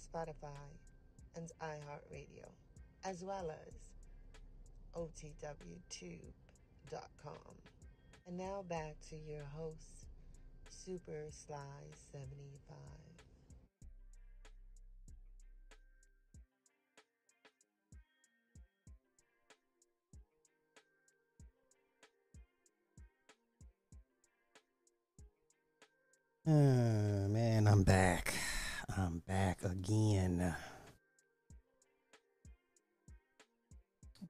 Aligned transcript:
Spotify, 0.00 0.68
and 1.36 1.50
iHeartRadio, 1.62 2.48
as 3.04 3.22
well 3.22 3.50
as 3.50 3.74
OTWTube.com. 4.96 6.12
And 8.26 8.36
now 8.38 8.64
back 8.68 8.96
to 9.10 9.16
your 9.16 9.44
host, 9.56 10.06
Super 10.68 11.26
Sly 11.30 11.56
75. 12.12 12.76
Uh, 26.46 27.28
man, 27.28 27.68
I'm 27.68 27.82
back. 27.84 28.34
I'm 28.96 29.22
back 29.26 29.62
again. 29.62 30.54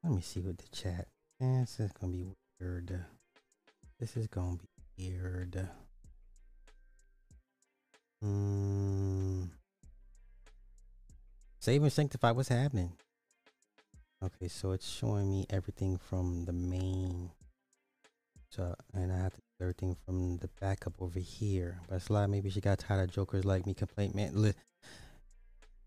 Let 0.03 0.13
me 0.13 0.21
see 0.21 0.41
what 0.41 0.59
the 0.59 0.69
chat. 0.69 1.09
This 1.39 1.81
is 1.81 1.93
gonna 1.93 2.13
be 2.13 2.27
weird. 2.61 3.05
This 3.99 4.17
is 4.17 4.27
gonna 4.27 4.59
be 4.97 5.11
weird. 5.11 5.69
Hmm. 8.21 9.45
Save 11.61 11.83
and 11.83 11.93
sanctify. 11.93 12.33
What's 12.33 12.49
happening? 12.49 12.93
Okay, 14.23 14.49
so 14.49 14.73
it's 14.73 14.89
showing 14.89 15.31
me 15.31 15.47
everything 15.49 15.97
from 15.97 16.45
the 16.45 16.53
main. 16.53 17.31
So, 18.51 18.75
and 18.93 19.13
I 19.13 19.17
have 19.17 19.33
to 19.35 19.41
everything 19.61 19.97
from 20.05 20.39
the 20.39 20.49
backup 20.61 20.95
over 21.01 21.19
here. 21.19 21.81
But 21.89 22.03
Sly, 22.03 22.27
maybe 22.27 22.51
she 22.51 22.61
got 22.61 22.79
tired 22.79 23.09
of 23.09 23.15
jokers 23.15 23.45
like 23.45 23.67
me 23.67 23.75
complaint, 23.75 24.15
man. 24.15 24.33
Li- 24.35 24.55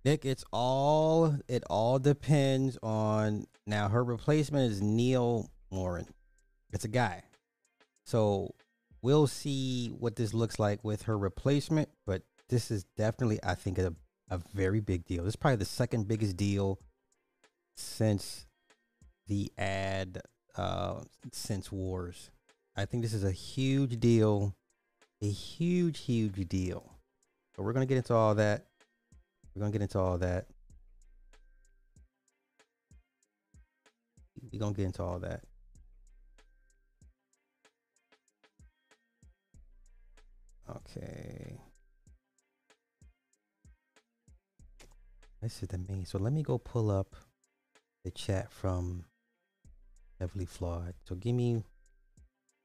Nick, 0.05 0.25
it's 0.25 0.43
all 0.51 1.37
it 1.47 1.63
all 1.69 1.99
depends 1.99 2.77
on 2.83 3.45
now. 3.65 3.87
Her 3.87 4.03
replacement 4.03 4.71
is 4.71 4.81
Neil 4.81 5.49
Morin. 5.71 6.07
It's 6.71 6.85
a 6.85 6.89
guy, 6.89 7.23
so 8.05 8.53
we'll 9.01 9.27
see 9.27 9.89
what 9.89 10.15
this 10.15 10.33
looks 10.33 10.59
like 10.59 10.83
with 10.83 11.03
her 11.03 11.17
replacement. 11.17 11.89
But 12.05 12.23
this 12.49 12.69
is 12.69 12.83
definitely, 12.97 13.39
I 13.43 13.55
think, 13.55 13.77
a 13.77 13.93
a 14.29 14.39
very 14.53 14.79
big 14.79 15.05
deal. 15.05 15.23
This 15.23 15.31
is 15.31 15.35
probably 15.35 15.57
the 15.57 15.65
second 15.65 16.07
biggest 16.07 16.35
deal 16.35 16.79
since 17.77 18.45
the 19.27 19.51
ad 19.57 20.21
uh 20.55 21.01
since 21.31 21.71
wars. 21.71 22.29
I 22.75 22.85
think 22.85 23.03
this 23.03 23.13
is 23.13 23.23
a 23.23 23.31
huge 23.31 23.99
deal, 23.99 24.55
a 25.21 25.29
huge, 25.29 25.99
huge 25.99 26.47
deal. 26.47 26.97
So 27.55 27.61
we're 27.61 27.73
gonna 27.73 27.85
get 27.85 27.97
into 27.97 28.15
all 28.15 28.33
that. 28.35 28.65
We're 29.53 29.61
gonna 29.61 29.71
get 29.71 29.83
into 29.83 29.99
all 29.99 30.17
that. 30.17 30.47
We're 34.51 34.59
gonna 34.59 34.73
get 34.73 34.85
into 34.85 35.03
all 35.03 35.19
that. 35.19 35.43
Okay. 40.69 41.59
This 45.41 45.61
is 45.61 45.67
the 45.67 45.77
main. 45.77 46.05
So 46.05 46.17
let 46.17 46.33
me 46.33 46.41
go 46.41 46.57
pull 46.57 46.89
up 46.89 47.15
the 48.03 48.11
chat 48.11 48.51
from 48.51 49.05
Heavily 50.19 50.45
Flawed. 50.45 50.95
So 51.07 51.15
give 51.15 51.35
me 51.35 51.63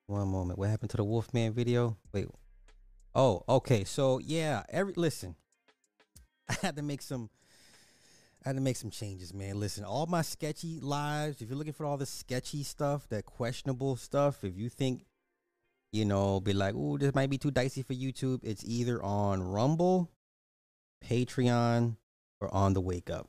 one 0.09 0.29
moment. 0.29 0.59
What 0.59 0.71
happened 0.71 0.91
to 0.91 0.97
the 0.97 1.05
Wolfman 1.05 1.53
video? 1.53 1.97
Wait. 2.13 2.27
Oh, 3.15 3.43
okay. 3.49 3.85
So 3.85 4.19
yeah, 4.19 4.63
every 4.69 4.95
listen. 4.97 5.37
I 6.49 6.57
had 6.63 6.77
to 6.77 6.83
make 6.83 7.03
some 7.03 7.31
I 8.45 8.51
had 8.51 8.57
to 8.57 8.63
make 8.63 8.77
some 8.77 8.91
changes, 8.91 9.35
man. 9.35 9.59
Listen, 9.59 9.85
all 9.85 10.07
my 10.07 10.23
sketchy 10.23 10.79
lives, 10.81 11.43
if 11.43 11.49
you're 11.49 11.59
looking 11.59 11.73
for 11.73 11.85
all 11.85 11.97
the 11.97 12.07
sketchy 12.07 12.63
stuff, 12.63 13.09
that 13.09 13.27
questionable 13.27 13.97
stuff, 13.97 14.45
if 14.45 14.57
you 14.57 14.69
think, 14.69 15.05
you 15.93 16.05
know, 16.05 16.41
be 16.41 16.53
like, 16.53 16.75
oh, 16.77 16.97
this 16.97 17.15
might 17.15 17.31
be 17.31 17.39
too 17.39 17.51
dicey 17.51 17.83
for 17.83 17.95
YouTube, 17.95 18.41
it's 18.45 18.65
either 18.65 19.03
on 19.03 19.43
Rumble, 19.43 20.11
Patreon, 21.05 21.97
or 22.41 22.55
on 22.55 22.75
the 22.75 22.81
Wake 22.81 23.11
Up. 23.11 23.29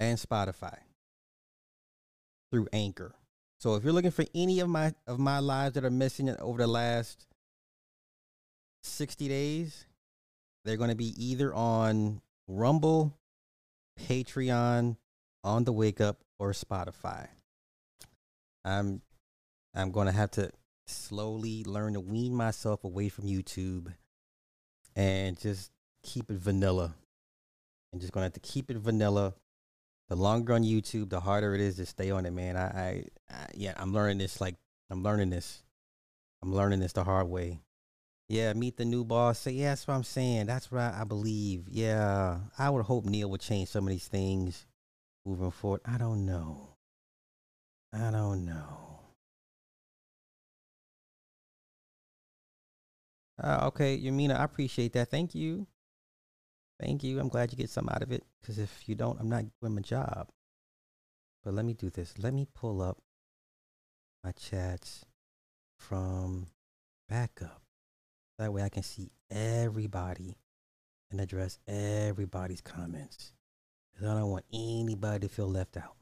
And 0.00 0.18
Spotify. 0.18 0.78
Through 2.50 2.68
Anchor. 2.72 3.14
So 3.62 3.76
if 3.76 3.84
you're 3.84 3.92
looking 3.92 4.10
for 4.10 4.24
any 4.34 4.58
of 4.58 4.68
my 4.68 4.92
of 5.06 5.20
my 5.20 5.38
lives 5.38 5.74
that 5.74 5.84
are 5.84 5.90
missing 5.90 6.28
over 6.40 6.58
the 6.58 6.66
last 6.66 7.28
60 8.82 9.28
days, 9.28 9.86
they're 10.64 10.76
going 10.76 10.90
to 10.90 10.96
be 10.96 11.14
either 11.16 11.54
on 11.54 12.22
Rumble, 12.48 13.16
Patreon, 14.00 14.96
on 15.44 15.62
the 15.62 15.72
Wake 15.72 16.00
Up, 16.00 16.18
or 16.40 16.50
Spotify. 16.50 17.28
I'm 18.64 19.00
I'm 19.76 19.92
going 19.92 20.08
to 20.08 20.12
have 20.12 20.32
to 20.32 20.50
slowly 20.88 21.62
learn 21.62 21.92
to 21.92 22.00
wean 22.00 22.34
myself 22.34 22.82
away 22.82 23.10
from 23.10 23.26
YouTube 23.26 23.94
and 24.96 25.38
just 25.38 25.70
keep 26.02 26.32
it 26.32 26.36
vanilla. 26.36 26.96
And 27.92 28.00
just 28.00 28.12
going 28.12 28.22
to 28.22 28.26
have 28.26 28.32
to 28.32 28.40
keep 28.40 28.72
it 28.72 28.76
vanilla 28.78 29.34
the 30.08 30.16
longer 30.16 30.52
on 30.52 30.62
YouTube, 30.62 31.10
the 31.10 31.20
harder 31.20 31.54
it 31.54 31.60
is 31.60 31.76
to 31.76 31.86
stay 31.86 32.10
on 32.10 32.26
it, 32.26 32.32
man. 32.32 32.56
I, 32.56 32.64
I, 32.64 33.04
I, 33.30 33.46
yeah, 33.54 33.74
I'm 33.76 33.92
learning 33.92 34.18
this. 34.18 34.40
Like, 34.40 34.56
I'm 34.90 35.02
learning 35.02 35.30
this. 35.30 35.62
I'm 36.42 36.52
learning 36.52 36.80
this 36.80 36.92
the 36.92 37.04
hard 37.04 37.28
way. 37.28 37.60
Yeah, 38.28 38.52
meet 38.54 38.76
the 38.76 38.84
new 38.84 39.04
boss. 39.04 39.38
Say, 39.40 39.52
yeah, 39.52 39.70
that's 39.70 39.86
what 39.86 39.94
I'm 39.94 40.04
saying. 40.04 40.46
That's 40.46 40.70
what 40.70 40.80
I, 40.80 41.00
I 41.00 41.04
believe. 41.04 41.68
Yeah, 41.68 42.38
I 42.58 42.70
would 42.70 42.84
hope 42.84 43.04
Neil 43.04 43.30
would 43.30 43.40
change 43.40 43.68
some 43.68 43.84
of 43.84 43.90
these 43.90 44.08
things 44.08 44.66
moving 45.24 45.50
forward. 45.50 45.82
I 45.84 45.98
don't 45.98 46.26
know. 46.26 46.76
I 47.92 48.10
don't 48.10 48.44
know. 48.44 49.00
Uh, 53.42 53.66
okay, 53.66 53.98
Yamina, 53.98 54.38
I 54.38 54.44
appreciate 54.44 54.92
that. 54.94 55.10
Thank 55.10 55.34
you. 55.34 55.66
Thank 56.82 57.04
you. 57.04 57.20
I'm 57.20 57.28
glad 57.28 57.52
you 57.52 57.56
get 57.56 57.70
some 57.70 57.88
out 57.88 58.02
of 58.02 58.10
it. 58.10 58.24
Because 58.40 58.58
if 58.58 58.88
you 58.88 58.96
don't, 58.96 59.20
I'm 59.20 59.28
not 59.28 59.44
doing 59.60 59.76
my 59.76 59.82
job. 59.82 60.28
But 61.44 61.54
let 61.54 61.64
me 61.64 61.74
do 61.74 61.90
this. 61.90 62.14
Let 62.18 62.34
me 62.34 62.48
pull 62.54 62.82
up 62.82 62.98
my 64.24 64.32
chats 64.32 65.04
from 65.78 66.48
backup. 67.08 67.62
That 68.38 68.52
way 68.52 68.62
I 68.62 68.68
can 68.68 68.82
see 68.82 69.12
everybody 69.30 70.36
and 71.12 71.20
address 71.20 71.60
everybody's 71.68 72.60
comments. 72.60 73.32
Because 73.92 74.08
I 74.08 74.14
don't 74.18 74.30
want 74.30 74.44
anybody 74.52 75.28
to 75.28 75.32
feel 75.32 75.48
left 75.48 75.76
out. 75.76 75.96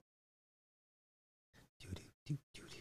Do 1.78 1.88
do 1.94 2.02
do 2.24 2.38
do 2.54 2.62
do. 2.62 2.76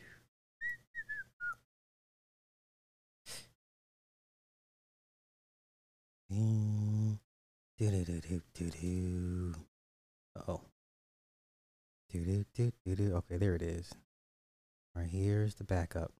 Mm. 6.32 7.18
Do 7.80 7.90
do 7.90 8.04
do 8.04 8.20
do 8.20 8.42
do 8.54 8.70
do. 8.70 9.54
Oh. 10.50 10.60
Do 12.10 12.26
do 12.26 12.46
do 12.54 12.74
do 12.86 12.96
do. 12.96 13.16
Okay, 13.16 13.38
there 13.38 13.56
it 13.56 13.62
is. 13.62 13.90
All 14.94 15.02
right, 15.02 15.10
here's 15.10 15.56
the 15.56 15.64
backup. 15.64 16.12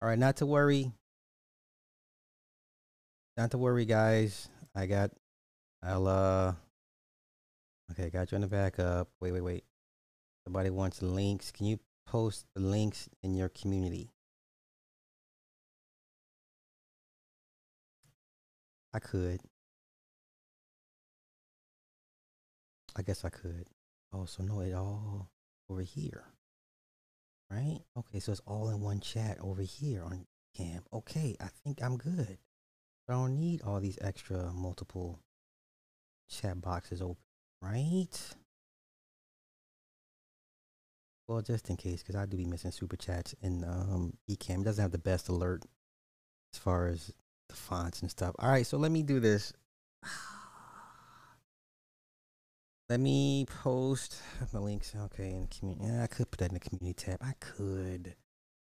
All 0.00 0.08
right, 0.08 0.18
not 0.18 0.38
to 0.38 0.46
worry. 0.46 0.90
Not 3.36 3.50
to 3.50 3.58
worry, 3.58 3.84
guys. 3.84 4.48
I 4.74 4.86
got. 4.86 5.10
I'll 5.82 6.08
uh. 6.08 6.54
Okay, 7.90 8.08
got 8.08 8.32
you 8.32 8.36
on 8.36 8.40
the 8.40 8.46
backup. 8.46 9.08
Wait, 9.20 9.32
wait, 9.32 9.42
wait. 9.42 9.64
Somebody 10.44 10.70
wants 10.70 11.02
links. 11.02 11.52
Can 11.52 11.66
you 11.66 11.78
post 12.06 12.46
the 12.54 12.62
links 12.62 13.10
in 13.22 13.34
your 13.34 13.50
community? 13.50 14.13
I 18.94 19.00
could. 19.00 19.40
I 22.96 23.02
guess 23.02 23.24
I 23.24 23.28
could. 23.28 23.66
Oh, 24.12 24.24
so 24.24 24.44
no, 24.44 24.60
it 24.60 24.72
all 24.72 25.28
over 25.68 25.82
here. 25.82 26.24
Right? 27.50 27.80
Okay, 27.98 28.20
so 28.20 28.30
it's 28.32 28.40
all 28.46 28.68
in 28.68 28.80
one 28.80 29.00
chat 29.00 29.38
over 29.40 29.62
here 29.62 30.02
on 30.04 30.26
cam. 30.56 30.82
Okay, 30.92 31.36
I 31.40 31.48
think 31.64 31.82
I'm 31.82 31.96
good. 31.96 32.38
I 33.08 33.12
don't 33.12 33.38
need 33.38 33.62
all 33.62 33.80
these 33.80 33.98
extra 34.00 34.52
multiple 34.52 35.18
chat 36.30 36.60
boxes 36.60 37.02
open, 37.02 37.16
right? 37.60 38.08
Well, 41.28 41.42
just 41.42 41.68
in 41.68 41.76
case, 41.76 42.02
because 42.02 42.16
I 42.16 42.26
do 42.26 42.36
be 42.36 42.44
missing 42.44 42.70
super 42.70 42.96
chats, 42.96 43.34
and 43.42 43.64
um, 43.64 44.14
Ecamm 44.30 44.64
doesn't 44.64 44.82
have 44.82 44.92
the 44.92 44.98
best 44.98 45.28
alert 45.28 45.64
as 46.52 46.58
far 46.58 46.86
as 46.86 47.12
the 47.54 47.60
fonts 47.60 48.02
and 48.02 48.10
stuff. 48.10 48.34
All 48.38 48.50
right, 48.50 48.66
so 48.66 48.76
let 48.76 48.90
me 48.90 49.02
do 49.02 49.20
this. 49.20 49.52
Let 52.90 53.00
me 53.00 53.46
post 53.62 54.20
my 54.52 54.60
links. 54.60 54.94
Okay, 54.94 55.30
in 55.30 55.42
the 55.42 55.46
community. 55.46 55.86
Yeah, 55.86 56.02
I 56.02 56.06
could 56.06 56.30
put 56.30 56.40
that 56.40 56.50
in 56.50 56.54
the 56.54 56.60
community 56.60 56.92
tab. 56.92 57.16
I 57.22 57.32
could. 57.40 58.14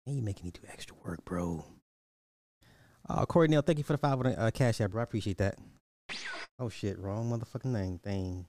Man, 0.05 0.15
you 0.15 0.21
making 0.21 0.45
me 0.45 0.51
do 0.51 0.61
extra 0.71 0.95
work, 1.03 1.25
bro. 1.25 1.65
Uh, 3.09 3.25
Corey 3.25 3.49
Neal, 3.49 3.61
thank 3.61 3.77
you 3.79 3.83
for 3.83 3.93
the 3.93 3.97
five 3.97 4.25
uh, 4.25 4.51
cash 4.53 4.79
app, 4.79 4.91
bro. 4.91 5.01
I 5.01 5.03
appreciate 5.03 5.39
that. 5.39 5.57
Oh 6.57 6.69
shit, 6.69 6.97
wrong 6.97 7.29
motherfucking 7.29 7.65
name 7.65 7.99
thing. 7.99 8.45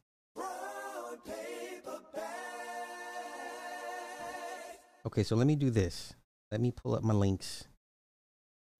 Okay, 5.04 5.22
so 5.22 5.36
let 5.36 5.46
me 5.46 5.56
do 5.56 5.70
this. 5.70 6.14
Let 6.52 6.60
me 6.60 6.70
pull 6.70 6.94
up 6.94 7.02
my 7.02 7.14
links. 7.14 7.66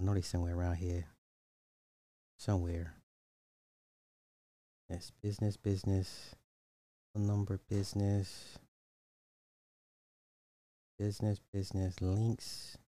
I 0.01 0.05
know 0.05 0.15
they 0.15 0.21
somewhere 0.21 0.55
around 0.55 0.77
here. 0.77 1.07
Somewhere. 2.39 2.95
Yes, 4.89 5.11
business, 5.21 5.57
business. 5.57 6.37
Phone 7.13 7.27
number 7.27 7.59
business. 7.69 8.59
Business 10.99 11.41
business 11.53 12.01
links. 12.01 12.79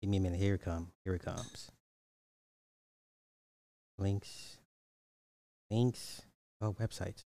Give 0.00 0.10
me 0.10 0.16
a 0.16 0.20
minute. 0.20 0.40
Here 0.40 0.54
it 0.54 0.62
come 0.64 0.88
here 1.04 1.14
it 1.14 1.22
comes. 1.22 1.70
Links. 3.98 4.56
Links. 5.70 6.22
Oh 6.62 6.72
websites. 6.72 7.24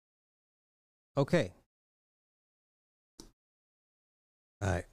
Okay. 1.16 1.52
All 4.62 4.70
right 4.70 4.84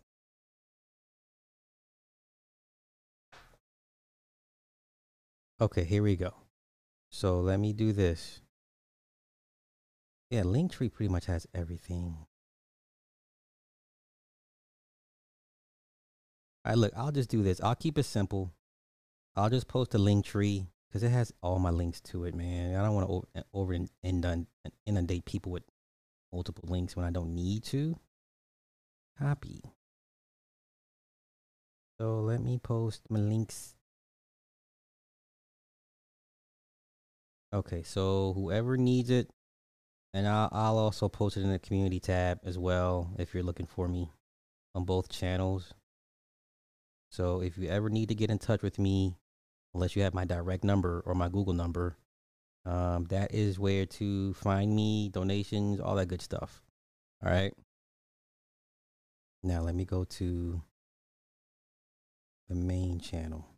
okay 5.61 5.83
here 5.83 6.03
we 6.03 6.15
go 6.15 6.33
so 7.09 7.39
let 7.39 7.59
me 7.59 7.71
do 7.71 7.93
this 7.93 8.41
yeah, 10.31 10.43
Linktree 10.43 10.93
pretty 10.93 11.11
much 11.11 11.25
has 11.25 11.45
everything. 11.53 12.15
All 16.63 16.71
right, 16.71 16.77
look, 16.77 16.93
I'll 16.95 17.11
just 17.11 17.29
do 17.29 17.43
this. 17.43 17.59
I'll 17.59 17.75
keep 17.75 17.97
it 17.97 18.03
simple. 18.03 18.53
I'll 19.35 19.49
just 19.49 19.67
post 19.67 19.93
a 19.93 19.97
Linktree 19.97 20.67
because 20.87 21.03
it 21.03 21.09
has 21.09 21.33
all 21.43 21.59
my 21.59 21.69
links 21.69 21.99
to 22.01 22.23
it, 22.23 22.33
man. 22.33 22.75
I 22.75 22.83
don't 22.83 22.95
want 22.95 23.07
to 23.07 23.13
over, 23.13 23.27
eh, 23.35 23.41
over 23.53 23.73
and 23.73 24.47
inundate 24.85 25.25
people 25.25 25.51
with 25.51 25.63
multiple 26.31 26.63
links 26.69 26.95
when 26.95 27.05
I 27.05 27.11
don't 27.11 27.35
need 27.35 27.65
to. 27.65 27.99
Copy. 29.19 29.63
So 31.99 32.21
let 32.21 32.41
me 32.41 32.57
post 32.57 33.01
my 33.09 33.19
links. 33.19 33.75
Okay, 37.53 37.83
so 37.83 38.31
whoever 38.33 38.77
needs 38.77 39.09
it, 39.09 39.29
and 40.13 40.25
I'll, 40.25 40.49
I'll 40.53 40.77
also 40.77 41.09
post 41.09 41.35
it 41.35 41.41
in 41.41 41.51
the 41.51 41.59
community 41.59 41.99
tab 41.99 42.39
as 42.45 42.57
well 42.57 43.13
if 43.19 43.33
you're 43.33 43.43
looking 43.43 43.65
for 43.65 43.89
me 43.89 44.09
on 44.73 44.85
both 44.85 45.09
channels. 45.09 45.73
So 47.09 47.41
if 47.41 47.57
you 47.57 47.67
ever 47.67 47.89
need 47.89 48.07
to 48.07 48.15
get 48.15 48.29
in 48.29 48.39
touch 48.39 48.61
with 48.61 48.79
me, 48.79 49.17
unless 49.73 49.97
you 49.97 50.03
have 50.03 50.13
my 50.13 50.23
direct 50.23 50.63
number 50.63 51.03
or 51.05 51.13
my 51.13 51.27
Google 51.27 51.53
number, 51.53 51.97
um, 52.65 53.05
that 53.09 53.33
is 53.33 53.59
where 53.59 53.85
to 53.85 54.33
find 54.35 54.73
me, 54.73 55.09
donations, 55.09 55.81
all 55.81 55.95
that 55.95 56.07
good 56.07 56.21
stuff. 56.21 56.61
All 57.23 57.29
right. 57.29 57.53
Now 59.43 59.61
let 59.61 59.75
me 59.75 59.83
go 59.83 60.05
to 60.05 60.61
the 62.47 62.55
main 62.55 62.99
channel. 62.99 63.50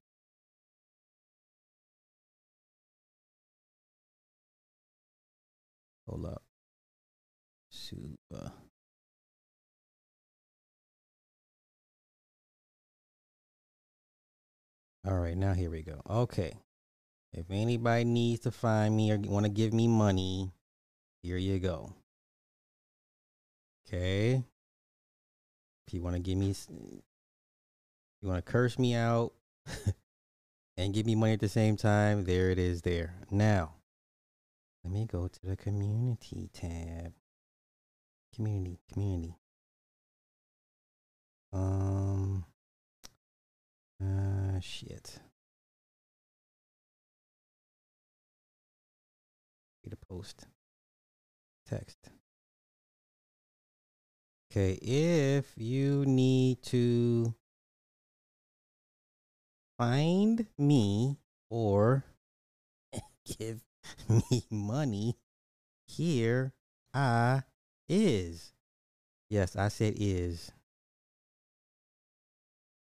Hold 6.08 6.26
up. 6.26 6.44
Super. 7.70 8.16
Uh. 8.34 8.50
All 15.06 15.20
right, 15.20 15.36
now 15.36 15.54
here 15.54 15.70
we 15.70 15.82
go. 15.82 16.02
Okay. 16.10 16.54
If 17.34 17.46
anybody 17.50 18.06
needs 18.06 18.42
to 18.44 18.52
find 18.52 18.96
me 18.96 19.12
or 19.12 19.18
want 19.18 19.46
to 19.46 19.52
give 19.52 19.74
me 19.74 19.88
money, 19.88 20.52
here 21.24 21.38
you 21.38 21.60
go. 21.60 21.94
Okay. 23.88 24.44
If 25.88 25.94
you 25.94 26.02
want 26.02 26.16
to 26.16 26.22
give 26.22 26.38
me, 26.38 26.56
you 28.22 28.30
want 28.30 28.46
to 28.46 28.52
curse 28.52 28.80
me 28.80 28.96
out 28.96 29.34
and 30.78 30.94
give 30.94 31.06
me 31.06 31.16
money 31.16 31.34
at 31.34 31.42
the 31.42 31.50
same 31.50 31.76
time, 31.76 32.24
there 32.24 32.50
it 32.50 32.60
is 32.60 32.84
there. 32.84 33.16
Now, 33.30 33.74
let 34.84 34.92
me 34.92 35.06
go 35.06 35.28
to 35.28 35.46
the 35.46 35.56
community 35.56 36.50
tab. 36.54 37.14
Community, 38.36 38.80
community. 38.92 39.38
Um, 41.54 42.46
uh, 44.02 44.60
shit. 44.60 45.20
Need 49.86 49.94
a 49.94 50.06
post. 50.06 50.48
Text. 51.66 52.10
Okay, 54.52 54.74
if 54.74 55.52
you 55.56 56.06
need 56.06 56.62
to 56.64 57.34
find 59.78 60.46
me 60.58 61.18
or 61.50 62.04
give 63.40 63.62
me 64.10 64.46
money, 64.50 65.18
here 65.88 66.54
I 66.94 67.44
is. 67.90 68.54
Yes, 69.30 69.56
I 69.56 69.68
said 69.68 69.96
is. 69.98 70.52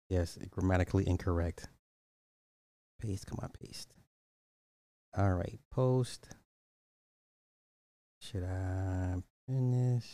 Yes, 0.09 0.37
grammatically 0.51 1.07
incorrect. 1.07 1.69
Paste, 2.99 3.25
come 3.25 3.39
on, 3.41 3.49
paste. 3.49 3.93
All 5.17 5.33
right, 5.33 5.59
post. 5.71 6.29
Should 8.19 8.43
I 8.43 9.15
finish? 9.47 10.05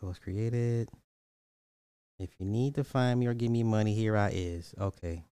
Post 0.00 0.22
created. 0.22 0.88
If 2.18 2.30
you 2.38 2.46
need 2.46 2.74
to 2.74 2.84
find 2.84 3.20
me 3.20 3.26
or 3.26 3.34
give 3.34 3.50
me 3.50 3.62
money, 3.62 3.94
here 3.94 4.16
I 4.16 4.30
is. 4.30 4.74
Okay. 4.78 5.24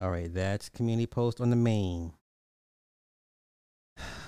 All 0.00 0.10
right, 0.10 0.32
that's 0.32 0.68
community 0.68 1.06
post 1.06 1.40
on 1.40 1.50
the 1.50 1.56
main. 1.56 2.12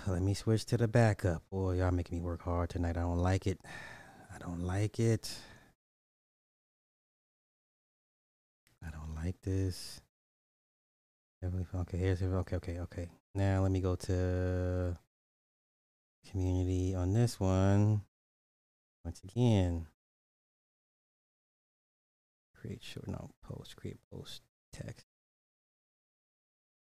Let 0.08 0.22
me 0.22 0.34
switch 0.34 0.64
to 0.66 0.76
the 0.76 0.86
backup. 0.86 1.42
Boy, 1.50 1.72
y'all 1.78 1.90
making 1.90 2.18
me 2.18 2.25
work 2.25 2.42
hard 2.42 2.70
tonight. 2.70 2.96
I 2.96 3.00
don't 3.00 3.18
like 3.18 3.46
it. 3.46 3.60
I 4.32 4.38
don't 4.38 4.60
like 4.60 5.00
it. 5.00 5.36
I 8.84 8.90
don't 8.90 9.14
like 9.16 9.40
this. 9.42 10.00
Okay, 11.75 11.98
here's 11.98 12.22
okay, 12.22 12.56
okay, 12.56 12.78
okay. 12.80 13.08
Now 13.34 13.62
let 13.62 13.70
me 13.72 13.80
go 13.80 13.96
to 13.96 14.96
community 16.30 16.94
on 16.94 17.12
this 17.12 17.38
one. 17.40 18.02
Once 19.04 19.20
again, 19.22 19.86
create 22.54 22.82
short 22.82 23.08
no 23.08 23.30
post, 23.42 23.76
create 23.76 23.98
post 24.10 24.42
text. 24.72 25.06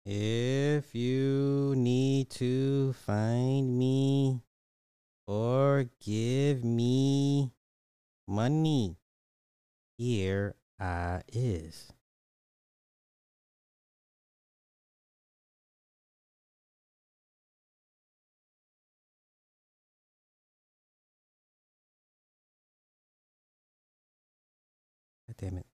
If 0.05 0.97
you 0.97 1.75
need 1.77 2.29
to 2.31 2.93
find 2.93 3.79
me 3.79 4.43
or 5.29 5.87
give 6.01 6.65
me 6.65 7.53
money, 8.27 8.97
here 9.97 10.57
I 10.81 11.23
is. 11.33 11.93
God 25.29 25.37
damn 25.37 25.59
it. 25.59 25.72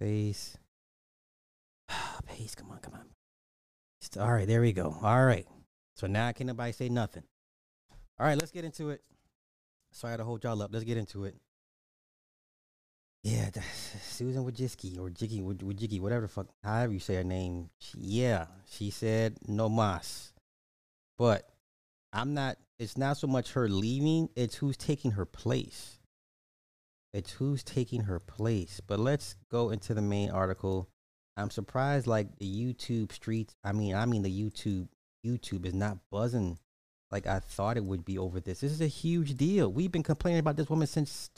Paste. 0.00 0.58
Ah, 1.90 2.18
Paste. 2.26 2.56
Come 2.56 2.70
on, 2.70 2.78
come 2.78 2.94
on. 2.94 3.06
All 4.20 4.32
right, 4.32 4.46
there 4.46 4.60
we 4.60 4.72
go. 4.72 4.96
All 5.02 5.24
right. 5.24 5.46
So 5.96 6.06
now 6.06 6.28
I 6.28 6.32
can't 6.32 6.48
nobody 6.48 6.72
say 6.72 6.88
nothing? 6.88 7.24
All 8.18 8.26
right, 8.26 8.38
let's 8.38 8.52
get 8.52 8.64
into 8.64 8.90
it. 8.90 9.02
Sorry 9.92 10.10
I 10.10 10.12
had 10.12 10.16
to 10.18 10.24
hold 10.24 10.44
y'all 10.44 10.62
up. 10.62 10.70
Let's 10.72 10.84
get 10.84 10.96
into 10.96 11.24
it. 11.24 11.36
yeah, 13.22 13.50
Susan 14.02 14.44
Wojcicki 14.44 14.98
or 14.98 15.10
Jiggy 15.10 15.40
Wojcicki, 15.40 16.00
whatever 16.00 16.22
the 16.22 16.28
fuck, 16.28 16.48
however 16.62 16.92
you 16.92 17.00
say 17.00 17.16
her 17.16 17.24
name. 17.24 17.70
She, 17.78 17.98
yeah, 17.98 18.46
she 18.70 18.90
said 18.90 19.38
no 19.46 19.68
mas, 19.68 20.32
but 21.16 21.48
I'm 22.12 22.34
not. 22.34 22.56
It's 22.78 22.96
not 22.96 23.16
so 23.16 23.26
much 23.26 23.52
her 23.52 23.68
leaving; 23.68 24.28
it's 24.36 24.56
who's 24.56 24.76
taking 24.76 25.12
her 25.12 25.24
place. 25.24 25.97
It's 27.18 27.32
who's 27.32 27.62
taking 27.62 28.02
her 28.02 28.18
place. 28.18 28.80
But 28.86 28.98
let's 28.98 29.36
go 29.50 29.70
into 29.70 29.94
the 29.94 30.02
main 30.02 30.30
article. 30.30 30.88
I'm 31.36 31.50
surprised, 31.50 32.06
like 32.06 32.38
the 32.38 32.46
YouTube 32.46 33.12
streets. 33.12 33.54
I 33.62 33.72
mean, 33.72 33.94
I 33.94 34.06
mean 34.06 34.22
the 34.22 34.30
YouTube. 34.30 34.88
YouTube 35.26 35.66
is 35.66 35.74
not 35.74 35.98
buzzing 36.10 36.58
like 37.10 37.26
I 37.26 37.40
thought 37.40 37.76
it 37.76 37.84
would 37.84 38.04
be 38.04 38.18
over 38.18 38.40
this. 38.40 38.60
This 38.60 38.72
is 38.72 38.80
a 38.80 38.86
huge 38.86 39.36
deal. 39.36 39.72
We've 39.72 39.90
been 39.90 40.02
complaining 40.02 40.40
about 40.40 40.56
this 40.56 40.68
woman 40.68 40.86
since 40.86 41.30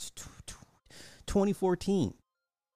2014. 1.27 2.13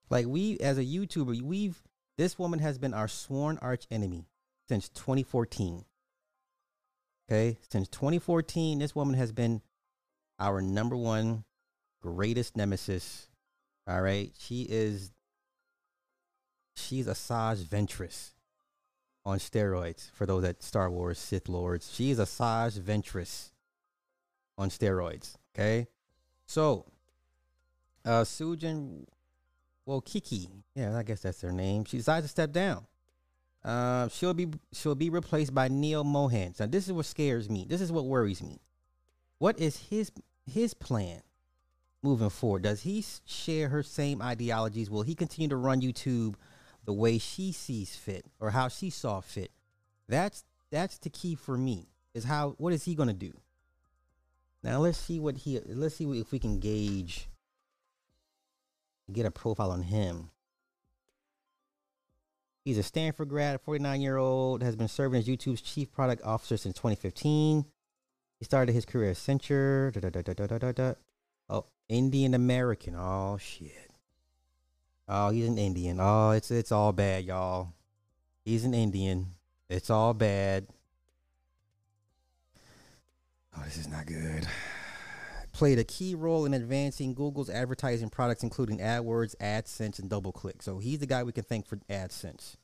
Like 0.10 0.28
we 0.28 0.58
as 0.60 0.78
a 0.78 0.84
YouTuber, 0.84 1.42
we've 1.42 1.82
this 2.18 2.40
woman 2.40 2.60
has 2.60 2.78
been 2.78 2.94
our 2.94 3.10
sworn 3.10 3.58
arch 3.62 3.86
enemy 3.92 4.28
since 4.68 4.88
2014. 4.90 5.84
Okay, 7.30 7.58
since 7.70 7.88
2014, 7.90 8.80
this 8.80 8.96
woman 8.96 9.16
has 9.16 9.32
been 9.32 9.62
our 10.40 10.62
number 10.62 10.96
one 10.96 11.44
greatest 12.06 12.56
nemesis. 12.56 13.28
All 13.88 14.02
right, 14.02 14.32
she 14.38 14.64
is 14.70 15.12
she's 16.76 17.08
Asajj 17.08 17.64
Ventress 17.66 18.32
on 19.26 19.40
steroids 19.40 20.10
for 20.12 20.26
those 20.26 20.44
at 20.44 20.62
Star 20.62 20.90
Wars 20.90 21.18
Sith 21.18 21.50
Lords. 21.50 21.92
She's 21.94 22.20
Asajj 22.20 22.80
Ventress 22.80 23.52
on 24.58 24.70
steroids. 24.70 25.36
Okay, 25.56 25.88
so 26.46 26.86
uh, 28.06 28.24
Sujin 28.24 29.06
Wojcicki, 29.88 30.48
yeah, 30.76 30.98
I 30.98 31.04
guess 31.04 31.22
that's 31.22 31.42
her 31.42 31.52
name. 31.52 31.86
She 31.86 31.98
decides 31.98 32.26
to 32.26 32.30
step 32.30 32.52
down. 32.52 32.86
Uh, 33.64 34.08
she'll 34.10 34.36
be 34.36 34.48
she'll 34.74 34.96
be 34.96 35.10
replaced 35.10 35.54
by 35.54 35.68
Neal 35.68 36.04
Mohan. 36.04 36.54
Now, 36.60 36.68
this 36.68 36.86
is 36.86 36.94
what 36.94 37.06
scares 37.08 37.50
me. 37.50 37.66
This 37.68 37.82
is 37.82 37.92
what 37.92 38.06
worries 38.06 38.44
me. 38.44 38.62
What 39.40 39.60
is 39.60 39.78
his 39.90 40.12
his 40.46 40.76
plan 40.76 41.22
moving 42.06 42.30
forward? 42.30 42.62
Does 42.62 42.84
he 42.84 43.04
share 43.26 43.70
her 43.70 43.84
same 43.84 44.22
ideologies? 44.22 44.90
Will 44.90 45.02
he 45.02 45.16
continue 45.16 45.50
to 45.50 45.56
run 45.56 45.82
YouTube 45.82 46.36
the 46.86 46.94
way 46.94 47.18
she 47.18 47.52
sees 47.52 47.96
fit 47.96 48.26
or 48.40 48.52
how 48.52 48.68
she 48.68 48.90
saw 48.90 49.20
fit? 49.20 49.52
That's 50.08 50.44
that's 50.72 50.98
the 51.00 51.10
key 51.10 51.36
for 51.36 51.58
me. 51.58 51.88
Is 52.14 52.24
how 52.24 52.56
what 52.58 52.72
is 52.74 52.86
he 52.86 52.96
going 52.96 53.10
to 53.10 53.14
do? 53.14 53.34
Now 54.64 54.80
let's 54.80 54.98
see 54.98 55.20
what 55.20 55.38
he 55.38 55.60
let's 55.66 55.96
see 55.96 56.06
if 56.20 56.32
we 56.32 56.40
can 56.40 56.60
gauge 56.60 57.28
get 59.12 59.26
a 59.26 59.32
profile 59.32 59.72
on 59.72 59.84
him. 59.84 60.30
He's 62.64 62.78
a 62.80 62.84
Stanford 62.84 63.30
grad, 63.30 63.62
49 63.62 64.02
year 64.02 64.18
old, 64.18 64.64
has 64.64 64.76
been 64.76 64.88
serving 64.88 65.20
as 65.20 65.28
YouTube's 65.28 65.62
chief 65.62 65.92
product 65.92 66.24
officer 66.24 66.58
since 66.58 66.76
2015. 66.76 67.66
He 68.40 68.46
started 68.46 68.74
his 68.74 68.86
career 68.86 69.12
at 69.12 69.18
Accenture. 69.18 69.94
Da, 69.94 70.10
da, 70.10 70.72
da, 70.72 70.94
Indian 71.90 72.34
American. 72.34 72.96
Oh 72.96 73.38
shit. 73.40 73.92
Oh, 75.08 75.30
he's 75.30 75.48
an 75.48 75.58
Indian. 75.58 76.00
Oh, 76.00 76.32
it's 76.32 76.52
it's 76.52 76.72
all 76.72 76.92
bad, 76.92 77.26
y'all. 77.26 77.74
He's 78.44 78.66
an 78.66 78.74
Indian. 78.74 79.28
It's 79.70 79.90
all 79.90 80.14
bad. 80.14 80.68
Oh, 83.58 83.64
this 83.64 83.78
is 83.78 83.88
not 83.88 84.06
good 84.06 84.48
played 85.56 85.80
a 85.80 85.84
key 85.84 86.16
role 86.16 86.46
in 86.46 86.54
advancing 86.54 87.14
Google's 87.14 87.50
advertising 87.50 88.10
products, 88.10 88.44
including 88.44 88.80
AdWords, 88.80 89.36
AdSense, 89.38 90.00
and 90.00 90.10
DoubleClick. 90.10 90.62
So 90.62 90.80
he's 90.80 91.00
the 91.00 91.06
guy 91.06 91.24
we 91.24 91.32
can 91.32 91.46
thank 91.46 91.66
for 91.66 91.78
AdSense. 91.90 92.58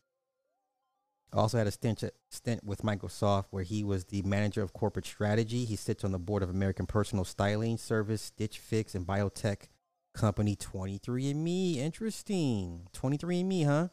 Also 1.34 1.58
had 1.58 1.68
a 1.68 1.72
stint, 1.72 2.04
stint 2.30 2.64
with 2.64 2.82
Microsoft 2.82 3.46
where 3.52 3.64
he 3.64 3.84
was 3.84 4.06
the 4.06 4.22
manager 4.24 4.62
of 4.62 4.74
corporate 4.74 5.06
strategy. 5.06 5.64
He 5.64 5.78
sits 5.78 6.04
on 6.04 6.12
the 6.12 6.20
board 6.20 6.44
of 6.44 6.50
American 6.50 6.86
Personal 6.86 7.24
Styling 7.24 7.78
Service, 7.78 8.22
Stitch 8.22 8.60
Fix, 8.60 8.96
and 8.96 9.08
biotech 9.08 9.70
company 10.14 10.58
23andMe. 10.58 11.78
Interesting. 11.78 12.88
23andMe, 12.94 13.66
huh? 13.66 13.88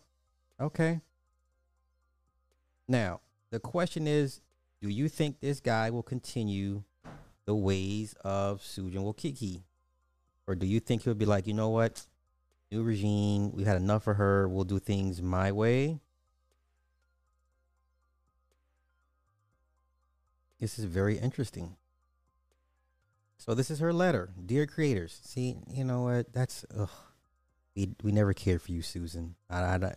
Okay. 0.61 1.01
Now, 2.89 3.21
the 3.51 3.61
question 3.61 4.09
is, 4.09 4.41
do 4.81 4.89
you 4.89 5.09
think 5.09 5.41
this 5.41 5.61
guy 5.61 5.91
will 5.91 6.03
continue 6.03 6.83
the 7.45 7.55
ways 7.55 8.15
of 8.25 8.61
Sujin 8.63 9.05
Wojcicki? 9.05 9.63
Or 10.47 10.55
do 10.55 10.67
you 10.67 10.81
think 10.81 11.03
he'll 11.03 11.15
be 11.15 11.27
like, 11.27 11.47
you 11.47 11.55
know 11.55 11.69
what? 11.69 12.07
New 12.73 12.83
regime, 12.83 13.53
we 13.53 13.65
had 13.65 13.77
enough 13.77 14.07
of 14.07 14.17
her. 14.17 14.49
We'll 14.49 14.65
do 14.65 14.79
things 14.79 15.23
my 15.23 15.53
way. 15.53 16.01
This 20.59 20.79
is 20.79 20.85
very 20.85 21.19
interesting. 21.19 21.77
So 23.37 23.55
this 23.55 23.71
is 23.71 23.79
her 23.79 23.93
letter, 23.93 24.31
dear 24.45 24.67
creators. 24.67 25.21
See, 25.23 25.57
you 25.71 25.85
know 25.85 26.03
what? 26.03 26.33
That's 26.33 26.65
ugh. 26.77 26.91
We 27.77 27.95
we 28.03 28.11
never 28.11 28.33
cared 28.33 28.61
for 28.61 28.73
you, 28.73 28.83
Susan. 28.83 29.37
I, 29.49 29.61
I, 29.61 29.95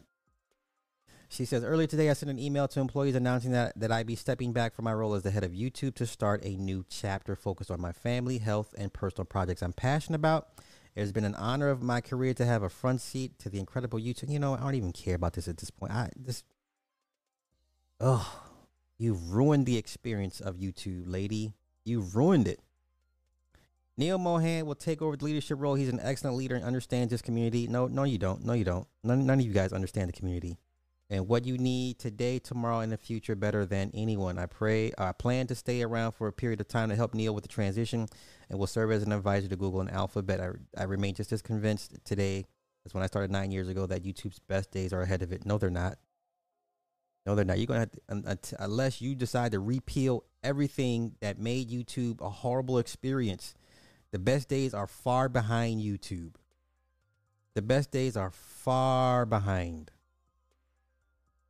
she 1.31 1.45
says, 1.45 1.63
earlier 1.63 1.87
today, 1.87 2.09
I 2.09 2.13
sent 2.13 2.29
an 2.29 2.37
email 2.37 2.67
to 2.67 2.81
employees 2.81 3.15
announcing 3.15 3.51
that, 3.51 3.79
that 3.79 3.89
I'd 3.89 4.05
be 4.05 4.17
stepping 4.17 4.51
back 4.51 4.75
from 4.75 4.83
my 4.83 4.93
role 4.93 5.13
as 5.13 5.23
the 5.23 5.31
head 5.31 5.45
of 5.45 5.51
YouTube 5.51 5.95
to 5.95 6.05
start 6.05 6.43
a 6.43 6.57
new 6.57 6.83
chapter 6.89 7.37
focused 7.37 7.71
on 7.71 7.79
my 7.79 7.93
family, 7.93 8.39
health, 8.39 8.75
and 8.77 8.91
personal 8.91 9.23
projects 9.23 9.61
I'm 9.63 9.71
passionate 9.71 10.17
about. 10.17 10.49
It 10.93 10.99
has 10.99 11.13
been 11.13 11.23
an 11.23 11.35
honor 11.35 11.69
of 11.69 11.81
my 11.81 12.01
career 12.01 12.33
to 12.33 12.45
have 12.45 12.63
a 12.63 12.69
front 12.69 12.99
seat 12.99 13.39
to 13.39 13.49
the 13.49 13.59
incredible 13.59 13.97
YouTube. 13.97 14.29
You 14.29 14.39
know, 14.39 14.55
I 14.55 14.59
don't 14.59 14.75
even 14.75 14.91
care 14.91 15.15
about 15.15 15.31
this 15.31 15.47
at 15.47 15.55
this 15.55 15.71
point. 15.71 15.93
I 15.93 16.09
just, 16.21 16.43
oh, 18.01 18.43
you've 19.01 19.31
ruined 19.31 19.65
the 19.65 19.77
experience 19.77 20.39
of 20.39 20.57
YouTube, 20.57 21.03
lady. 21.07 21.53
You've 21.83 22.15
ruined 22.15 22.47
it. 22.47 22.59
Neil 23.97 24.17
Mohan 24.17 24.65
will 24.65 24.75
take 24.75 25.01
over 25.01 25.17
the 25.17 25.25
leadership 25.25 25.57
role. 25.59 25.75
He's 25.75 25.89
an 25.89 25.99
excellent 26.01 26.37
leader 26.37 26.55
and 26.55 26.63
understands 26.63 27.11
this 27.11 27.21
community. 27.21 27.67
No, 27.67 27.87
no, 27.87 28.03
you 28.03 28.17
don't. 28.17 28.45
No, 28.45 28.53
you 28.53 28.63
don't. 28.63 28.87
None, 29.03 29.25
none 29.25 29.39
of 29.39 29.45
you 29.45 29.51
guys 29.51 29.73
understand 29.73 30.09
the 30.09 30.13
community 30.13 30.57
and 31.09 31.27
what 31.27 31.45
you 31.45 31.57
need 31.57 31.99
today, 31.99 32.39
tomorrow, 32.39 32.79
and 32.79 32.91
the 32.91 32.97
future 32.97 33.35
better 33.35 33.65
than 33.65 33.91
anyone. 33.93 34.39
I 34.39 34.45
pray, 34.45 34.93
I 34.97 35.11
plan 35.11 35.45
to 35.47 35.55
stay 35.55 35.81
around 35.81 36.13
for 36.13 36.27
a 36.27 36.33
period 36.33 36.61
of 36.61 36.69
time 36.69 36.87
to 36.89 36.95
help 36.95 37.13
Neal 37.13 37.35
with 37.35 37.43
the 37.43 37.49
transition 37.49 38.07
and 38.49 38.57
will 38.57 38.65
serve 38.65 38.91
as 38.91 39.03
an 39.03 39.11
advisor 39.11 39.49
to 39.49 39.55
Google 39.57 39.81
and 39.81 39.91
Alphabet. 39.91 40.39
I, 40.39 40.51
I 40.79 40.83
remain 40.83 41.13
just 41.13 41.33
as 41.33 41.41
convinced 41.41 41.97
today 42.05 42.45
as 42.85 42.93
when 42.93 43.03
I 43.03 43.07
started 43.07 43.29
nine 43.29 43.51
years 43.51 43.67
ago 43.67 43.85
that 43.87 44.03
YouTube's 44.03 44.39
best 44.39 44.71
days 44.71 44.93
are 44.93 45.01
ahead 45.01 45.21
of 45.21 45.33
it. 45.33 45.45
No, 45.45 45.57
they're 45.57 45.69
not. 45.69 45.97
No, 47.25 47.35
they're 47.35 47.45
not. 47.45 47.59
You're 47.59 47.67
to 47.67 47.79
have 47.79 48.41
to, 48.41 48.55
unless 48.59 49.01
you 49.01 49.13
decide 49.15 49.51
to 49.51 49.59
repeal 49.59 50.23
everything 50.43 51.15
that 51.19 51.37
made 51.37 51.69
YouTube 51.69 52.19
a 52.19 52.29
horrible 52.29 52.79
experience, 52.79 53.53
the 54.11 54.19
best 54.19 54.49
days 54.49 54.73
are 54.73 54.87
far 54.87 55.29
behind 55.29 55.81
YouTube. 55.81 56.33
The 57.53 57.61
best 57.61 57.91
days 57.91 58.17
are 58.17 58.31
far 58.31 59.25
behind. 59.25 59.91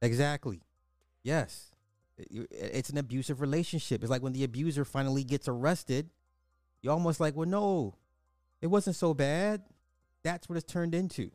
Exactly. 0.02 0.62
Yes. 1.24 1.72
It's 2.18 2.90
an 2.90 2.98
abusive 2.98 3.40
relationship. 3.40 4.02
It's 4.02 4.12
like 4.12 4.22
when 4.22 4.34
the 4.34 4.44
abuser 4.44 4.84
finally 4.84 5.24
gets 5.24 5.48
arrested, 5.48 6.10
you're 6.82 6.94
almost 6.94 7.20
like, 7.20 7.36
well, 7.36 7.48
no, 7.48 7.96
it 8.62 8.68
wasn't 8.68 8.96
so 8.96 9.14
bad. 9.14 9.62
That's 10.24 10.50
what 10.50 10.58
it's 10.58 10.72
turned 10.72 10.94
into. 10.94 11.32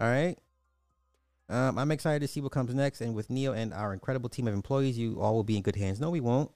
All 0.00 0.08
right. 0.08 0.38
Um, 1.48 1.78
I'm 1.78 1.90
excited 1.90 2.20
to 2.20 2.28
see 2.28 2.40
what 2.40 2.52
comes 2.52 2.74
next. 2.74 3.00
And 3.00 3.14
with 3.14 3.30
Neal 3.30 3.52
and 3.52 3.72
our 3.72 3.92
incredible 3.92 4.28
team 4.28 4.48
of 4.48 4.54
employees, 4.54 4.98
you 4.98 5.20
all 5.20 5.34
will 5.34 5.44
be 5.44 5.56
in 5.56 5.62
good 5.62 5.76
hands. 5.76 6.00
No, 6.00 6.10
we 6.10 6.20
won't. 6.20 6.50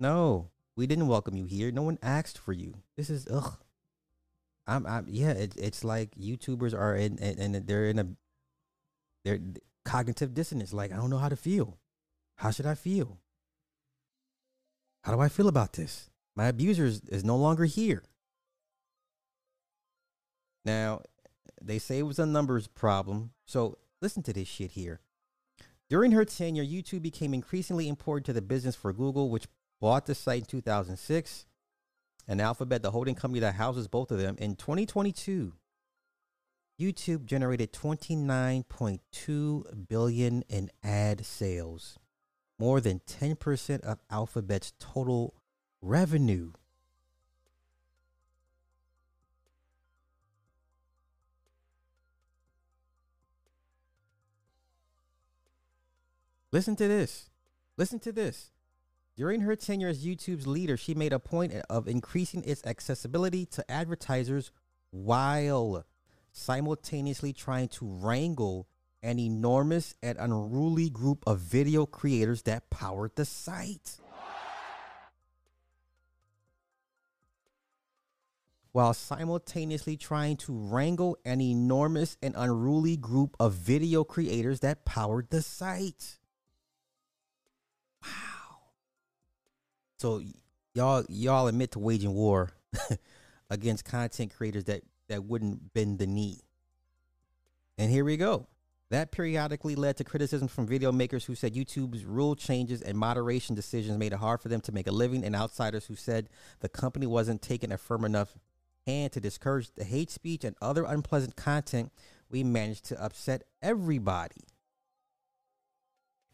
No, 0.00 0.50
we 0.76 0.86
didn't 0.86 1.08
welcome 1.08 1.36
you 1.36 1.44
here. 1.44 1.70
No 1.70 1.82
one 1.82 1.98
asked 2.02 2.38
for 2.38 2.52
you. 2.52 2.74
This 2.96 3.10
is 3.10 3.26
ugh. 3.30 3.58
I'm, 4.66 4.86
I'm 4.86 5.06
yeah, 5.08 5.30
it, 5.30 5.54
it's 5.56 5.82
like 5.82 6.14
YouTubers 6.14 6.74
are 6.74 6.94
in, 6.94 7.18
and 7.18 7.54
they're 7.66 7.86
in 7.86 7.98
a, 7.98 8.06
they're 9.24 9.40
cognitive 9.84 10.34
dissonance. 10.34 10.72
Like, 10.72 10.92
I 10.92 10.96
don't 10.96 11.10
know 11.10 11.18
how 11.18 11.30
to 11.30 11.36
feel. 11.36 11.78
How 12.36 12.50
should 12.50 12.66
I 12.66 12.74
feel? 12.74 13.18
How 15.02 15.12
do 15.12 15.20
I 15.20 15.28
feel 15.28 15.48
about 15.48 15.72
this? 15.72 16.10
My 16.36 16.46
abuser 16.46 16.84
is, 16.84 17.00
is 17.08 17.24
no 17.24 17.36
longer 17.36 17.64
here. 17.64 18.02
Now, 20.64 21.00
they 21.62 21.78
say 21.78 21.98
it 21.98 22.02
was 22.02 22.18
a 22.18 22.26
numbers 22.26 22.66
problem. 22.66 23.30
So 23.46 23.78
listen 24.00 24.22
to 24.24 24.32
this 24.32 24.48
shit 24.48 24.72
here. 24.72 25.00
During 25.88 26.12
her 26.12 26.24
tenure, 26.24 26.64
YouTube 26.64 27.02
became 27.02 27.32
increasingly 27.32 27.88
important 27.88 28.26
to 28.26 28.32
the 28.32 28.42
business 28.42 28.76
for 28.76 28.92
Google, 28.92 29.30
which 29.30 29.46
bought 29.80 30.06
the 30.06 30.14
site 30.14 30.40
in 30.40 30.46
2006 30.46 31.46
and 32.26 32.42
Alphabet, 32.42 32.82
the 32.82 32.90
holding 32.90 33.14
company 33.14 33.40
that 33.40 33.54
houses 33.54 33.88
both 33.88 34.10
of 34.10 34.18
them. 34.18 34.36
In 34.38 34.54
2022, 34.54 35.54
YouTube 36.78 37.24
generated 37.24 37.72
29.2 37.72 39.88
billion 39.88 40.42
in 40.42 40.70
ad 40.84 41.24
sales, 41.24 41.98
more 42.58 42.80
than 42.80 43.00
10% 43.00 43.80
of 43.80 43.98
Alphabet's 44.10 44.74
total 44.78 45.34
revenue. 45.80 46.52
Listen 56.50 56.76
to 56.76 56.88
this. 56.88 57.30
Listen 57.76 57.98
to 58.00 58.12
this. 58.12 58.52
During 59.16 59.40
her 59.42 59.56
tenure 59.56 59.88
as 59.88 60.06
YouTube's 60.06 60.46
leader, 60.46 60.76
she 60.76 60.94
made 60.94 61.12
a 61.12 61.18
point 61.18 61.52
of 61.68 61.88
increasing 61.88 62.44
its 62.44 62.64
accessibility 62.64 63.44
to 63.46 63.70
advertisers 63.70 64.52
while 64.90 65.84
simultaneously 66.32 67.32
trying 67.32 67.68
to 67.68 67.86
wrangle 67.86 68.68
an 69.02 69.18
enormous 69.18 69.94
and 70.02 70.16
unruly 70.18 70.88
group 70.88 71.24
of 71.26 71.40
video 71.40 71.84
creators 71.84 72.42
that 72.42 72.70
powered 72.70 73.14
the 73.16 73.24
site. 73.24 73.98
While 78.72 78.94
simultaneously 78.94 79.96
trying 79.96 80.36
to 80.38 80.52
wrangle 80.52 81.18
an 81.24 81.40
enormous 81.40 82.16
and 82.22 82.34
unruly 82.36 82.96
group 82.96 83.36
of 83.40 83.54
video 83.54 84.04
creators 84.04 84.60
that 84.60 84.84
powered 84.84 85.30
the 85.30 85.42
site. 85.42 86.17
Wow. 88.02 88.58
So 89.98 90.22
y'all 90.74 91.04
y'all 91.08 91.46
admit 91.48 91.72
to 91.72 91.78
waging 91.78 92.14
war 92.14 92.50
against 93.50 93.84
content 93.84 94.34
creators 94.34 94.64
that 94.64 94.82
that 95.08 95.24
wouldn't 95.24 95.72
bend 95.72 95.98
the 95.98 96.06
knee. 96.06 96.40
And 97.78 97.90
here 97.90 98.04
we 98.04 98.16
go. 98.16 98.46
That 98.90 99.12
periodically 99.12 99.76
led 99.76 99.98
to 99.98 100.04
criticism 100.04 100.48
from 100.48 100.66
video 100.66 100.90
makers 100.92 101.24
who 101.24 101.34
said 101.34 101.54
YouTube's 101.54 102.06
rule 102.06 102.34
changes 102.34 102.80
and 102.80 102.96
moderation 102.96 103.54
decisions 103.54 103.98
made 103.98 104.14
it 104.14 104.18
hard 104.18 104.40
for 104.40 104.48
them 104.48 104.62
to 104.62 104.72
make 104.72 104.86
a 104.86 104.92
living, 104.92 105.24
and 105.24 105.36
outsiders 105.36 105.86
who 105.86 105.94
said 105.94 106.30
the 106.60 106.70
company 106.70 107.06
wasn't 107.06 107.42
taking 107.42 107.70
a 107.70 107.76
firm 107.76 108.04
enough 108.04 108.34
hand 108.86 109.12
to 109.12 109.20
discourage 109.20 109.70
the 109.74 109.84
hate 109.84 110.10
speech 110.10 110.42
and 110.42 110.56
other 110.62 110.84
unpleasant 110.84 111.36
content. 111.36 111.92
We 112.30 112.42
managed 112.44 112.86
to 112.86 113.02
upset 113.02 113.44
everybody. 113.60 114.46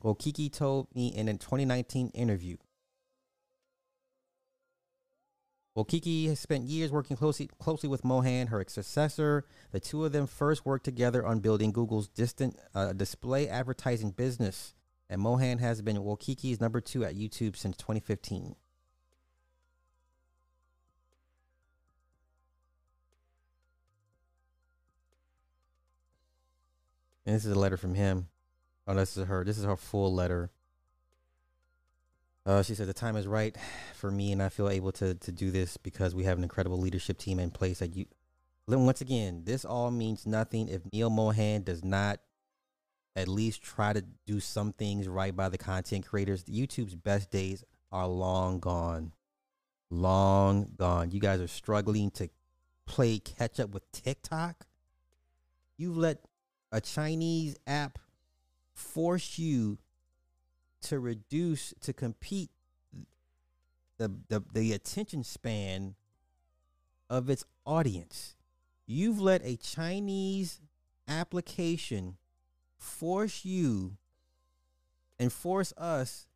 Wojcicki 0.05 0.53
told 0.53 0.89
me 0.95 1.09
in 1.09 1.29
a 1.29 1.33
2019 1.33 2.09
interview 2.09 2.57
Wojcicki 5.77 6.29
has 6.29 6.39
spent 6.39 6.69
years 6.69 6.93
working 6.93 7.17
closely 7.17 7.49
closely 7.59 7.89
with 7.89 8.05
Mohan, 8.05 8.47
her 8.47 8.65
successor. 8.69 9.45
The 9.73 9.81
two 9.81 10.05
of 10.05 10.13
them 10.13 10.29
first 10.29 10.65
worked 10.65 10.85
together 10.85 11.27
on 11.27 11.41
building 11.41 11.73
Google's 11.73 12.07
distant 12.07 12.57
uh, 12.77 12.93
display 12.93 13.49
advertising 13.49 14.13
business, 14.13 14.75
and 15.11 15.21
Mohan 15.21 15.59
has 15.59 15.83
been 15.83 15.97
Wojcicki's 15.97 16.61
number 16.61 16.81
two 16.81 17.05
at 17.05 17.17
YouTube 17.17 17.57
since 17.57 17.77
2015. 17.77 18.55
And 27.27 27.35
this 27.35 27.45
is 27.45 27.53
a 27.53 27.59
letter 27.59 27.79
from 27.79 27.95
him. 27.95 28.29
Oh, 28.87 28.95
this 28.95 29.17
is 29.17 29.27
her. 29.27 29.45
This 29.45 29.59
is 29.59 29.65
her 29.65 29.77
full 29.77 30.15
letter. 30.15 30.51
Uh, 32.47 32.63
she 32.63 32.75
said 32.75 32.87
the 32.87 32.93
time 32.93 33.17
is 33.17 33.27
right 33.27 33.57
for 33.95 34.11
me, 34.11 34.31
and 34.31 34.43
I 34.43 34.51
feel 34.51 34.69
able 34.69 34.93
to 34.93 35.15
to 35.15 35.33
do 35.33 35.51
this 35.51 35.77
because 35.77 36.15
we 36.15 36.25
have 36.25 36.37
an 36.37 36.45
incredible 36.45 36.79
leadership 36.79 37.17
team 37.17 37.39
in 37.39 37.51
place. 37.51 37.79
That 37.79 37.97
you, 37.97 38.05
once 38.69 39.01
again, 39.01 39.43
this 39.45 39.65
all 39.65 39.91
means 39.91 40.27
nothing 40.27 40.69
if 40.69 40.83
Neil 40.93 41.09
Mohan 41.09 41.63
does 41.63 41.83
not 41.83 42.21
at 43.17 43.29
least 43.29 43.63
try 43.63 43.93
to 43.93 44.05
do 44.27 44.41
some 44.41 44.73
things 44.73 45.09
right 45.09 45.35
by 45.35 45.49
the 45.49 45.57
content 45.57 46.07
creators. 46.07 46.45
YouTube's 46.45 46.97
best 46.97 47.31
days 47.31 47.65
are 47.91 48.07
long 48.07 48.59
gone, 48.59 49.13
long 49.91 50.69
gone. 50.77 51.11
You 51.11 51.21
guys 51.21 51.41
are 51.41 51.49
struggling 51.49 52.11
to 52.13 52.29
play 52.87 53.19
catch 53.21 53.59
up 53.59 53.71
with 53.71 53.91
TikTok. 53.93 54.67
You've 55.79 55.97
let 55.97 56.19
a 56.71 56.81
Chinese 56.81 57.57
app 57.67 57.99
force 58.75 59.39
you 59.39 59.79
to 60.83 60.99
reduce 60.99 61.73
to 61.81 61.93
compete 61.93 62.51
the, 63.99 64.13
the 64.29 64.43
the 64.53 64.73
attention 64.73 65.25
span 65.25 65.95
of 67.09 67.31
its 67.31 67.45
audience. 67.65 68.37
You've 68.87 69.21
let 69.21 69.43
a 69.45 69.57
Chinese 69.57 70.61
application 71.09 72.17
force 72.77 73.45
you 73.45 73.97
and 75.19 75.33
force 75.33 75.73
us 75.79 76.27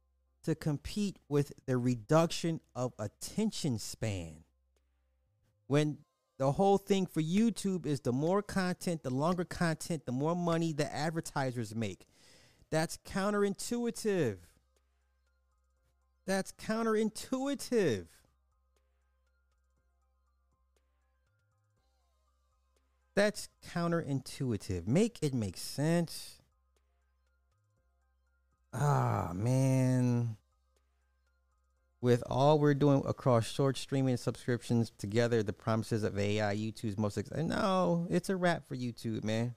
to 0.45 0.55
compete 0.55 1.19
with 1.29 1.53
the 1.67 1.77
reduction 1.77 2.61
of 2.75 2.95
attention 2.99 3.79
span. 3.79 4.45
When 5.67 5.99
the 6.39 6.53
whole 6.53 6.79
thing 6.79 7.07
for 7.07 7.21
YouTube 7.21 7.85
is 7.85 8.01
the 8.01 8.13
more 8.13 8.41
content, 8.43 9.03
the 9.03 9.11
longer 9.11 9.45
content, 9.45 10.07
the 10.07 10.13
more 10.13 10.37
money 10.37 10.73
the 10.73 10.91
advertisers 10.95 11.75
make. 11.75 12.07
That's 12.71 12.99
counterintuitive. 12.99 14.37
That's 16.27 16.53
counterintuitive. 16.53 18.07
That's 23.15 23.49
counterintuitive. 23.67 24.87
Make 24.87 25.19
it 25.23 25.35
make 25.35 25.57
sense. 25.57 26.43
Ah, 28.73 29.33
man. 29.35 30.37
With 32.01 32.23
all 32.27 32.61
we're 32.61 32.75
doing 32.75 33.03
across 33.07 33.51
short 33.51 33.77
streaming 33.77 34.19
subscriptions 34.19 34.93
together, 34.99 35.43
the 35.43 35.53
promises 35.53 36.05
of 36.05 36.17
AI, 36.17 36.55
YouTube's 36.55 36.97
most 36.97 37.19
exciting. 37.19 37.49
No, 37.49 38.07
it's 38.09 38.29
a 38.29 38.37
wrap 38.37 38.69
for 38.69 38.77
YouTube, 38.77 39.25
man 39.25 39.57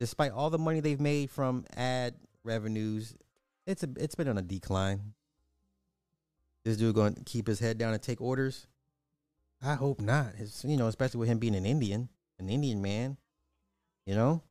despite 0.00 0.32
all 0.32 0.50
the 0.50 0.58
money 0.58 0.80
they've 0.80 1.00
made 1.00 1.30
from 1.30 1.64
ad 1.76 2.14
revenues, 2.44 3.14
it's 3.66 3.82
a 3.82 3.88
it's 3.96 4.14
been 4.14 4.28
on 4.28 4.38
a 4.38 4.42
decline. 4.42 5.14
This 6.64 6.76
dude 6.76 6.94
going 6.94 7.14
to 7.14 7.24
keep 7.24 7.46
his 7.46 7.60
head 7.60 7.78
down 7.78 7.94
and 7.94 8.02
take 8.02 8.20
orders? 8.20 8.66
I 9.62 9.74
hope 9.74 10.00
not. 10.00 10.34
His, 10.34 10.64
you 10.64 10.76
know, 10.76 10.88
especially 10.88 11.20
with 11.20 11.28
him 11.28 11.38
being 11.38 11.54
an 11.54 11.66
Indian, 11.66 12.08
an 12.38 12.48
Indian 12.48 12.82
man. 12.82 13.16
You 14.06 14.14
know, 14.14 14.42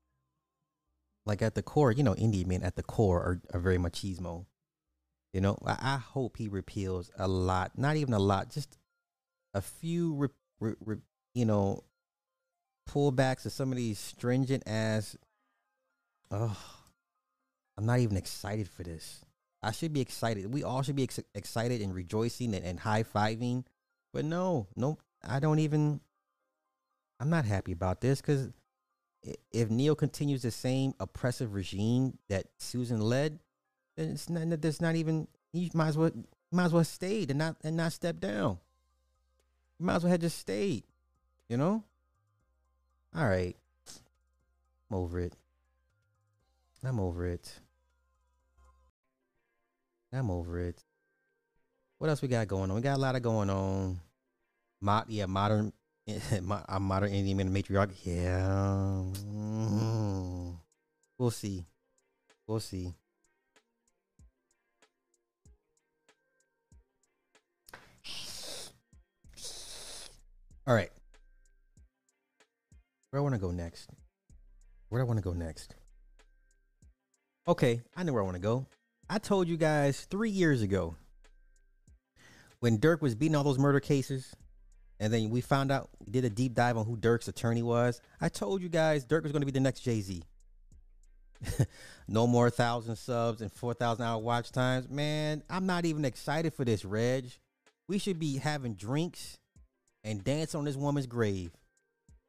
like 1.25 1.41
at 1.41 1.55
the 1.55 1.63
core, 1.63 1.91
you 1.91 2.03
know, 2.03 2.15
Indian 2.15 2.47
men 2.47 2.63
at 2.63 2.75
the 2.75 2.83
core 2.83 3.19
are, 3.19 3.41
are 3.53 3.59
very 3.59 3.77
machismo. 3.77 4.45
You 5.33 5.41
know, 5.41 5.57
I, 5.65 5.77
I, 5.79 5.97
hope 5.97 6.37
he 6.37 6.47
repeals 6.47 7.11
a 7.17 7.27
lot, 7.27 7.71
not 7.77 7.95
even 7.97 8.13
a 8.13 8.19
lot, 8.19 8.49
just 8.49 8.77
a 9.53 9.61
few, 9.61 10.13
re, 10.13 10.27
re, 10.59 10.73
re, 10.85 10.97
you 11.33 11.45
know, 11.45 11.83
pullbacks 12.89 13.45
of 13.45 13.51
some 13.51 13.71
of 13.71 13.77
these 13.77 13.99
stringent 13.99 14.63
ass 14.65 15.17
Oh, 16.31 16.57
I'm 17.77 17.85
not 17.85 17.99
even 17.99 18.17
excited 18.17 18.67
for 18.67 18.83
this. 18.83 19.23
I 19.63 19.71
should 19.71 19.93
be 19.93 20.01
excited. 20.01 20.53
We 20.53 20.63
all 20.63 20.81
should 20.81 20.95
be 20.95 21.03
ex- 21.03 21.19
excited 21.33 21.81
and 21.81 21.93
rejoicing 21.93 22.53
and, 22.53 22.65
and 22.65 22.79
high 22.79 23.03
fiving. 23.03 23.65
But 24.13 24.25
no, 24.25 24.67
no, 24.75 24.97
I 25.27 25.39
don't 25.39 25.59
even. 25.59 26.01
I'm 27.19 27.29
not 27.29 27.45
happy 27.45 27.71
about 27.71 28.01
this 28.01 28.21
because 28.21 28.49
if 29.51 29.69
Neil 29.69 29.95
continues 29.95 30.43
the 30.43 30.51
same 30.51 30.93
oppressive 30.99 31.53
regime 31.53 32.17
that 32.29 32.45
Susan 32.57 33.01
led, 33.01 33.39
then 33.95 34.11
it's 34.11 34.29
not. 34.29 34.61
There's 34.61 34.81
not 34.81 34.95
even. 34.95 35.27
You 35.53 35.69
might 35.73 35.89
as 35.89 35.97
well 35.97 36.11
might 36.51 36.65
as 36.65 36.73
well 36.73 36.83
stayed 36.83 37.29
and 37.31 37.39
not 37.39 37.55
and 37.63 37.77
not 37.77 37.93
step 37.93 38.19
down. 38.19 38.59
Might 39.79 39.95
as 39.95 40.03
well 40.03 40.11
have 40.11 40.21
just 40.21 40.39
stayed. 40.39 40.83
You 41.49 41.57
know. 41.57 41.83
All 43.15 43.27
right. 43.27 43.55
I'm 44.89 44.97
over 44.97 45.19
it. 45.19 45.33
I'm 46.83 46.99
over 46.99 47.25
it. 47.27 47.59
I'm 50.13 50.29
over 50.29 50.59
it. 50.59 50.83
What 51.97 52.09
else 52.09 52.21
we 52.21 52.27
got 52.27 52.47
going 52.47 52.69
on? 52.69 52.75
We 52.75 52.81
got 52.81 52.97
a 52.97 53.01
lot 53.01 53.15
of 53.15 53.23
going 53.23 53.49
on. 53.49 53.99
Mod, 54.79 55.05
yeah, 55.07 55.25
modern, 55.25 55.73
I'm 56.69 56.83
modern 56.83 57.11
Indian 57.11 57.37
man 57.37 57.53
matriarch. 57.53 57.91
Yeah, 58.03 58.47
mm-hmm. 59.15 60.51
we'll 61.17 61.31
see. 61.31 61.65
We'll 62.45 62.59
see. 62.59 62.93
All 70.67 70.75
right. 70.75 70.91
Where 73.09 73.21
I 73.21 73.23
want 73.23 73.35
to 73.35 73.39
go 73.39 73.51
next? 73.51 73.89
Where 74.89 75.01
do 75.01 75.05
I 75.05 75.07
want 75.07 75.17
to 75.17 75.23
go 75.23 75.33
next? 75.33 75.75
Okay, 77.47 77.79
I 77.95 78.03
know 78.03 78.11
where 78.11 78.21
I 78.21 78.25
want 78.25 78.35
to 78.35 78.41
go. 78.41 78.65
I 79.09 79.19
told 79.19 79.47
you 79.47 79.55
guys 79.55 80.05
three 80.11 80.29
years 80.29 80.61
ago 80.61 80.97
when 82.59 82.77
Durk 82.77 82.99
was 83.01 83.15
beating 83.15 83.37
all 83.37 83.45
those 83.45 83.57
murder 83.57 83.79
cases, 83.79 84.35
and 84.99 85.13
then 85.13 85.29
we 85.29 85.39
found 85.39 85.71
out, 85.71 85.89
we 86.05 86.11
did 86.11 86.25
a 86.25 86.29
deep 86.29 86.55
dive 86.55 86.75
on 86.75 86.85
who 86.85 86.97
Durk's 86.97 87.29
attorney 87.29 87.63
was. 87.63 88.01
I 88.19 88.27
told 88.27 88.61
you 88.61 88.67
guys 88.67 89.05
Durk 89.05 89.23
was 89.23 89.31
going 89.31 89.43
to 89.43 89.45
be 89.45 89.53
the 89.53 89.61
next 89.61 89.79
Jay 89.79 90.01
Z. 90.01 90.23
no 92.09 92.27
more 92.27 92.49
thousand 92.49 92.97
subs 92.97 93.41
and 93.41 93.53
4,000 93.53 94.03
hour 94.03 94.21
watch 94.21 94.51
times. 94.51 94.89
Man, 94.89 95.41
I'm 95.49 95.65
not 95.65 95.85
even 95.85 96.03
excited 96.03 96.53
for 96.53 96.65
this, 96.65 96.83
Reg. 96.83 97.31
We 97.87 97.97
should 97.97 98.19
be 98.19 98.39
having 98.39 98.73
drinks 98.73 99.37
and 100.03 100.21
dance 100.21 100.53
on 100.53 100.65
this 100.65 100.75
woman's 100.75 101.07
grave. 101.07 101.51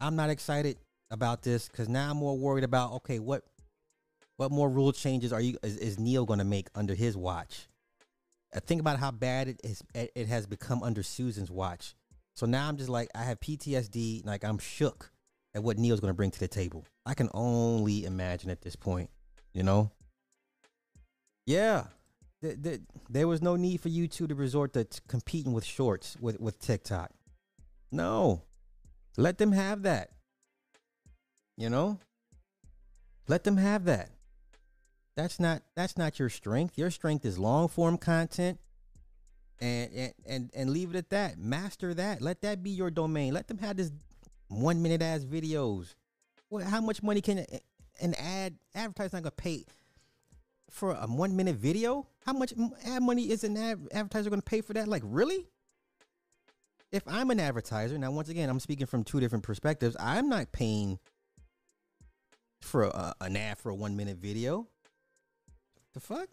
I'm 0.00 0.14
not 0.14 0.30
excited 0.30 0.76
about 1.10 1.42
this 1.42 1.66
because 1.66 1.88
now 1.88 2.12
I'm 2.12 2.18
more 2.18 2.38
worried 2.38 2.62
about, 2.62 2.92
okay, 2.92 3.18
what 3.18 3.42
What 4.38 4.52
more 4.52 4.70
rule 4.70 4.92
changes 4.92 5.32
are 5.32 5.40
you 5.40 5.58
is, 5.64 5.76
is 5.76 5.98
Neil 5.98 6.24
going 6.24 6.38
to 6.38 6.44
make 6.44 6.68
under 6.74 6.94
his 6.94 7.16
watch? 7.16 7.68
Uh, 8.54 8.60
think 8.60 8.80
about 8.80 8.98
how 8.98 9.10
bad 9.10 9.48
it 9.48 9.60
is. 9.64 9.82
It 9.94 10.28
has 10.28 10.46
become 10.46 10.82
under 10.82 11.02
Susan's 11.02 11.50
watch. 11.50 11.96
So 12.34 12.46
now 12.46 12.68
I'm 12.68 12.76
just 12.76 12.88
like 12.88 13.10
I 13.16 13.24
have 13.24 13.40
PTSD. 13.40 14.24
Like 14.24 14.44
I'm 14.44 14.58
shook 14.58 15.10
at 15.56 15.64
what 15.64 15.76
Neil's 15.76 15.98
going 15.98 16.12
to 16.12 16.16
bring 16.16 16.30
to 16.30 16.38
the 16.38 16.46
table. 16.46 16.86
I 17.04 17.14
can 17.14 17.28
only 17.34 18.04
imagine 18.04 18.48
at 18.48 18.62
this 18.62 18.76
point. 18.76 19.10
You 19.52 19.64
know. 19.64 19.90
Yeah, 21.44 21.84
th- 22.40 22.62
th- 22.62 22.80
there 23.10 23.26
was 23.26 23.42
no 23.42 23.56
need 23.56 23.80
for 23.80 23.88
you 23.88 24.06
two 24.06 24.28
to 24.28 24.34
resort 24.36 24.72
to 24.74 24.84
t- 24.84 25.00
competing 25.08 25.52
with 25.52 25.64
shorts 25.64 26.16
with 26.20 26.38
with 26.38 26.60
TikTok. 26.60 27.10
No, 27.90 28.42
let 29.16 29.38
them 29.38 29.50
have 29.50 29.82
that. 29.82 30.10
You 31.56 31.70
know, 31.70 31.98
let 33.26 33.42
them 33.42 33.56
have 33.56 33.86
that. 33.86 34.10
That's 35.18 35.40
not 35.40 35.62
that's 35.74 35.98
not 35.98 36.20
your 36.20 36.28
strength. 36.28 36.78
Your 36.78 36.92
strength 36.92 37.24
is 37.24 37.40
long 37.40 37.66
form 37.66 37.98
content. 37.98 38.60
And, 39.60 39.90
and 39.92 40.12
and 40.24 40.50
and 40.54 40.70
leave 40.70 40.90
it 40.90 40.96
at 40.96 41.10
that. 41.10 41.38
Master 41.38 41.92
that. 41.92 42.22
Let 42.22 42.42
that 42.42 42.62
be 42.62 42.70
your 42.70 42.88
domain. 42.88 43.34
Let 43.34 43.48
them 43.48 43.58
have 43.58 43.76
this 43.76 43.90
one 44.46 44.80
minute 44.80 45.02
ass 45.02 45.24
videos. 45.24 45.96
What? 46.50 46.62
How 46.62 46.80
much 46.80 47.02
money 47.02 47.20
can 47.20 47.44
an 48.00 48.14
ad 48.14 48.58
advertiser 48.76 49.16
not 49.16 49.24
gonna 49.24 49.30
pay 49.32 49.64
for 50.70 50.92
a 50.92 51.08
one 51.08 51.34
minute 51.34 51.56
video? 51.56 52.06
How 52.24 52.32
much 52.32 52.54
ad 52.86 53.02
money 53.02 53.28
is 53.28 53.42
an 53.42 53.56
ad, 53.56 53.88
advertiser 53.90 54.30
gonna 54.30 54.40
pay 54.40 54.60
for 54.60 54.74
that? 54.74 54.86
Like 54.86 55.02
really? 55.04 55.48
If 56.92 57.02
I'm 57.08 57.32
an 57.32 57.40
advertiser, 57.40 57.98
now 57.98 58.12
once 58.12 58.28
again, 58.28 58.48
I'm 58.48 58.60
speaking 58.60 58.86
from 58.86 59.02
two 59.02 59.18
different 59.18 59.42
perspectives. 59.42 59.96
I'm 59.98 60.28
not 60.28 60.52
paying 60.52 61.00
for 62.60 62.84
a, 62.84 63.14
an 63.20 63.36
ad 63.36 63.58
for 63.58 63.70
a 63.70 63.74
one 63.74 63.96
minute 63.96 64.18
video. 64.18 64.68
The 65.94 66.00
fuck? 66.00 66.28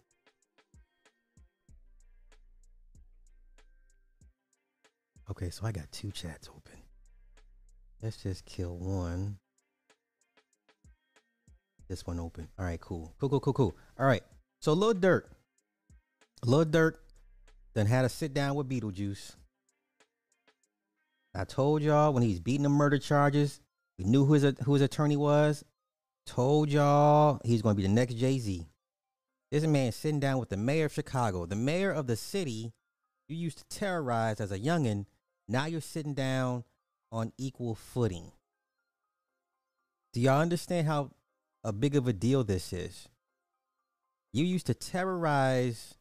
Okay, 5.30 5.50
so 5.50 5.66
I 5.66 5.72
got 5.72 5.90
two 5.90 6.12
chats 6.12 6.48
open. 6.48 6.80
Let's 8.02 8.22
just 8.22 8.44
kill 8.44 8.76
one. 8.76 9.38
This 11.88 12.06
one 12.06 12.20
open. 12.20 12.48
All 12.58 12.64
right, 12.64 12.80
cool. 12.80 13.14
Cool, 13.18 13.28
cool, 13.28 13.40
cool, 13.40 13.52
cool. 13.52 13.76
All 13.98 14.06
right. 14.06 14.22
So 14.60 14.72
Lil 14.72 14.94
Durk. 14.94 15.22
Lil 16.44 16.64
Dirt 16.64 17.00
then 17.74 17.86
had 17.86 18.04
a 18.04 18.08
sit 18.08 18.34
down 18.34 18.54
with 18.54 18.68
Beetlejuice. 18.68 19.34
I 21.34 21.44
told 21.44 21.82
y'all 21.82 22.12
when 22.12 22.22
he's 22.22 22.40
beating 22.40 22.62
the 22.62 22.68
murder 22.68 22.98
charges, 22.98 23.60
we 23.98 24.04
knew 24.04 24.24
who 24.24 24.34
his 24.34 24.54
who 24.64 24.72
his 24.72 24.82
attorney 24.82 25.16
was. 25.16 25.64
Told 26.26 26.70
y'all 26.70 27.40
he's 27.44 27.62
going 27.62 27.74
to 27.74 27.76
be 27.76 27.86
the 27.86 27.92
next 27.92 28.14
Jay 28.14 28.38
Z. 28.38 28.66
This 29.50 29.64
man 29.64 29.92
sitting 29.92 30.20
down 30.20 30.38
with 30.38 30.48
the 30.48 30.56
mayor 30.56 30.86
of 30.86 30.92
Chicago, 30.92 31.46
the 31.46 31.56
mayor 31.56 31.92
of 31.92 32.06
the 32.06 32.16
city 32.16 32.72
you 33.28 33.36
used 33.36 33.58
to 33.58 33.78
terrorize 33.78 34.40
as 34.40 34.52
a 34.52 34.58
youngin'. 34.58 35.06
Now 35.48 35.66
you're 35.66 35.80
sitting 35.80 36.14
down 36.14 36.64
on 37.12 37.32
equal 37.38 37.74
footing. 37.74 38.32
Do 40.12 40.20
y'all 40.20 40.40
understand 40.40 40.86
how 40.86 41.10
a 41.62 41.72
big 41.72 41.94
of 41.94 42.08
a 42.08 42.12
deal 42.12 42.42
this 42.42 42.72
is? 42.72 43.08
You 44.32 44.44
used 44.44 44.66
to 44.66 44.74
terrorize 44.74 45.94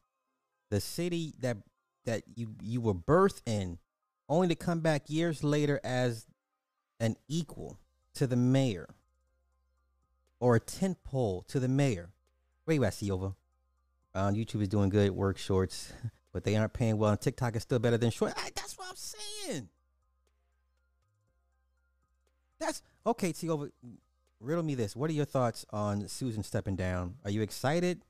the 0.69 0.81
city 0.81 1.34
that 1.39 1.58
that 2.05 2.23
you 2.36 2.55
you 2.62 2.81
were 2.81 2.93
birthed 2.93 3.41
in, 3.45 3.79
only 4.29 4.47
to 4.49 4.55
come 4.55 4.79
back 4.79 5.10
years 5.10 5.43
later 5.43 5.79
as 5.84 6.27
an 6.99 7.15
equal 7.27 7.77
to 8.15 8.27
the 8.27 8.36
mayor 8.36 8.88
or 10.39 10.55
a 10.55 10.60
tent 10.60 11.03
pole 11.03 11.43
to 11.47 11.60
the 11.60 11.67
mayor. 11.67 12.10
Where 12.65 12.75
you 12.75 12.84
at, 12.84 13.01
over? 13.12 13.34
Um, 14.15 14.34
YouTube 14.34 14.62
is 14.62 14.69
doing 14.69 14.89
good 14.89 15.12
work 15.12 15.38
shorts, 15.38 15.93
but 16.34 16.43
they 16.43 16.56
aren't 16.56 16.73
paying 16.73 16.97
well. 16.97 17.12
And 17.12 17.21
TikTok 17.21 17.56
is 17.56 17.62
still 17.62 17.80
better 17.80 17.97
than 17.97 18.10
short. 18.10 18.34
I, 18.36 18.49
that's 18.56 18.78
what 18.78 18.88
I'm 18.89 18.95
saying. 18.95 19.69
That's 22.60 22.82
okay. 23.06 23.34
over. 23.49 23.69
riddle 24.39 24.63
me 24.63 24.73
this. 24.73 24.95
What 24.95 25.10
are 25.10 25.13
your 25.13 25.25
thoughts 25.25 25.65
on 25.71 26.08
Susan 26.08 26.43
stepping 26.43 26.75
down? 26.75 27.15
Are 27.23 27.30
you 27.30 27.41
excited 27.41 28.04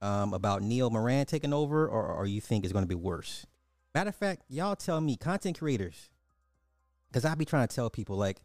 um, 0.00 0.32
about 0.32 0.62
Neil 0.62 0.88
Moran 0.88 1.26
taking 1.26 1.52
over, 1.52 1.86
or, 1.86 2.06
or 2.06 2.26
you 2.26 2.40
think 2.40 2.64
it's 2.64 2.72
going 2.72 2.84
to 2.84 2.88
be 2.88 2.94
worse? 2.94 3.46
Matter 3.94 4.08
of 4.08 4.16
fact, 4.16 4.42
y'all 4.48 4.76
tell 4.76 5.00
me, 5.02 5.16
content 5.16 5.58
creators, 5.58 6.08
because 7.08 7.26
I 7.26 7.34
be 7.34 7.44
trying 7.44 7.68
to 7.68 7.74
tell 7.74 7.90
people 7.90 8.16
like 8.16 8.40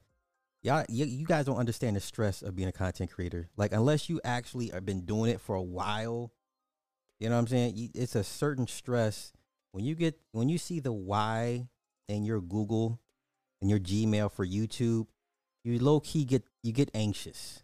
y'all 0.62 0.86
you, 0.90 1.06
you 1.06 1.26
guys 1.26 1.46
don't 1.46 1.58
understand 1.58 1.96
the 1.96 2.00
stress 2.00 2.42
of 2.42 2.56
being 2.56 2.70
a 2.70 2.74
content 2.74 3.12
creator. 3.12 3.50
Like 3.58 3.74
unless 3.74 4.10
you 4.10 4.20
actually 4.24 4.70
have 4.70 4.86
been 4.86 5.06
doing 5.06 5.32
it 5.32 5.42
for 5.42 5.56
a 5.56 5.62
while 5.62 6.32
you 7.20 7.30
know 7.30 7.36
what 7.36 7.42
i'm 7.42 7.48
saying? 7.48 7.92
It's 7.96 8.16
a 8.16 8.24
certain 8.24 8.68
stress. 8.68 9.34
When 9.72 9.84
you 9.84 9.96
get 9.96 10.20
when 10.32 10.50
you 10.50 10.58
see 10.58 10.80
the 10.80 10.94
y 10.94 11.68
in 12.08 12.26
your 12.26 12.42
google 12.42 13.00
and 13.62 13.70
your 13.70 13.80
gmail 13.80 14.32
for 14.32 14.46
youtube 14.46 15.08
you 15.64 15.80
low-key 15.80 16.26
get 16.26 16.44
you 16.64 16.72
get 16.72 16.90
anxious. 16.94 17.64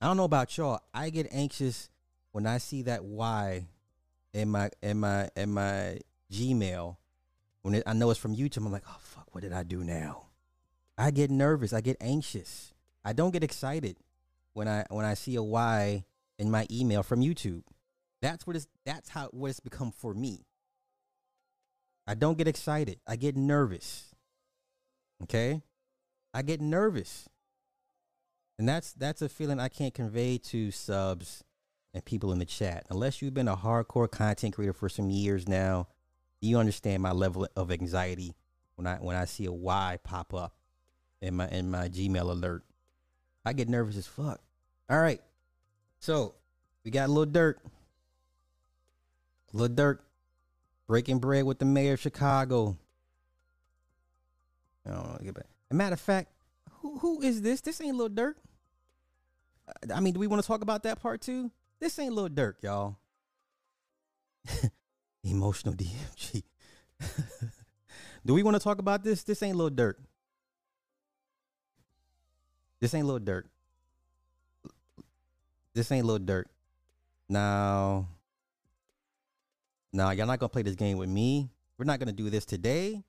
I 0.00 0.06
don't 0.06 0.16
know 0.16 0.24
about 0.24 0.56
y'all. 0.56 0.80
I 0.92 1.10
get 1.10 1.28
anxious 1.30 1.88
when 2.32 2.46
i 2.46 2.58
see 2.58 2.82
that 2.82 3.04
y 3.04 3.66
in 4.32 4.48
my 4.50 4.70
in 4.82 5.00
my 5.00 5.30
in 5.36 5.52
my 5.52 5.98
gmail. 6.32 6.96
When 7.62 7.74
it, 7.74 7.82
i 7.86 7.92
know 7.92 8.10
it's 8.10 8.20
from 8.20 8.36
youtube 8.36 8.58
i'm 8.58 8.72
like 8.72 8.84
oh 8.88 8.98
fuck 9.00 9.26
what 9.34 9.42
did 9.42 9.52
i 9.52 9.62
do 9.62 9.82
now 9.82 10.25
I 10.98 11.10
get 11.10 11.30
nervous. 11.30 11.72
I 11.72 11.80
get 11.80 11.96
anxious. 12.00 12.72
I 13.04 13.12
don't 13.12 13.30
get 13.30 13.44
excited 13.44 13.96
when 14.54 14.68
I 14.68 14.84
when 14.88 15.04
I 15.04 15.14
see 15.14 15.36
a 15.36 15.42
Y 15.42 16.04
in 16.38 16.50
my 16.50 16.66
email 16.70 17.02
from 17.02 17.20
YouTube. 17.20 17.62
That's 18.22 18.46
what 18.46 18.56
it's 18.56 18.66
that's 18.84 19.10
how 19.10 19.28
what 19.28 19.50
it's 19.50 19.60
become 19.60 19.92
for 19.92 20.14
me. 20.14 20.46
I 22.06 22.14
don't 22.14 22.38
get 22.38 22.48
excited. 22.48 23.00
I 23.06 23.16
get 23.16 23.36
nervous. 23.36 24.14
Okay? 25.22 25.62
I 26.32 26.42
get 26.42 26.60
nervous. 26.60 27.28
And 28.58 28.68
that's 28.68 28.92
that's 28.94 29.22
a 29.22 29.28
feeling 29.28 29.60
I 29.60 29.68
can't 29.68 29.94
convey 29.94 30.38
to 30.38 30.70
subs 30.70 31.44
and 31.92 32.04
people 32.04 32.32
in 32.32 32.38
the 32.38 32.44
chat. 32.44 32.86
Unless 32.90 33.20
you've 33.20 33.34
been 33.34 33.48
a 33.48 33.56
hardcore 33.56 34.10
content 34.10 34.54
creator 34.54 34.72
for 34.72 34.88
some 34.88 35.10
years 35.10 35.46
now, 35.46 35.88
you 36.40 36.58
understand 36.58 37.02
my 37.02 37.12
level 37.12 37.46
of 37.54 37.70
anxiety 37.70 38.34
when 38.76 38.86
I 38.86 38.96
when 38.96 39.16
I 39.16 39.26
see 39.26 39.44
a 39.44 39.52
Y 39.52 39.98
pop 40.02 40.32
up 40.32 40.55
in 41.26 41.34
my 41.34 41.48
in 41.48 41.70
my 41.70 41.88
Gmail 41.88 42.30
alert. 42.30 42.64
I 43.44 43.52
get 43.52 43.68
nervous 43.68 43.96
as 43.96 44.06
fuck. 44.06 44.40
All 44.88 45.00
right. 45.00 45.20
So 45.98 46.34
we 46.84 46.90
got 46.90 47.10
Lil 47.10 47.26
Durk. 47.26 47.54
Lil 49.52 49.68
Durk 49.68 49.98
breaking 50.86 51.18
bread 51.18 51.44
with 51.44 51.58
the 51.58 51.64
mayor 51.64 51.94
of 51.94 52.00
Chicago. 52.00 52.76
I 54.86 54.90
don't 54.90 55.04
know. 55.04 55.18
Get 55.22 55.34
back. 55.34 55.46
A 55.70 55.74
matter 55.74 55.94
of 55.94 56.00
fact, 56.00 56.30
who 56.80 56.98
who 56.98 57.22
is 57.22 57.42
this? 57.42 57.60
This 57.60 57.80
ain't 57.80 57.96
Lil 57.96 58.08
Dirt. 58.08 58.36
I 59.92 60.00
mean, 60.00 60.14
do 60.14 60.20
we 60.20 60.28
want 60.28 60.42
to 60.42 60.46
talk 60.46 60.62
about 60.62 60.84
that 60.84 61.00
part 61.02 61.20
too? 61.20 61.50
This 61.80 61.98
ain't 61.98 62.14
Lil 62.14 62.28
Dirt, 62.28 62.58
y'all. 62.62 62.98
Emotional 65.24 65.74
DMG. 65.74 66.44
do 68.24 68.32
we 68.32 68.44
want 68.44 68.54
to 68.56 68.62
talk 68.62 68.78
about 68.78 69.02
this? 69.02 69.24
This 69.24 69.42
ain't 69.42 69.56
Lil 69.56 69.70
Durk. 69.70 69.94
This 72.80 72.94
ain't 72.94 73.06
Lil 73.06 73.20
Durk. 73.20 73.44
This 75.74 75.90
ain't 75.92 76.06
Lil 76.06 76.18
Durk. 76.20 76.44
Now, 77.28 78.08
now 79.92 80.10
y'all 80.10 80.26
not 80.26 80.38
gonna 80.38 80.48
play 80.48 80.62
this 80.62 80.76
game 80.76 80.98
with 80.98 81.08
me. 81.08 81.50
We're 81.78 81.84
not 81.84 81.98
gonna 81.98 82.12
do 82.12 82.30
this 82.30 82.44
today. 82.44 83.02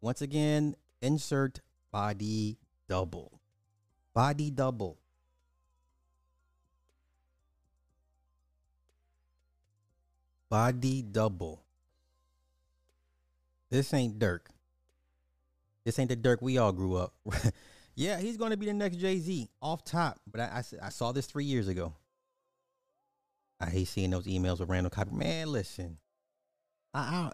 Once 0.00 0.22
again, 0.22 0.76
insert 1.02 1.60
body 1.90 2.58
double. 2.88 3.40
Body 4.14 4.50
double. 4.50 4.98
Body 10.48 11.02
double. 11.02 11.62
This 13.70 13.92
ain't 13.92 14.18
Durk. 14.18 14.40
This 15.84 15.98
ain't 15.98 16.08
the 16.08 16.16
Durk 16.16 16.40
we 16.40 16.58
all 16.58 16.72
grew 16.72 16.96
up. 16.96 17.14
Yeah, 17.96 18.18
he's 18.18 18.36
going 18.36 18.50
to 18.50 18.58
be 18.58 18.66
the 18.66 18.74
next 18.74 18.98
Jay 18.98 19.18
Z 19.18 19.48
off 19.62 19.82
top. 19.82 20.20
But 20.30 20.42
I, 20.42 20.44
I, 20.44 20.86
I, 20.86 20.88
saw 20.90 21.12
this 21.12 21.24
three 21.24 21.46
years 21.46 21.66
ago. 21.66 21.94
I 23.58 23.70
hate 23.70 23.88
seeing 23.88 24.10
those 24.10 24.26
emails 24.26 24.60
with 24.60 24.68
random 24.68 24.90
copy. 24.90 25.16
Man, 25.16 25.50
listen, 25.50 25.96
I, 26.92 27.30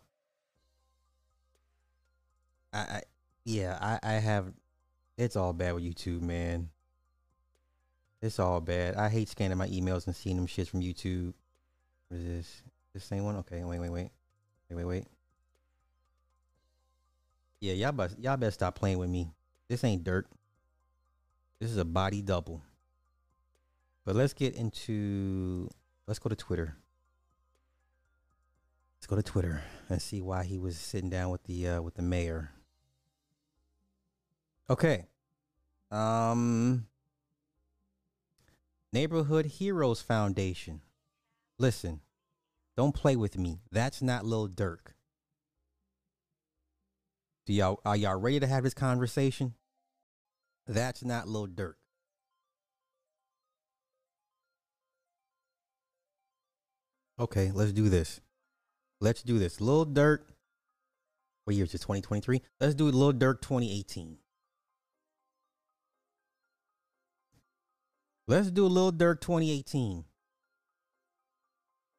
I, 2.72 2.79
I 2.79 3.03
yeah, 3.44 3.77
I, 3.81 3.98
I 4.09 4.12
have. 4.14 4.53
It's 5.18 5.35
all 5.35 5.53
bad 5.53 5.75
with 5.75 5.85
YouTube, 5.85 6.22
man. 6.22 6.70
It's 8.22 8.38
all 8.38 8.61
bad. 8.61 8.94
I 8.94 9.09
hate 9.09 9.29
scanning 9.29 9.59
my 9.59 9.66
emails 9.66 10.07
and 10.07 10.14
seeing 10.14 10.37
them 10.37 10.46
shits 10.46 10.68
from 10.68 10.81
YouTube. 10.81 11.35
What 12.09 12.20
is 12.20 12.25
this? 12.25 12.62
This 12.94 13.05
same 13.05 13.25
one? 13.25 13.37
Okay, 13.37 13.64
wait, 13.64 13.81
wait, 13.81 13.90
wait, 13.90 14.11
wait, 14.70 14.77
wait, 14.77 14.85
wait. 14.85 15.05
Yeah, 17.61 17.72
y'all, 17.75 17.92
best, 17.92 18.18
y'all 18.18 18.37
better 18.37 18.53
stop 18.53 18.77
playing 18.77 18.98
with 18.98 19.11
me. 19.11 19.33
This 19.68 19.83
ain't 19.83 20.05
Durk. 20.05 20.25
This 21.62 21.70
is 21.70 21.77
a 21.77 21.85
body 21.85 22.22
double. 22.22 22.61
But 24.05 24.16
let's 24.16 24.33
get 24.33 24.57
into 24.57 25.68
let's 26.09 26.18
go 26.18 26.29
to 26.29 26.35
Twitter. 26.35 26.77
Let's 28.96 29.07
go 29.07 29.14
to 29.14 29.22
Twitter 29.22 29.62
and 29.88 30.03
see 30.03 30.20
why 30.20 30.42
he 30.42 30.59
was 30.59 30.77
sitting 30.77 31.09
down 31.09 31.31
with 31.31 31.44
the 31.44 31.68
uh, 31.68 31.81
with 31.81 31.94
the 31.94 32.03
mayor. 32.03 32.51
Okay. 34.68 35.07
Um 35.92 36.88
Neighborhood 38.92 39.46
Heroes 39.46 40.03
Foundation. 40.03 40.81
Listen, 41.61 42.01
don't 42.77 42.92
play 42.92 43.14
with 43.14 43.38
me. 43.38 43.61
That's 43.70 44.03
not 44.03 44.25
Lil 44.25 44.48
Durk. 44.48 44.94
Do 47.46 47.53
y'all 47.53 47.81
are 47.85 47.96
y'all 47.96 48.18
ready 48.18 48.40
to 48.40 48.48
have 48.48 48.64
this 48.64 48.75
conversation? 48.75 49.55
That's 50.72 51.04
not 51.04 51.28
Lil 51.28 51.48
Durk. 51.48 51.74
Okay, 57.20 57.50
let's 57.52 57.72
do 57.72 57.90
this. 57.90 58.20
Let's 59.00 59.22
do 59.22 59.38
this. 59.38 59.61
Lil 59.61 59.85
Durk. 59.85 60.20
What 61.44 61.56
year 61.56 61.66
is 61.66 61.74
it? 61.74 61.78
2023? 61.78 62.40
Let's 62.58 62.74
do 62.74 62.87
Lil 62.87 63.12
Durk 63.12 63.42
2018. 63.42 64.16
Let's 68.26 68.50
do 68.50 68.66
Lil 68.66 68.92
Durk 68.92 69.20
2018. 69.20 70.04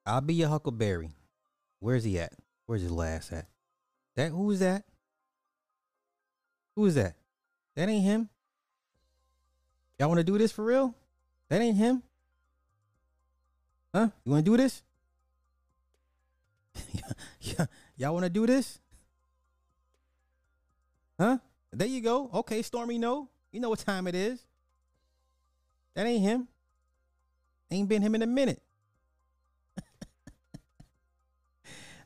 I'll 0.06 0.22
be 0.22 0.34
your 0.34 0.50
Huckleberry. 0.50 1.12
Where's 1.80 2.06
he 2.06 2.18
at? 2.20 2.34
Where's 2.66 2.82
his 2.82 2.92
last 2.92 3.32
at? 3.32 3.46
That 4.16 4.32
who's 4.32 4.60
that? 4.60 4.84
Who 6.76 6.88
is 6.88 6.96
that? 6.96 7.16
That 7.76 7.88
ain't 7.88 8.04
him. 8.04 8.30
Y'all 10.00 10.10
want 10.10 10.20
to 10.20 10.24
do 10.24 10.38
this 10.38 10.52
for 10.52 10.66
real? 10.66 10.96
That 11.50 11.62
ain't 11.62 11.78
him. 11.78 12.04
Huh? 13.94 14.10
You 14.26 14.32
want 14.32 14.46
to 14.46 14.52
do 14.52 14.58
this? 14.58 14.82
yeah, 17.42 17.66
y'all 17.98 18.14
want 18.14 18.24
to 18.24 18.30
do 18.30 18.48
this? 18.48 18.80
Huh? 21.20 21.38
There 21.72 21.88
you 21.88 22.02
go. 22.02 22.30
Okay, 22.34 22.62
Stormy, 22.62 22.98
no. 22.98 23.30
You 23.52 23.60
know 23.60 23.70
what 23.70 23.80
time 23.80 24.08
it 24.08 24.16
is. 24.16 24.44
That 25.96 26.08
ain't 26.08 26.24
him. 26.24 26.48
Ain't 27.70 27.88
been 27.88 28.02
him 28.02 28.16
in 28.16 28.24
a 28.24 28.28
minute. 28.28 28.62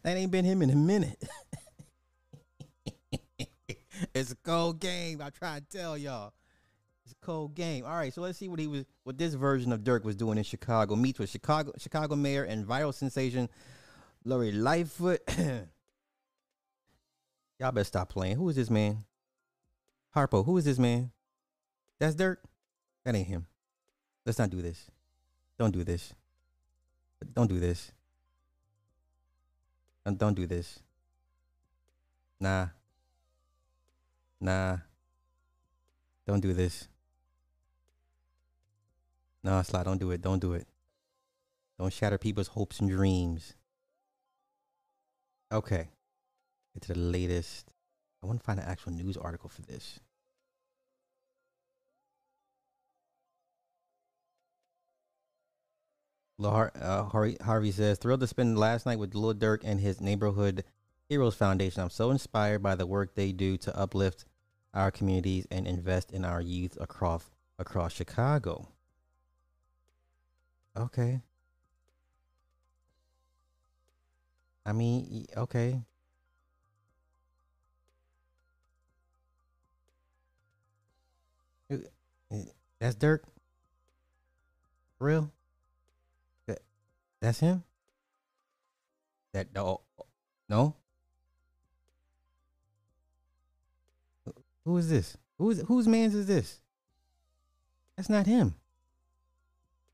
that 0.04 0.18
ain't 0.18 0.32
been 0.32 0.46
him 0.46 0.62
in 0.62 0.70
a 0.70 0.76
minute. 0.76 1.24
it's 4.14 4.32
a 4.32 4.36
cold 4.36 4.80
game. 4.80 5.22
I 5.22 5.30
try 5.30 5.60
to 5.60 5.66
tell 5.66 5.98
y'all. 5.98 6.34
Cold 7.28 7.56
game. 7.56 7.84
All 7.84 7.92
right, 7.92 8.14
so 8.14 8.22
let's 8.22 8.38
see 8.38 8.48
what 8.48 8.58
he 8.58 8.68
was 8.68 8.86
what 9.04 9.18
this 9.18 9.34
version 9.34 9.74
of 9.74 9.82
Durk 9.82 10.06
was 10.06 10.16
doing 10.16 10.38
in 10.38 10.46
Chicago. 10.46 10.96
Meets 10.96 11.20
with 11.20 11.30
Chicago 11.30 11.74
Chicago 11.78 12.16
mayor 12.16 12.46
and 12.46 12.66
viral 12.66 12.94
sensation 12.94 13.50
Lori 14.24 14.54
Lightfoot. 14.54 15.20
y'all 17.60 17.74
better 17.74 17.84
stop 17.84 18.08
playing. 18.08 18.38
Who 18.38 18.48
is 18.48 18.56
this 18.56 18.70
man? 18.70 19.04
Harpo, 20.16 20.46
who 20.46 20.58
is 20.58 20.64
this 20.64 20.80
man? 20.80 21.12
That's 22.00 22.16
Durk. 22.16 22.38
That 23.04 23.14
ain't 23.14 23.28
him. 23.28 23.46
Let's 24.26 24.40
not 24.40 24.50
do 24.50 24.62
this. 24.62 24.90
Don't 25.60 25.72
do 25.72 25.84
this. 25.84 26.14
Don't 27.34 27.48
do 27.48 27.60
this. 27.60 27.92
Don't 30.16 30.34
do 30.34 30.48
this. 30.48 30.80
Nah. 32.40 32.68
Nah. 34.40 34.78
Don't 36.26 36.40
do 36.40 36.54
this. 36.54 36.88
No, 39.44 39.62
Sly, 39.62 39.84
don't 39.84 40.00
do 40.00 40.12
it. 40.12 40.22
Don't 40.22 40.40
do 40.40 40.54
it. 40.54 40.68
Don't 41.80 41.94
shatter 41.94 42.18
people's 42.18 42.50
hopes 42.50 42.80
and 42.80 42.90
dreams. 42.90 43.54
Okay. 45.52 45.90
To 46.82 46.94
the 46.94 47.00
latest. 47.00 47.72
I 48.22 48.28
want 48.28 48.40
to 48.40 48.46
find 48.46 48.60
an 48.60 48.66
actual 48.66 48.92
news 48.92 49.18
article 49.18 49.50
for 49.50 49.62
this. 49.62 50.00
Uh, 56.40 57.04
Harvey 57.06 57.72
says, 57.72 57.98
thrilled 57.98 58.20
to 58.20 58.28
spend 58.28 58.60
last 58.60 58.86
night 58.86 59.00
with 59.00 59.16
Lil 59.16 59.34
Durk 59.34 59.62
and 59.64 59.80
his 59.80 60.00
neighborhood 60.00 60.64
Heroes 61.10 61.34
Foundation. 61.36 61.82
I'm 61.82 61.90
so 61.90 62.12
inspired 62.12 62.62
by 62.62 62.76
the 62.76 62.86
work 62.86 63.16
they 63.16 63.32
do 63.32 63.58
to 63.58 63.76
uplift 63.76 64.26
our 64.74 64.92
communities 64.92 65.48
and 65.50 65.66
invest 65.66 66.12
in 66.12 66.24
our 66.24 66.42
youth 66.42 66.78
across 66.80 67.32
across 67.58 67.94
Chicago. 67.94 68.68
Okay. 70.78 71.22
I 74.66 74.74
mean, 74.74 75.26
okay. 75.36 75.82
That's 82.80 82.96
Durk. 82.96 83.22
Real? 85.00 85.32
That 86.48 86.60
that's 87.22 87.40
him? 87.40 87.64
That 89.34 89.48
no 89.54 89.82
no? 90.50 90.76
Who 94.66 94.78
is 94.78 94.90
this? 94.90 95.18
Who's 95.38 95.62
whose 95.62 95.88
man's 95.88 96.14
is 96.14 96.28
this? 96.28 96.62
That's 97.96 98.10
not 98.10 98.28
him. 98.28 98.56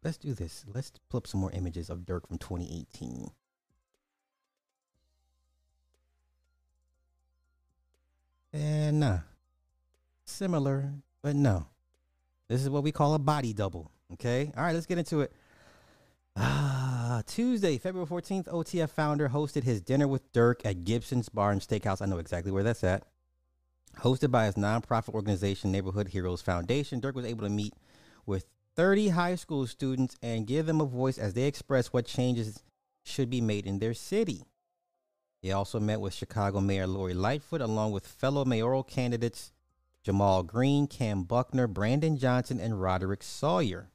Let's 0.03 0.17
do 0.17 0.33
this. 0.33 0.65
Let's 0.73 0.91
pull 1.09 1.19
up 1.19 1.27
some 1.27 1.39
more 1.39 1.51
images 1.51 1.89
of 1.89 1.99
Durk 1.99 2.27
from 2.27 2.37
2018. 2.37 3.31
And 8.51 8.99
nah. 8.99 9.19
Similar, 10.25 10.93
but 11.21 11.35
no. 11.35 11.67
This 12.49 12.61
is 12.61 12.69
what 12.69 12.83
we 12.83 12.91
call 12.91 13.13
a 13.13 13.19
body 13.19 13.53
double. 13.53 13.91
Okay. 14.13 14.51
All 14.55 14.63
right, 14.63 14.73
let's 14.73 14.85
get 14.85 14.97
into 14.97 15.21
it. 15.21 15.31
Ah, 16.35 17.21
Tuesday, 17.25 17.77
February 17.77 18.07
14th, 18.07 18.47
OTF 18.47 18.89
founder 18.89 19.29
hosted 19.29 19.63
his 19.63 19.81
dinner 19.81 20.07
with 20.07 20.31
Durk 20.33 20.65
at 20.65 20.83
Gibson's 20.83 21.29
Bar 21.29 21.51
and 21.51 21.61
Steakhouse. 21.61 22.01
I 22.01 22.05
know 22.05 22.17
exactly 22.17 22.51
where 22.51 22.63
that's 22.63 22.83
at. 22.83 23.03
Hosted 23.99 24.31
by 24.31 24.45
his 24.47 24.55
nonprofit 24.55 25.13
organization, 25.13 25.71
Neighborhood 25.71 26.09
Heroes 26.09 26.41
Foundation, 26.41 26.99
Durk 26.99 27.13
was 27.13 27.25
able 27.25 27.43
to 27.43 27.49
meet 27.49 27.73
with 28.25 28.45
30 28.75 29.09
high 29.09 29.36
school 29.36 29.67
students 29.67 30.15
and 30.21 30.47
give 30.47 30.65
them 30.65 30.81
a 30.81 30.86
voice 30.86 31.17
as 31.17 31.33
they 31.33 31.43
express 31.43 31.88
what 31.88 32.05
changes 32.05 32.63
should 33.03 33.29
be 33.29 33.41
made 33.41 33.65
in 33.65 33.79
their 33.79 33.93
city. 33.93 34.43
He 35.41 35.51
also 35.51 35.79
met 35.79 35.99
with 35.99 36.13
Chicago 36.13 36.62
Mayor 36.62 36.88
Lori 36.88 37.13
Lightfoot, 37.13 37.62
along 37.62 37.91
with 37.91 38.07
fellow 38.07 38.45
mayoral 38.45 38.83
candidates 38.83 39.51
Ja'Mal 40.05 40.45
Green, 40.45 40.88
Kam 40.88 41.23
Buckner, 41.23 41.67
Brandon 41.67 42.17
Johnson, 42.17 42.59
and 42.59 42.81
Roderick 42.81 43.23
Sawyer. 43.23 43.89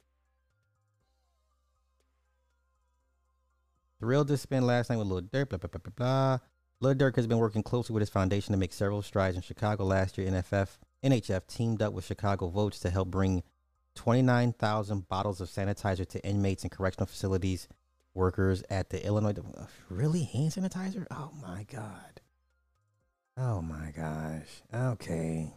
Thrilled 3.99 4.29
to 4.29 4.37
spend 4.37 4.65
last 4.65 4.89
night 4.89 4.97
with 4.97 5.07
Lil 5.07 5.21
Durk, 5.23 5.49
blah, 5.49 5.57
blah, 5.57 5.69
blah, 5.69 5.81
blah, 5.83 5.93
blah. 5.95 6.37
Lil 6.81 6.95
Durk 6.95 7.15
has 7.17 7.27
been 7.27 7.37
working 7.37 7.63
closely 7.63 7.93
with 7.93 8.01
his 8.01 8.09
foundation 8.09 8.53
to 8.53 8.57
make 8.57 8.71
several 8.71 9.01
strides 9.01 9.35
in 9.35 9.41
Chicago. 9.41 9.83
Last 9.83 10.17
year, 10.17 10.29
NFF, 10.29 10.77
NHF 11.03 11.47
teamed 11.47 11.81
up 11.81 11.93
with 11.93 12.05
Chicago 12.05 12.47
Votes 12.47 12.79
to 12.79 12.89
help 12.89 13.09
bring 13.09 13.43
29,000 13.99 15.09
bottles 15.09 15.41
of 15.41 15.49
sanitizer 15.49 16.07
to 16.07 16.25
inmates 16.25 16.63
and 16.63 16.71
correctional 16.71 17.05
facilities, 17.05 17.67
workers 18.13 18.63
at 18.69 18.89
the 18.91 19.05
Illinois. 19.05 19.33
Really? 19.89 20.23
Hand 20.23 20.51
sanitizer? 20.51 21.05
Oh 21.11 21.31
my 21.41 21.65
God. 21.69 22.21
Oh 23.37 23.61
my 23.61 23.91
gosh. 23.93 24.47
Okay. 24.73 25.51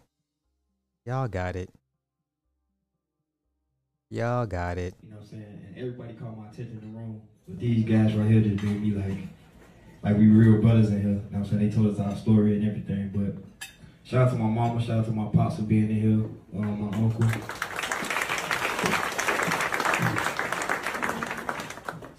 Y'all 1.06 1.28
got 1.28 1.54
it. 1.54 1.70
Y'all 4.10 4.44
got 4.44 4.76
it. 4.76 4.96
You 5.04 5.10
know 5.10 5.18
what 5.18 5.22
I'm 5.22 5.28
saying? 5.28 5.64
And 5.68 5.78
everybody 5.78 6.14
caught 6.14 6.36
my 6.36 6.46
attention 6.46 6.80
in 6.82 6.92
the 6.92 6.98
room. 6.98 7.22
But 7.46 7.60
these 7.60 7.84
guys 7.84 8.12
right 8.14 8.28
here 8.28 8.40
just 8.40 8.64
made 8.64 8.82
me 8.82 8.90
like, 8.90 9.18
like 10.02 10.16
we 10.18 10.26
real 10.26 10.60
brothers 10.60 10.88
in 10.88 11.00
here. 11.00 11.10
You 11.10 11.14
know 11.14 11.22
what 11.30 11.38
I'm 11.38 11.44
saying? 11.44 11.70
They 11.70 11.76
told 11.76 11.94
us 11.94 12.00
our 12.00 12.16
story 12.16 12.56
and 12.56 12.66
everything. 12.66 13.12
But 13.14 13.70
shout 14.02 14.26
out 14.26 14.32
to 14.32 14.36
my 14.36 14.48
mama, 14.48 14.82
shout 14.82 14.98
out 14.98 15.04
to 15.04 15.12
my 15.12 15.28
pops 15.28 15.56
for 15.56 15.62
being 15.62 15.90
in 15.90 16.00
here, 16.00 16.60
uh, 16.60 16.66
my 16.66 16.96
uncle. 16.98 17.71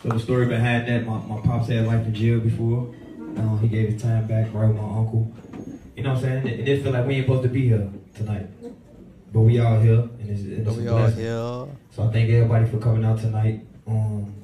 So 0.03 0.09
the 0.09 0.19
story 0.19 0.47
behind 0.47 0.89
that, 0.89 1.05
my, 1.05 1.17
my 1.19 1.39
pops 1.39 1.69
had 1.69 1.87
life 1.87 2.05
in 2.05 2.13
jail 2.13 2.41
before. 2.41 2.93
Uh, 3.37 3.55
he 3.59 3.69
gave 3.69 3.87
his 3.87 4.01
time 4.01 4.27
back 4.27 4.53
right 4.53 4.67
with 4.67 4.75
my 4.75 4.83
uncle. 4.83 5.31
You 5.95 6.03
know 6.03 6.09
what 6.09 6.25
I'm 6.25 6.43
saying? 6.43 6.47
It, 6.47 6.67
it 6.67 6.83
feel 6.83 6.91
like 6.91 7.07
we 7.07 7.15
ain't 7.15 7.25
supposed 7.25 7.43
to 7.43 7.49
be 7.49 7.69
here 7.69 7.89
tonight. 8.13 8.47
But 9.31 9.39
we 9.39 9.59
all 9.59 9.79
here. 9.79 10.01
And 10.19 10.29
it's, 10.29 10.41
and 10.41 10.67
it's 10.67 10.77
we 10.77 10.89
all 10.89 11.07
here. 11.07 11.69
So 11.91 12.03
I 12.03 12.11
thank 12.11 12.29
everybody 12.29 12.69
for 12.69 12.79
coming 12.79 13.05
out 13.05 13.21
tonight. 13.21 13.65
Um, 13.87 14.35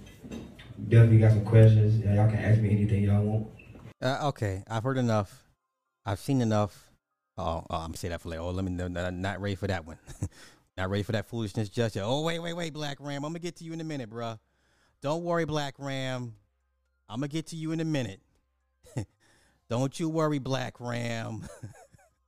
definitely 0.88 1.19
got 1.19 1.32
some 1.32 1.43
questions. 1.43 2.06
Yeah, 2.06 2.15
y'all 2.15 2.30
can 2.30 2.39
ask 2.39 2.62
me 2.62 2.72
anything 2.72 3.04
y'all 3.04 3.22
want. 3.22 3.48
Uh, 4.02 4.30
okay, 4.30 4.63
I've 4.69 4.84
heard 4.84 4.98
enough. 4.98 5.43
I've 6.06 6.19
seen 6.19 6.41
enough. 6.41 6.89
Oh, 7.38 7.65
oh 7.69 7.76
I'm 7.76 7.95
saying 7.95 8.12
that 8.12 8.22
for 8.22 8.30
like, 8.30 8.39
oh, 8.39 8.52
let 8.52 8.63
me 8.63 8.72
know. 8.72 8.88
Not 8.88 9.41
ready 9.41 9.56
for 9.56 9.67
that 9.67 9.86
one. 9.86 9.98
Not 10.78 10.89
ready 10.89 11.04
for 11.04 11.12
that 11.12 11.28
foolishness 11.28 11.67
just 11.67 11.98
yet. 11.98 12.06
Oh, 12.06 12.22
wait, 12.22 12.39
wait, 12.39 12.54
wait, 12.54 12.72
Black 12.72 12.95
Ram. 13.02 13.26
I'm 13.26 13.34
going 13.34 13.34
to 13.34 13.39
get 13.39 13.58
to 13.58 13.65
you 13.65 13.74
in 13.74 13.82
a 13.82 13.84
minute, 13.84 14.10
bruh. 14.10 14.39
Don't 15.02 15.24
worry, 15.24 15.46
Black 15.46 15.76
Ram. 15.78 16.34
I'm 17.08 17.20
going 17.20 17.30
to 17.30 17.34
get 17.34 17.48
to 17.48 17.56
you 17.56 17.72
in 17.72 17.80
a 17.80 17.86
minute. 17.86 18.20
Don't 19.70 19.98
you 19.98 20.10
worry, 20.10 20.40
Black 20.40 20.80
Ram. 20.80 21.48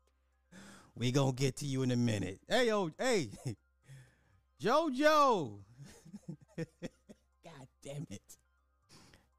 we 0.95 1.11
going 1.11 1.35
to 1.35 1.39
get 1.39 1.57
to 1.57 1.65
you 1.65 1.83
in 1.83 1.91
a 1.91 1.97
minute. 1.97 2.39
Hey, 2.47 2.67
yo, 2.67 2.91
hey. 2.97 3.29
JoJo. 4.61 5.59
God 6.57 7.67
damn 7.83 8.07
it. 8.09 8.21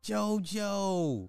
JoJo. 0.05 1.29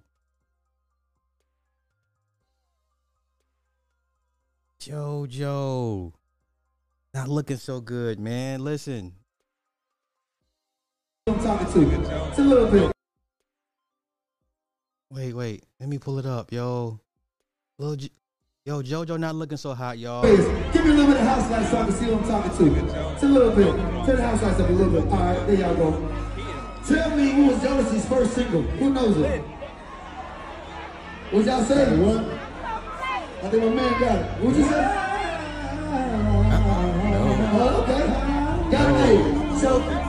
JoJo. 4.80 6.12
Not 7.14 7.28
looking 7.28 7.56
so 7.56 7.80
good, 7.80 8.18
man. 8.18 8.62
Listen. 8.62 9.14
I'm 11.46 11.58
talking 11.58 11.90
to. 11.90 12.28
It's 12.28 12.38
a 12.38 12.42
little 12.42 12.68
bit. 12.68 12.90
Wait, 15.10 15.34
wait. 15.34 15.64
Let 15.78 15.88
me 15.90 15.98
pull 15.98 16.18
it 16.18 16.24
up, 16.24 16.50
yo. 16.50 16.98
Little 17.78 17.96
J- 17.96 18.10
yo, 18.64 18.82
JoJo 18.82 19.18
not 19.18 19.34
looking 19.34 19.58
so 19.58 19.74
hot, 19.74 19.98
y'all. 19.98 20.22
Give 20.22 20.38
me 20.38 20.90
a 20.90 20.94
little 20.94 21.06
bit 21.06 21.16
of 21.18 21.26
house 21.26 21.50
lights 21.50 21.70
so 21.70 21.78
I 21.78 21.84
can 21.84 21.92
see 21.92 22.06
what 22.06 22.22
I'm 22.22 22.28
talking 22.28 22.50
to. 22.56 23.12
It's 23.12 23.22
a 23.22 23.26
little 23.26 23.50
bit. 23.50 23.76
Turn 24.06 24.16
the 24.16 24.22
house 24.22 24.42
lights 24.42 24.60
up 24.60 24.70
a 24.70 24.72
little 24.72 24.92
bit. 25.02 25.12
All 25.12 25.18
right, 25.18 25.46
there 25.46 25.56
y'all 25.56 25.74
go. 25.74 25.90
Tell 26.88 27.16
me 27.16 27.30
who 27.30 27.46
was 27.48 27.58
Jodeci's 27.58 28.08
first 28.08 28.32
single. 28.34 28.62
Who 28.62 28.90
knows 28.94 29.16
it? 29.18 29.40
What 31.30 31.44
y'all 31.44 31.64
say? 31.64 31.96
What? 31.98 32.24
I 33.44 33.50
think 33.50 33.64
my 33.64 33.70
man 33.70 34.00
got 34.00 34.18
it. 34.18 34.24
What'd 34.42 34.58
you 34.58 34.64
say? 34.64 35.00
Oh, 37.56 37.82
okay. 37.82 38.06
Got 38.70 39.08
it. 39.10 39.60
So 39.60 40.03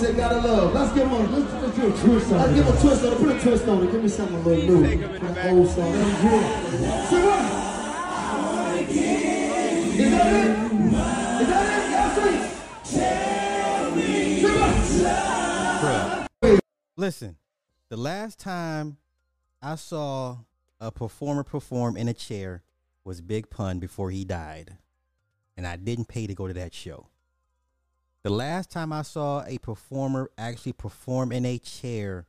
they 0.00 0.12
know 0.12 0.18
it. 0.18 0.22
They 0.22 0.40
said 0.40 0.42
gotta 0.42 0.48
love. 0.48 0.74
Let's 0.74 0.92
give 0.92 1.10
them 1.10 1.12
a 1.12 1.38
let's, 1.38 1.52
let's 1.62 1.76
do 1.76 1.82
a 1.86 1.90
twist 1.90 2.32
on 2.32 2.40
it. 2.40 2.42
Let's 2.42 2.54
give 2.54 2.66
them 2.66 2.76
a 2.76 2.80
twist 2.80 3.04
on 3.04 3.12
it. 3.12 3.18
Put 3.18 3.28
a 3.28 3.40
twist 3.40 3.68
on 3.68 3.82
it. 3.82 3.92
Give 3.92 4.02
me 4.02 4.08
something 4.08 4.36
a 4.36 4.40
little 4.40 4.80
new. 4.80 4.84
An 4.84 5.56
old 5.56 5.68
song. 5.70 5.92
Let 5.92 6.06
me. 6.06 6.12
Say 7.08 7.22
what? 7.26 7.42
Is 9.92 10.10
that 10.10 10.32
it? 10.32 10.48
Is 11.42 11.48
that 11.48 11.66
it? 11.78 11.82
Y'all 11.92 12.10
see? 12.16 12.36
Say 14.40 14.52
what? 16.42 16.62
Listen, 16.96 17.36
the 17.88 17.96
last 17.96 18.38
time 18.38 18.98
I 19.60 19.74
saw 19.76 20.38
a 20.80 20.90
performer 20.90 21.42
perform 21.42 21.96
in 21.96 22.08
a 22.08 22.14
chair 22.14 22.62
was 23.04 23.20
Big 23.20 23.50
Pun 23.50 23.78
before 23.78 24.10
he 24.10 24.24
died. 24.24 24.78
And 25.56 25.66
I 25.66 25.76
didn't 25.76 26.06
pay 26.06 26.26
to 26.26 26.34
go 26.34 26.46
to 26.48 26.54
that 26.54 26.72
show. 26.72 27.08
The 28.24 28.30
last 28.30 28.70
time 28.70 28.92
I 28.92 29.02
saw 29.02 29.42
a 29.44 29.58
performer 29.58 30.30
actually 30.38 30.74
perform 30.74 31.32
in 31.32 31.44
a 31.44 31.58
chair 31.58 32.26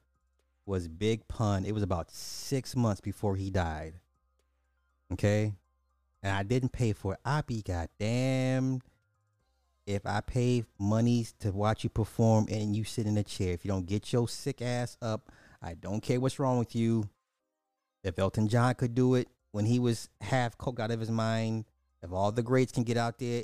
was 0.66 0.88
Big 0.88 1.28
Pun. 1.28 1.66
It 1.66 1.74
was 1.74 1.84
about 1.84 2.10
six 2.10 2.76
months 2.76 3.00
before 3.00 3.36
he 3.36 3.52
died. 3.52 4.00
Okay? 5.12 5.54
And 6.24 6.36
I 6.36 6.42
didn't 6.42 6.72
pay 6.72 6.94
for 6.94 7.14
it. 7.14 7.20
I'd 7.24 7.46
be 7.46 7.62
goddamn 7.62 8.82
if 9.86 10.04
I 10.08 10.22
pay 10.22 10.64
monies 10.80 11.36
to 11.42 11.52
watch 11.52 11.84
you 11.84 11.92
perform 11.92 12.48
and 12.50 12.76
you 12.76 12.86
sit 12.86 13.06
in 13.06 13.18
a 13.18 13.24
chair. 13.24 13.54
If 13.54 13.64
you 13.64 13.70
don't 13.70 13.86
get 13.86 14.12
your 14.12 14.28
sick 14.28 14.64
ass 14.64 14.98
up, 15.00 15.32
I 15.62 15.76
don't 15.76 16.02
care 16.02 16.20
what's 16.20 16.40
wrong 16.40 16.58
with 16.58 16.76
you. 16.76 17.08
If 18.04 18.18
Elton 18.18 18.48
John 18.48 18.74
could 18.74 18.96
do 18.96 19.14
it 19.14 19.28
when 19.52 19.66
he 19.66 19.78
was 19.78 20.10
half 20.22 20.58
coke 20.58 20.80
out 20.80 20.90
of 20.90 21.00
his 21.00 21.12
mind, 21.12 21.66
if 22.02 22.12
all 22.12 22.32
the 22.32 22.42
greats 22.42 22.72
can 22.72 22.84
get 22.84 22.98
out 22.98 23.20
there 23.20 23.44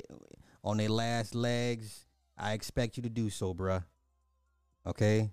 on 0.64 0.78
their 0.78 0.88
last 0.88 1.34
legs, 1.34 2.06
I 2.40 2.54
expect 2.54 2.96
you 2.96 3.02
to 3.02 3.10
do 3.10 3.28
so, 3.28 3.52
bruh. 3.52 3.84
Okay? 4.86 5.30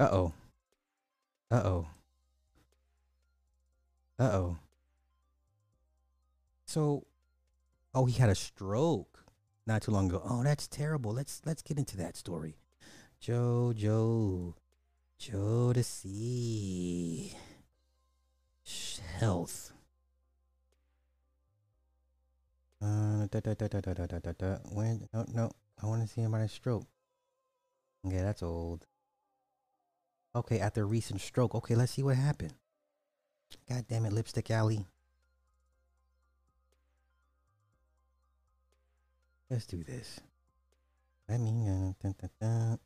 Uh 0.00 0.08
oh. 0.10 0.32
Uh 1.50 1.62
oh. 1.64 1.86
Uh 4.18 4.30
oh. 4.32 4.56
So, 6.64 7.06
oh, 7.94 8.06
he 8.06 8.18
had 8.18 8.30
a 8.30 8.34
stroke 8.34 9.24
not 9.66 9.82
too 9.82 9.90
long 9.90 10.08
ago. 10.08 10.22
Oh, 10.24 10.42
that's 10.42 10.66
terrible. 10.66 11.12
Let's 11.12 11.42
let's 11.44 11.62
get 11.62 11.78
into 11.78 11.98
that 11.98 12.16
story. 12.16 12.56
Joe 13.20 13.74
Joe 15.18 15.72
to 15.72 15.82
see 15.82 17.36
health. 19.18 19.72
Uh, 22.86 23.26
da, 23.30 23.40
da, 23.40 23.54
da, 23.54 23.66
da, 23.66 23.80
da, 23.80 23.94
da, 23.94 24.06
da, 24.06 24.18
da, 24.18 24.32
da. 24.38 24.58
When? 24.70 25.08
No, 25.12 25.24
no. 25.34 25.50
I 25.82 25.86
want 25.86 26.02
to 26.02 26.08
see 26.08 26.20
him 26.20 26.34
on 26.34 26.40
a 26.40 26.48
stroke. 26.48 26.86
Okay, 28.06 28.18
that's 28.18 28.42
old. 28.44 28.86
Okay, 30.36 30.60
after 30.60 30.86
recent 30.86 31.20
stroke. 31.20 31.54
Okay, 31.56 31.74
let's 31.74 31.92
see 31.92 32.04
what 32.04 32.16
happened. 32.16 32.54
God 33.68 33.86
damn 33.88 34.04
it, 34.04 34.12
Lipstick 34.12 34.50
Alley. 34.50 34.86
Let's 39.50 39.66
do 39.66 39.82
this. 39.82 40.20
Let 41.28 41.40
me. 41.40 41.68
Uh, 41.68 41.92
dun, 42.00 42.14
dun, 42.20 42.30
dun. 42.40 42.78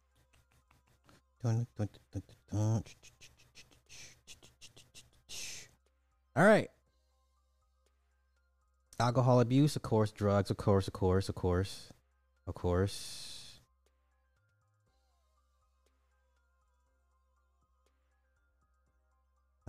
All 6.36 6.44
right. 6.44 6.69
Alcohol 9.10 9.40
abuse, 9.40 9.74
of 9.74 9.82
course. 9.82 10.12
Drugs, 10.12 10.52
of 10.52 10.56
course, 10.56 10.86
of 10.86 10.92
course, 10.92 11.28
of 11.28 11.34
course, 11.34 11.92
of 12.46 12.54
course. 12.54 13.58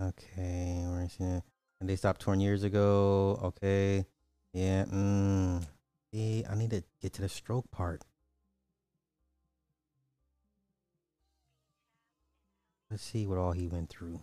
Okay, 0.00 0.84
we're 0.86 1.08
seeing. 1.08 1.42
And 1.80 1.88
they 1.88 1.96
stopped 1.96 2.20
torn 2.20 2.38
years 2.38 2.62
ago. 2.62 3.40
Okay. 3.42 4.06
Yeah. 4.52 4.84
Mm. 4.84 5.66
See, 6.12 6.44
I 6.48 6.54
need 6.54 6.70
to 6.70 6.84
get 7.00 7.12
to 7.14 7.22
the 7.22 7.28
stroke 7.28 7.68
part. 7.72 8.04
Let's 12.88 13.02
see 13.02 13.26
what 13.26 13.38
all 13.38 13.50
he 13.50 13.66
went 13.66 13.90
through. 13.90 14.20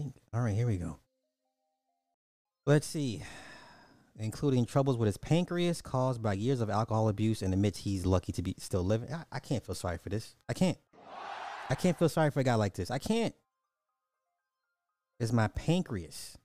Think. 0.00 0.16
All 0.32 0.40
right, 0.40 0.54
here 0.54 0.66
we 0.66 0.78
go. 0.78 0.98
Let's 2.66 2.86
see. 2.86 3.22
Including 4.18 4.64
troubles 4.64 4.96
with 4.96 5.06
his 5.06 5.18
pancreas 5.18 5.82
caused 5.82 6.22
by 6.22 6.32
years 6.32 6.62
of 6.62 6.70
alcohol 6.70 7.10
abuse 7.10 7.42
and 7.42 7.52
admits 7.52 7.80
he's 7.80 8.06
lucky 8.06 8.32
to 8.32 8.40
be 8.40 8.54
still 8.58 8.82
living. 8.82 9.12
I, 9.12 9.24
I 9.30 9.40
can't 9.40 9.64
feel 9.64 9.74
sorry 9.74 9.98
for 9.98 10.08
this. 10.08 10.36
I 10.48 10.54
can't. 10.54 10.78
I 11.68 11.74
can't 11.74 11.98
feel 11.98 12.08
sorry 12.08 12.30
for 12.30 12.40
a 12.40 12.44
guy 12.44 12.54
like 12.54 12.74
this. 12.74 12.90
I 12.90 12.98
can't. 12.98 13.34
It's 15.18 15.32
my 15.32 15.48
pancreas. 15.48 16.38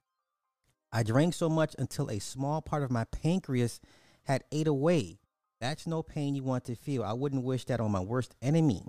I 0.91 1.03
drank 1.03 1.33
so 1.33 1.47
much 1.47 1.77
until 1.79 2.11
a 2.11 2.19
small 2.19 2.61
part 2.61 2.83
of 2.83 2.91
my 2.91 3.05
pancreas 3.05 3.79
had 4.23 4.43
ate 4.51 4.67
away. 4.67 5.19
That's 5.61 5.87
no 5.87 6.03
pain 6.03 6.35
you 6.35 6.43
want 6.43 6.65
to 6.65 6.75
feel. 6.75 7.03
I 7.03 7.13
wouldn't 7.13 7.43
wish 7.43 7.63
that 7.65 7.79
on 7.79 7.91
my 7.91 8.01
worst 8.01 8.35
enemy. 8.41 8.83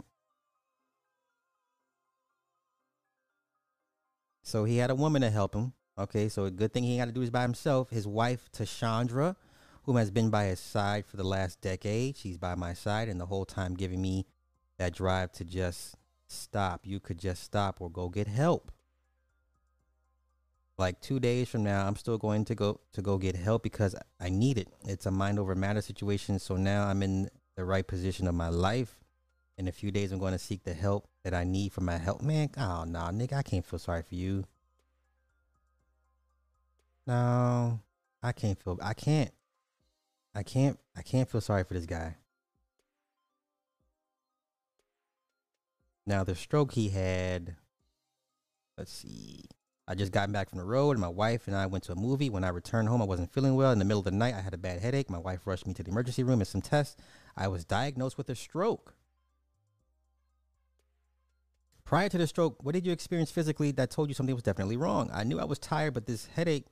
So 4.47 4.63
he 4.63 4.77
had 4.77 4.91
a 4.91 4.95
woman 4.95 5.23
to 5.23 5.31
help 5.31 5.57
him. 5.57 5.73
Okay, 5.99 6.29
so 6.29 6.45
a 6.45 6.53
good 6.53 6.73
thing 6.73 6.85
he 6.85 6.99
had 6.99 7.09
to 7.09 7.13
do 7.13 7.21
is 7.21 7.31
by 7.31 7.43
himself. 7.43 7.91
His 7.91 8.07
wife, 8.07 8.49
Tashandra, 8.53 9.35
whom 9.83 9.97
has 9.97 10.13
been 10.13 10.31
by 10.31 10.45
his 10.45 10.61
side 10.61 11.05
for 11.05 11.17
the 11.17 11.25
last 11.25 11.61
decade. 11.61 12.17
She's 12.17 12.39
by 12.39 12.55
my 12.55 12.73
side 12.73 13.09
and 13.09 13.21
the 13.21 13.27
whole 13.27 13.45
time 13.45 13.75
giving 13.75 14.01
me 14.01 14.25
that 14.79 14.95
drive 14.95 15.33
to 15.33 15.45
just 15.45 15.97
stop. 16.29 16.83
You 16.85 17.01
could 17.01 17.19
just 17.19 17.43
stop 17.43 17.81
or 17.81 17.91
go 17.91 18.09
get 18.09 18.29
help 18.29 18.71
like 20.79 21.01
two 21.01 21.19
days 21.19 21.49
from 21.49 21.65
now 21.65 21.87
i'm 21.87 21.97
still 21.97 22.19
going 22.19 22.45
to 22.45 22.55
go 22.55 22.79
to 22.93 23.01
go 23.01 23.17
get 23.17 23.35
help 23.35 23.63
because 23.63 23.97
i 24.21 24.29
need 24.29 24.59
it 24.59 24.69
it's 24.85 25.07
a 25.07 25.11
mind 25.11 25.39
over 25.39 25.55
matter 25.55 25.81
situation 25.81 26.39
so 26.39 26.55
now 26.55 26.87
i'm 26.87 27.03
in 27.03 27.31
the 27.57 27.65
right 27.65 27.87
position 27.87 28.27
of 28.29 28.35
my 28.35 28.51
life 28.51 28.99
in 29.59 29.69
a 29.69 29.73
few 29.73 29.91
days 29.91 30.13
i'm 30.13 30.19
going 30.19 30.33
to 30.33 30.39
seek 30.39 30.63
the 30.65 30.75
help 30.75 31.09
that 31.23 31.35
i 31.35 31.45
need 31.45 31.73
for 31.73 31.81
my 31.81 31.97
help 31.97 32.23
man 32.23 32.49
oh 32.57 32.85
no 32.85 33.01
nah, 33.01 33.11
nigga 33.11 33.35
i 33.35 33.43
can't 33.43 33.65
feel 33.65 33.79
sorry 33.79 34.03
for 34.03 34.15
you 34.15 34.45
no 37.07 37.81
i 38.23 38.33
can't 38.33 38.63
feel 38.63 38.79
i 38.83 38.95
can't 38.95 39.31
i 40.35 40.43
can't 40.43 40.79
i 40.97 41.03
can't 41.03 41.31
feel 41.31 41.41
sorry 41.41 41.65
for 41.65 41.75
this 41.75 41.87
guy 41.87 42.17
now 46.07 46.23
the 46.23 46.35
stroke 46.35 46.73
he 46.73 46.89
had 46.91 47.57
let's 48.77 48.93
see 48.93 49.45
I 49.89 49.95
just 49.95 50.11
gotten 50.11 50.33
back 50.33 50.51
from 50.51 50.59
the 50.59 50.65
road, 50.65 50.93
and 50.93 51.01
my 51.01 51.09
wife 51.09 51.47
and 51.47 51.55
I 51.55 51.67
went 51.67 51.85
to 51.85 51.93
a 51.93 51.97
movie. 51.97 52.29
When 52.29 52.43
I 52.43 52.49
returned 52.49 52.89
home, 52.89 53.01
I 53.01 53.05
wasn't 53.05 53.33
feeling 53.33 53.55
well. 53.55 53.71
In 53.71 53.79
the 53.79 53.85
middle 53.85 54.01
of 54.01 54.05
the 54.05 54.11
night, 54.11 54.35
I 54.35 54.41
had 54.41 54.53
a 54.53 54.59
bad 54.59 54.81
headache. 54.81 55.09
My 55.09 55.19
wife 55.19 55.47
rushed 55.47 55.65
me 55.65 55.75
to 55.75 55.83
the 55.85 55.93
emergency 55.93 56.25
room 56.25 56.41
and 56.41 56.49
some 56.49 56.61
tests. 56.61 56.97
I 57.37 57.47
was 57.47 57.65
diagnosed 57.65 58.19
with 58.19 58.29
a 58.29 58.35
stroke. 58.35 58.96
Prior 61.87 62.09
to 62.09 62.19
the 62.19 62.27
stroke, 62.27 62.57
what 62.65 62.75
did 62.75 62.85
you 62.85 62.91
experience 62.91 63.31
physically 63.31 63.71
that 63.71 63.93
told 63.93 64.09
you 64.09 64.15
something 64.15 64.35
was 64.35 64.43
definitely 64.43 64.77
wrong? 64.77 65.09
I 65.15 65.23
knew 65.23 65.39
I 65.39 65.45
was 65.45 65.61
tired, 65.61 65.95
but 65.95 66.07
this 66.07 66.27
headache 66.27 66.67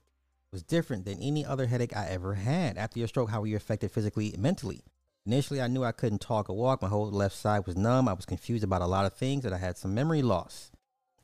was 0.51 0.65
different 0.65 1.05
than 1.05 1.23
any 1.23 1.47
other 1.47 1.67
headache 1.67 1.97
I 1.97 2.07
ever 2.09 2.35
had. 2.35 2.77
After 2.77 2.99
your 2.99 3.07
stroke, 3.07 3.31
how 3.31 3.41
were 3.41 3.47
you 3.47 3.55
affected 3.55 3.93
physically 3.93 4.35
and 4.35 4.43
mentally? 4.43 4.83
Initially, 5.25 5.63
I 5.63 5.69
knew 5.69 5.85
I 5.85 5.93
couldn't 5.93 6.21
talk 6.21 6.51
or 6.51 6.57
walk. 6.57 6.83
My 6.83 6.89
whole 6.89 7.09
left 7.09 7.37
side 7.37 7.65
was 7.65 7.77
numb. 7.77 8.09
I 8.09 8.13
was 8.13 8.27
confused 8.27 8.65
about 8.65 8.83
a 8.83 8.87
lot 8.87 9.07
of 9.07 9.15
things, 9.15 9.45
and 9.45 9.55
I 9.55 9.59
had 9.59 9.79
some 9.79 9.95
memory 9.95 10.21
loss. 10.21 10.73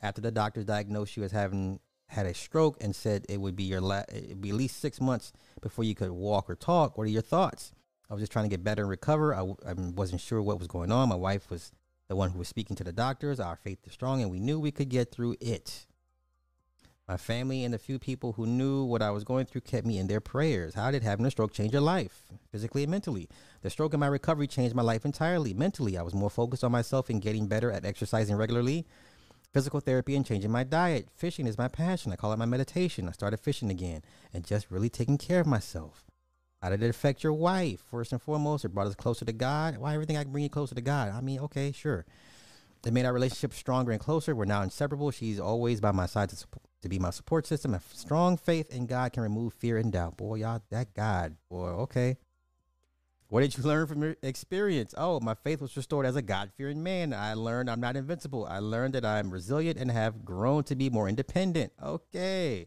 After 0.00 0.20
the 0.20 0.30
doctors 0.30 0.66
diagnosed 0.66 1.16
you 1.16 1.24
as 1.24 1.32
having 1.32 1.80
had 2.10 2.26
a 2.26 2.34
stroke 2.34 2.76
and 2.80 2.94
said 2.94 3.26
it 3.28 3.40
would 3.40 3.56
be 3.56 3.64
your 3.64 3.80
la- 3.80 4.04
it'd 4.08 4.40
be 4.40 4.50
at 4.50 4.54
least 4.56 4.78
six 4.78 5.00
months 5.00 5.32
before 5.60 5.84
you 5.84 5.96
could 5.96 6.12
walk 6.12 6.48
or 6.48 6.54
talk. 6.54 6.96
What 6.96 7.08
are 7.08 7.10
your 7.10 7.22
thoughts? 7.22 7.72
I 8.08 8.14
was 8.14 8.22
just 8.22 8.30
trying 8.30 8.44
to 8.44 8.48
get 8.48 8.62
better 8.62 8.82
and 8.82 8.90
recover. 8.90 9.34
I, 9.34 9.38
w- 9.38 9.56
I 9.66 9.72
wasn't 9.72 10.20
sure 10.20 10.40
what 10.40 10.60
was 10.60 10.68
going 10.68 10.92
on. 10.92 11.08
My 11.08 11.16
wife 11.16 11.50
was 11.50 11.72
the 12.10 12.16
one 12.16 12.30
who 12.30 12.40
was 12.40 12.48
speaking 12.48 12.74
to 12.74 12.82
the 12.82 12.92
doctors. 12.92 13.38
Our 13.38 13.54
faith 13.54 13.86
is 13.86 13.92
strong, 13.92 14.20
and 14.20 14.32
we 14.32 14.40
knew 14.40 14.58
we 14.58 14.72
could 14.72 14.88
get 14.88 15.12
through 15.12 15.36
it. 15.40 15.86
My 17.06 17.16
family 17.16 17.62
and 17.62 17.72
the 17.72 17.78
few 17.78 18.00
people 18.00 18.32
who 18.32 18.46
knew 18.46 18.82
what 18.82 19.00
I 19.00 19.12
was 19.12 19.22
going 19.22 19.46
through 19.46 19.60
kept 19.60 19.86
me 19.86 19.96
in 19.96 20.08
their 20.08 20.20
prayers. 20.20 20.74
How 20.74 20.90
did 20.90 21.04
having 21.04 21.24
a 21.24 21.30
stroke 21.30 21.52
change 21.52 21.72
your 21.72 21.82
life, 21.82 22.24
physically 22.50 22.82
and 22.82 22.90
mentally? 22.90 23.28
The 23.62 23.70
stroke 23.70 23.94
and 23.94 24.00
my 24.00 24.08
recovery 24.08 24.48
changed 24.48 24.74
my 24.74 24.82
life 24.82 25.04
entirely. 25.04 25.54
Mentally, 25.54 25.96
I 25.96 26.02
was 26.02 26.12
more 26.12 26.30
focused 26.30 26.64
on 26.64 26.72
myself 26.72 27.10
and 27.10 27.22
getting 27.22 27.46
better 27.46 27.70
at 27.70 27.84
exercising 27.84 28.34
regularly, 28.34 28.88
physical 29.54 29.78
therapy, 29.78 30.16
and 30.16 30.26
changing 30.26 30.50
my 30.50 30.64
diet. 30.64 31.10
Fishing 31.14 31.46
is 31.46 31.58
my 31.58 31.68
passion. 31.68 32.10
I 32.10 32.16
call 32.16 32.32
it 32.32 32.40
my 32.40 32.44
meditation. 32.44 33.08
I 33.08 33.12
started 33.12 33.38
fishing 33.38 33.70
again 33.70 34.02
and 34.34 34.44
just 34.44 34.68
really 34.68 34.90
taking 34.90 35.16
care 35.16 35.38
of 35.38 35.46
myself. 35.46 36.09
How 36.62 36.68
did 36.68 36.82
it 36.82 36.90
affect 36.90 37.22
your 37.22 37.32
wife? 37.32 37.82
First 37.90 38.12
and 38.12 38.20
foremost, 38.20 38.64
it 38.64 38.74
brought 38.74 38.86
us 38.86 38.94
closer 38.94 39.24
to 39.24 39.32
God. 39.32 39.78
Why 39.78 39.94
everything 39.94 40.16
I 40.18 40.24
can 40.24 40.32
bring 40.32 40.44
you 40.44 40.50
closer 40.50 40.74
to 40.74 40.80
God? 40.80 41.10
I 41.10 41.20
mean, 41.22 41.40
okay, 41.40 41.72
sure. 41.72 42.04
It 42.84 42.92
made 42.92 43.06
our 43.06 43.12
relationship 43.12 43.54
stronger 43.54 43.92
and 43.92 44.00
closer. 44.00 44.34
We're 44.34 44.44
now 44.44 44.62
inseparable. 44.62 45.10
She's 45.10 45.40
always 45.40 45.80
by 45.80 45.92
my 45.92 46.06
side 46.06 46.30
to, 46.30 46.36
supp- 46.36 46.62
to 46.82 46.88
be 46.88 46.98
my 46.98 47.10
support 47.10 47.46
system. 47.46 47.74
A 47.74 47.80
strong 47.92 48.36
faith 48.36 48.70
in 48.70 48.86
God 48.86 49.12
can 49.12 49.22
remove 49.22 49.54
fear 49.54 49.78
and 49.78 49.92
doubt. 49.92 50.16
Boy, 50.16 50.36
y'all, 50.36 50.62
that 50.70 50.94
God, 50.94 51.36
boy, 51.50 51.68
okay. 51.68 52.16
What 53.28 53.40
did 53.40 53.56
you 53.56 53.62
learn 53.64 53.86
from 53.86 54.02
your 54.02 54.16
experience? 54.22 54.94
Oh, 54.98 55.20
my 55.20 55.34
faith 55.34 55.62
was 55.62 55.76
restored 55.76 56.04
as 56.04 56.16
a 56.16 56.22
God 56.22 56.50
fearing 56.56 56.82
man. 56.82 57.14
I 57.14 57.34
learned 57.34 57.70
I'm 57.70 57.80
not 57.80 57.96
invincible. 57.96 58.46
I 58.46 58.58
learned 58.58 58.94
that 58.94 59.04
I'm 59.04 59.30
resilient 59.30 59.78
and 59.78 59.90
have 59.90 60.24
grown 60.24 60.64
to 60.64 60.74
be 60.74 60.90
more 60.90 61.08
independent. 61.08 61.72
Okay. 61.82 62.66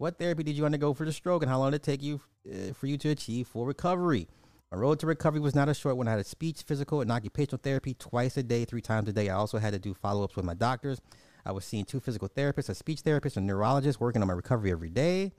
What 0.00 0.18
therapy 0.18 0.42
did 0.42 0.56
you 0.56 0.64
undergo 0.64 0.94
for 0.94 1.04
the 1.04 1.12
stroke 1.12 1.42
and 1.42 1.50
how 1.50 1.58
long 1.58 1.72
did 1.72 1.82
it 1.82 1.82
take 1.82 2.02
you 2.02 2.22
uh, 2.50 2.72
for 2.72 2.86
you 2.86 2.96
to 2.96 3.10
achieve 3.10 3.48
full 3.48 3.66
recovery? 3.66 4.28
My 4.72 4.78
road 4.78 4.98
to 5.00 5.06
recovery 5.06 5.40
was 5.40 5.54
not 5.54 5.68
a 5.68 5.74
short 5.74 5.98
one. 5.98 6.08
I 6.08 6.12
had 6.12 6.20
a 6.20 6.24
speech, 6.24 6.62
physical, 6.62 7.02
and 7.02 7.12
occupational 7.12 7.60
therapy 7.62 7.92
twice 7.92 8.38
a 8.38 8.42
day, 8.42 8.64
three 8.64 8.80
times 8.80 9.10
a 9.10 9.12
day. 9.12 9.28
I 9.28 9.34
also 9.34 9.58
had 9.58 9.74
to 9.74 9.78
do 9.78 9.92
follow 9.92 10.24
ups 10.24 10.36
with 10.36 10.46
my 10.46 10.54
doctors. 10.54 11.02
I 11.44 11.52
was 11.52 11.66
seeing 11.66 11.84
two 11.84 12.00
physical 12.00 12.30
therapists, 12.30 12.70
a 12.70 12.74
speech 12.74 13.00
therapist, 13.00 13.36
a 13.36 13.42
neurologist, 13.42 14.00
working 14.00 14.22
on 14.22 14.28
my 14.28 14.32
recovery 14.32 14.72
every 14.72 14.88
day. 14.88 15.32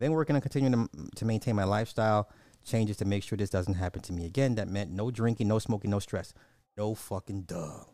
Then 0.00 0.12
working 0.12 0.36
on 0.36 0.40
continuing 0.40 0.88
to, 0.88 1.10
to 1.16 1.24
maintain 1.26 1.54
my 1.54 1.64
lifestyle 1.64 2.30
changes 2.64 2.96
to 2.96 3.04
make 3.04 3.22
sure 3.22 3.36
this 3.36 3.50
doesn't 3.50 3.74
happen 3.74 4.00
to 4.00 4.14
me 4.14 4.24
again. 4.24 4.54
That 4.54 4.68
meant 4.68 4.90
no 4.90 5.10
drinking, 5.10 5.48
no 5.48 5.58
smoking, 5.58 5.90
no 5.90 5.98
stress. 5.98 6.32
No 6.78 6.94
fucking 6.94 7.42
duh. 7.42 7.84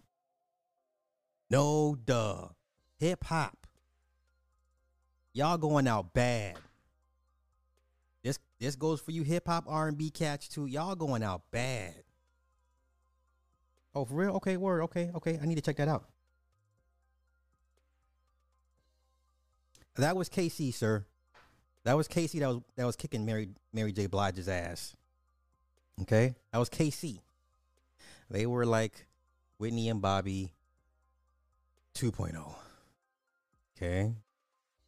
No 1.51 1.97
duh. 1.97 2.51
Hip 3.01 3.25
hop. 3.25 3.67
Y'all 5.35 5.59
going 5.59 5.89
out 5.89 6.15
bad. 6.15 6.55
This 8.23 8.39
this 8.61 8.77
goes 8.77 9.01
for 9.01 9.11
you 9.11 9.25
hip 9.25 9.49
hop 9.49 9.65
R 9.67 9.89
and 9.89 9.99
B 9.99 10.09
cats 10.09 10.49
too. 10.49 10.67
Y'all 10.67 10.95
going 10.95 11.25
out 11.25 11.43
bad. 11.51 11.95
Oh, 13.95 14.05
for 14.05 14.15
real? 14.15 14.37
Okay, 14.37 14.57
word. 14.57 14.83
Okay, 14.85 15.11
okay. 15.17 15.39
I 15.43 15.47
need 15.47 15.57
to 15.57 15.61
check 15.61 15.77
that 15.77 15.89
out. 15.89 16.05
That 19.97 20.17
was 20.17 20.29
K-Ci, 20.29 20.73
sir. 20.73 21.05
That 21.85 21.97
was 21.97 22.09
K-Ci. 22.09 22.39
That 22.39 22.49
was 22.49 22.63
that 22.77 22.87
was 22.87 22.97
kicking 22.97 23.27
Mary 23.27 23.49
Mary 23.73 23.93
J. 23.93 24.07
Blige's 24.07 24.49
ass. 24.49 24.97
Okay, 26.03 26.35
that 26.53 26.59
was 26.59 26.69
K-Ci. 26.69 27.21
They 28.31 28.47
were 28.47 28.67
like 28.67 29.07
Whitney 29.59 29.89
and 29.89 30.01
Bobby 30.01 30.53
2.0. 31.95 32.55
Okay, 33.77 34.13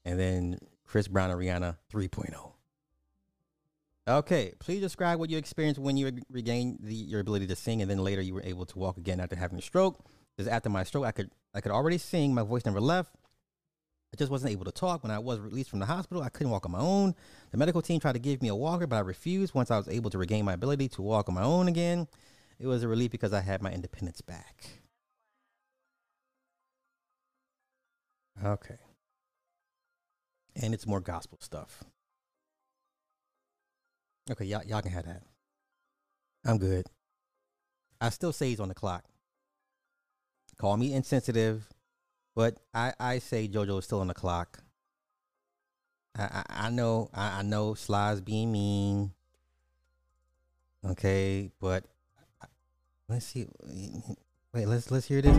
and 0.07 0.19
then 0.19 0.59
Chris 0.87 1.09
Brown 1.09 1.31
and 1.31 1.39
Rihanna 1.39 1.77
3.0. 1.93 2.53
Okay, 4.09 4.53
please 4.61 4.81
describe 4.81 5.19
what 5.19 5.31
you 5.31 5.37
experienced 5.37 5.81
when 5.81 5.97
you 5.97 6.13
regained 6.31 6.79
the, 6.81 6.95
your 6.95 7.21
ability 7.21 7.49
to 7.49 7.57
sing, 7.57 7.83
and 7.83 7.91
then 7.91 7.99
later 7.99 8.23
you 8.23 8.33
were 8.33 8.43
able 8.45 8.65
to 8.65 8.79
walk 8.79 8.97
again 8.97 9.19
after 9.19 9.35
having 9.35 9.59
a 9.59 9.63
stroke. 9.63 9.99
Because 10.37 10.47
after 10.47 10.71
my 10.71 10.85
stroke, 10.85 11.05
I 11.05 11.11
could 11.11 11.31
I 11.55 11.61
could 11.61 11.73
already 11.73 11.99
sing. 11.99 12.33
My 12.33 12.45
voice 12.45 12.65
never 12.65 12.81
left. 12.81 13.17
I 14.15 14.17
just 14.17 14.31
wasn't 14.31 14.53
able 14.53 14.65
to 14.67 14.71
talk. 14.71 15.03
When 15.03 15.11
I 15.11 15.19
was 15.19 15.41
released 15.41 15.71
from 15.71 15.81
the 15.81 15.87
hospital, 15.87 16.23
I 16.23 16.29
couldn't 16.29 16.53
walk 16.53 16.65
on 16.67 16.73
my 16.73 16.79
own. 16.79 17.17
The 17.51 17.59
medical 17.59 17.83
team 17.83 17.99
tried 17.99 18.13
to 18.13 18.21
give 18.21 18.43
me 18.43 18.49
a 18.49 18.55
walker, 18.55 18.87
but 18.87 18.97
I 18.97 19.01
refused. 19.01 19.55
Once 19.55 19.73
I 19.73 19.77
was 19.77 19.89
able 19.89 20.11
to 20.11 20.19
regain 20.19 20.45
my 20.45 20.53
ability 20.53 20.89
to 20.91 21.03
walk 21.03 21.29
on 21.29 21.35
my 21.35 21.43
own 21.43 21.67
again, 21.67 22.07
it 22.61 22.69
was 22.69 22.85
a 22.85 22.89
relief 22.89 23.11
because 23.11 23.33
I 23.33 23.41
had 23.41 23.61
my 23.61 23.73
independence 23.73 24.21
back. 24.21 24.67
Okay. 28.45 28.77
And 30.61 30.73
it's 30.73 30.87
more 30.87 31.01
gospel 31.01 31.39
stuff. 31.41 31.85
Okay, 34.31 34.47
y'all, 34.47 34.65
y'all 34.65 34.83
can 34.83 34.93
have 34.93 35.05
that. 35.05 35.23
I'm 36.45 36.59
good. 36.59 36.87
I 38.01 38.09
still 38.11 38.33
say 38.33 38.49
he's 38.49 38.61
on 38.61 38.69
the 38.69 38.75
clock. 38.75 39.05
Call 40.59 40.77
me 40.77 40.95
insensitive, 40.95 41.69
but 42.35 42.57
I, 42.73 42.95
I 42.99 43.19
say 43.19 43.47
JoJo 43.47 43.79
is 43.79 43.85
still 43.85 44.01
on 44.01 44.07
the 44.07 44.15
clock. 44.15 44.59
I, 46.19 46.23
I, 46.23 46.45
I 46.67 46.71
know 46.71 47.11
I, 47.13 47.41
I 47.41 47.43
know 47.43 47.75
Sly's 47.75 48.23
being 48.23 48.53
mean. 48.53 49.13
Okay, 50.85 51.51
but 51.61 51.85
let's 53.09 53.27
see. 53.27 53.47
Wait, 54.55 54.67
let's 54.67 54.91
let's 54.91 55.07
hear 55.07 55.21
this. 55.21 55.37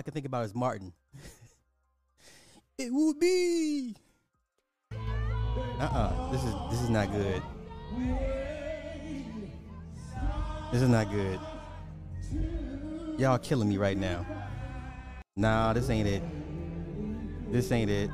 I 0.00 0.02
can 0.02 0.14
think 0.14 0.24
about 0.24 0.46
is 0.46 0.54
Martin. 0.54 0.94
it 2.78 2.90
will 2.90 3.12
be. 3.12 3.94
Uh-uh. 4.90 6.32
This 6.32 6.42
is 6.42 6.54
this 6.70 6.80
is 6.80 6.88
not 6.88 7.12
good. 7.12 7.42
This 10.72 10.80
is 10.80 10.88
not 10.88 11.10
good. 11.10 11.38
Y'all 13.18 13.36
killing 13.36 13.68
me 13.68 13.76
right 13.76 13.98
now. 13.98 14.24
Nah, 15.36 15.74
this 15.74 15.90
ain't 15.90 16.08
it. 16.08 16.22
This 17.52 17.70
ain't 17.70 17.90
it. 17.90 18.08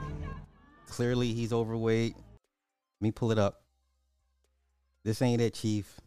Clearly 0.88 1.34
he's 1.34 1.52
overweight. 1.52 2.16
Let 2.16 3.00
me 3.00 3.12
pull 3.12 3.30
it 3.30 3.38
up. 3.38 3.62
This 5.04 5.22
ain't 5.22 5.40
it, 5.40 5.54
Chief. 5.54 6.00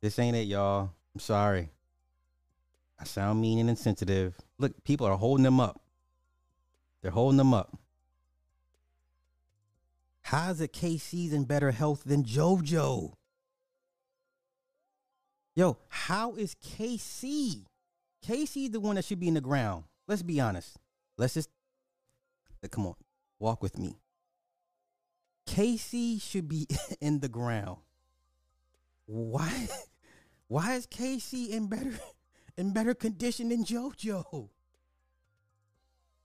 This 0.00 0.18
ain't 0.18 0.38
it, 0.38 0.46
y'all. 0.46 0.90
I'm 1.14 1.20
sorry. 1.20 1.68
I 2.98 3.04
sound 3.04 3.40
mean 3.40 3.58
and 3.58 3.68
insensitive. 3.68 4.36
Look, 4.58 4.84
people 4.84 5.06
are 5.06 5.16
holding 5.16 5.44
them 5.44 5.60
up. 5.60 5.80
They're 7.02 7.10
holding 7.10 7.36
them 7.36 7.52
up. 7.52 7.76
How's 10.22 10.60
it 10.60 10.72
K-Ci's 10.72 11.32
in 11.32 11.44
better 11.44 11.70
health 11.70 12.02
than 12.04 12.24
JoJo? 12.24 13.12
Yo, 15.54 15.78
how 15.88 16.34
is 16.34 16.56
K-Ci? 16.60 17.64
K-Ci 18.22 18.68
the 18.68 18.80
one 18.80 18.96
that 18.96 19.04
should 19.04 19.20
be 19.20 19.28
in 19.28 19.34
the 19.34 19.40
ground. 19.40 19.84
Let's 20.08 20.22
be 20.22 20.40
honest. 20.40 20.76
Let's 21.16 21.34
just 21.34 21.48
come 22.70 22.86
on, 22.86 22.94
walk 23.38 23.62
with 23.62 23.78
me. 23.78 23.96
K-Ci 25.46 26.18
should 26.18 26.48
be 26.48 26.66
in 27.00 27.20
the 27.20 27.28
ground. 27.28 27.78
Why? 29.06 29.68
Why 30.48 30.74
is 30.74 30.86
K-Ci 30.86 31.52
in 31.52 31.68
better 31.68 31.98
in 32.56 32.72
better 32.72 32.94
condition 32.94 33.48
than 33.50 33.64
JoJo? 33.64 34.48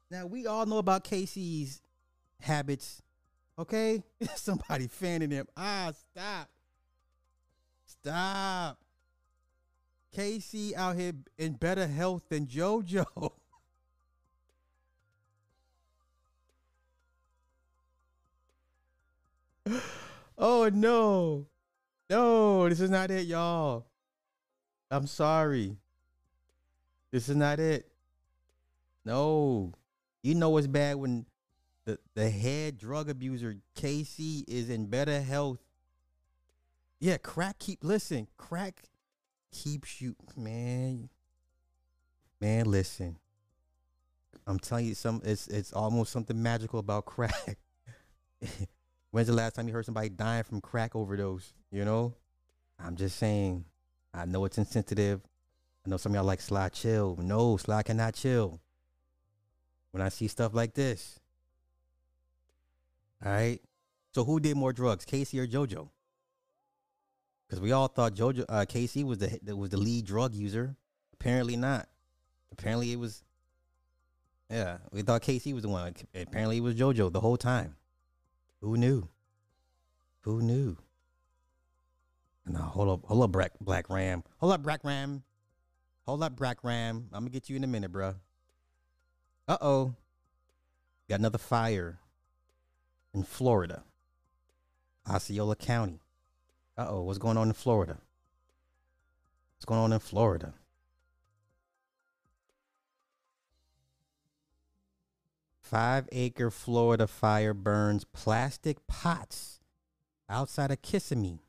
Now 0.09 0.25
we 0.25 0.45
all 0.47 0.65
know 0.65 0.77
about 0.77 1.03
K-Ci's 1.03 1.81
habits. 2.39 3.01
Okay, 3.57 4.03
somebody 4.35 4.87
fanning 4.87 5.31
him. 5.31 5.47
Ah, 5.55 5.91
stop, 5.93 6.49
stop. 7.85 8.77
K-Ci 10.13 10.75
out 10.75 10.97
here 10.97 11.13
in 11.37 11.53
better 11.53 11.87
health 11.87 12.23
than 12.29 12.45
JoJo. 12.45 13.31
oh 20.37 20.69
no. 20.73 21.47
No, 22.09 22.67
this 22.67 22.81
is 22.81 22.89
not 22.89 23.09
it, 23.09 23.27
y'all. 23.27 23.85
I'm 24.89 25.07
sorry. 25.07 25.77
This 27.11 27.29
is 27.29 27.35
not 27.35 27.59
it. 27.59 27.91
No. 29.05 29.73
You 30.23 30.35
know 30.35 30.57
it's 30.57 30.67
bad 30.67 30.97
when 30.97 31.25
the 31.85 31.97
the 32.15 32.29
head 32.29 32.77
drug 32.77 33.09
abuser 33.09 33.57
K-Ci 33.75 34.45
is 34.47 34.69
in 34.69 34.85
better 34.85 35.21
health. 35.21 35.59
Yeah, 36.99 37.17
crack 37.17 37.57
keep 37.59 37.83
listen, 37.83 38.27
crack 38.37 38.83
keeps 39.51 39.99
you 40.01 40.15
man. 40.37 41.09
Man, 42.39 42.65
listen. 42.65 43.17
I'm 44.47 44.59
telling 44.59 44.85
you 44.85 44.95
some 44.95 45.21
it's 45.23 45.47
it's 45.47 45.73
almost 45.73 46.11
something 46.11 46.41
magical 46.41 46.79
about 46.79 47.05
crack. 47.05 47.57
When's 49.11 49.27
the 49.27 49.33
last 49.33 49.55
time 49.55 49.67
you 49.67 49.73
heard 49.73 49.85
somebody 49.85 50.09
dying 50.09 50.43
from 50.43 50.61
crack 50.61 50.95
overdose? 50.95 51.53
You 51.71 51.83
know? 51.83 52.15
I'm 52.79 52.95
just 52.95 53.17
saying. 53.17 53.65
I 54.13 54.25
know 54.25 54.45
it's 54.45 54.57
insensitive. 54.57 55.21
I 55.85 55.89
know 55.89 55.97
some 55.97 56.11
of 56.11 56.15
y'all 56.15 56.25
like 56.25 56.41
Sly 56.41 56.69
chill. 56.69 57.17
No, 57.21 57.57
Sly 57.57 57.83
cannot 57.83 58.13
chill. 58.13 58.59
When 59.91 60.01
I 60.01 60.09
see 60.09 60.27
stuff 60.27 60.53
like 60.53 60.73
this. 60.73 61.19
All 63.25 63.31
right. 63.31 63.59
So 64.13 64.23
who 64.23 64.39
did 64.39 64.57
more 64.57 64.73
drugs, 64.73 65.05
K-Ci 65.05 65.39
or 65.39 65.47
JoJo? 65.47 65.89
Because 67.47 67.61
we 67.61 67.71
all 67.71 67.87
thought 67.87 68.13
JoJo, 68.13 68.45
uh, 68.47 68.65
K-Ci 68.65 69.03
was 69.03 69.17
the 69.17 69.55
was 69.55 69.69
the 69.69 69.77
lead 69.77 70.05
drug 70.05 70.33
user. 70.33 70.75
Apparently 71.13 71.55
not. 71.55 71.87
Apparently 72.51 72.91
it 72.91 72.99
was. 72.99 73.23
Yeah, 74.49 74.77
we 74.91 75.01
thought 75.01 75.21
K-Ci 75.21 75.53
was 75.53 75.63
the 75.63 75.69
one. 75.69 75.95
Apparently 76.13 76.57
it 76.57 76.61
was 76.61 76.75
JoJo 76.75 77.11
the 77.11 77.21
whole 77.21 77.37
time. 77.37 77.75
Who 78.61 78.77
knew? 78.77 79.07
Who 80.21 80.41
knew? 80.41 80.77
No, 82.45 82.59
hold 82.59 82.89
up, 82.89 83.05
hold 83.05 83.23
up, 83.23 83.51
Black 83.61 83.89
Ram. 83.89 84.23
Hold 84.37 84.53
up, 84.53 84.63
Black 84.63 84.83
Ram. 84.83 85.23
Hold 86.11 86.23
up, 86.23 86.35
Black 86.35 86.61
Ram. 86.65 87.07
I'm 87.13 87.21
gonna 87.21 87.29
get 87.29 87.49
you 87.49 87.55
in 87.55 87.63
a 87.63 87.67
minute, 87.67 87.89
bro. 87.89 88.15
Uh 89.47 89.57
oh. 89.61 89.93
Got 91.07 91.19
another 91.19 91.37
fire 91.37 91.99
in 93.13 93.23
Florida, 93.23 93.83
Osceola 95.09 95.55
County. 95.55 96.01
Uh 96.77 96.87
oh, 96.89 97.03
what's 97.03 97.17
going 97.17 97.37
on 97.37 97.47
in 97.47 97.53
Florida? 97.53 97.97
What's 99.55 99.63
going 99.63 99.79
on 99.79 99.93
in 99.93 99.99
Florida? 99.99 100.53
Five 105.61 106.09
acre 106.11 106.51
Florida 106.51 107.07
fire 107.07 107.53
burns 107.53 108.03
plastic 108.03 108.85
pots 108.85 109.61
outside 110.29 110.71
of 110.71 110.81
Kissimmee. 110.81 111.39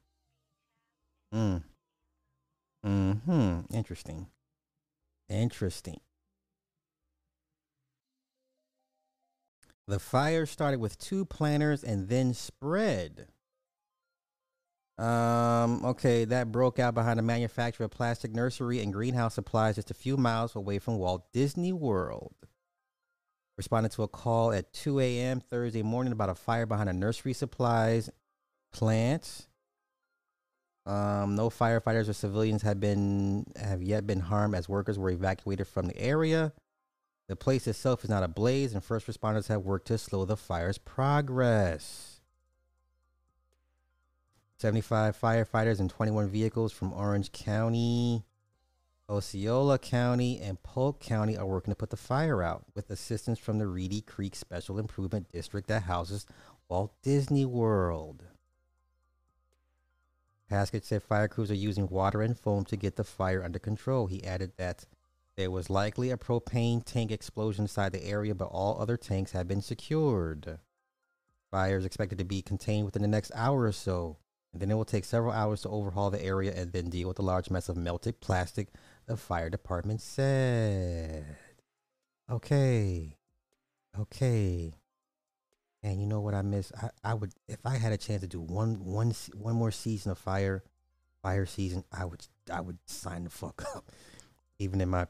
Mm. 1.35 1.65
Hmm. 2.85 3.61
Interesting. 3.75 4.29
Interesting. 5.33 5.99
The 9.89 9.99
fire 9.99 10.47
started 10.47 10.79
with 10.79 10.99
two 10.99 11.25
planters 11.25 11.83
and 11.83 12.09
then 12.09 12.35
spread. 12.35 13.29
Um, 14.99 15.85
okay, 15.85 16.27
that 16.27 16.53
broke 16.53 16.79
out 16.79 16.95
behind 16.95 17.19
a 17.19 17.23
manufacturer 17.23 17.87
of 17.87 17.91
plastic 17.91 18.33
nursery 18.33 18.81
and 18.81 18.93
greenhouse 18.93 19.35
supplies 19.35 19.77
just 19.77 19.91
a 19.91 19.95
few 19.95 20.17
miles 20.19 20.55
away 20.55 20.79
from 20.79 20.99
Walt 20.99 21.25
Disney 21.33 21.73
World. 21.73 22.35
Responded 23.57 23.93
to 23.93 24.03
a 24.03 24.09
call 24.09 24.53
at 24.53 24.73
2 24.75 25.01
a.m. 25.01 25.41
Thursday 25.41 25.83
morning 25.83 26.13
about 26.13 26.29
a 26.29 26.35
fire 26.35 26.67
behind 26.67 26.91
a 26.91 26.93
nursery 26.93 27.33
supplies 27.33 28.11
plant. 28.73 29.49
Um, 30.85 31.37
no 31.37 31.49
firefighters 31.49 32.09
or 32.09 32.13
civilians 32.13 32.63
have 32.63 32.81
been 32.81 33.47
have 33.57 33.83
yet 33.83 34.07
been 34.07 34.21
harmed 34.21 34.55
as 34.55 34.69
workers 34.69 34.99
were 34.99 35.11
evacuated 35.11 35.69
from 35.69 35.87
the 35.87 35.99
area. 35.99 36.53
The 37.29 37.37
place 37.37 37.67
itself 37.67 38.03
is 38.03 38.11
not 38.11 38.25
ablaze, 38.25 38.75
and 38.75 38.83
first 38.83 39.07
responders 39.07 39.49
have 39.49 39.63
worked 39.63 39.87
to 39.89 39.99
slow 39.99 40.25
the 40.25 40.37
fire's 40.37 40.79
progress. 40.79 42.21
75 44.59 45.19
firefighters 45.21 45.81
and 45.81 45.91
21 45.91 46.29
vehicles 46.29 46.73
from 46.73 46.93
Orange 46.93 47.33
County, 47.33 48.25
Osceola 49.09 49.79
County, 49.79 50.41
and 50.41 50.63
Polk 50.63 51.01
County 51.01 51.37
are 51.37 51.47
working 51.47 51.73
to 51.73 51.77
put 51.77 51.91
the 51.91 51.97
fire 51.97 52.43
out 52.43 52.65
with 52.75 52.91
assistance 52.91 53.39
from 53.39 53.59
the 53.59 53.67
Reedy 53.67 54.01
Creek 54.01 54.37
Special 54.37 54.79
Improvement 54.79 55.29
District 55.33 55.67
that 55.69 55.85
houses 55.85 56.27
Walt 56.69 56.93
Disney 57.03 57.45
World. 57.45 58.25
Haskett 60.53 60.85
said 60.85 61.03
fire 61.03 61.29
crews 61.29 61.51
are 61.51 61.55
using 61.55 61.89
water 61.89 62.21
and 62.21 62.39
foam 62.39 62.65
to 62.67 62.77
get 62.77 62.97
the 62.97 63.05
fire 63.05 63.43
under 63.43 63.59
control. 63.59 64.07
He 64.07 64.23
added 64.23 64.53
that 64.59 64.87
there 65.37 65.51
was 65.51 65.71
likely 65.71 66.11
a 66.11 66.19
propane 66.19 66.85
tank 66.85 67.11
explosion 67.11 67.65
inside 67.65 67.93
the 67.93 68.05
area, 68.05 68.35
but 68.35 68.49
all 68.49 68.79
other 68.79 68.99
tanks 68.99 69.33
have 69.33 69.49
been 69.49 69.63
secured. 69.63 70.59
Fire 71.51 71.79
is 71.79 71.87
expected 71.87 72.19
to 72.19 72.25
be 72.25 72.43
contained 72.43 72.85
within 72.85 73.03
the 73.03 73.09
next 73.09 73.33
hour 73.35 73.63
or 73.63 73.73
so, 73.73 74.19
and 74.53 74.61
then 74.61 74.71
it 74.71 74.75
will 74.75 74.85
take 74.85 75.07
several 75.07 75.33
hours 75.33 75.63
to 75.63 75.71
overhaul 75.71 76.11
the 76.11 76.23
area 76.23 76.53
and 76.55 76.73
then 76.73 76.91
deal 76.91 77.09
with 77.09 77.17
the 77.17 77.23
large 77.23 77.51
mess 77.51 77.71
of 77.71 77.77
melted 77.77 78.21
plastic, 78.21 78.69
the 79.07 79.17
fire 79.17 79.49
department 79.49 80.03
said. 80.03 81.25
Okay. 82.31 83.17
Okay. 83.99 84.75
And 85.83 86.01
you 86.01 86.07
know 86.07 86.21
what 86.21 86.35
I 86.35 86.43
miss? 86.43 86.71
I, 86.81 86.91
I 87.03 87.15
would 87.15 87.33
if 87.49 87.59
I 87.65 87.77
had 87.77 87.93
a 87.93 87.97
chance 87.97 88.21
to 88.21 88.29
do 88.29 88.41
one 88.41 88.85
one 88.85 89.13
one 89.35 89.55
more 89.55 89.73
season 89.73 90.13
of 90.13 90.19
fire 90.19 90.63
fire 91.23 91.47
season, 91.47 91.85
I 91.93 92.05
would 92.05 92.25
I 92.53 92.61
would 92.61 92.79
sign 92.87 93.25
the 93.25 93.31
fuck 93.31 93.65
up. 93.77 93.91
Even 94.59 94.81
in 94.81 94.89
my 94.89 95.07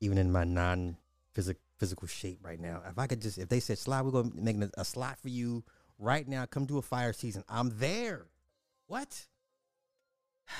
even 0.00 0.18
in 0.18 0.32
my 0.32 0.44
non 0.44 0.96
physical 1.34 1.62
physical 1.78 2.08
shape 2.08 2.40
right 2.42 2.60
now. 2.60 2.82
If 2.88 2.98
I 2.98 3.06
could 3.06 3.22
just 3.22 3.38
if 3.38 3.48
they 3.48 3.60
said 3.60 3.78
slot, 3.78 4.04
we're 4.04 4.10
gonna 4.10 4.32
make 4.34 4.56
a, 4.56 4.68
a 4.78 4.84
slot 4.84 5.20
for 5.20 5.28
you 5.28 5.62
right 5.98 6.26
now, 6.26 6.46
come 6.46 6.66
do 6.66 6.78
a 6.78 6.82
fire 6.82 7.12
season. 7.12 7.44
I'm 7.48 7.78
there. 7.78 8.26
What? 8.86 9.26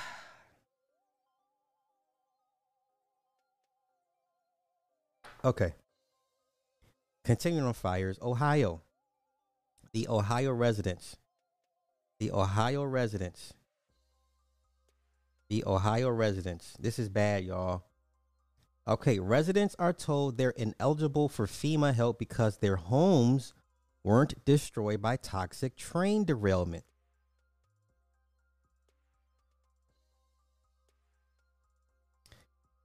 okay. 5.44 5.74
Continuing 7.24 7.66
on 7.66 7.74
fires, 7.74 8.18
Ohio 8.22 8.82
the 9.92 10.06
Ohio 10.08 10.52
residents, 10.52 11.16
the 12.18 12.30
Ohio 12.30 12.84
residents, 12.84 13.54
the 15.48 15.64
Ohio 15.66 16.10
residents. 16.10 16.74
This 16.78 16.98
is 16.98 17.08
bad, 17.08 17.44
y'all. 17.44 17.84
Okay, 18.86 19.18
residents 19.18 19.76
are 19.78 19.92
told 19.92 20.38
they're 20.38 20.50
ineligible 20.50 21.28
for 21.28 21.46
FEMA 21.46 21.94
help 21.94 22.18
because 22.18 22.58
their 22.58 22.76
homes 22.76 23.52
weren't 24.02 24.44
destroyed 24.44 25.02
by 25.02 25.16
toxic 25.16 25.76
train 25.76 26.24
derailment. 26.24 26.84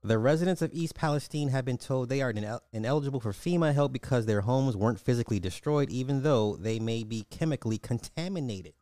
The 0.05 0.17
residents 0.17 0.61
of 0.61 0.73
East 0.73 0.95
Palestine 0.95 1.47
have 1.49 1.63
been 1.63 1.77
told 1.77 2.09
they 2.09 2.21
are 2.21 2.33
inel- 2.33 2.59
ineligible 2.73 3.21
for 3.21 3.31
FEMA 3.31 3.73
help 3.73 3.93
because 3.93 4.25
their 4.25 4.41
homes 4.41 4.75
weren't 4.75 4.99
physically 4.99 5.39
destroyed, 5.39 5.89
even 5.89 6.23
though 6.23 6.57
they 6.57 6.77
may 6.77 7.03
be 7.03 7.25
chemically 7.29 7.77
contaminated. 7.77 8.73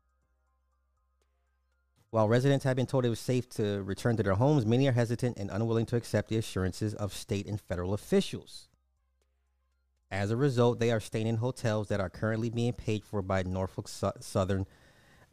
While 2.10 2.28
residents 2.28 2.66
have 2.66 2.76
been 2.76 2.88
told 2.88 3.06
it 3.06 3.10
was 3.10 3.20
safe 3.20 3.48
to 3.50 3.84
return 3.84 4.18
to 4.18 4.24
their 4.24 4.34
homes, 4.34 4.66
many 4.66 4.88
are 4.88 4.94
hesitant 4.94 5.38
and 5.38 5.52
unwilling 5.52 5.86
to 5.88 5.96
accept 5.96 6.30
the 6.30 6.38
assurances 6.38 6.96
of 6.96 7.14
state 7.14 7.46
and 7.46 7.62
federal 7.62 7.94
officials. 7.94 8.68
As 10.10 10.32
a 10.32 10.36
result, 10.36 10.80
they 10.80 10.92
are 10.92 11.00
staying 11.00 11.28
in 11.28 11.38
hotels 11.38 11.88
that 11.90 12.02
are 12.02 12.10
currently 12.10 12.50
being 12.50 12.74
paid 12.74 13.06
for 13.06 13.22
by 13.22 13.44
Norfolk 13.44 13.88
Su- 13.88 14.12
Southern 14.20 14.66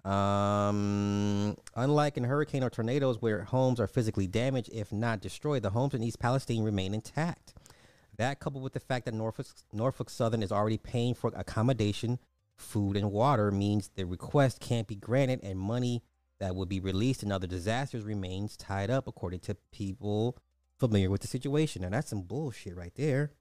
um, 0.05 1.57
unlike 1.75 2.17
in 2.17 2.25
hurricane 2.25 2.63
or 2.63 2.71
tornadoes 2.71 3.21
where 3.21 3.43
homes 3.43 3.81
are 3.81 3.87
physically 3.87 4.27
damaged, 4.27 4.71
if 4.73 4.93
not 4.93 5.21
destroyed, 5.21 5.63
the 5.63 5.71
homes 5.71 5.95
in 5.95 6.03
East 6.03 6.19
Palestine 6.19 6.63
remain 6.63 6.95
intact. 6.95 7.55
That, 8.17 8.41
coupled 8.41 8.65
with 8.65 8.73
the 8.73 8.81
fact 8.81 9.05
that 9.05 9.15
Norfolk, 9.15 9.47
Norfolk 9.73 10.11
Southern 10.11 10.43
is 10.43 10.51
already 10.51 10.79
paying 10.79 11.15
for 11.15 11.33
accommodation, 11.37 12.19
food, 12.57 12.97
and 12.97 13.13
water, 13.13 13.51
means 13.51 13.91
the 13.95 14.05
request 14.05 14.61
can't 14.61 14.89
be 14.89 14.97
granted, 14.97 15.41
and 15.43 15.59
money 15.59 16.03
that 16.41 16.55
would 16.55 16.69
be 16.69 16.81
released 16.81 17.23
in 17.23 17.31
other 17.31 17.47
disasters 17.47 18.05
remains 18.05 18.57
tied 18.57 18.91
up, 18.91 19.07
according 19.07 19.41
to 19.41 19.57
people 19.73 20.37
familiar 20.79 21.11
with 21.11 21.21
the 21.21 21.29
situation. 21.29 21.85
And 21.85 21.95
that's 21.95 22.11
some 22.11 22.23
bullshit 22.23 22.77
right 22.77 22.95
there. 22.95 23.33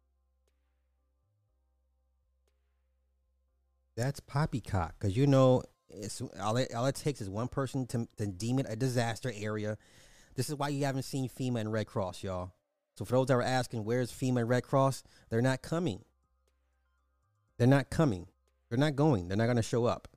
That's 3.95 4.19
poppycock, 4.19 4.95
because 4.99 5.17
you 5.17 5.25
know 5.25 5.63
it's 5.89 6.21
all 6.39 6.57
it, 6.57 6.73
all 6.73 6.85
it 6.85 6.95
takes 6.95 7.21
is 7.21 7.29
one 7.29 7.47
person 7.47 7.85
to, 7.87 8.07
to 8.17 8.27
deem 8.27 8.59
it 8.59 8.65
a 8.69 8.75
disaster 8.75 9.31
area. 9.35 9.77
This 10.35 10.49
is 10.49 10.55
why 10.55 10.69
you 10.69 10.85
haven't 10.85 11.03
seen 11.03 11.29
FEMA 11.29 11.61
and 11.61 11.71
Red 11.73 11.87
Cross, 11.87 12.23
y'all. 12.23 12.51
So 12.95 13.05
for 13.05 13.13
those 13.13 13.27
that 13.27 13.33
are 13.35 13.41
asking, 13.41 13.85
where's 13.85 14.11
FEMA 14.11 14.41
and 14.41 14.49
Red 14.49 14.63
Cross? 14.63 15.03
They're 15.29 15.41
not 15.41 15.61
coming. 15.61 16.03
They're 17.57 17.67
not 17.67 17.89
coming. 17.89 18.27
They're 18.69 18.77
not 18.77 18.95
going. 18.95 19.27
They're 19.27 19.37
not 19.37 19.45
going 19.45 19.57
to 19.57 19.63
show 19.63 19.85
up. 19.85 20.07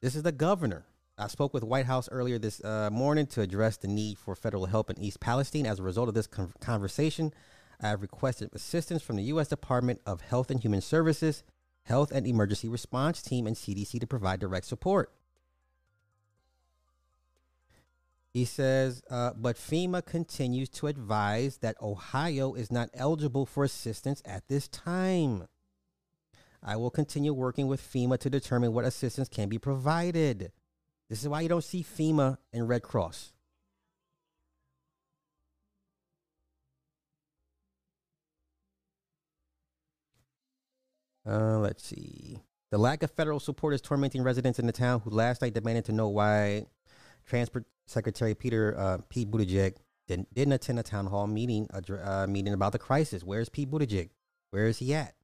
This 0.00 0.14
is 0.14 0.22
the 0.22 0.32
governor. 0.32 0.86
I 1.18 1.28
spoke 1.28 1.54
with 1.54 1.64
White 1.64 1.86
House 1.86 2.08
earlier 2.12 2.38
this 2.38 2.62
uh, 2.62 2.90
morning 2.92 3.26
to 3.28 3.40
address 3.40 3.78
the 3.78 3.88
need 3.88 4.18
for 4.18 4.34
federal 4.34 4.66
help 4.66 4.90
in 4.90 5.00
East 5.00 5.18
Palestine. 5.18 5.64
As 5.64 5.78
a 5.78 5.82
result 5.82 6.08
of 6.08 6.14
this 6.14 6.26
con- 6.26 6.52
conversation, 6.60 7.32
I 7.80 7.88
have 7.88 8.02
requested 8.02 8.50
assistance 8.52 9.02
from 9.02 9.16
the 9.16 9.22
U.S. 9.24 9.48
Department 9.48 10.00
of 10.04 10.20
Health 10.20 10.50
and 10.50 10.60
Human 10.60 10.82
Services, 10.82 11.42
Health 11.86 12.10
and 12.10 12.26
Emergency 12.26 12.68
Response 12.68 13.22
Team, 13.22 13.46
and 13.46 13.54
CDC 13.54 14.00
to 14.00 14.06
provide 14.06 14.40
direct 14.40 14.66
support. 14.66 15.12
He 18.32 18.44
says, 18.44 19.02
uh, 19.08 19.30
but 19.36 19.56
FEMA 19.56 20.04
continues 20.04 20.68
to 20.70 20.88
advise 20.88 21.58
that 21.58 21.80
Ohio 21.80 22.54
is 22.54 22.72
not 22.72 22.90
eligible 22.92 23.46
for 23.46 23.64
assistance 23.64 24.20
at 24.26 24.48
this 24.48 24.68
time. 24.68 25.46
I 26.62 26.76
will 26.76 26.90
continue 26.90 27.32
working 27.32 27.68
with 27.68 27.80
FEMA 27.80 28.18
to 28.18 28.28
determine 28.28 28.72
what 28.72 28.84
assistance 28.84 29.28
can 29.28 29.48
be 29.48 29.58
provided. 29.58 30.50
This 31.08 31.22
is 31.22 31.28
why 31.28 31.42
you 31.42 31.48
don't 31.48 31.62
see 31.62 31.84
FEMA 31.84 32.38
and 32.52 32.68
Red 32.68 32.82
Cross. 32.82 33.32
Uh, 41.26 41.58
let's 41.58 41.84
see. 41.84 42.38
The 42.70 42.78
lack 42.78 43.02
of 43.02 43.10
federal 43.10 43.40
support 43.40 43.74
is 43.74 43.80
tormenting 43.80 44.22
residents 44.22 44.58
in 44.58 44.66
the 44.66 44.72
town 44.72 45.00
who 45.00 45.10
last 45.10 45.42
night 45.42 45.54
demanded 45.54 45.84
to 45.86 45.92
know 45.92 46.08
why 46.08 46.66
Transport 47.26 47.64
Secretary 47.86 48.34
Peter 48.34 48.76
uh, 48.78 48.98
Pete 49.08 49.30
Buttigieg 49.30 49.76
didn't, 50.08 50.32
didn't 50.34 50.52
attend 50.52 50.78
a 50.78 50.82
town 50.82 51.06
hall 51.06 51.26
meeting 51.26 51.68
a 51.72 52.08
uh, 52.08 52.26
meeting 52.26 52.52
about 52.52 52.72
the 52.72 52.78
crisis. 52.78 53.22
Where's 53.22 53.48
Pete 53.48 53.70
Buttigieg? 53.70 54.10
Where 54.50 54.66
is 54.66 54.78
he 54.78 54.94
at? 54.94 55.14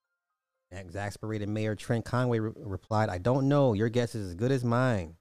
exasperated 0.74 1.50
Mayor 1.50 1.74
Trent 1.74 2.04
Conaway 2.04 2.40
re- 2.40 2.52
replied, 2.56 3.10
"I 3.10 3.18
don't 3.18 3.46
know. 3.46 3.74
Your 3.74 3.90
guess 3.90 4.14
is 4.14 4.28
as 4.28 4.34
good 4.34 4.50
as 4.50 4.64
mine." 4.64 5.16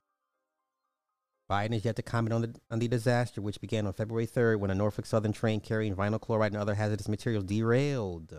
Biden 1.49 1.73
is 1.73 1.84
yet 1.84 1.97
to 1.97 2.01
comment 2.01 2.32
on 2.32 2.41
the 2.41 2.55
on 2.71 2.79
the 2.79 2.88
disaster, 2.88 3.41
which 3.41 3.59
began 3.59 3.86
on 3.86 3.93
February 3.93 4.25
3rd 4.27 4.59
when 4.59 4.71
a 4.71 4.75
Norfolk 4.75 5.05
Southern 5.05 5.34
train 5.34 5.59
carrying 5.59 5.93
vinyl 5.93 6.21
chloride 6.21 6.53
and 6.53 6.61
other 6.61 6.75
hazardous 6.75 7.09
materials 7.09 7.43
derailed. 7.43 8.34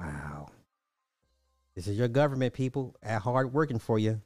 Wow. 0.00 0.48
This 1.74 1.86
is 1.86 1.96
your 1.98 2.08
government, 2.08 2.54
people, 2.54 2.96
at 3.02 3.22
hard 3.22 3.52
working 3.52 3.78
for 3.78 3.98
you. 3.98 4.20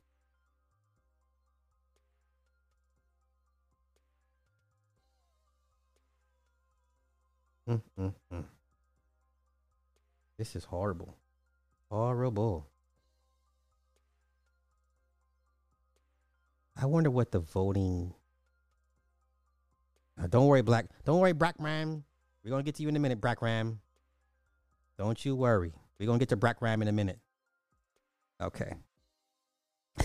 Mm, 7.69 7.83
mm, 7.99 8.15
mm. 8.33 8.45
This 10.39 10.55
is 10.55 10.65
horrible. 10.65 11.17
Horrible. 11.91 12.67
I 16.77 16.87
wonder 16.87 17.11
what 17.11 17.31
the 17.31 17.39
voting. 17.41 18.13
Uh, 20.21 20.27
don't 20.27 20.47
worry, 20.47 20.63
Black. 20.63 20.87
Don't 21.05 21.21
worry, 21.21 21.33
Brackram. 21.33 22.03
We're 22.45 22.51
gonna 22.51 22.63
get 22.63 22.75
to 22.77 22.83
you 22.83 22.89
in 22.89 22.97
a 22.97 23.01
minute, 23.01 23.21
Black 23.21 23.41
Ram. 23.43 23.81
Don't 24.99 25.25
you 25.25 25.35
worry. 25.35 25.73
We're 25.99 26.07
gonna 26.07 26.19
get 26.19 26.29
to 26.31 26.37
Brack 26.37 26.63
Ram 26.63 26.83
in 26.83 26.89
a 26.89 26.93
minute. 26.93 27.19
Okay. 28.41 28.75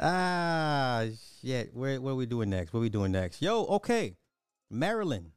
ah 0.00 1.04
shit. 1.42 1.74
Where 1.74 2.00
what 2.00 2.12
are 2.12 2.14
we 2.14 2.26
doing 2.26 2.50
next? 2.50 2.72
What 2.72 2.78
are 2.78 2.82
we 2.82 2.88
doing 2.88 3.12
next? 3.12 3.42
Yo, 3.42 3.64
okay. 3.64 4.16
Maryland. 4.70 5.32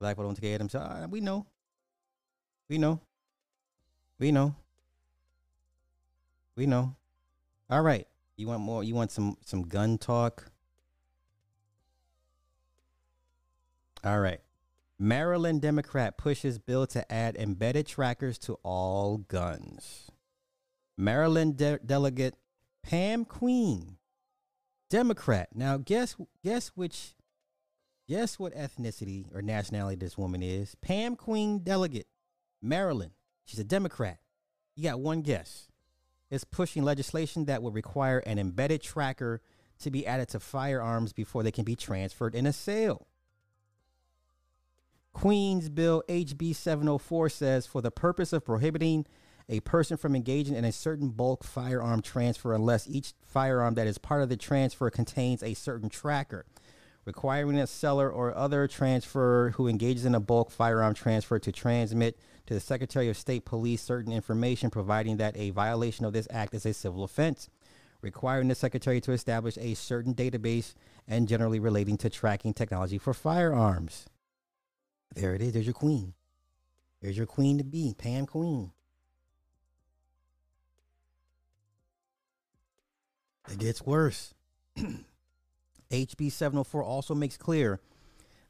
Black 0.00 0.16
people 0.16 0.24
don't 0.24 0.34
take. 0.34 0.74
Uh, 0.74 1.06
we 1.10 1.20
know. 1.20 1.46
We 2.68 2.78
know. 2.78 3.00
We 4.18 4.32
know. 4.32 4.54
We 6.56 6.66
know. 6.66 6.96
All 7.70 7.82
right. 7.82 8.06
You 8.36 8.48
want 8.48 8.60
more? 8.60 8.84
You 8.84 8.94
want 8.94 9.10
some 9.10 9.36
some 9.44 9.62
gun 9.62 9.98
talk? 9.98 10.50
All 14.06 14.20
right. 14.20 14.38
Maryland 15.00 15.60
Democrat 15.62 16.16
pushes 16.16 16.60
bill 16.60 16.86
to 16.86 17.12
add 17.12 17.34
embedded 17.34 17.88
trackers 17.88 18.38
to 18.38 18.54
all 18.62 19.18
guns. 19.18 20.12
Maryland 20.96 21.56
de- 21.56 21.80
delegate 21.84 22.36
Pam 22.84 23.24
Queen, 23.24 23.96
Democrat. 24.88 25.48
Now 25.56 25.76
guess 25.76 26.14
guess 26.44 26.68
which 26.76 27.16
guess 28.08 28.38
what 28.38 28.54
ethnicity 28.54 29.26
or 29.34 29.42
nationality 29.42 29.96
this 29.96 30.16
woman 30.16 30.40
is? 30.40 30.76
Pam 30.76 31.16
Queen 31.16 31.58
delegate, 31.58 32.06
Maryland. 32.62 33.10
She's 33.44 33.58
a 33.58 33.64
Democrat. 33.64 34.20
You 34.76 34.84
got 34.84 35.00
one 35.00 35.22
guess. 35.22 35.66
Is 36.30 36.44
pushing 36.44 36.84
legislation 36.84 37.46
that 37.46 37.60
would 37.60 37.74
require 37.74 38.18
an 38.18 38.38
embedded 38.38 38.82
tracker 38.82 39.42
to 39.80 39.90
be 39.90 40.06
added 40.06 40.28
to 40.28 40.40
firearms 40.40 41.12
before 41.12 41.42
they 41.42 41.52
can 41.52 41.64
be 41.64 41.74
transferred 41.74 42.36
in 42.36 42.46
a 42.46 42.52
sale. 42.52 43.08
Queen's 45.16 45.70
Bill 45.70 46.02
HB 46.10 46.54
704 46.54 47.30
says 47.30 47.66
for 47.66 47.80
the 47.80 47.90
purpose 47.90 48.34
of 48.34 48.44
prohibiting 48.44 49.06
a 49.48 49.60
person 49.60 49.96
from 49.96 50.14
engaging 50.14 50.54
in 50.54 50.66
a 50.66 50.70
certain 50.70 51.08
bulk 51.08 51.42
firearm 51.42 52.02
transfer 52.02 52.52
unless 52.52 52.86
each 52.86 53.14
firearm 53.24 53.72
that 53.76 53.86
is 53.86 53.96
part 53.96 54.22
of 54.22 54.28
the 54.28 54.36
transfer 54.36 54.90
contains 54.90 55.42
a 55.42 55.54
certain 55.54 55.88
tracker, 55.88 56.44
requiring 57.06 57.58
a 57.58 57.66
seller 57.66 58.10
or 58.10 58.36
other 58.36 58.68
transferor 58.68 59.52
who 59.52 59.68
engages 59.68 60.04
in 60.04 60.14
a 60.14 60.20
bulk 60.20 60.50
firearm 60.50 60.92
transfer 60.92 61.38
to 61.38 61.50
transmit 61.50 62.18
to 62.44 62.52
the 62.52 62.60
Secretary 62.60 63.08
of 63.08 63.16
State 63.16 63.46
Police 63.46 63.80
certain 63.80 64.12
information, 64.12 64.68
providing 64.68 65.16
that 65.16 65.34
a 65.34 65.48
violation 65.48 66.04
of 66.04 66.12
this 66.12 66.28
act 66.30 66.52
is 66.52 66.66
a 66.66 66.74
civil 66.74 67.02
offense, 67.02 67.48
requiring 68.02 68.48
the 68.48 68.54
Secretary 68.54 69.00
to 69.00 69.12
establish 69.12 69.56
a 69.56 69.72
certain 69.72 70.14
database 70.14 70.74
and 71.08 71.26
generally 71.26 71.58
relating 71.58 71.96
to 71.96 72.10
tracking 72.10 72.52
technology 72.52 72.98
for 72.98 73.14
firearms. 73.14 74.04
There 75.14 75.34
it 75.34 75.42
is. 75.42 75.52
There's 75.52 75.66
your 75.66 75.74
queen. 75.74 76.14
There's 77.00 77.16
your 77.16 77.26
queen 77.26 77.58
to 77.58 77.64
be, 77.64 77.94
Pam 77.96 78.26
Queen. 78.26 78.72
It 83.50 83.58
gets 83.58 83.82
worse. 83.82 84.34
HB 85.90 86.32
704 86.32 86.82
also 86.82 87.14
makes 87.14 87.36
clear 87.36 87.80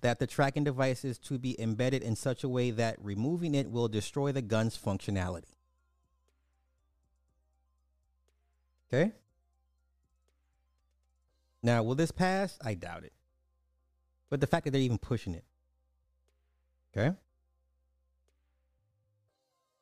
that 0.01 0.19
the 0.19 0.27
tracking 0.27 0.65
device 0.65 1.05
is 1.05 1.19
to 1.19 1.39
be 1.39 1.61
embedded 1.61 2.03
in 2.03 2.17
such 2.17 2.45
a 2.45 2.49
way 2.49 2.71
that 2.71 2.97
removing 3.01 3.55
it 3.55 3.71
will 3.71 3.89
destroy 3.89 4.33
the 4.33 4.43
gun's 4.43 4.79
functionality. 4.79 5.55
Okay? 8.93 9.13
Now, 11.63 11.83
will 11.83 11.95
this 11.95 12.13
pass? 12.13 12.59
I 12.65 12.75
doubt 12.75 13.05
it. 13.05 13.13
But 14.31 14.41
the 14.41 14.47
fact 14.47 14.65
that 14.65 14.71
they're 14.71 14.81
even 14.81 14.99
pushing 14.99 15.35
it. 15.35 15.45
Okay? 16.97 17.15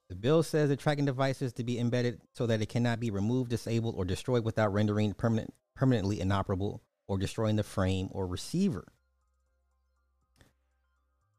The 0.08 0.14
bill 0.14 0.42
says 0.42 0.68
the 0.68 0.76
tracking 0.76 1.04
device 1.06 1.40
is 1.42 1.52
to 1.54 1.64
be 1.64 1.78
embedded 1.78 2.20
so 2.34 2.46
that 2.46 2.60
it 2.60 2.68
cannot 2.68 3.00
be 3.00 3.10
removed, 3.10 3.50
disabled, 3.50 3.94
or 3.96 4.04
destroyed 4.04 4.44
without 4.44 4.72
rendering 4.72 5.14
permanent, 5.14 5.54
permanently 5.74 6.20
inoperable 6.20 6.82
or 7.06 7.18
destroying 7.18 7.56
the 7.56 7.62
frame 7.62 8.08
or 8.10 8.26
receiver. 8.26 8.86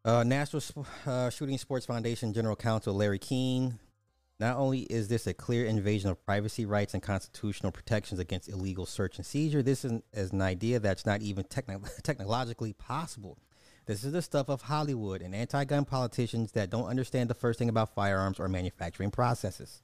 Uh, 0.04 0.24
National 0.24 0.62
uh, 1.06 1.30
Shooting 1.30 1.58
Sports 1.58 1.86
Foundation 1.86 2.34
General 2.34 2.56
Counsel 2.56 2.94
Larry 2.94 3.20
Keane. 3.20 3.80
Not 4.40 4.58
only 4.58 4.82
is 4.82 5.08
this 5.08 5.26
a 5.28 5.34
clear 5.34 5.66
invasion 5.66 6.10
of 6.10 6.24
privacy 6.26 6.66
rights 6.66 6.94
and 6.94 7.02
constitutional 7.02 7.72
protections 7.72 8.20
against 8.20 8.50
illegal 8.50 8.86
search 8.86 9.18
and 9.18 9.26
seizure, 9.26 9.64
this 9.64 9.86
is, 9.86 10.02
is 10.14 10.32
an 10.32 10.42
idea 10.42 10.80
that's 10.80 11.06
not 11.06 11.22
even 11.22 11.46
techn- 11.46 11.90
technologically 12.04 12.74
possible. 12.74 13.38
This 13.86 14.04
is 14.04 14.14
the 14.14 14.22
stuff 14.22 14.50
of 14.50 14.64
Hollywood 14.64 15.22
and 15.22 15.36
anti 15.36 15.64
gun 15.64 15.86
politicians 15.86 16.54
that 16.54 16.70
don't 16.70 16.88
understand 16.88 17.30
the 17.30 17.36
first 17.36 17.60
thing 17.60 17.70
about 17.70 17.94
firearms 17.94 18.40
or 18.40 18.48
manufacturing 18.48 19.12
processes. 19.12 19.82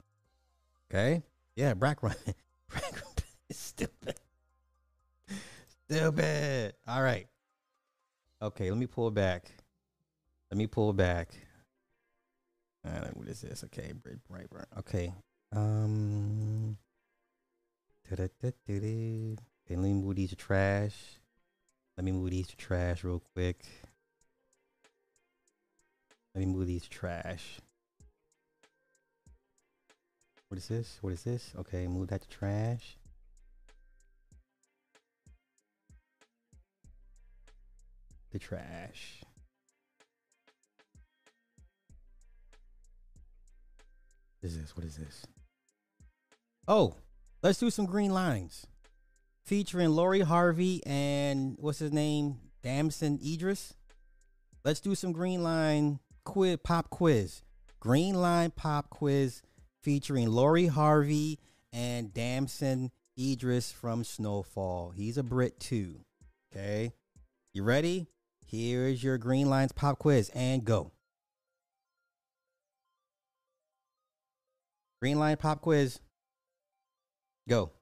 Okay? 0.90 1.22
Yeah, 1.54 1.74
Brack 1.74 2.02
Run. 2.02 2.16
Brack 2.68 2.92
is 3.48 3.56
stupid. 3.56 4.16
Stupid. 5.88 6.74
All 6.88 7.02
right. 7.02 7.26
Okay, 8.40 8.70
let 8.70 8.78
me 8.78 8.86
pull 8.86 9.10
back. 9.10 9.50
Let 10.50 10.58
me 10.58 10.66
pull 10.66 10.92
back. 10.92 11.28
All 12.84 12.92
right, 12.92 13.16
what 13.16 13.28
is 13.28 13.42
this? 13.42 13.62
Okay, 13.64 13.92
right, 14.28 14.46
right. 14.50 14.64
Okay. 14.78 15.12
Um. 15.54 16.76
Okay, 18.12 18.28
let 19.70 19.78
me 19.78 19.92
move 19.92 20.16
these 20.16 20.30
to 20.30 20.36
trash. 20.36 20.94
Let 21.96 22.04
me 22.04 22.12
move 22.12 22.30
these 22.30 22.48
to 22.48 22.56
trash 22.56 23.04
real 23.04 23.22
quick. 23.34 23.64
Let 26.34 26.46
me 26.46 26.52
move 26.52 26.66
these 26.66 26.86
trash. 26.86 27.60
What 30.48 30.58
is 30.58 30.68
this? 30.68 30.98
What 31.00 31.12
is 31.12 31.22
this? 31.22 31.52
Okay, 31.58 31.86
move 31.86 32.08
that 32.08 32.22
to 32.22 32.28
trash. 32.28 32.96
The 38.30 38.38
trash. 38.38 39.20
What 44.40 44.48
is 44.48 44.58
this? 44.60 44.76
What 44.76 44.86
is 44.86 44.96
this? 44.96 45.26
Oh, 46.66 46.96
let's 47.42 47.58
do 47.58 47.70
some 47.70 47.86
green 47.86 48.12
lines. 48.12 48.66
featuring 49.44 49.90
Lori 49.90 50.20
Harvey 50.20 50.82
and 50.86 51.56
what's 51.58 51.78
his 51.80 51.92
name? 51.92 52.38
Damson 52.62 53.18
Idris. 53.24 53.74
Let's 54.64 54.80
do 54.80 54.94
some 54.94 55.12
Green 55.12 55.42
Line 55.42 55.98
quiz 56.24 56.58
pop 56.62 56.90
quiz. 56.90 57.42
Green 57.80 58.14
Line 58.14 58.50
pop 58.50 58.90
quiz 58.90 59.42
featuring 59.82 60.28
Lori 60.28 60.66
Harvey 60.66 61.38
and 61.72 62.12
Damson 62.14 62.90
Idris 63.18 63.72
from 63.72 64.04
Snowfall. 64.04 64.90
He's 64.90 65.18
a 65.18 65.22
Brit 65.22 65.58
too. 65.58 66.00
Okay. 66.54 66.92
You 67.52 67.62
ready? 67.62 68.06
Here 68.46 68.86
is 68.86 69.02
your 69.02 69.18
Green 69.18 69.48
Lines 69.48 69.72
pop 69.72 69.98
quiz 69.98 70.30
and 70.34 70.64
go. 70.64 70.92
Green 75.00 75.18
Line 75.18 75.36
pop 75.36 75.60
quiz. 75.60 76.00
Go. 77.48 77.72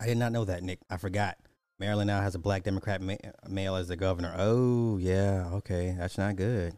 I 0.00 0.06
did 0.06 0.16
not 0.16 0.32
know 0.32 0.44
that, 0.44 0.62
Nick. 0.62 0.78
I 0.88 0.96
forgot. 0.96 1.36
Maryland 1.78 2.08
now 2.08 2.20
has 2.20 2.34
a 2.34 2.38
black 2.38 2.64
Democrat 2.64 3.00
ma- 3.00 3.14
male 3.48 3.76
as 3.76 3.88
the 3.88 3.96
governor. 3.96 4.34
Oh, 4.36 4.98
yeah. 4.98 5.48
Okay. 5.54 5.94
That's 5.96 6.18
not 6.18 6.36
good. 6.36 6.74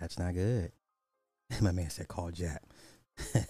That's 0.00 0.18
not 0.18 0.34
good. 0.34 0.72
My 1.60 1.72
man 1.72 1.90
said 1.90 2.08
call 2.08 2.30
Jack. 2.30 2.62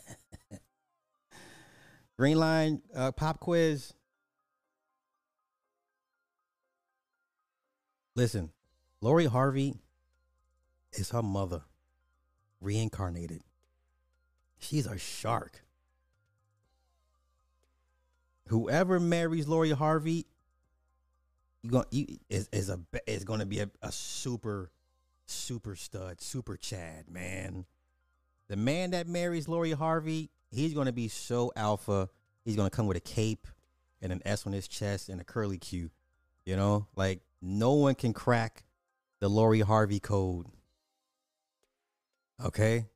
Green 2.18 2.38
line 2.38 2.82
uh, 2.94 3.12
pop 3.12 3.40
quiz. 3.40 3.94
Listen, 8.16 8.50
Lori 9.00 9.26
Harvey 9.26 9.76
is 10.92 11.10
her 11.10 11.22
mother 11.22 11.62
reincarnated. 12.60 13.42
She's 14.58 14.86
a 14.86 14.98
shark. 14.98 15.62
Whoever 18.48 18.98
marries 18.98 19.46
Lori 19.46 19.70
Harvey, 19.70 20.26
you 21.62 21.70
going 21.70 21.86
you, 21.90 22.06
is 22.28 22.48
is 22.52 22.70
a 22.70 22.80
is 23.06 23.24
going 23.24 23.40
to 23.40 23.46
be 23.46 23.60
a, 23.60 23.70
a 23.82 23.92
super 23.92 24.70
super 25.26 25.76
stud, 25.76 26.20
super 26.20 26.56
Chad, 26.56 27.10
man. 27.10 27.66
The 28.48 28.56
man 28.56 28.92
that 28.92 29.06
marries 29.06 29.48
Lori 29.48 29.72
Harvey, 29.72 30.30
he's 30.50 30.72
going 30.72 30.86
to 30.86 30.92
be 30.92 31.08
so 31.08 31.52
alpha. 31.54 32.08
He's 32.44 32.56
going 32.56 32.70
to 32.70 32.74
come 32.74 32.86
with 32.86 32.96
a 32.96 33.00
cape 33.00 33.46
and 34.00 34.12
an 34.12 34.22
S 34.24 34.46
on 34.46 34.52
his 34.52 34.66
chest 34.66 35.08
and 35.08 35.20
a 35.20 35.24
curly 35.24 35.58
Q. 35.58 35.90
You 36.46 36.56
know, 36.56 36.86
like 36.96 37.20
no 37.42 37.74
one 37.74 37.94
can 37.94 38.14
crack 38.14 38.64
the 39.20 39.28
Lori 39.28 39.60
Harvey 39.60 40.00
code. 40.00 40.46
Okay? 42.42 42.86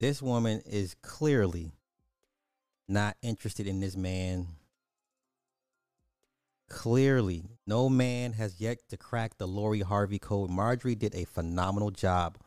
This 0.00 0.20
woman 0.20 0.62
is 0.66 0.94
clearly 1.02 1.72
not 2.88 3.16
interested 3.22 3.66
in 3.66 3.80
this 3.80 3.96
man. 3.96 4.48
Clearly, 6.68 7.44
no 7.66 7.88
man 7.88 8.32
has 8.32 8.60
yet 8.60 8.78
to 8.88 8.96
crack 8.96 9.38
the 9.38 9.46
Lori 9.46 9.80
Harvey 9.80 10.18
code. 10.18 10.50
Marjorie 10.50 10.94
did 10.94 11.14
a 11.14 11.24
phenomenal 11.24 11.90
job 11.90 12.38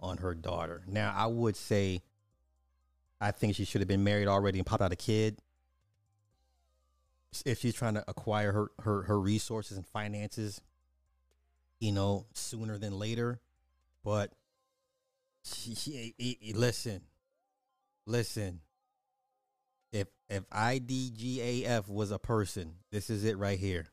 on 0.00 0.18
her 0.18 0.34
daughter. 0.34 0.82
Now, 0.86 1.12
I 1.14 1.26
would 1.26 1.56
say 1.56 2.02
I 3.20 3.30
think 3.30 3.54
she 3.54 3.64
should 3.64 3.80
have 3.80 3.88
been 3.88 4.04
married 4.04 4.28
already 4.28 4.58
and 4.58 4.66
popped 4.66 4.82
out 4.82 4.92
a 4.92 4.96
kid. 4.96 5.38
If 7.44 7.60
she's 7.60 7.74
trying 7.74 7.94
to 7.94 8.04
acquire 8.08 8.52
her 8.52 8.70
her, 8.80 9.02
her 9.02 9.20
resources 9.20 9.76
and 9.76 9.86
finances, 9.86 10.60
you 11.80 11.92
know, 11.92 12.26
sooner 12.32 12.78
than 12.78 12.98
later. 12.98 13.40
But 14.04 14.32
she, 15.44 15.74
she, 15.74 16.14
he, 16.16 16.38
he, 16.40 16.52
listen, 16.52 17.02
listen. 18.06 18.60
If 20.28 20.48
IDGAF 20.50 21.88
was 21.88 22.10
a 22.10 22.18
person, 22.18 22.74
this 22.90 23.10
is 23.10 23.24
it 23.24 23.38
right 23.38 23.58
here. 23.58 23.86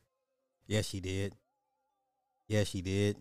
Yes, 0.66 0.86
she 0.86 1.00
did. 1.00 1.34
Yes, 2.48 2.68
she 2.68 2.82
did. 2.82 3.16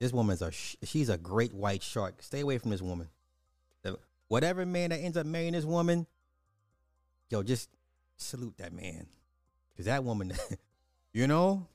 This 0.00 0.12
woman's 0.12 0.42
a 0.42 0.50
she's 0.50 1.08
a 1.08 1.16
great 1.16 1.54
white 1.54 1.82
shark. 1.82 2.22
Stay 2.22 2.40
away 2.40 2.58
from 2.58 2.70
this 2.70 2.82
woman. 2.82 3.08
The, 3.82 3.98
whatever 4.28 4.66
man 4.66 4.90
that 4.90 4.98
ends 4.98 5.16
up 5.16 5.26
marrying 5.26 5.52
this 5.52 5.64
woman, 5.64 6.06
yo, 7.30 7.42
just 7.42 7.70
salute 8.16 8.58
that 8.58 8.72
man, 8.72 9.06
cause 9.76 9.86
that 9.86 10.04
woman, 10.04 10.32
you 11.12 11.26
know, 11.26 11.68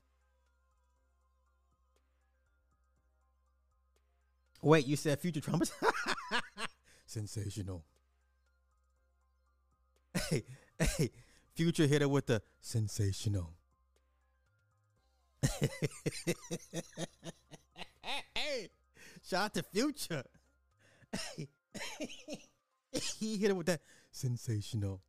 Wait, 4.61 4.85
you 4.85 4.95
said 4.95 5.19
future 5.19 5.41
trumpets? 5.41 5.71
sensational. 7.05 7.83
Hey, 10.29 10.43
hey, 10.81 11.09
future 11.53 11.83
hit 11.83 11.91
hitter 11.91 12.07
with 12.07 12.27
the 12.27 12.41
sensational. 12.59 13.53
hey, 18.35 18.69
shout 19.27 19.45
out 19.45 19.53
to 19.53 19.63
future. 19.63 20.23
Hey, 21.11 21.47
he 23.19 23.37
hit 23.37 23.49
it 23.49 23.55
with 23.55 23.67
that 23.67 23.81
sensational. 24.11 25.01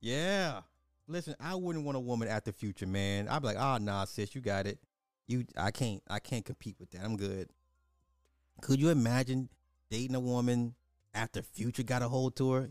Yeah. 0.00 0.60
Listen, 1.06 1.34
I 1.40 1.54
wouldn't 1.56 1.84
want 1.84 1.96
a 1.96 2.00
woman 2.00 2.28
at 2.28 2.44
the 2.44 2.52
future, 2.52 2.86
man. 2.86 3.28
I'd 3.28 3.42
be 3.42 3.48
like, 3.48 3.56
oh 3.58 3.78
nah, 3.78 4.04
sis, 4.04 4.34
you 4.34 4.40
got 4.40 4.66
it. 4.66 4.78
You 5.26 5.44
I 5.56 5.70
can't 5.70 6.02
I 6.08 6.18
can't 6.20 6.44
compete 6.44 6.76
with 6.78 6.90
that. 6.92 7.04
I'm 7.04 7.16
good. 7.16 7.48
Could 8.60 8.80
you 8.80 8.90
imagine 8.90 9.48
dating 9.90 10.14
a 10.14 10.20
woman 10.20 10.74
after 11.14 11.42
Future 11.42 11.82
got 11.82 12.02
a 12.02 12.08
hold 12.08 12.36
to 12.36 12.52
her? 12.52 12.70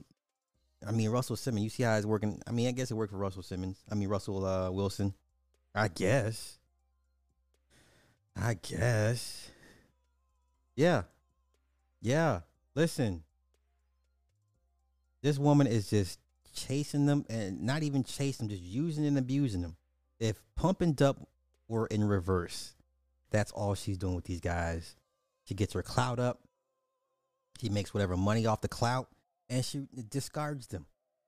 I 0.88 0.92
mean, 0.92 1.10
Russell 1.10 1.36
Simmons. 1.36 1.64
You 1.64 1.70
see 1.70 1.84
how 1.84 1.96
it's 1.96 2.06
working. 2.06 2.42
I 2.48 2.52
mean, 2.52 2.68
I 2.68 2.72
guess 2.72 2.92
it 2.92 2.96
worked 2.96 3.12
for 3.12 3.18
Russell 3.18 3.44
Simmons. 3.44 3.84
I 3.92 3.96
mean, 3.96 4.08
Russell 4.08 4.46
uh, 4.46 4.72
Wilson. 4.72 5.14
I 5.76 5.88
guess. 5.90 6.58
I 8.36 8.56
guess. 8.56 9.52
Yeah. 10.76 11.04
Yeah. 12.02 12.42
Listen. 12.76 13.24
This 15.22 15.38
woman 15.38 15.68
is 15.68 15.90
just 15.90 16.20
chasing 16.54 17.06
them 17.06 17.26
and 17.30 17.62
not 17.62 17.84
even 17.84 18.04
chasing 18.04 18.48
them, 18.48 18.58
just 18.58 18.68
using 18.68 19.06
and 19.06 19.18
abusing 19.18 19.62
them. 19.62 19.76
If 20.20 20.42
Pump 20.56 20.82
and 20.82 20.96
Dump 20.96 21.28
were 21.68 21.88
in 21.88 22.04
reverse, 22.06 22.74
that's 23.32 23.52
all 23.52 23.76
she's 23.76 23.98
doing 23.98 24.16
with 24.16 24.26
these 24.26 24.40
guys. 24.40 24.96
She 25.44 25.56
gets 25.56 25.74
her 25.74 25.84
clout 25.84 26.20
up. 26.20 26.40
She 27.60 27.68
makes 27.68 27.94
whatever 27.94 28.16
money 28.16 28.46
off 28.46 28.62
the 28.62 28.70
clout 28.70 29.10
and 29.50 29.66
she 29.66 29.88
discards 30.10 30.68
them. 30.68 30.86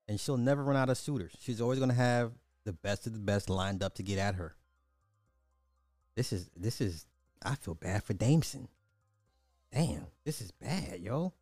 And 0.07 0.19
she'll 0.19 0.37
never 0.37 0.63
run 0.63 0.75
out 0.75 0.89
of 0.89 0.97
suitors. 0.97 1.31
She's 1.39 1.61
always 1.61 1.79
going 1.79 1.89
to 1.89 1.95
have 1.95 2.31
the 2.65 2.73
best 2.73 3.07
of 3.07 3.13
the 3.13 3.19
best 3.19 3.49
lined 3.49 3.81
up 3.81 3.95
to 3.95 4.03
get 4.03 4.19
at 4.19 4.35
her. 4.35 4.55
This 6.15 6.33
is, 6.33 6.49
this 6.55 6.81
is, 6.81 7.05
I 7.43 7.55
feel 7.55 7.75
bad 7.75 8.03
for 8.03 8.13
Damson. 8.13 8.67
Damn, 9.73 10.07
this 10.25 10.41
is 10.41 10.51
bad, 10.51 10.99
yo. 10.99 11.33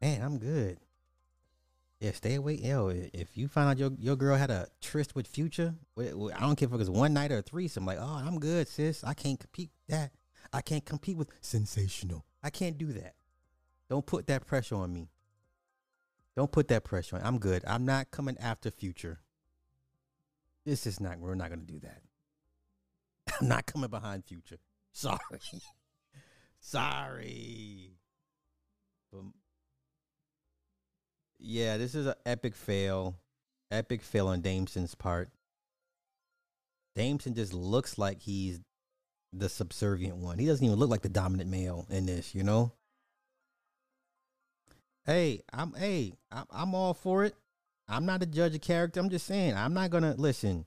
Man, 0.00 0.22
I'm 0.22 0.38
good. 0.38 0.78
Yeah, 2.00 2.12
stay 2.12 2.34
away. 2.34 2.54
Yo, 2.54 2.90
if 3.12 3.36
you 3.36 3.48
find 3.48 3.70
out 3.70 3.78
your, 3.78 3.90
your 3.98 4.14
girl 4.14 4.36
had 4.36 4.50
a 4.50 4.68
tryst 4.80 5.16
with 5.16 5.26
Future, 5.26 5.74
I 5.98 6.02
don't 6.40 6.54
care 6.54 6.68
if 6.68 6.72
it 6.72 6.76
was 6.76 6.90
one 6.90 7.14
night 7.14 7.32
or 7.32 7.38
a 7.38 7.42
threesome. 7.42 7.86
Like, 7.86 7.98
oh, 8.00 8.22
I'm 8.24 8.38
good, 8.38 8.68
sis. 8.68 9.02
I 9.02 9.14
can't 9.14 9.40
compete 9.40 9.70
with 9.74 9.96
that. 9.96 10.12
I 10.52 10.60
can't 10.60 10.84
compete 10.84 11.16
with 11.16 11.30
sensational. 11.40 12.24
I 12.42 12.50
can't 12.50 12.78
do 12.78 12.92
that. 12.92 13.14
Don't 13.88 14.06
put 14.06 14.26
that 14.26 14.46
pressure 14.46 14.76
on 14.76 14.92
me. 14.92 15.08
Don't 16.36 16.52
put 16.52 16.68
that 16.68 16.84
pressure 16.84 17.16
on. 17.16 17.22
I'm 17.24 17.38
good. 17.38 17.64
I'm 17.66 17.84
not 17.84 18.10
coming 18.10 18.36
after 18.38 18.70
Future. 18.70 19.18
This 20.64 20.86
is 20.86 21.00
not. 21.00 21.18
We're 21.18 21.34
not 21.34 21.50
gonna 21.50 21.62
do 21.62 21.80
that. 21.80 22.02
I'm 23.40 23.48
not 23.48 23.66
coming 23.66 23.90
behind 23.90 24.24
Future. 24.24 24.58
Sorry. 24.92 25.18
Sorry. 26.60 27.92
But 29.12 29.22
yeah, 31.38 31.76
this 31.76 31.94
is 31.94 32.06
an 32.06 32.14
epic 32.26 32.54
fail. 32.54 33.16
Epic 33.70 34.02
fail 34.02 34.28
on 34.28 34.40
Damson's 34.40 34.94
part. 34.94 35.30
Damson 36.94 37.34
just 37.34 37.54
looks 37.54 37.96
like 37.98 38.20
he's 38.20 38.60
the 39.32 39.48
subservient 39.48 40.16
one. 40.16 40.38
He 40.38 40.46
doesn't 40.46 40.64
even 40.64 40.78
look 40.78 40.90
like 40.90 41.02
the 41.02 41.08
dominant 41.08 41.50
male 41.50 41.86
in 41.90 42.06
this, 42.06 42.34
you 42.34 42.42
know? 42.42 42.72
Hey, 45.04 45.42
I'm 45.52 45.72
hey, 45.72 46.12
I'm, 46.30 46.44
I'm 46.50 46.74
all 46.74 46.92
for 46.92 47.24
it. 47.24 47.34
I'm 47.88 48.04
not 48.04 48.22
a 48.22 48.26
judge 48.26 48.54
of 48.54 48.60
character. 48.60 49.00
I'm 49.00 49.08
just 49.08 49.26
saying, 49.26 49.54
I'm 49.54 49.72
not 49.72 49.90
gonna 49.90 50.14
listen. 50.18 50.66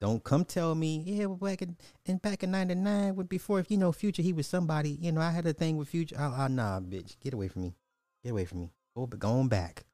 Don't 0.00 0.22
come 0.22 0.44
tell 0.44 0.76
me, 0.76 1.02
yeah, 1.04 1.26
well, 1.26 1.50
back 1.50 1.62
in, 1.62 1.76
in 2.06 2.18
back 2.18 2.44
in 2.44 2.52
'99, 2.52 3.16
with 3.16 3.28
before 3.28 3.58
if 3.58 3.68
you 3.68 3.76
know 3.76 3.90
Future, 3.90 4.22
he 4.22 4.32
was 4.32 4.46
somebody. 4.46 4.90
You 5.00 5.10
know, 5.10 5.20
I 5.20 5.32
had 5.32 5.44
a 5.44 5.52
thing 5.52 5.76
with 5.76 5.88
Future. 5.88 6.14
Oh, 6.16 6.36
oh 6.38 6.46
nah, 6.46 6.78
bitch, 6.78 7.18
get 7.18 7.34
away 7.34 7.48
from 7.48 7.62
me. 7.62 7.74
Get 8.22 8.30
away 8.30 8.44
from 8.44 8.60
me. 8.60 8.70
Go, 8.94 9.06
going 9.06 9.48
back. 9.48 9.84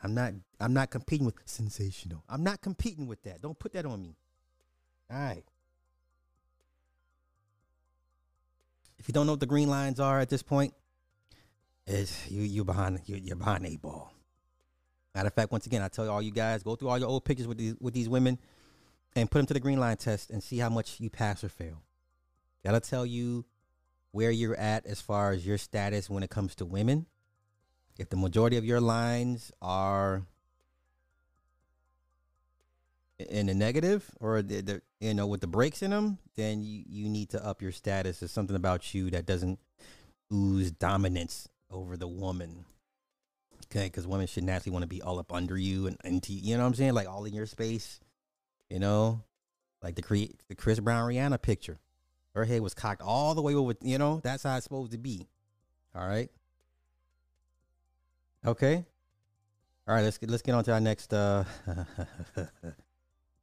I'm 0.00 0.14
not. 0.14 0.34
I'm 0.60 0.72
not 0.72 0.90
competing 0.90 1.26
with 1.26 1.34
sensational. 1.46 2.22
I'm 2.28 2.44
not 2.44 2.60
competing 2.60 3.08
with 3.08 3.22
that. 3.24 3.42
Don't 3.42 3.58
put 3.58 3.72
that 3.72 3.86
on 3.86 4.00
me. 4.00 4.14
All 5.10 5.18
right. 5.18 5.42
If 8.98 9.08
you 9.08 9.12
don't 9.14 9.26
know 9.26 9.32
what 9.32 9.40
the 9.40 9.46
green 9.46 9.68
lines 9.68 10.00
are 10.00 10.20
at 10.20 10.28
this 10.28 10.42
point, 10.42 10.74
It's 11.86 12.30
you 12.30 12.42
you 12.42 12.64
behind 12.64 13.00
you 13.06 13.16
you're 13.16 13.36
behind 13.36 13.64
a 13.66 13.76
ball. 13.76 14.12
Matter 15.14 15.28
of 15.28 15.34
fact, 15.34 15.50
once 15.50 15.66
again, 15.66 15.82
I 15.82 15.88
tell 15.88 16.08
all 16.10 16.20
you 16.22 16.30
guys, 16.30 16.62
go 16.62 16.76
through 16.76 16.90
all 16.90 16.98
your 16.98 17.08
old 17.08 17.24
pictures 17.24 17.46
with 17.46 17.58
these 17.58 17.74
with 17.80 17.94
these 17.94 18.08
women 18.08 18.38
and 19.16 19.30
put 19.30 19.38
them 19.38 19.46
to 19.46 19.54
the 19.54 19.60
green 19.60 19.80
line 19.80 19.96
test 19.96 20.30
and 20.30 20.42
see 20.42 20.58
how 20.58 20.68
much 20.68 21.00
you 21.00 21.10
pass 21.10 21.42
or 21.42 21.48
fail. 21.48 21.82
That'll 22.62 22.80
tell 22.80 23.06
you 23.06 23.46
where 24.12 24.30
you're 24.30 24.56
at 24.56 24.86
as 24.86 25.00
far 25.00 25.32
as 25.32 25.46
your 25.46 25.58
status 25.58 26.10
when 26.10 26.22
it 26.22 26.30
comes 26.30 26.54
to 26.56 26.66
women. 26.66 27.06
If 27.98 28.10
the 28.10 28.16
majority 28.16 28.56
of 28.56 28.64
your 28.64 28.80
lines 28.80 29.50
are 29.60 30.22
in 33.18 33.46
the 33.46 33.54
negative 33.54 34.10
or 34.20 34.42
the, 34.42 34.60
the 34.60 34.82
you 35.00 35.14
know 35.14 35.26
with 35.26 35.40
the 35.40 35.46
breaks 35.46 35.82
in 35.82 35.90
them, 35.90 36.18
then 36.36 36.62
you, 36.62 36.84
you 36.86 37.08
need 37.08 37.30
to 37.30 37.44
up 37.44 37.60
your 37.62 37.72
status. 37.72 38.20
There's 38.20 38.32
something 38.32 38.56
about 38.56 38.94
you 38.94 39.10
that 39.10 39.26
doesn't 39.26 39.58
ooze 40.32 40.70
dominance 40.70 41.48
over 41.70 41.96
the 41.96 42.08
woman. 42.08 42.64
Okay, 43.66 43.86
because 43.86 44.06
women 44.06 44.26
should 44.26 44.44
naturally 44.44 44.72
want 44.72 44.84
to 44.84 44.88
be 44.88 45.02
all 45.02 45.18
up 45.18 45.32
under 45.32 45.56
you 45.56 45.86
and 45.86 45.96
into 46.04 46.32
you 46.32 46.56
know 46.56 46.62
what 46.62 46.68
I'm 46.68 46.74
saying, 46.74 46.94
like 46.94 47.08
all 47.08 47.24
in 47.24 47.34
your 47.34 47.46
space. 47.46 48.00
You 48.70 48.78
know, 48.78 49.24
like 49.82 49.94
the 49.96 50.02
create 50.02 50.40
the 50.48 50.54
Chris 50.54 50.80
Brown 50.80 51.08
Rihanna 51.08 51.42
picture. 51.42 51.78
Her 52.34 52.44
head 52.44 52.60
was 52.60 52.74
cocked 52.74 53.02
all 53.02 53.34
the 53.34 53.42
way 53.42 53.54
over. 53.54 53.74
You 53.82 53.98
know, 53.98 54.20
that's 54.22 54.44
how 54.44 54.56
it's 54.56 54.64
supposed 54.64 54.92
to 54.92 54.98
be. 54.98 55.26
All 55.94 56.06
right. 56.06 56.30
Okay. 58.46 58.84
All 59.88 59.94
right. 59.94 60.02
Let's 60.02 60.18
get 60.18 60.30
let's 60.30 60.42
get 60.42 60.54
on 60.54 60.64
to 60.64 60.72
our 60.72 60.80
next. 60.80 61.12
uh 61.12 61.44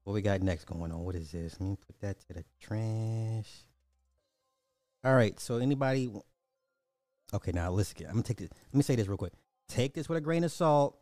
What 0.05 0.13
we 0.13 0.21
got 0.21 0.41
next 0.43 0.65
going 0.65 0.91
on? 0.91 1.03
What 1.03 1.15
is 1.15 1.31
this? 1.31 1.59
Let 1.59 1.67
me 1.67 1.75
put 1.75 1.99
that 2.01 2.19
to 2.19 2.33
the 2.33 2.43
trash. 2.61 3.49
All 5.03 5.15
right. 5.15 5.37
So 5.39 5.57
anybody? 5.57 6.11
Okay. 7.33 7.51
Now 7.51 7.75
get. 7.75 8.01
I'm 8.01 8.13
gonna 8.13 8.23
take 8.23 8.37
this. 8.37 8.49
Let 8.51 8.75
me 8.75 8.83
say 8.83 8.95
this 8.95 9.07
real 9.07 9.17
quick. 9.17 9.33
Take 9.67 9.95
this 9.95 10.07
with 10.07 10.19
a 10.19 10.21
grain 10.21 10.43
of 10.43 10.51
salt. 10.51 10.95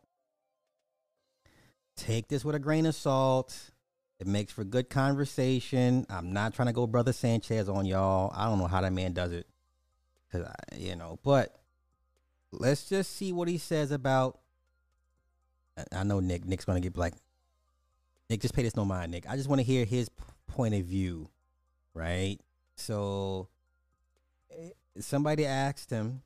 Take 1.96 2.28
this 2.28 2.46
with 2.46 2.54
a 2.54 2.58
grain 2.58 2.86
of 2.86 2.94
salt. 2.94 3.72
It 4.20 4.26
makes 4.26 4.54
for 4.54 4.64
good 4.64 4.88
conversation. 4.88 6.06
I'm 6.08 6.32
not 6.32 6.54
trying 6.54 6.68
to 6.68 6.72
go 6.72 6.86
brother 6.86 7.12
Sanchez 7.12 7.68
on 7.68 7.84
y'all. 7.84 8.32
I 8.34 8.46
don't 8.46 8.58
know 8.58 8.66
how 8.66 8.80
that 8.80 8.92
man 8.92 9.12
does 9.12 9.32
it. 9.32 9.46
Cause 10.32 10.44
I, 10.44 10.76
you 10.76 10.96
know, 10.96 11.18
but 11.22 11.54
let's 12.52 12.88
just 12.88 13.14
see 13.14 13.32
what 13.32 13.48
he 13.48 13.58
says 13.58 13.90
about. 13.90 14.40
I 15.92 16.04
know 16.04 16.20
Nick. 16.20 16.46
Nick's 16.46 16.64
gonna 16.64 16.80
get 16.80 16.96
like. 16.96 17.12
Nick, 18.30 18.40
just 18.40 18.54
pay 18.54 18.62
this 18.62 18.76
no 18.76 18.84
mind, 18.84 19.12
Nick. 19.12 19.28
I 19.28 19.36
just 19.36 19.48
want 19.48 19.60
to 19.60 19.64
hear 19.64 19.84
his 19.84 20.10
point 20.46 20.74
of 20.74 20.84
view, 20.84 21.28
right? 21.94 22.38
So, 22.76 23.48
eh, 24.50 24.70
somebody 24.98 25.46
asked 25.46 25.90
him, 25.90 26.22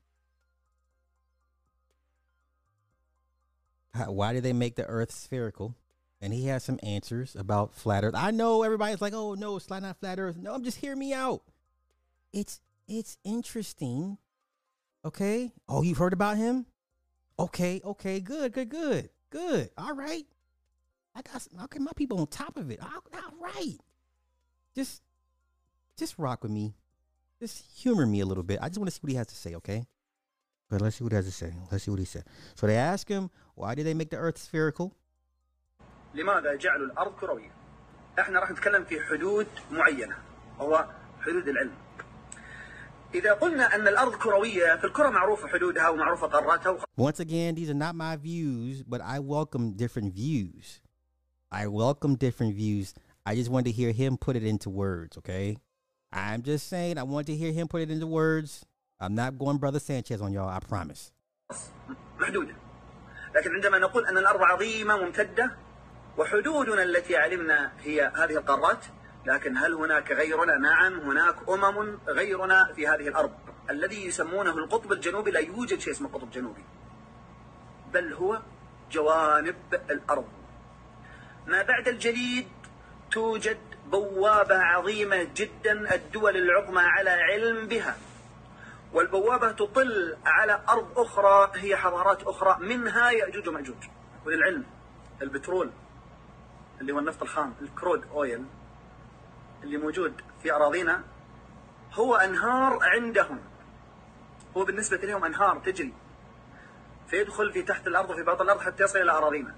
"Why 4.07 4.33
did 4.33 4.43
they 4.45 4.53
make 4.53 4.77
the 4.77 4.87
Earth 4.87 5.13
spherical?" 5.13 5.75
and 6.21 6.33
he 6.33 6.47
has 6.47 6.65
some 6.65 6.81
answers 6.83 7.37
about 7.37 7.75
flat 7.75 8.05
Earth. 8.05 8.15
I 8.15 8.31
know 8.31 8.63
everybody's 8.63 9.01
like, 9.01 9.13
"Oh 9.13 9.35
no, 9.35 9.57
it's 9.57 9.71
not 9.71 9.83
flat 10.01 10.19
Earth." 10.19 10.37
No, 10.37 10.55
I'm 10.55 10.65
just 10.65 10.79
hear 10.79 10.97
me 10.97 11.13
out. 11.13 11.43
It's 12.33 12.61
it's 12.87 13.19
interesting. 13.25 14.19
Okay. 15.05 15.53
Oh, 15.69 15.83
you've 15.83 15.99
heard 15.99 16.13
about 16.13 16.37
him? 16.37 16.67
Okay. 17.39 17.81
Okay. 17.85 18.21
Good. 18.21 18.53
Good. 18.53 18.69
Good. 18.69 19.11
Good. 19.31 19.71
All 19.79 19.95
right. 19.95 20.27
I 21.18 21.22
got 21.22 21.42
some, 21.42 21.60
okay. 21.66 21.80
My 21.80 21.92
people 21.96 22.20
on 22.20 22.28
top 22.28 22.58
of 22.58 22.72
it. 22.72 22.80
All, 22.82 22.90
all 22.90 23.34
right. 23.40 23.78
Just 24.76 25.02
just 25.98 26.18
rock 26.18 26.44
with 26.44 26.52
me. 26.52 26.74
Just 27.40 27.64
humor 27.82 28.06
me 28.06 28.20
a 28.22 28.26
little 28.26 28.44
bit. 28.44 28.60
I 28.62 28.68
just 28.70 28.80
want 28.80 28.90
to 28.90 28.96
see 28.96 29.00
what 29.02 29.12
he 29.12 29.18
has 29.18 29.28
to 29.28 29.36
say. 29.36 29.56
Okay. 29.56 29.86
But 30.70 30.82
let's 30.82 30.96
see 30.96 31.04
what 31.04 31.14
he 31.14 31.18
has 31.18 31.26
to 31.26 31.32
say. 31.32 31.54
Let's 31.72 31.84
see 31.84 31.92
what 31.92 32.00
he 32.00 32.06
said. 32.06 32.24
So 32.56 32.66
they 32.66 32.78
ask 32.78 33.08
him, 33.08 33.30
why 33.54 33.76
did 33.76 33.86
they 33.86 33.94
make 33.94 34.10
the 34.10 34.18
Earth 34.18 34.38
spherical? 34.38 34.96
لماذا 36.16 36.56
جعلوا 36.56 36.86
الارض 36.88 37.16
كرويه؟ 37.16 37.52
احنا 38.20 38.40
راح 38.40 38.52
نتكلم 38.52 38.84
في 38.86 39.02
حدود 39.02 39.48
معينه 39.72 40.18
وهو 40.60 40.90
حدود 41.22 41.48
العلم. 41.48 41.76
اذا 43.16 43.34
قلنا 43.34 43.76
ان 43.76 43.88
الارض 43.88 44.16
كرويه 44.16 44.76
في 44.76 44.84
الكره 44.84 45.10
معروفه 45.10 45.48
حدودها 45.48 45.90
ومعروفه 45.90 46.28
قاراتها 46.28 46.86
Once 46.98 47.20
again, 47.20 47.56
these 47.56 47.70
are 47.70 47.74
not 47.74 47.96
my 47.96 48.16
views, 48.16 48.84
but 48.84 49.02
I 49.02 49.20
welcome 49.20 49.74
different 49.74 50.14
views. 50.14 50.82
I 51.52 51.68
welcome 51.68 52.16
different 52.16 52.56
views. 52.56 52.94
I 53.26 53.36
just 53.36 53.50
wanted 53.50 53.66
to 53.66 53.72
hear 53.72 53.92
him 53.92 54.18
put 54.18 54.36
it 54.36 54.44
into 54.44 54.70
words, 54.70 55.18
okay? 55.20 55.58
I'm 56.12 56.42
just 56.42 56.68
saying 56.68 56.98
I 56.98 57.04
want 57.04 57.28
to 57.28 57.36
hear 57.36 57.52
him 57.52 57.68
put 57.68 57.82
it 57.82 57.92
into 57.92 58.08
words. 58.08 58.66
I'm 59.00 59.16
not 59.16 59.38
going 59.38 59.58
brother 59.58 59.80
Sanchez 59.80 60.22
on 60.22 60.34
y'all, 60.34 60.50
I 60.50 60.60
promise. 60.60 61.12
محدوده. 62.20 62.56
لكن 63.36 63.54
عندما 63.56 63.80
نقول 63.80 64.06
ان 64.06 64.18
الارض 64.18 64.42
عظيمه 64.42 64.98
ممتده 64.98 65.58
وحدودنا 66.18 66.84
التي 66.84 67.18
علمنا 67.18 67.72
هي 67.80 68.12
هذه 68.16 68.38
القارات 68.38 68.86
لكن 69.26 69.58
هل 69.58 69.74
هناك 69.74 70.12
غيرنا؟ 70.12 70.58
نعم 70.58 71.00
هناك 71.00 71.50
امم 71.50 71.98
غيرنا 72.08 72.74
في 72.76 72.88
هذه 72.88 73.08
الارض 73.08 73.32
الذي 73.70 74.06
يسمونه 74.06 74.58
القطب 74.58 74.92
الجنوبي 74.92 75.32
لا 75.32 75.40
يوجد 75.40 75.80
شيء 75.80 75.94
اسمه 75.94 76.10
قطب 76.10 76.32
جنوبي 76.32 76.64
بل 77.94 78.14
هو 78.14 78.42
جوانب 78.92 79.56
الارض 79.90 80.26
ما 81.49 81.63
بعد 81.63 81.89
الجليد 81.89 82.49
توجد 83.11 83.59
بوابة 83.87 84.59
عظيمة 84.59 85.29
جدا 85.37 85.95
الدول 85.95 86.37
العظمى 86.37 86.81
على 86.81 87.11
علم 87.11 87.69
بها. 87.69 87.97
والبوابة 88.93 89.53
تطل 89.53 90.17
على 90.27 90.63
أرض 90.69 90.99
أخرى 90.99 91.51
هي 91.55 91.77
حضارات 91.77 92.23
أخرى 92.23 92.57
منها 92.61 93.11
يأجوج 93.11 93.49
ومأجوج. 93.49 93.85
وللعلم 94.27 94.65
البترول 95.23 95.71
اللي 96.81 96.93
هو 96.93 96.99
النفط 96.99 97.23
الخام 97.23 97.55
الكرود 97.63 98.05
أويل 98.11 98.45
اللي 99.63 99.77
موجود 99.77 100.21
في 100.43 100.53
أراضينا 100.53 101.05
هو 101.93 102.17
أنهار 102.17 102.79
عندهم. 102.83 103.41
هو 104.57 104.65
بالنسبة 104.65 104.97
لهم 104.97 105.25
أنهار 105.25 105.59
تجري 105.59 105.95
فيدخل 107.09 107.53
في 107.53 107.63
تحت 107.63 107.87
الأرض 107.87 108.11
وفي 108.11 108.23
باطن 108.23 108.45
الأرض 108.45 108.61
حتى 108.61 108.85
يصل 108.85 108.99
إلى 108.99 109.13
أراضينا. 109.13 109.55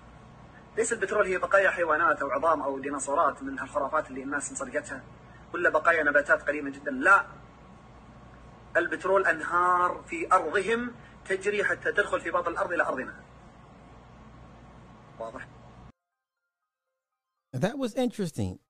ليس 0.77 0.93
البترول 0.93 1.27
هي 1.27 1.39
بقايا 1.39 1.71
حيوانات 1.71 2.23
أو 2.23 2.31
عظام 2.31 2.63
أو 2.63 2.79
ديناصورات 2.79 3.43
من 3.43 3.59
هالخرافات 3.59 4.11
اللي 4.11 4.23
الناس 4.23 4.53
مصدقتها 4.53 5.03
ولا 5.55 5.71
بقايا 5.71 6.03
نباتات 6.03 6.43
قديمة 6.43 6.71
جدا 6.71 6.91
لا 6.91 7.27
البترول 8.77 9.27
أنهار 9.27 10.05
في 10.09 10.33
أرضهم 10.33 10.95
تجري 11.29 11.65
حتى 11.65 11.93
تدخل 11.93 12.21
في 12.21 12.31
باطن 12.31 12.53
الأرض 12.53 12.73
إلى 12.73 12.83
أرضنا 12.83 13.15
واضح 15.21 15.49
That 17.53 17.77
was 17.79 17.95
interesting. 17.95 18.61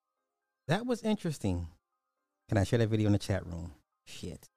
That 0.66 0.86
was 0.86 1.02
interesting. 1.02 1.68
Can 2.48 2.56
I 2.56 2.64
share 2.64 2.78
that 2.78 2.88
video 2.88 3.08
in 3.08 3.12
the 3.12 3.18
chat 3.18 3.44
room? 3.46 3.72
Shit. 4.06 4.48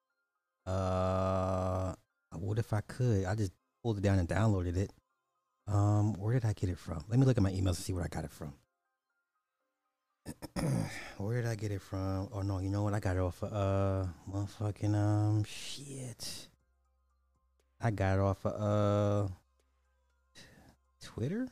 Uh, 0.66 1.94
what 2.32 2.58
if 2.58 2.72
I 2.72 2.82
could? 2.82 3.26
I 3.26 3.36
just 3.36 3.52
pulled 3.84 3.98
it 3.98 4.02
down 4.02 4.20
and 4.20 4.28
downloaded 4.28 4.78
it. 4.78 4.92
Um, 5.68 6.14
where 6.16 6.34
did 6.34 6.46
I 6.46 6.54
get 6.54 6.70
it 6.70 6.78
from? 6.78 7.04
Let 7.08 7.20
me 7.20 7.26
look 7.26 7.38
at 7.38 7.44
my 7.44 7.52
emails 7.52 7.68
and 7.68 7.78
see 7.78 7.94
where 7.94 8.04
I 8.04 8.08
got 8.08 8.26
it 8.26 8.32
from. 8.32 8.54
where 11.18 11.42
did 11.42 11.50
I 11.50 11.56
get 11.56 11.72
it 11.72 11.82
from? 11.82 12.30
Oh 12.32 12.42
no, 12.42 12.60
you 12.60 12.70
know 12.70 12.84
what? 12.84 12.94
I 12.94 13.00
got 13.00 13.16
it 13.16 13.20
off 13.20 13.42
of 13.44 13.54
uh 13.54 14.06
motherfucking 14.32 14.96
um 14.96 15.44
shit. 15.44 16.48
I 17.82 17.92
got 17.92 18.14
it 18.18 18.22
off 18.22 18.46
of 18.46 18.54
uh 18.62 19.28
Twitter. 21.02 21.48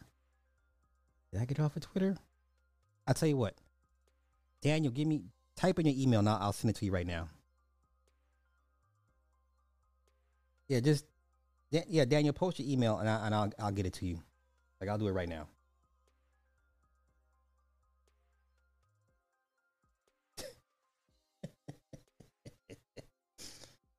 Did 1.31 1.41
I 1.41 1.45
get 1.45 1.59
it 1.59 1.61
off 1.61 1.75
of 1.75 1.83
Twitter? 1.83 2.17
I'll 3.07 3.13
tell 3.13 3.29
you 3.29 3.37
what. 3.37 3.55
Daniel, 4.61 4.91
give 4.91 5.07
me 5.07 5.21
type 5.55 5.79
in 5.79 5.85
your 5.85 5.95
email 5.97 6.21
now. 6.21 6.37
I'll 6.39 6.53
send 6.53 6.69
it 6.69 6.77
to 6.77 6.85
you 6.85 6.91
right 6.91 7.07
now. 7.07 7.29
Yeah, 10.67 10.79
just 10.79 11.05
Yeah, 11.71 12.03
Daniel, 12.05 12.33
post 12.33 12.59
your 12.59 12.67
email 12.69 12.97
and, 12.99 13.09
I, 13.09 13.25
and 13.25 13.33
I'll 13.35 13.51
I'll 13.59 13.71
get 13.71 13.85
it 13.85 13.93
to 13.93 14.05
you. 14.05 14.19
Like 14.81 14.89
I'll 14.89 14.97
do 14.97 15.07
it 15.07 15.11
right 15.13 15.29
now. 15.29 15.47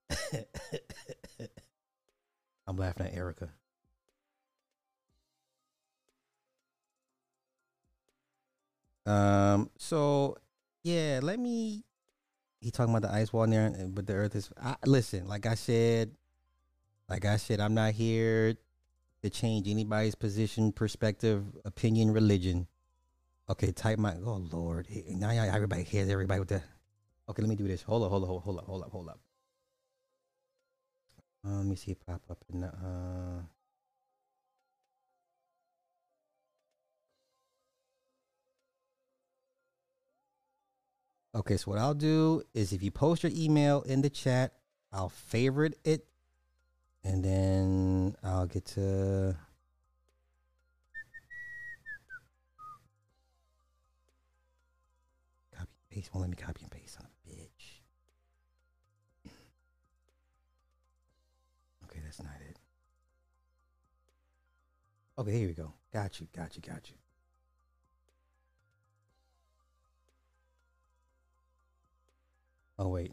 I'm 2.66 2.77
laughing 2.77 3.07
at 3.07 3.14
Erica. 3.14 3.51
Um. 9.07 9.70
So 9.79 10.37
yeah, 10.85 11.20
let 11.23 11.39
me. 11.39 11.85
He 12.61 12.70
talking 12.70 12.95
about 12.95 13.09
the 13.09 13.14
ice 13.14 13.33
wall 13.33 13.47
there, 13.49 13.70
but 13.89 14.07
the 14.07 14.14
Earth 14.14 14.37
is. 14.37 14.51
I, 14.62 14.77
listen, 14.87 15.27
like 15.27 15.47
I 15.47 15.55
said, 15.55 16.12
like 17.13 17.27
I 17.27 17.37
said, 17.37 17.61
I'm 17.61 17.75
not 17.75 17.93
here 17.93 18.55
to 19.23 19.29
change 19.29 19.69
anybody's 19.69 20.15
position, 20.15 20.73
perspective, 20.73 21.45
opinion, 21.67 22.11
religion. 22.11 22.67
Okay, 23.51 23.71
type 23.71 23.99
my. 23.99 24.15
Oh 24.25 24.43
Lord, 24.51 24.89
now 25.09 25.29
everybody 25.29 25.83
hears 25.83 26.09
everybody 26.09 26.41
with 26.41 26.49
that. 26.49 26.65
Okay, 27.29 27.43
let 27.43 27.51
me 27.51 27.55
do 27.55 27.69
this. 27.69 27.83
Hold 27.83 28.05
up, 28.05 28.11
hold 28.11 28.23
up, 28.23 28.29
hold 28.31 28.39
up, 28.39 28.45
hold 28.45 28.59
up, 28.59 28.67
hold 28.67 28.83
up, 28.83 28.91
hold 28.91 29.09
up. 29.11 29.21
Uh, 31.47 31.57
let 31.59 31.67
me 31.67 31.77
see 31.77 31.91
it 31.91 31.99
pop 32.07 32.23
up 32.31 32.43
in 32.51 32.61
the. 32.61 32.69
Uh... 32.69 33.43
Okay, 41.35 41.59
so 41.59 41.71
what 41.73 41.79
I'll 41.79 41.93
do 41.93 42.43
is 42.55 42.73
if 42.73 42.83
you 42.83 42.91
post 42.91 43.23
your 43.23 43.33
email 43.35 43.83
in 43.83 44.01
the 44.01 44.09
chat, 44.09 44.55
I'll 44.91 45.11
favorite 45.11 45.79
it, 45.85 46.07
and 47.05 47.25
then 47.25 48.17
I'll 48.23 48.47
get 48.47 48.65
to. 48.67 49.37
Copy 55.55 55.71
and 55.83 55.91
paste. 55.91 56.11
Won't 56.15 56.23
let 56.23 56.31
me 56.31 56.37
copy 56.37 56.63
and 56.63 56.71
paste 56.71 56.99
on 57.01 57.07
a 57.07 57.31
bitch. 57.31 57.81
Okay, 61.85 62.01
that's 62.05 62.23
not 62.23 62.33
it. 62.49 62.57
Okay, 65.19 65.33
here 65.33 65.49
we 65.49 65.53
go. 65.53 65.73
Got 65.93 66.21
you, 66.21 66.29
got 66.35 66.57
you, 66.57 66.63
got 66.63 66.89
you. 66.89 66.97
Oh 72.79 72.89
wait, 72.89 73.13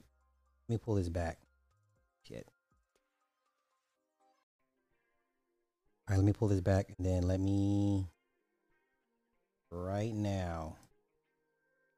let 0.67 0.75
me 0.75 0.77
pull 0.77 0.95
this 0.95 1.09
back. 1.09 1.39
Shit. 2.27 2.47
All 6.09 6.15
right, 6.15 6.23
let 6.23 6.25
me 6.25 6.33
pull 6.33 6.47
this 6.47 6.59
back 6.59 6.87
and 6.97 7.05
then 7.05 7.27
let 7.27 7.39
me 7.39 8.07
right 9.69 10.11
now. 10.11 10.75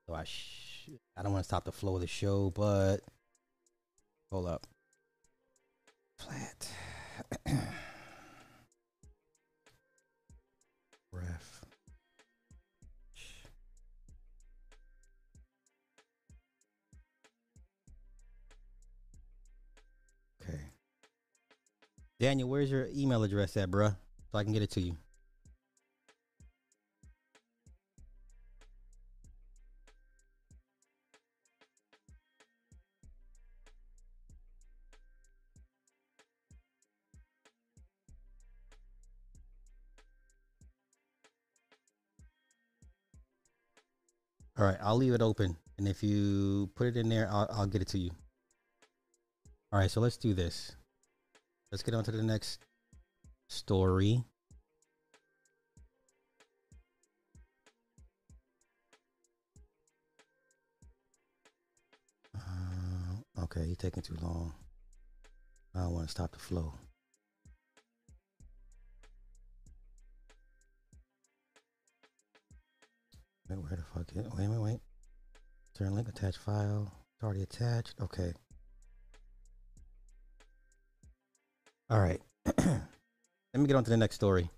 So 0.05 0.14
I 0.14 0.26
I 1.16 1.24
don't 1.24 1.32
want 1.32 1.45
to 1.45 1.47
stop 1.47 1.64
the 1.64 1.72
flow 1.72 1.95
of 1.95 2.01
the 2.01 2.07
show, 2.07 2.49
but 2.49 2.97
hold 4.30 4.47
up. 4.47 4.68
Flat. 6.18 6.68
Daniel, 22.22 22.47
where's 22.47 22.69
your 22.69 22.88
email 22.95 23.24
address 23.24 23.57
at, 23.57 23.72
bruh? 23.72 23.95
So 24.32 24.38
I 24.38 24.43
can 24.43 24.53
get 24.53 24.61
it 24.61 24.69
to 24.74 24.80
you. 24.80 24.95
All 44.59 44.65
right, 44.67 44.78
I'll 44.80 44.95
leave 44.95 45.13
it 45.13 45.24
open, 45.24 45.57
and 45.80 45.88
if 45.88 46.03
you 46.03 46.69
put 46.76 46.86
it 46.86 46.97
in 46.97 47.09
there, 47.09 47.28
I'll, 47.32 47.49
I'll 47.51 47.65
get 47.65 47.82
it 47.82 47.88
to 47.88 47.97
you. 47.97 48.11
All 49.72 49.80
right, 49.80 49.89
so 49.89 50.01
let's 50.01 50.17
do 50.17 50.36
this. 50.36 50.76
Let's 51.72 51.84
get 51.84 51.93
on 51.93 52.03
to 52.03 52.11
the 52.11 52.22
next 52.22 52.59
story. 53.47 54.22
Uh, 62.36 63.41
okay, 63.43 63.63
you're 63.63 63.78
taking 63.78 64.03
too 64.03 64.17
long. 64.22 64.53
I 65.74 65.84
don't 65.84 65.93
want 65.93 66.07
to 66.07 66.11
stop 66.11 66.34
the 66.34 66.39
flow. 66.39 66.74
Wait, 73.47 73.59
where 73.59 73.78
the 73.78 73.84
fuck 73.93 74.11
is 74.11 74.17
it? 74.17 74.32
Wait, 74.38 74.49
wait, 74.49 74.59
wait. 74.59 74.80
Turn 75.74 75.95
link 75.95 76.09
attached 76.09 76.39
file. 76.39 76.91
It's 77.15 77.24
already 77.24 77.43
attached. 77.43 77.93
Okay. 78.01 78.34
All 81.92 82.00
right. 82.00 82.22
Let 82.58 82.80
me 83.54 83.68
get 83.68 83.76
on 83.76 83.84
to 83.84 83.89
the 83.89 83.98
next 83.98 84.16
story. 84.16 84.50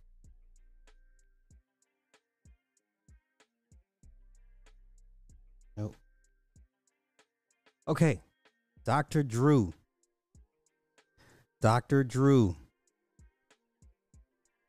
Nope. 5.75 5.95
Okay. 7.87 8.21
Dr. 8.85 9.23
Drew. 9.23 9.73
Dr. 11.59 12.03
Drew. 12.03 12.55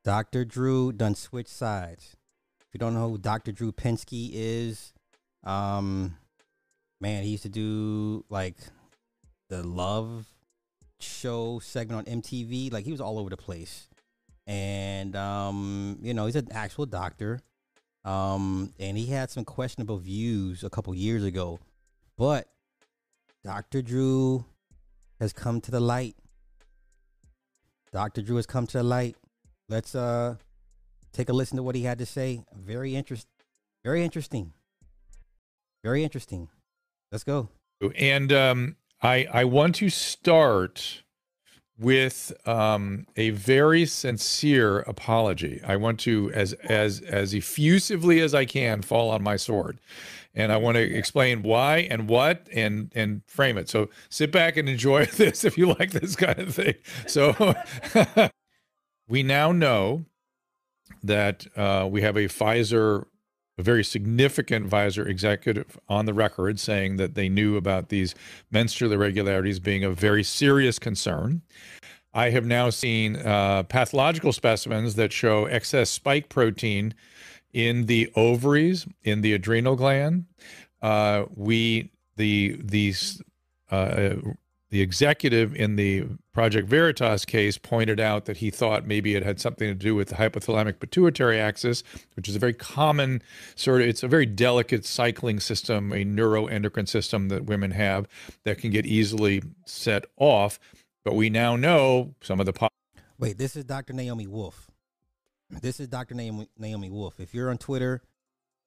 Dr. 0.03 0.47
Drew 0.47 0.91
done 0.91 1.15
switch 1.15 1.49
sides. 1.49 2.17
If 2.63 2.69
you 2.73 2.79
don't 2.79 2.95
know 2.95 3.11
who 3.11 3.19
Dr. 3.19 3.53
Drew 3.53 3.73
Pinsky 3.73 4.31
is, 4.33 4.95
um, 5.45 6.17
man, 6.99 7.25
he 7.25 7.29
used 7.29 7.43
to 7.43 7.51
do 7.51 8.25
like 8.31 8.57
the 9.51 9.63
love 9.63 10.34
show 11.05 11.59
segment 11.61 12.09
on 12.09 12.21
MTV. 12.21 12.73
Like 12.73 12.85
he 12.85 12.93
was 12.93 13.01
all 13.01 13.19
over 13.19 13.31
the 13.31 13.37
place. 13.37 13.89
And 14.47 15.17
um, 15.17 15.99
you 16.03 16.15
know, 16.15 16.27
he's 16.27 16.37
an 16.37 16.49
actual 16.53 16.87
doctor. 16.87 17.41
Um, 18.05 18.73
and 18.79 18.99
he 18.99 19.07
had 19.07 19.31
some 19.31 19.45
questionable 19.45 19.97
views 19.97 20.63
a 20.63 20.71
couple 20.71 20.95
years 20.95 21.25
ago. 21.25 21.59
But 22.19 22.49
Dr. 23.45 23.83
Drew 23.83 24.45
has 25.21 25.33
come 25.33 25.61
to 25.63 25.71
the 25.71 25.81
light. 25.81 26.17
Dr. 27.93 28.23
Drew 28.23 28.37
has 28.37 28.47
come 28.47 28.67
to 28.67 28.79
the 28.79 28.83
light. 28.83 29.17
Let's 29.69 29.95
uh 29.95 30.37
take 31.13 31.29
a 31.29 31.33
listen 31.33 31.57
to 31.57 31.63
what 31.63 31.75
he 31.75 31.83
had 31.83 31.99
to 31.99 32.07
say. 32.07 32.45
Very 32.55 32.95
interest 32.95 33.27
very 33.85 34.03
interesting. 34.03 34.53
Very 35.83 36.03
interesting. 36.03 36.49
Let's 37.13 37.25
go. 37.25 37.51
And 37.97 38.33
um, 38.33 38.77
I 39.05 39.29
I 39.31 39.45
want 39.45 39.77
to 39.77 39.91
start 39.91 41.03
with 41.79 42.33
um, 42.47 43.07
a 43.17 43.31
very 43.31 43.85
sincere 43.85 44.81
apology. 44.81 45.61
I 45.67 45.77
want 45.77 46.01
to, 46.01 46.33
as 46.33 46.55
as 46.55 47.01
as 47.03 47.35
effusively 47.35 48.21
as 48.21 48.35
I 48.35 48.47
can, 48.47 48.81
fall 48.81 49.11
on 49.11 49.23
my 49.23 49.37
sword, 49.37 49.79
and 50.35 50.51
I 50.51 50.57
want 50.57 50.77
to 50.77 50.83
explain 50.83 51.43
why 51.43 51.79
and 51.91 52.09
what 52.09 52.49
and 52.53 52.91
and 52.95 53.23
frame 53.27 53.59
it. 53.59 53.69
So 53.69 53.91
sit 54.09 54.33
back 54.33 54.57
and 54.57 54.69
enjoy 54.69 55.05
this 55.17 55.45
if 55.45 55.59
you 55.59 55.67
like 55.67 55.91
this 55.91 56.17
kind 56.17 56.39
of 56.39 56.55
thing. 56.55 56.75
So 57.07 57.55
we 59.09 59.23
now 59.23 59.53
know 59.53 60.07
that 61.03 61.47
uh, 61.57 61.87
we 61.91 62.01
have 62.01 62.17
a 62.17 62.25
Pfizer 62.29 63.05
a 63.57 63.63
very 63.63 63.85
significant 63.85 64.69
Pfizer 64.69 65.07
executive 65.07 65.79
on 65.89 66.07
the 66.07 66.15
record 66.15 66.59
saying 66.59 66.97
that 66.97 67.15
they 67.15 67.29
knew 67.29 67.57
about 67.57 67.89
these 67.89 68.15
menstrual 68.51 68.93
irregularities 68.93 69.61
being 69.61 69.85
a 69.85 69.91
very 69.91 70.25
serious 70.25 70.79
concern. 70.79 71.43
I 72.13 72.31
have 72.31 72.47
now 72.47 72.71
seen 72.71 73.17
uh, 73.17 73.65
pathological 73.65 74.33
specimens 74.33 74.95
that 74.95 75.13
show 75.13 75.47
excess 75.47 75.91
spike 75.91 76.29
protein 76.29 76.95
in 77.53 77.87
the 77.87 78.11
ovaries, 78.15 78.87
in 79.03 79.21
the 79.21 79.33
adrenal 79.33 79.77
gland. 79.77 80.27
Uh, 80.83 81.25
we 81.35 81.91
the 82.17 82.57
these 82.63 83.23
uh, 83.71 84.17
the 84.75 84.81
executive 84.81 85.55
in 85.55 85.77
the 85.77 86.05
Project 86.33 86.69
Veritas 86.69 87.25
case 87.25 87.57
pointed 87.57 88.01
out 88.01 88.25
that 88.25 88.39
he 88.39 88.51
thought 88.51 88.89
maybe 88.89 89.15
it 89.15 89.23
had 89.23 89.39
something 89.39 89.69
to 89.69 89.75
do 89.75 89.95
with 89.95 90.09
the 90.09 90.17
hypothalamic 90.17 90.81
pituitary 90.81 91.39
axis, 91.39 91.85
which 92.17 92.29
is 92.29 92.35
a 92.35 92.41
very 92.41 92.55
common 92.55 93.23
sort 93.55 93.83
of, 93.83 93.87
it's 93.87 94.03
a 94.03 94.09
very 94.09 94.27
delicate 94.27 94.85
cycling 94.85 95.39
system, 95.39 95.93
a 95.93 96.05
neuroendocrine 96.05 96.89
system 96.89 97.29
that 97.29 97.45
women 97.45 97.71
have 97.71 98.09
that 98.43 98.59
can 98.59 98.73
get 98.73 98.85
easily 98.85 99.45
set 99.65 100.07
off. 100.17 100.59
But 101.05 101.15
we 101.15 101.31
now 101.31 101.55
know 101.55 102.17
some 102.21 102.41
of 102.41 102.47
the. 102.47 102.53
Po- 102.53 102.67
Wait, 103.17 103.39
this 103.39 103.55
is 103.55 103.63
Dr. 103.63 103.93
Naomi 103.93 104.27
Wolf. 104.27 104.73
This 105.63 105.79
is 105.79 105.87
Dr. 105.87 106.17
Naomi, 106.17 106.49
Naomi 106.59 106.91
Wolf. 106.91 107.21
If 107.21 107.33
you're 107.33 107.49
on 107.49 107.59
Twitter 107.59 108.03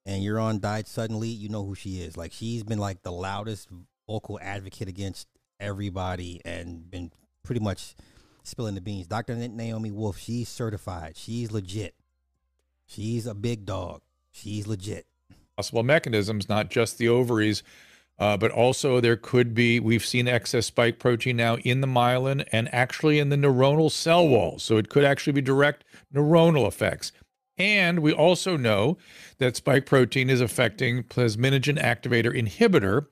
and 0.05 0.23
you're 0.23 0.39
on 0.39 0.61
Died 0.61 0.87
Suddenly, 0.87 1.27
you 1.27 1.49
know 1.49 1.65
who 1.65 1.75
she 1.75 1.99
is. 1.99 2.15
Like, 2.15 2.31
she's 2.31 2.63
been 2.63 2.79
like 2.79 3.03
the 3.03 3.11
loudest 3.11 3.67
vocal 4.07 4.39
advocate 4.41 4.87
against 4.87 5.27
everybody 5.59 6.41
and 6.45 6.89
been 6.89 7.11
pretty 7.43 7.61
much 7.61 7.95
spilling 8.43 8.75
the 8.75 8.81
beans. 8.81 9.07
Dr. 9.07 9.35
Naomi 9.35 9.91
Wolf, 9.91 10.17
she's 10.17 10.49
certified. 10.49 11.17
She's 11.17 11.51
legit. 11.51 11.95
She's 12.85 13.27
a 13.27 13.35
big 13.35 13.65
dog. 13.65 14.01
She's 14.31 14.67
legit. 14.67 15.05
Possible 15.57 15.83
mechanisms, 15.83 16.47
not 16.47 16.69
just 16.69 16.97
the 16.97 17.09
ovaries, 17.09 17.63
uh, 18.19 18.37
but 18.37 18.51
also 18.51 18.99
there 18.99 19.17
could 19.17 19.53
be, 19.53 19.79
we've 19.79 20.05
seen 20.05 20.27
excess 20.27 20.67
spike 20.67 20.99
protein 20.99 21.35
now 21.35 21.57
in 21.57 21.81
the 21.81 21.87
myelin 21.87 22.47
and 22.51 22.73
actually 22.73 23.19
in 23.19 23.29
the 23.29 23.35
neuronal 23.35 23.91
cell 23.91 24.27
walls. 24.27 24.63
So 24.63 24.77
it 24.77 24.89
could 24.89 25.03
actually 25.03 25.33
be 25.33 25.41
direct 25.41 25.83
neuronal 26.13 26.67
effects. 26.67 27.11
And 27.57 27.99
we 27.99 28.13
also 28.13 28.55
know 28.55 28.97
that 29.39 29.55
spike 29.55 29.85
protein 29.85 30.29
is 30.29 30.41
affecting 30.41 31.03
plasminogen 31.03 31.81
activator 31.81 32.31
inhibitor 32.31 33.07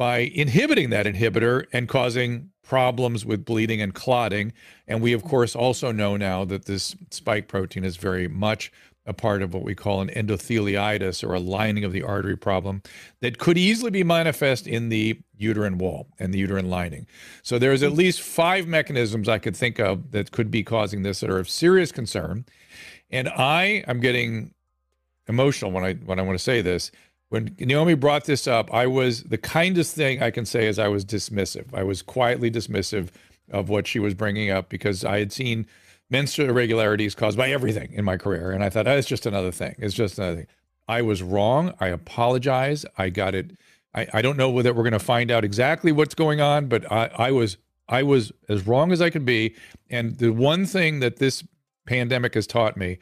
by 0.00 0.20
inhibiting 0.32 0.88
that 0.88 1.04
inhibitor 1.04 1.66
and 1.74 1.86
causing 1.86 2.50
problems 2.62 3.26
with 3.26 3.44
bleeding 3.44 3.82
and 3.82 3.92
clotting. 3.92 4.50
And 4.88 5.02
we, 5.02 5.12
of 5.12 5.22
course, 5.22 5.54
also 5.54 5.92
know 5.92 6.16
now 6.16 6.46
that 6.46 6.64
this 6.64 6.96
spike 7.10 7.48
protein 7.48 7.84
is 7.84 7.98
very 7.98 8.26
much 8.26 8.72
a 9.04 9.12
part 9.12 9.42
of 9.42 9.52
what 9.52 9.62
we 9.62 9.74
call 9.74 10.00
an 10.00 10.08
endotheliitis 10.08 11.22
or 11.22 11.34
a 11.34 11.38
lining 11.38 11.84
of 11.84 11.92
the 11.92 12.02
artery 12.02 12.34
problem 12.34 12.82
that 13.20 13.36
could 13.36 13.58
easily 13.58 13.90
be 13.90 14.02
manifest 14.02 14.66
in 14.66 14.88
the 14.88 15.20
uterine 15.36 15.76
wall 15.76 16.06
and 16.18 16.32
the 16.32 16.38
uterine 16.38 16.70
lining. 16.70 17.06
So 17.42 17.58
there's 17.58 17.82
at 17.82 17.92
least 17.92 18.22
five 18.22 18.66
mechanisms 18.66 19.28
I 19.28 19.38
could 19.38 19.54
think 19.54 19.78
of 19.78 20.12
that 20.12 20.32
could 20.32 20.50
be 20.50 20.62
causing 20.62 21.02
this 21.02 21.20
that 21.20 21.28
are 21.28 21.38
of 21.38 21.50
serious 21.50 21.92
concern. 21.92 22.46
And 23.10 23.28
I 23.28 23.84
am 23.86 24.00
getting 24.00 24.54
emotional 25.28 25.70
when 25.72 25.84
I 25.84 25.92
when 25.92 26.18
I 26.18 26.22
want 26.22 26.38
to 26.38 26.42
say 26.42 26.62
this. 26.62 26.90
When 27.30 27.54
Naomi 27.58 27.94
brought 27.94 28.24
this 28.24 28.46
up, 28.46 28.72
I 28.74 28.86
was 28.86 29.22
the 29.22 29.38
kindest 29.38 29.94
thing 29.94 30.22
I 30.22 30.30
can 30.30 30.44
say 30.44 30.66
is 30.66 30.78
I 30.78 30.88
was 30.88 31.04
dismissive. 31.04 31.72
I 31.72 31.84
was 31.84 32.02
quietly 32.02 32.50
dismissive 32.50 33.08
of 33.50 33.68
what 33.68 33.86
she 33.86 33.98
was 33.98 34.14
bringing 34.14 34.50
up 34.50 34.68
because 34.68 35.04
I 35.04 35.20
had 35.20 35.32
seen 35.32 35.66
menstrual 36.10 36.48
irregularities 36.50 37.14
caused 37.14 37.38
by 37.38 37.50
everything 37.50 37.92
in 37.92 38.04
my 38.04 38.16
career. 38.16 38.50
And 38.50 38.64
I 38.64 38.68
thought, 38.68 38.88
oh, 38.88 38.96
it's 38.96 39.08
just 39.08 39.26
another 39.26 39.52
thing. 39.52 39.76
It's 39.78 39.94
just 39.94 40.18
another 40.18 40.36
thing. 40.38 40.46
I 40.88 41.02
was 41.02 41.22
wrong. 41.22 41.72
I 41.78 41.86
apologize. 41.88 42.84
I 42.98 43.10
got 43.10 43.36
it. 43.36 43.52
I, 43.94 44.08
I 44.12 44.22
don't 44.22 44.36
know 44.36 44.50
whether 44.50 44.74
we're 44.74 44.82
going 44.82 44.92
to 44.92 44.98
find 44.98 45.30
out 45.30 45.44
exactly 45.44 45.92
what's 45.92 46.14
going 46.14 46.40
on, 46.40 46.66
but 46.66 46.90
I, 46.90 47.10
I 47.16 47.30
was 47.30 47.56
I 47.88 48.02
was 48.02 48.32
as 48.48 48.66
wrong 48.66 48.92
as 48.92 49.00
I 49.00 49.10
could 49.10 49.24
be. 49.24 49.54
And 49.88 50.18
the 50.18 50.30
one 50.30 50.66
thing 50.66 51.00
that 51.00 51.16
this 51.16 51.44
pandemic 51.86 52.34
has 52.34 52.46
taught 52.46 52.76
me, 52.76 52.98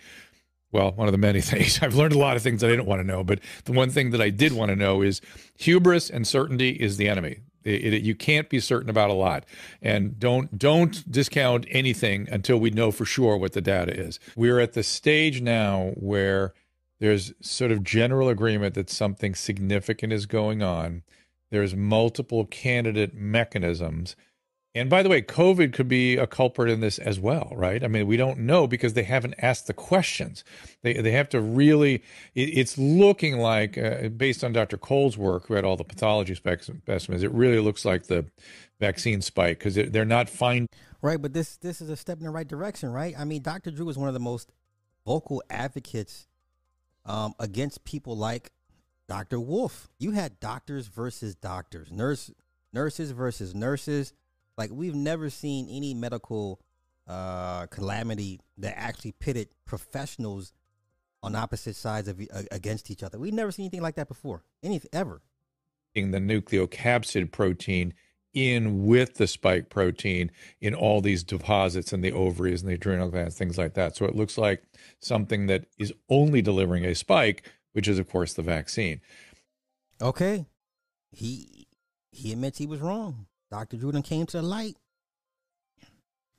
well, 0.72 0.92
one 0.92 1.08
of 1.08 1.12
the 1.12 1.18
many 1.18 1.40
things, 1.42 1.80
I've 1.82 1.94
learned 1.94 2.14
a 2.14 2.18
lot 2.18 2.36
of 2.36 2.42
things 2.42 2.60
that 2.60 2.68
I 2.68 2.70
didn't 2.70 2.86
want 2.86 3.00
to 3.00 3.06
know, 3.06 3.24
but 3.24 3.40
the 3.64 3.72
one 3.72 3.90
thing 3.90 4.10
that 4.10 4.20
I 4.20 4.30
did 4.30 4.52
want 4.52 4.70
to 4.70 4.76
know 4.76 5.02
is 5.02 5.20
hubris 5.56 6.10
and 6.10 6.26
certainty 6.26 6.70
is 6.70 6.96
the 6.96 7.08
enemy. 7.08 7.40
It, 7.64 7.92
it, 7.92 8.02
you 8.02 8.14
can't 8.14 8.48
be 8.48 8.60
certain 8.60 8.88
about 8.88 9.10
a 9.10 9.14
lot, 9.14 9.44
and 9.82 10.18
don't 10.18 10.58
don't 10.58 11.10
discount 11.10 11.66
anything 11.70 12.28
until 12.30 12.58
we 12.58 12.70
know 12.70 12.90
for 12.90 13.04
sure 13.04 13.36
what 13.36 13.52
the 13.52 13.60
data 13.60 13.92
is. 13.92 14.18
We're 14.36 14.60
at 14.60 14.72
the 14.72 14.82
stage 14.82 15.42
now 15.42 15.92
where 15.96 16.54
there's 17.00 17.32
sort 17.40 17.70
of 17.70 17.84
general 17.84 18.28
agreement 18.28 18.74
that 18.74 18.90
something 18.90 19.34
significant 19.34 20.12
is 20.12 20.26
going 20.26 20.62
on. 20.62 21.02
There's 21.50 21.74
multiple 21.74 22.44
candidate 22.46 23.14
mechanisms. 23.14 24.16
And 24.78 24.88
by 24.88 25.02
the 25.02 25.08
way, 25.08 25.22
COVID 25.22 25.72
could 25.72 25.88
be 25.88 26.16
a 26.16 26.26
culprit 26.26 26.70
in 26.70 26.80
this 26.80 26.98
as 26.98 27.18
well, 27.18 27.52
right? 27.54 27.82
I 27.82 27.88
mean, 27.88 28.06
we 28.06 28.16
don't 28.16 28.38
know 28.40 28.66
because 28.66 28.94
they 28.94 29.02
haven't 29.02 29.34
asked 29.38 29.66
the 29.66 29.72
questions. 29.72 30.44
They 30.82 30.94
they 30.94 31.12
have 31.12 31.28
to 31.30 31.40
really. 31.40 32.02
It, 32.34 32.50
it's 32.58 32.78
looking 32.78 33.38
like, 33.38 33.76
uh, 33.76 34.08
based 34.08 34.44
on 34.44 34.52
Dr. 34.52 34.78
Cole's 34.78 35.18
work, 35.18 35.46
who 35.46 35.54
had 35.54 35.64
all 35.64 35.76
the 35.76 35.84
pathology 35.84 36.34
specimens, 36.34 37.22
it 37.22 37.32
really 37.32 37.58
looks 37.58 37.84
like 37.84 38.04
the 38.06 38.26
vaccine 38.80 39.20
spike 39.20 39.58
because 39.58 39.74
they're 39.74 40.04
not 40.04 40.28
finding. 40.28 40.68
Right, 41.02 41.20
but 41.20 41.32
this 41.32 41.56
this 41.56 41.80
is 41.80 41.90
a 41.90 41.96
step 41.96 42.18
in 42.18 42.24
the 42.24 42.30
right 42.30 42.48
direction, 42.48 42.92
right? 42.92 43.14
I 43.18 43.24
mean, 43.24 43.42
Dr. 43.42 43.70
Drew 43.70 43.88
is 43.88 43.98
one 43.98 44.08
of 44.08 44.14
the 44.14 44.20
most 44.20 44.52
vocal 45.04 45.42
advocates 45.50 46.28
um, 47.04 47.34
against 47.40 47.84
people 47.84 48.16
like 48.16 48.52
Dr. 49.08 49.40
Wolf. 49.40 49.88
You 49.98 50.12
had 50.12 50.38
doctors 50.38 50.86
versus 50.86 51.34
doctors, 51.34 51.90
nurse 51.90 52.30
nurses 52.72 53.10
versus 53.10 53.54
nurses. 53.54 54.12
Like 54.58 54.70
we've 54.72 54.94
never 54.94 55.30
seen 55.30 55.68
any 55.70 55.94
medical 55.94 56.60
uh, 57.06 57.66
calamity 57.66 58.40
that 58.58 58.76
actually 58.76 59.12
pitted 59.12 59.48
professionals 59.64 60.52
on 61.22 61.36
opposite 61.36 61.76
sides 61.76 62.08
of 62.08 62.20
uh, 62.20 62.42
against 62.50 62.90
each 62.90 63.04
other. 63.04 63.18
We've 63.18 63.32
never 63.32 63.52
seen 63.52 63.64
anything 63.64 63.82
like 63.82 63.94
that 63.94 64.08
before, 64.08 64.42
anything 64.62 64.90
ever. 64.92 65.22
In 65.94 66.10
The 66.10 66.18
nucleocapsid 66.18 67.30
protein 67.32 67.94
in 68.34 68.84
with 68.84 69.14
the 69.14 69.26
spike 69.26 69.70
protein 69.70 70.30
in 70.60 70.74
all 70.74 71.00
these 71.00 71.24
deposits 71.24 71.92
in 71.92 72.02
the 72.02 72.12
ovaries 72.12 72.60
and 72.60 72.70
the 72.70 72.74
adrenal 72.74 73.08
glands, 73.08 73.38
things 73.38 73.56
like 73.56 73.74
that. 73.74 73.96
So 73.96 74.04
it 74.04 74.14
looks 74.14 74.36
like 74.36 74.62
something 75.00 75.46
that 75.46 75.64
is 75.78 75.94
only 76.08 76.42
delivering 76.42 76.84
a 76.84 76.94
spike, 76.94 77.50
which 77.72 77.88
is 77.88 77.98
of 77.98 78.08
course 78.08 78.34
the 78.34 78.42
vaccine. 78.42 79.00
Okay. 80.00 80.46
He 81.10 81.68
he 82.10 82.32
admits 82.32 82.58
he 82.58 82.66
was 82.66 82.80
wrong. 82.80 83.27
Dr. 83.50 83.76
Juden 83.76 84.04
came 84.04 84.26
to 84.26 84.38
the 84.38 84.42
light. 84.42 84.76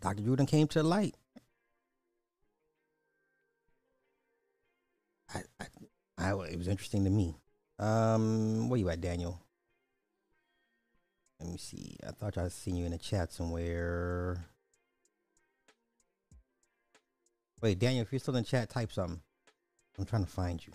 Dr. 0.02 0.22
Juden 0.22 0.48
came 0.48 0.68
to 0.68 0.80
the 0.80 0.88
light. 0.88 1.16
I, 5.34 5.42
I, 5.60 5.66
I, 6.18 6.32
it 6.46 6.58
was 6.58 6.68
interesting 6.68 7.04
to 7.04 7.10
me. 7.10 7.36
Um, 7.78 8.70
where 8.70 8.80
you 8.80 8.90
at, 8.90 9.02
Daniel? 9.02 9.42
Let 11.40 11.50
me 11.50 11.58
see. 11.58 11.96
I 12.06 12.12
thought 12.12 12.38
I 12.38 12.50
seen 12.50 12.76
you 12.76 12.86
in 12.86 12.92
the 12.92 12.98
chat 12.98 13.32
somewhere. 13.32 14.46
Wait, 17.62 17.80
Daniel, 17.80 18.04
if 18.04 18.12
you're 18.12 18.20
still 18.20 18.36
in 18.36 18.44
chat, 18.44 18.70
type 18.70 18.92
something. 18.92 19.22
I'm 19.98 20.06
trying 20.06 20.26
to 20.26 20.32
find 20.32 20.66
you. 20.66 20.74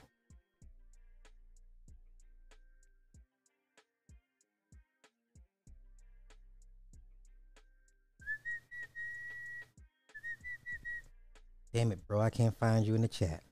Damn 11.74 11.90
it, 11.90 12.06
bro. 12.06 12.20
I 12.20 12.30
can't 12.30 12.56
find 12.56 12.86
you 12.86 12.94
in 12.94 13.02
the 13.02 13.08
chat. 13.08 13.42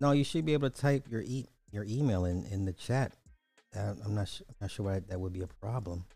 No, 0.00 0.12
you 0.12 0.24
should 0.24 0.46
be 0.46 0.54
able 0.54 0.70
to 0.70 0.80
type 0.80 1.06
your 1.10 1.20
e 1.20 1.44
your 1.70 1.84
email 1.84 2.24
in 2.24 2.46
in 2.46 2.64
the 2.64 2.72
chat. 2.72 3.12
Uh, 3.76 3.92
I'm 4.02 4.14
not 4.14 4.40
I'm 4.48 4.54
not 4.62 4.70
sure 4.70 4.86
why 4.86 5.00
that 5.00 5.20
would 5.20 5.34
be 5.34 5.42
a 5.42 5.46
problem. 5.46 6.06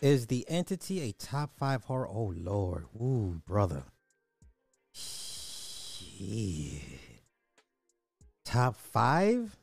Is 0.00 0.28
the 0.28 0.46
entity 0.48 1.00
a 1.00 1.10
top 1.12 1.50
five 1.58 1.82
horror? 1.82 2.08
Oh 2.08 2.32
lord, 2.36 2.86
ooh 2.94 3.42
brother. 3.44 3.82
Shit. 4.94 6.82
Top 8.44 8.76
five? 8.76 9.59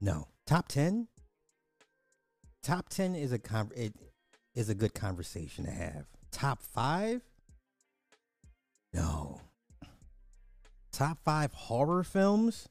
No. 0.00 0.28
Top 0.46 0.68
10? 0.68 1.08
Top 2.62 2.88
10 2.88 3.14
is 3.14 3.32
a 3.32 3.38
con- 3.38 3.70
it 3.74 3.94
is 4.54 4.68
a 4.68 4.74
good 4.74 4.94
conversation 4.94 5.64
to 5.64 5.70
have. 5.70 6.06
Top 6.30 6.62
5? 6.62 7.22
No. 8.92 9.40
Top 10.92 11.18
5 11.24 11.52
horror 11.52 12.02
films? 12.02 12.68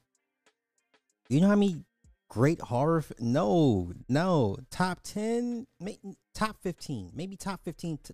You 1.30 1.42
know 1.42 1.48
how 1.48 1.56
many 1.56 1.84
great 2.30 2.62
horror 2.62 3.00
f- 3.00 3.12
No, 3.20 3.92
no. 4.10 4.58
Top 4.70 5.02
10, 5.04 5.68
may- 5.80 6.00
top 6.34 6.58
15, 6.62 7.12
maybe 7.14 7.36
top 7.36 7.64
15 7.64 7.98
t- 7.98 8.14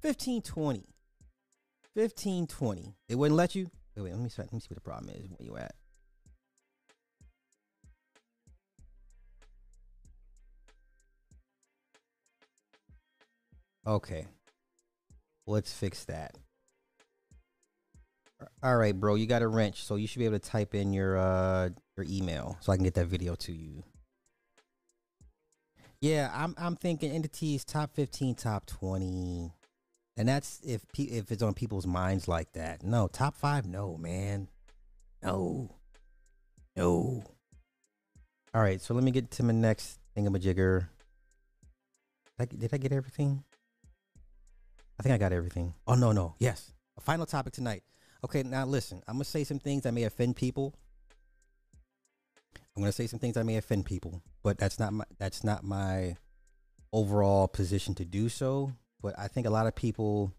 15 0.00 0.42
20. 0.42 0.84
15 1.94 2.46
20. 2.46 2.94
They 3.08 3.14
wouldn't 3.14 3.36
let 3.36 3.54
you? 3.54 3.70
Wait, 3.94 4.02
wait, 4.02 4.12
let 4.12 4.20
me 4.20 4.30
let 4.38 4.52
me 4.52 4.60
see 4.60 4.68
what 4.70 4.76
the 4.76 4.80
problem 4.80 5.14
is. 5.14 5.28
Where 5.28 5.46
you 5.46 5.56
at? 5.56 5.74
Okay. 13.86 14.26
Let's 15.46 15.72
fix 15.72 16.04
that. 16.04 16.36
All 18.62 18.76
right, 18.76 18.98
bro. 18.98 19.14
You 19.14 19.26
got 19.26 19.42
a 19.42 19.48
wrench, 19.48 19.84
so 19.84 19.96
you 19.96 20.06
should 20.06 20.18
be 20.18 20.24
able 20.24 20.38
to 20.38 20.48
type 20.48 20.74
in 20.74 20.92
your 20.92 21.16
uh 21.16 21.70
your 21.96 22.06
email 22.08 22.56
so 22.60 22.72
I 22.72 22.76
can 22.76 22.84
get 22.84 22.94
that 22.94 23.06
video 23.06 23.34
to 23.36 23.52
you. 23.52 23.82
Yeah, 26.00 26.30
I'm 26.34 26.54
I'm 26.58 26.76
thinking 26.76 27.12
entities 27.12 27.64
top 27.64 27.94
15, 27.94 28.34
top 28.34 28.66
20. 28.66 29.52
And 30.16 30.28
that's 30.28 30.60
if 30.64 30.82
pe- 30.92 31.04
if 31.04 31.30
it's 31.30 31.42
on 31.42 31.54
people's 31.54 31.86
minds 31.86 32.28
like 32.28 32.52
that. 32.52 32.82
No, 32.82 33.08
top 33.08 33.36
5 33.36 33.66
no, 33.66 33.96
man. 33.96 34.48
No. 35.22 35.70
No. 36.76 37.22
All 38.54 38.60
right, 38.60 38.80
so 38.80 38.94
let 38.94 39.04
me 39.04 39.10
get 39.10 39.30
to 39.32 39.42
my 39.42 39.52
next 39.52 39.98
thingamajigger. 40.16 40.88
Did 42.38 42.40
I, 42.40 42.44
did 42.44 42.74
I 42.74 42.76
get 42.76 42.92
everything? 42.92 43.44
I 45.02 45.04
think 45.04 45.14
I 45.16 45.18
got 45.18 45.32
everything. 45.32 45.74
Oh 45.88 45.96
no, 45.96 46.12
no. 46.12 46.36
Yes. 46.38 46.70
A 46.96 47.00
final 47.00 47.26
topic 47.26 47.52
tonight. 47.52 47.82
Okay, 48.22 48.44
now 48.44 48.64
listen. 48.64 49.02
I'm 49.08 49.16
gonna 49.16 49.24
say 49.24 49.42
some 49.42 49.58
things 49.58 49.82
that 49.82 49.92
may 49.92 50.04
offend 50.04 50.36
people. 50.36 50.76
I'm 52.76 52.82
gonna 52.84 52.92
say 52.92 53.08
some 53.08 53.18
things 53.18 53.34
that 53.34 53.44
may 53.44 53.56
offend 53.56 53.84
people, 53.84 54.22
but 54.44 54.58
that's 54.58 54.78
not 54.78 54.92
my 54.92 55.04
that's 55.18 55.42
not 55.42 55.64
my 55.64 56.14
overall 56.92 57.48
position 57.48 57.96
to 57.96 58.04
do 58.04 58.28
so. 58.28 58.74
But 59.02 59.18
I 59.18 59.26
think 59.26 59.44
a 59.44 59.50
lot 59.50 59.66
of 59.66 59.74
people 59.74 60.32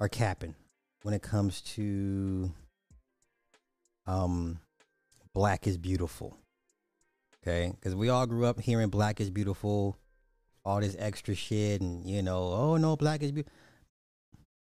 are 0.00 0.08
capping 0.10 0.54
when 1.02 1.14
it 1.14 1.22
comes 1.22 1.62
to 1.76 2.52
um 4.06 4.60
black 5.32 5.66
is 5.66 5.78
beautiful. 5.78 6.36
Okay? 7.42 7.72
Because 7.74 7.94
we 7.94 8.10
all 8.10 8.26
grew 8.26 8.44
up 8.44 8.60
hearing 8.60 8.90
black 8.90 9.18
is 9.18 9.30
beautiful 9.30 9.96
all 10.66 10.80
this 10.80 10.96
extra 10.98 11.34
shit 11.34 11.80
and 11.80 12.04
you 12.04 12.22
know, 12.22 12.38
oh 12.52 12.76
no, 12.76 12.96
black 12.96 13.22
is 13.22 13.30
beautiful. 13.30 13.56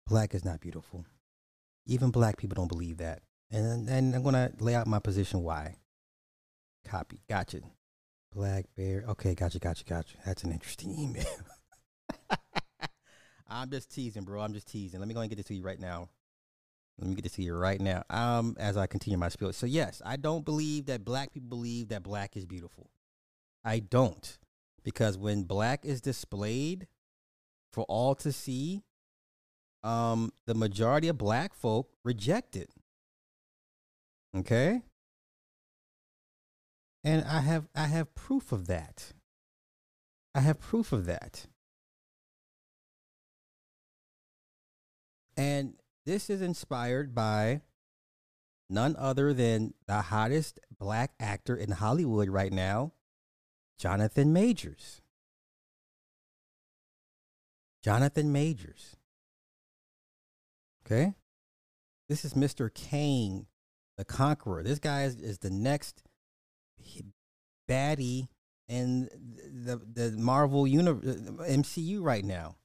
Black 0.07 0.33
is 0.33 0.43
not 0.43 0.59
beautiful. 0.59 1.05
Even 1.85 2.09
black 2.09 2.37
people 2.37 2.55
don't 2.55 2.67
believe 2.67 2.97
that. 2.97 3.21
And 3.51 3.87
and 3.87 4.15
I'm 4.15 4.23
gonna 4.23 4.51
lay 4.59 4.75
out 4.75 4.87
my 4.87 4.99
position 4.99 5.43
why. 5.43 5.75
Copy. 6.85 7.21
Gotcha. 7.29 7.61
Black 8.33 8.65
bear. 8.75 9.03
Okay, 9.09 9.35
gotcha, 9.35 9.59
gotcha, 9.59 9.83
gotcha. 9.83 10.17
That's 10.25 10.43
an 10.43 10.51
interesting 10.51 10.97
email. 10.97 11.25
I'm 13.47 13.69
just 13.69 13.93
teasing, 13.93 14.23
bro. 14.23 14.41
I'm 14.41 14.53
just 14.53 14.67
teasing. 14.67 14.99
Let 14.99 15.07
me 15.07 15.13
go 15.13 15.19
and 15.19 15.29
get 15.29 15.35
this 15.35 15.45
to 15.47 15.55
you 15.55 15.61
right 15.61 15.79
now. 15.79 16.09
Let 16.97 17.09
me 17.09 17.15
get 17.15 17.23
this 17.23 17.33
to 17.33 17.43
you 17.43 17.55
right 17.55 17.79
now. 17.79 18.03
Um, 18.09 18.55
as 18.59 18.77
I 18.77 18.87
continue 18.87 19.17
my 19.17 19.29
spiel. 19.29 19.53
So 19.53 19.65
yes, 19.65 20.01
I 20.05 20.15
don't 20.15 20.45
believe 20.45 20.85
that 20.87 21.05
black 21.05 21.33
people 21.33 21.49
believe 21.49 21.89
that 21.89 22.03
black 22.03 22.35
is 22.37 22.45
beautiful. 22.45 22.89
I 23.63 23.79
don't. 23.79 24.37
Because 24.83 25.17
when 25.17 25.43
black 25.43 25.85
is 25.85 26.01
displayed 26.01 26.87
for 27.71 27.83
all 27.85 28.15
to 28.15 28.31
see, 28.31 28.83
um, 29.83 30.31
the 30.45 30.53
majority 30.53 31.07
of 31.07 31.17
black 31.17 31.53
folk 31.53 31.89
reject 32.03 32.55
it. 32.55 32.69
Okay? 34.35 34.81
And 37.03 37.23
I 37.25 37.41
have 37.41 37.67
I 37.75 37.87
have 37.87 38.13
proof 38.13 38.51
of 38.51 38.67
that. 38.67 39.13
I 40.35 40.41
have 40.41 40.59
proof 40.59 40.91
of 40.91 41.05
that. 41.05 41.47
And 45.35 45.75
this 46.05 46.29
is 46.29 46.41
inspired 46.41 47.15
by 47.15 47.61
none 48.69 48.95
other 48.97 49.33
than 49.33 49.73
the 49.87 50.01
hottest 50.01 50.59
black 50.79 51.13
actor 51.19 51.55
in 51.55 51.71
Hollywood 51.71 52.29
right 52.29 52.53
now, 52.53 52.93
Jonathan 53.81 54.31
Majors. 54.31 55.01
Jonathan 57.81 58.31
Majors. 58.31 58.95
Okay? 60.85 61.15
This 62.07 62.23
is 62.23 62.35
Mr. 62.35 62.71
Kang, 62.71 63.47
the 63.97 64.05
Conqueror. 64.05 64.61
This 64.61 64.77
guy 64.77 65.05
is, 65.05 65.15
is 65.15 65.39
the 65.39 65.49
next 65.49 66.03
baddie 67.67 68.27
in 68.67 69.09
the 69.65 69.77
the 69.77 70.11
Marvel 70.15 70.67
universe, 70.67 71.17
uh, 71.17 71.43
MCU 71.45 72.03
right 72.03 72.23
now. 72.23 72.57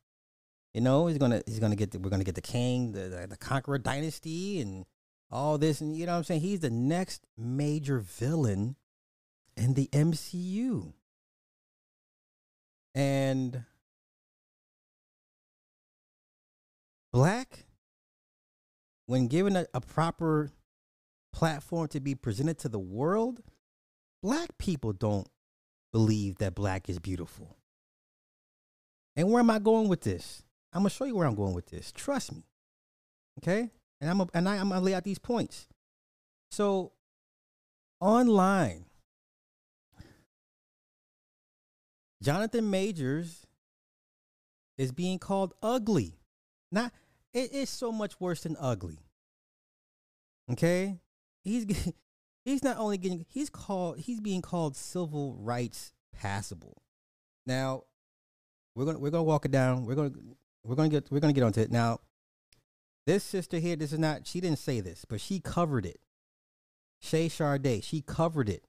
You 0.74 0.82
know, 0.82 1.06
he's 1.06 1.16
gonna 1.16 1.40
he's 1.46 1.60
gonna 1.60 1.76
get 1.76 1.92
the, 1.92 1.98
we're 1.98 2.10
gonna 2.10 2.24
get 2.24 2.34
the 2.34 2.42
Kang, 2.42 2.92
the, 2.92 3.08
the 3.08 3.26
the 3.26 3.36
Conqueror 3.38 3.78
dynasty, 3.78 4.60
and 4.60 4.84
all 5.30 5.56
this, 5.56 5.80
and 5.80 5.96
you 5.96 6.04
know 6.04 6.12
what 6.12 6.18
I'm 6.18 6.24
saying. 6.24 6.42
He's 6.42 6.60
the 6.60 6.68
next 6.68 7.26
major 7.38 8.00
villain 8.00 8.76
in 9.56 9.72
the 9.72 9.88
MCU, 9.94 10.92
and 12.96 13.62
black, 17.12 17.66
when 19.04 19.28
given 19.28 19.54
a, 19.54 19.66
a 19.74 19.82
proper 19.82 20.50
platform 21.32 21.88
to 21.88 22.00
be 22.00 22.14
presented 22.14 22.58
to 22.60 22.70
the 22.70 22.78
world, 22.78 23.42
black 24.22 24.56
people 24.58 24.94
don't 24.94 25.28
believe 25.92 26.38
that 26.38 26.54
black 26.54 26.88
is 26.88 26.98
beautiful. 26.98 27.54
And 29.14 29.30
where 29.30 29.40
am 29.40 29.50
I 29.50 29.58
going 29.58 29.88
with 29.88 30.00
this? 30.00 30.42
I'm 30.72 30.80
gonna 30.80 30.90
show 30.90 31.04
you 31.04 31.16
where 31.16 31.26
I'm 31.26 31.34
going 31.34 31.54
with 31.54 31.66
this. 31.66 31.92
Trust 31.92 32.32
me. 32.32 32.44
Okay? 33.38 33.70
And 34.00 34.08
I'm 34.08 34.22
a, 34.22 34.28
and 34.32 34.48
I, 34.48 34.56
I'm 34.56 34.70
gonna 34.70 34.80
lay 34.80 34.94
out 34.94 35.04
these 35.04 35.18
points. 35.18 35.68
So 36.50 36.92
online, 38.00 38.85
Jonathan 42.22 42.70
Majors 42.70 43.46
is 44.78 44.92
being 44.92 45.18
called 45.18 45.54
ugly. 45.62 46.18
Not 46.72 46.92
it 47.32 47.52
is 47.52 47.70
so 47.70 47.92
much 47.92 48.20
worse 48.20 48.42
than 48.42 48.56
ugly. 48.58 48.98
Okay? 50.50 51.00
He's 51.42 51.66
he's 52.44 52.64
not 52.64 52.78
only 52.78 52.98
getting 52.98 53.24
he's 53.28 53.50
called 53.50 53.98
he's 53.98 54.20
being 54.20 54.42
called 54.42 54.76
civil 54.76 55.36
rights 55.38 55.92
passable. 56.12 56.82
Now, 57.46 57.84
we're 58.74 58.86
gonna 58.86 58.98
we're 58.98 59.10
gonna 59.10 59.22
walk 59.22 59.44
it 59.44 59.50
down. 59.50 59.86
We're 59.86 59.94
gonna 59.94 60.12
we're 60.64 60.74
gonna 60.74 60.88
get 60.88 61.10
we're 61.10 61.20
gonna 61.20 61.32
get 61.32 61.44
onto 61.44 61.60
it. 61.60 61.70
Now, 61.70 62.00
this 63.06 63.22
sister 63.22 63.58
here, 63.58 63.76
this 63.76 63.92
is 63.92 63.98
not 63.98 64.26
she 64.26 64.40
didn't 64.40 64.58
say 64.58 64.80
this, 64.80 65.04
but 65.08 65.20
she 65.20 65.40
covered 65.40 65.86
it. 65.86 66.00
Shay 67.00 67.28
Sade, 67.28 67.84
she 67.84 68.00
covered 68.00 68.48
it. 68.48 68.64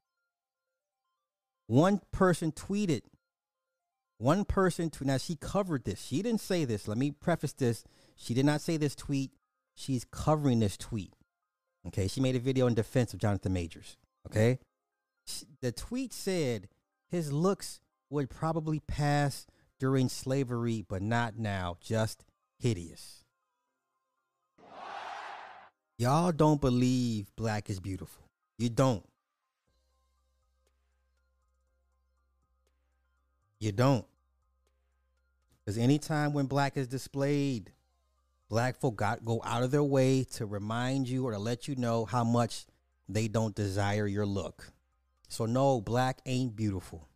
One 1.68 2.02
person 2.12 2.52
tweeted. 2.52 3.02
One 4.18 4.46
person 4.46 4.90
t- 4.90 5.06
now 5.06 5.18
she 5.18 5.36
covered 5.36 5.86
this. 5.86 6.04
She 6.04 6.22
didn't 6.22 6.42
say 6.42 6.66
this. 6.66 6.88
Let 6.88 6.98
me 6.98 7.12
preface 7.12 7.54
this. 7.54 7.84
She 8.16 8.34
did 8.34 8.46
not 8.46 8.62
say 8.62 8.78
this 8.78 8.96
tweet. 8.96 9.32
She's 9.76 10.06
covering 10.06 10.60
this 10.60 10.78
tweet. 10.78 11.14
Okay, 11.88 12.08
she 12.08 12.20
made 12.20 12.36
a 12.36 12.40
video 12.40 12.68
in 12.68 12.74
defense 12.74 13.14
of 13.14 13.20
Jonathan 13.20 13.54
Majors. 13.54 13.98
Okay, 14.28 14.60
the 15.62 15.72
tweet 15.72 16.14
said 16.14 16.68
his 17.10 17.32
looks 17.32 17.80
would 18.10 18.30
probably 18.30 18.80
pass 18.80 19.46
during 19.80 20.10
slavery, 20.10 20.84
but 20.88 21.02
not 21.02 21.38
now. 21.38 21.78
Just 21.80 22.26
hideous. 22.60 23.24
Y'all 26.00 26.32
don't 26.32 26.62
believe 26.62 27.28
black 27.36 27.70
is 27.70 27.80
beautiful. 27.80 28.24
You 28.58 28.70
don't. 28.70 29.06
You 33.60 33.72
don't. 33.72 34.06
Because 35.64 35.78
anytime 35.78 36.34
when 36.34 36.46
black 36.46 36.78
is 36.78 36.88
displayed, 36.88 37.72
black 38.50 38.80
folk 38.80 38.96
got 38.96 39.26
go 39.26 39.42
out 39.44 39.64
of 39.64 39.72
their 39.72 39.84
way 39.84 40.24
to 40.36 40.46
remind 40.46 41.10
you 41.10 41.26
or 41.26 41.32
to 41.32 41.40
let 41.40 41.68
you 41.68 41.76
know 41.76 42.06
how 42.06 42.24
much 42.24 42.66
they 43.10 43.28
don't 43.28 43.56
desire 43.56 44.08
your 44.08 44.26
look. 44.26 44.72
So 45.28 45.46
no, 45.46 45.82
black 45.82 46.22
ain't 46.26 46.56
beautiful. 46.56 47.08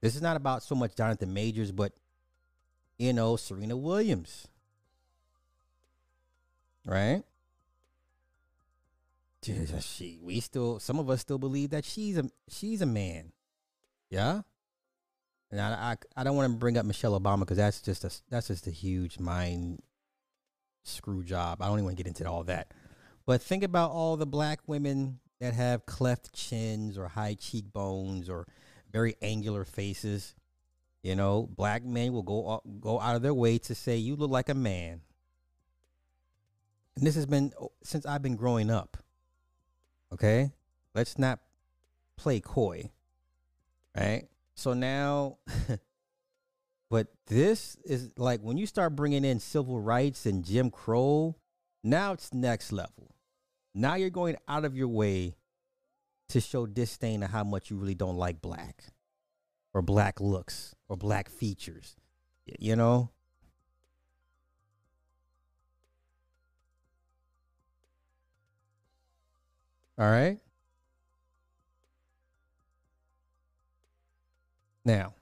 This 0.00 0.14
is 0.14 0.22
not 0.22 0.36
about 0.36 0.62
so 0.62 0.74
much 0.74 0.94
Jonathan 0.94 1.32
Majors, 1.32 1.72
but 1.72 1.92
you 2.98 3.12
know, 3.12 3.36
Serena 3.36 3.76
Williams. 3.76 4.48
Right? 6.84 7.22
She 9.80 10.18
we 10.22 10.40
still 10.40 10.78
some 10.80 10.98
of 10.98 11.08
us 11.08 11.20
still 11.20 11.38
believe 11.38 11.70
that 11.70 11.84
she's 11.84 12.18
a 12.18 12.30
she's 12.48 12.82
a 12.82 12.86
man. 12.86 13.32
Yeah? 14.10 14.42
And 15.54 15.60
I, 15.60 15.92
I, 15.92 15.96
I 16.16 16.24
don't 16.24 16.34
want 16.34 16.50
to 16.52 16.58
bring 16.58 16.76
up 16.76 16.84
Michelle 16.84 17.18
Obama 17.18 17.40
because 17.40 17.58
that's 17.58 17.80
just 17.80 18.02
a 18.02 18.10
that's 18.28 18.48
just 18.48 18.66
a 18.66 18.72
huge 18.72 19.20
mind 19.20 19.80
screw 20.82 21.22
job. 21.22 21.62
I 21.62 21.66
don't 21.66 21.74
even 21.74 21.84
want 21.84 21.96
to 21.96 22.02
get 22.02 22.08
into 22.08 22.28
all 22.28 22.42
that. 22.44 22.72
But 23.24 23.40
think 23.40 23.62
about 23.62 23.92
all 23.92 24.16
the 24.16 24.26
black 24.26 24.58
women 24.66 25.20
that 25.40 25.54
have 25.54 25.86
cleft 25.86 26.34
chins 26.34 26.98
or 26.98 27.06
high 27.06 27.34
cheekbones 27.34 28.28
or 28.28 28.48
very 28.92 29.14
angular 29.22 29.64
faces. 29.64 30.34
You 31.04 31.14
know, 31.14 31.48
black 31.54 31.84
men 31.84 32.12
will 32.12 32.24
go 32.24 32.60
go 32.80 32.98
out 32.98 33.14
of 33.14 33.22
their 33.22 33.32
way 33.32 33.58
to 33.58 33.76
say 33.76 33.96
you 33.96 34.16
look 34.16 34.32
like 34.32 34.48
a 34.48 34.54
man. 34.54 35.02
And 36.96 37.06
this 37.06 37.14
has 37.14 37.26
been 37.26 37.52
oh, 37.60 37.70
since 37.84 38.04
I've 38.06 38.22
been 38.22 38.34
growing 38.34 38.72
up. 38.72 38.96
Okay? 40.12 40.50
Let's 40.96 41.16
not 41.16 41.38
play 42.16 42.40
coy. 42.40 42.90
Right? 43.96 44.24
So 44.54 44.72
now, 44.72 45.38
but 46.90 47.08
this 47.26 47.76
is 47.84 48.10
like 48.16 48.40
when 48.40 48.56
you 48.56 48.66
start 48.66 48.96
bringing 48.96 49.24
in 49.24 49.40
civil 49.40 49.80
rights 49.80 50.26
and 50.26 50.44
Jim 50.44 50.70
Crow, 50.70 51.36
now 51.82 52.12
it's 52.12 52.32
next 52.32 52.72
level. 52.72 53.14
Now 53.74 53.96
you're 53.96 54.10
going 54.10 54.36
out 54.46 54.64
of 54.64 54.76
your 54.76 54.88
way 54.88 55.34
to 56.28 56.40
show 56.40 56.66
disdain 56.66 57.22
of 57.22 57.30
how 57.30 57.44
much 57.44 57.70
you 57.70 57.76
really 57.76 57.94
don't 57.94 58.16
like 58.16 58.40
black 58.40 58.84
or 59.74 59.82
black 59.82 60.20
looks 60.20 60.74
or 60.88 60.96
black 60.96 61.28
features. 61.28 61.96
You 62.58 62.76
know? 62.76 63.10
All 69.98 70.10
right. 70.10 70.38
Now, 74.84 75.14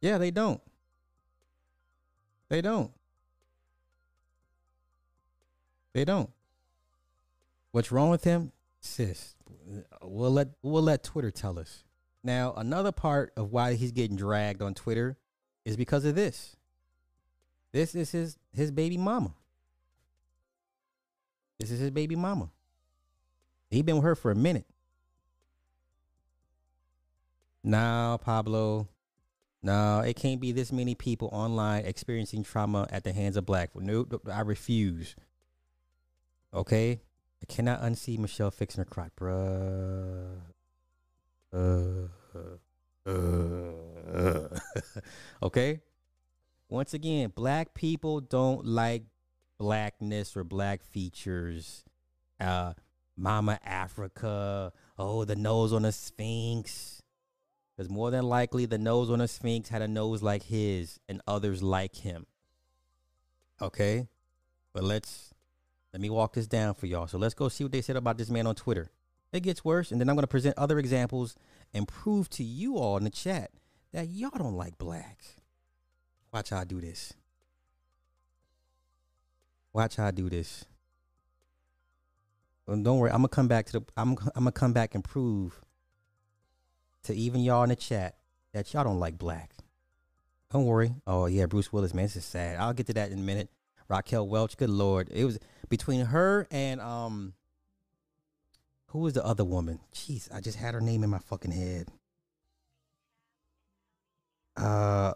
yeah, 0.00 0.18
they 0.18 0.30
don't. 0.30 0.60
They 2.48 2.60
don't. 2.60 2.90
They 5.94 6.04
don't. 6.04 6.30
What's 7.70 7.92
wrong 7.92 8.10
with 8.10 8.24
him? 8.24 8.52
Sis, 8.80 9.36
we'll 10.02 10.32
let 10.32 10.48
we'll 10.62 10.82
let 10.82 11.04
Twitter 11.04 11.30
tell 11.30 11.58
us. 11.58 11.84
Now, 12.24 12.52
another 12.56 12.92
part 12.92 13.32
of 13.36 13.52
why 13.52 13.74
he's 13.74 13.92
getting 13.92 14.16
dragged 14.16 14.60
on 14.60 14.74
Twitter 14.74 15.16
is 15.64 15.76
because 15.76 16.04
of 16.04 16.14
this. 16.14 16.56
This 17.72 17.94
is 17.94 18.10
his 18.10 18.38
his 18.52 18.70
baby 18.70 18.96
mama. 18.96 19.34
This 21.58 21.70
is 21.70 21.78
his 21.78 21.90
baby 21.90 22.16
mama. 22.16 22.50
He 23.70 23.82
been 23.82 23.96
with 23.96 24.04
her 24.04 24.14
for 24.14 24.30
a 24.30 24.34
minute. 24.34 24.66
Now, 27.64 28.16
Pablo. 28.16 28.88
No, 29.62 30.00
it 30.00 30.16
can't 30.16 30.40
be 30.40 30.50
this 30.50 30.72
many 30.72 30.96
people 30.96 31.28
online 31.32 31.84
experiencing 31.84 32.42
trauma 32.42 32.88
at 32.90 33.04
the 33.04 33.12
hands 33.12 33.36
of 33.36 33.46
black. 33.46 33.70
Nope, 33.76 34.28
I 34.30 34.40
refuse. 34.40 35.14
Okay, 36.52 37.00
I 37.40 37.46
cannot 37.46 37.80
unsee 37.80 38.18
Michelle 38.18 38.50
fixing 38.50 38.80
her 38.80 38.84
crotch, 38.84 39.12
bruh. 39.18 40.40
Uh, 41.52 42.08
uh, 43.06 43.10
uh. 43.10 44.58
okay. 45.42 45.80
Once 46.68 46.94
again, 46.94 47.32
black 47.34 47.74
people 47.74 48.20
don't 48.20 48.64
like 48.64 49.04
blackness 49.58 50.36
or 50.36 50.42
black 50.42 50.82
features. 50.82 51.84
Uh, 52.40 52.72
Mama 53.16 53.60
Africa. 53.64 54.72
Oh, 54.98 55.24
the 55.24 55.36
nose 55.36 55.72
on 55.72 55.84
a 55.84 55.92
sphinx. 55.92 57.01
Because 57.76 57.90
more 57.90 58.10
than 58.10 58.24
likely, 58.24 58.66
the 58.66 58.78
nose 58.78 59.10
on 59.10 59.20
a 59.20 59.28
Sphinx 59.28 59.68
had 59.68 59.82
a 59.82 59.88
nose 59.88 60.22
like 60.22 60.44
his 60.44 61.00
and 61.08 61.20
others 61.26 61.62
like 61.62 61.96
him. 61.96 62.26
Okay? 63.60 64.08
But 64.72 64.84
let's 64.84 65.32
let 65.92 66.00
me 66.00 66.10
walk 66.10 66.34
this 66.34 66.46
down 66.46 66.74
for 66.74 66.86
y'all. 66.86 67.06
So 67.06 67.18
let's 67.18 67.34
go 67.34 67.48
see 67.48 67.64
what 67.64 67.72
they 67.72 67.82
said 67.82 67.96
about 67.96 68.18
this 68.18 68.30
man 68.30 68.46
on 68.46 68.54
Twitter. 68.54 68.90
It 69.32 69.40
gets 69.40 69.64
worse, 69.64 69.90
and 69.90 70.00
then 70.00 70.08
I'm 70.08 70.16
going 70.16 70.24
to 70.24 70.28
present 70.28 70.58
other 70.58 70.78
examples 70.78 71.34
and 71.72 71.88
prove 71.88 72.28
to 72.30 72.44
you 72.44 72.76
all 72.76 72.98
in 72.98 73.04
the 73.04 73.10
chat 73.10 73.50
that 73.92 74.08
y'all 74.08 74.30
don't 74.36 74.56
like 74.56 74.76
black. 74.78 75.18
Watch 76.32 76.50
how 76.50 76.58
I 76.58 76.64
do 76.64 76.80
this. 76.80 77.14
Watch 79.72 79.96
how 79.96 80.06
I 80.06 80.10
do 80.10 80.28
this. 80.28 80.66
Well, 82.66 82.76
don't 82.76 82.98
worry, 82.98 83.10
I'm 83.10 83.18
gonna 83.18 83.28
come 83.28 83.48
back 83.48 83.66
to 83.66 83.72
the. 83.72 83.80
I'm 83.96 84.10
I'm 84.34 84.44
gonna 84.44 84.52
come 84.52 84.72
back 84.72 84.94
and 84.94 85.02
prove 85.02 85.60
to 87.04 87.14
even 87.14 87.40
y'all 87.40 87.62
in 87.62 87.70
the 87.70 87.76
chat 87.76 88.16
that 88.52 88.72
y'all 88.72 88.84
don't 88.84 89.00
like 89.00 89.18
black. 89.18 89.52
Don't 90.52 90.66
worry. 90.66 90.94
Oh 91.06 91.26
yeah, 91.26 91.46
Bruce 91.46 91.72
Willis, 91.72 91.94
man, 91.94 92.04
this 92.04 92.16
is 92.16 92.24
sad. 92.24 92.58
I'll 92.58 92.74
get 92.74 92.86
to 92.88 92.94
that 92.94 93.10
in 93.10 93.18
a 93.18 93.22
minute. 93.22 93.48
Raquel 93.88 94.28
Welch, 94.28 94.56
good 94.56 94.70
lord, 94.70 95.08
it 95.10 95.24
was 95.24 95.38
between 95.68 96.06
her 96.06 96.46
and 96.50 96.80
um, 96.80 97.34
who 98.86 99.00
was 99.00 99.14
the 99.14 99.24
other 99.24 99.44
woman? 99.44 99.80
Jeez, 99.94 100.32
I 100.32 100.40
just 100.40 100.58
had 100.58 100.74
her 100.74 100.80
name 100.80 101.02
in 101.02 101.10
my 101.10 101.18
fucking 101.18 101.50
head. 101.50 101.88
Uh, 104.56 105.14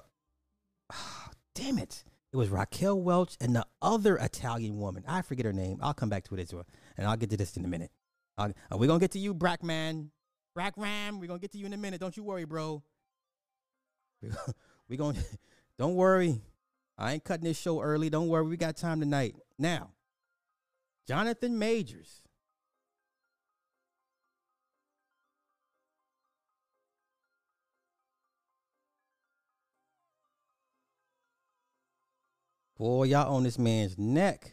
oh, 0.93 1.27
damn 1.55 1.79
it. 1.79 2.05
It 2.33 2.37
was 2.37 2.49
Raquel 2.49 3.01
Welch 3.01 3.37
and 3.41 3.55
the 3.55 3.67
other 3.81 4.17
Italian 4.17 4.79
woman. 4.79 5.05
I 5.07 5.23
forget 5.23 5.47
her 5.47 5.53
name. 5.53 5.79
I'll 5.81 5.95
come 5.95 6.09
back 6.09 6.25
to 6.25 6.35
it 6.35 6.41
as 6.41 6.53
well, 6.53 6.67
and 6.97 7.07
I'll 7.07 7.17
get 7.17 7.31
to 7.31 7.37
this 7.37 7.57
in 7.57 7.65
a 7.65 7.69
minute. 7.69 7.91
Uh, 8.37 8.51
we're 8.73 8.89
gonna 8.89 8.99
get 8.99 9.13
to 9.13 9.19
you, 9.19 9.35
Brackman. 9.35 10.09
Rack 10.57 10.73
Ram, 10.79 11.21
we're 11.21 11.27
gonna 11.27 11.39
get 11.39 11.53
to 11.53 11.59
you 11.59 11.67
in 11.67 11.75
a 11.75 11.77
minute. 11.77 12.01
Don't 12.01 12.17
you 12.17 12.25
worry, 12.25 12.47
bro. 12.47 12.83
We're 14.89 14.97
gonna 14.97 15.19
don't 15.79 15.95
worry. 15.95 16.41
I 16.97 17.13
ain't 17.13 17.25
cutting 17.25 17.45
this 17.45 17.61
show 17.61 17.83
early. 17.83 18.09
Don't 18.09 18.29
worry, 18.29 18.47
we 18.47 18.57
got 18.57 18.75
time 18.77 19.01
tonight. 19.01 19.37
Now, 19.59 19.91
Jonathan 21.07 21.59
Majors. 21.59 22.23
Boy, 32.79 33.05
y'all 33.05 33.35
on 33.35 33.43
this 33.43 33.59
man's 33.59 33.99
neck. 33.99 34.53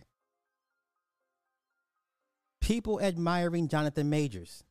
People 2.60 3.00
admiring 3.00 3.70
Jonathan 3.70 4.10
Majors. 4.10 4.64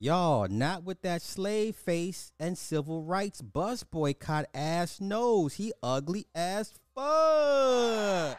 Y'all, 0.00 0.46
not 0.48 0.84
with 0.84 1.02
that 1.02 1.20
slave 1.22 1.74
face 1.74 2.32
and 2.38 2.56
civil 2.56 3.02
rights 3.02 3.42
bus 3.42 3.82
boycott 3.82 4.46
ass 4.54 5.00
nose. 5.00 5.54
He 5.54 5.72
ugly 5.82 6.26
as 6.36 6.72
fuck. 6.94 8.38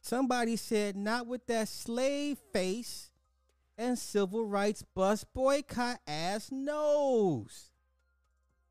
Somebody 0.00 0.56
said, 0.56 0.96
not 0.96 1.28
with 1.28 1.46
that 1.46 1.68
slave 1.68 2.36
face 2.52 3.10
and 3.78 3.96
civil 3.96 4.44
rights 4.44 4.82
bus 4.94 5.22
boycott 5.22 6.00
ass 6.08 6.50
nose. 6.50 7.70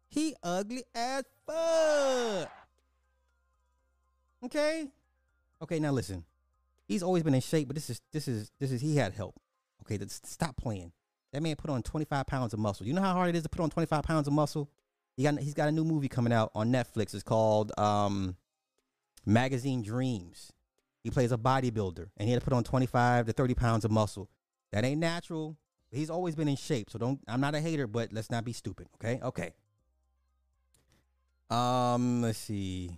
He 0.09 0.35
ugly 0.43 0.83
as 0.93 1.23
fuck. 1.47 2.51
Okay? 4.43 4.87
Okay, 5.61 5.79
now 5.79 5.91
listen. 5.91 6.25
He's 6.85 7.03
always 7.03 7.23
been 7.23 7.33
in 7.33 7.39
shape, 7.39 7.67
but 7.67 7.75
this 7.75 7.89
is 7.89 8.01
this 8.11 8.27
is 8.27 8.51
this 8.59 8.71
is 8.71 8.81
he 8.81 8.97
had 8.97 9.13
help. 9.13 9.39
Okay, 9.83 10.03
stop 10.07 10.57
playing. 10.57 10.91
That 11.33 11.41
man 11.41 11.55
put 11.55 11.69
on 11.69 11.81
25 11.81 12.25
pounds 12.27 12.53
of 12.53 12.59
muscle. 12.59 12.85
You 12.85 12.93
know 12.93 13.01
how 13.01 13.13
hard 13.13 13.29
it 13.29 13.35
is 13.35 13.43
to 13.43 13.49
put 13.49 13.61
on 13.61 13.69
25 13.69 14.03
pounds 14.03 14.27
of 14.27 14.33
muscle? 14.33 14.69
He 15.15 15.23
got 15.23 15.39
he's 15.39 15.53
got 15.53 15.69
a 15.69 15.71
new 15.71 15.83
movie 15.83 16.07
coming 16.07 16.33
out 16.33 16.51
on 16.55 16.71
Netflix. 16.71 17.13
It's 17.13 17.23
called 17.23 17.71
um, 17.77 18.35
Magazine 19.25 19.81
Dreams. 19.81 20.51
He 21.03 21.09
plays 21.09 21.31
a 21.31 21.37
bodybuilder 21.37 22.09
and 22.17 22.27
he 22.27 22.31
had 22.31 22.41
to 22.41 22.43
put 22.43 22.53
on 22.53 22.63
25 22.63 23.27
to 23.27 23.33
30 23.33 23.53
pounds 23.55 23.85
of 23.85 23.91
muscle. 23.91 24.29
That 24.71 24.85
ain't 24.85 24.99
natural. 24.99 25.57
He's 25.89 26.09
always 26.09 26.35
been 26.35 26.47
in 26.47 26.55
shape. 26.55 26.89
So 26.89 26.99
don't 26.99 27.19
I'm 27.27 27.41
not 27.41 27.55
a 27.55 27.59
hater, 27.59 27.87
but 27.87 28.13
let's 28.13 28.29
not 28.29 28.45
be 28.45 28.53
stupid. 28.53 28.87
Okay? 28.95 29.19
Okay. 29.21 29.51
Um, 31.49 32.21
let's 32.21 32.37
see. 32.37 32.97